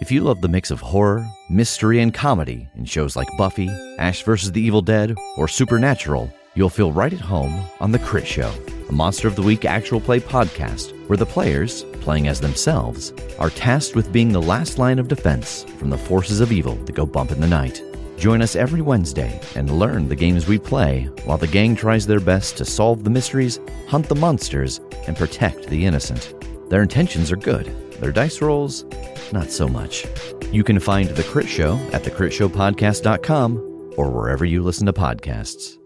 If 0.00 0.10
you 0.10 0.22
love 0.22 0.40
the 0.40 0.48
mix 0.48 0.72
of 0.72 0.80
horror, 0.80 1.24
mystery, 1.48 2.00
and 2.00 2.12
comedy 2.12 2.68
in 2.76 2.84
shows 2.84 3.14
like 3.14 3.28
Buffy, 3.38 3.68
Ash 3.98 4.24
vs. 4.24 4.50
the 4.50 4.60
Evil 4.60 4.82
Dead, 4.82 5.14
or 5.36 5.46
Supernatural, 5.46 6.32
you'll 6.54 6.68
feel 6.68 6.90
right 6.90 7.12
at 7.12 7.20
home 7.20 7.64
on 7.78 7.92
The 7.92 8.00
Crit 8.00 8.26
Show, 8.26 8.52
a 8.88 8.92
Monster 8.92 9.28
of 9.28 9.36
the 9.36 9.42
Week 9.42 9.64
actual 9.64 10.00
play 10.00 10.18
podcast 10.18 10.92
where 11.08 11.16
the 11.16 11.24
players, 11.24 11.84
playing 12.00 12.26
as 12.26 12.40
themselves, 12.40 13.12
are 13.38 13.50
tasked 13.50 13.94
with 13.94 14.12
being 14.12 14.32
the 14.32 14.42
last 14.42 14.78
line 14.78 14.98
of 14.98 15.06
defense 15.06 15.62
from 15.78 15.90
the 15.90 15.98
forces 15.98 16.40
of 16.40 16.50
evil 16.50 16.74
that 16.74 16.96
go 16.96 17.06
bump 17.06 17.30
in 17.30 17.40
the 17.40 17.46
night. 17.46 17.80
Join 18.18 18.42
us 18.42 18.56
every 18.56 18.82
Wednesday 18.82 19.40
and 19.54 19.78
learn 19.78 20.08
the 20.08 20.16
games 20.16 20.48
we 20.48 20.58
play 20.58 21.04
while 21.24 21.38
the 21.38 21.46
gang 21.46 21.76
tries 21.76 22.04
their 22.04 22.20
best 22.20 22.56
to 22.56 22.64
solve 22.64 23.04
the 23.04 23.10
mysteries, 23.10 23.60
hunt 23.86 24.08
the 24.08 24.14
monsters, 24.16 24.80
and 25.06 25.16
protect 25.16 25.68
the 25.68 25.86
innocent. 25.86 26.34
Their 26.68 26.82
intentions 26.82 27.30
are 27.30 27.36
good, 27.36 27.68
their 28.00 28.12
dice 28.12 28.40
rolls, 28.40 28.84
not 29.32 29.50
so 29.50 29.68
much. 29.68 30.06
You 30.52 30.64
can 30.64 30.78
find 30.78 31.08
The 31.08 31.24
Crit 31.24 31.48
Show 31.48 31.76
at 31.92 32.02
thecritshowpodcast.com 32.02 33.92
or 33.96 34.10
wherever 34.10 34.44
you 34.44 34.62
listen 34.62 34.86
to 34.86 34.92
podcasts. 34.92 35.78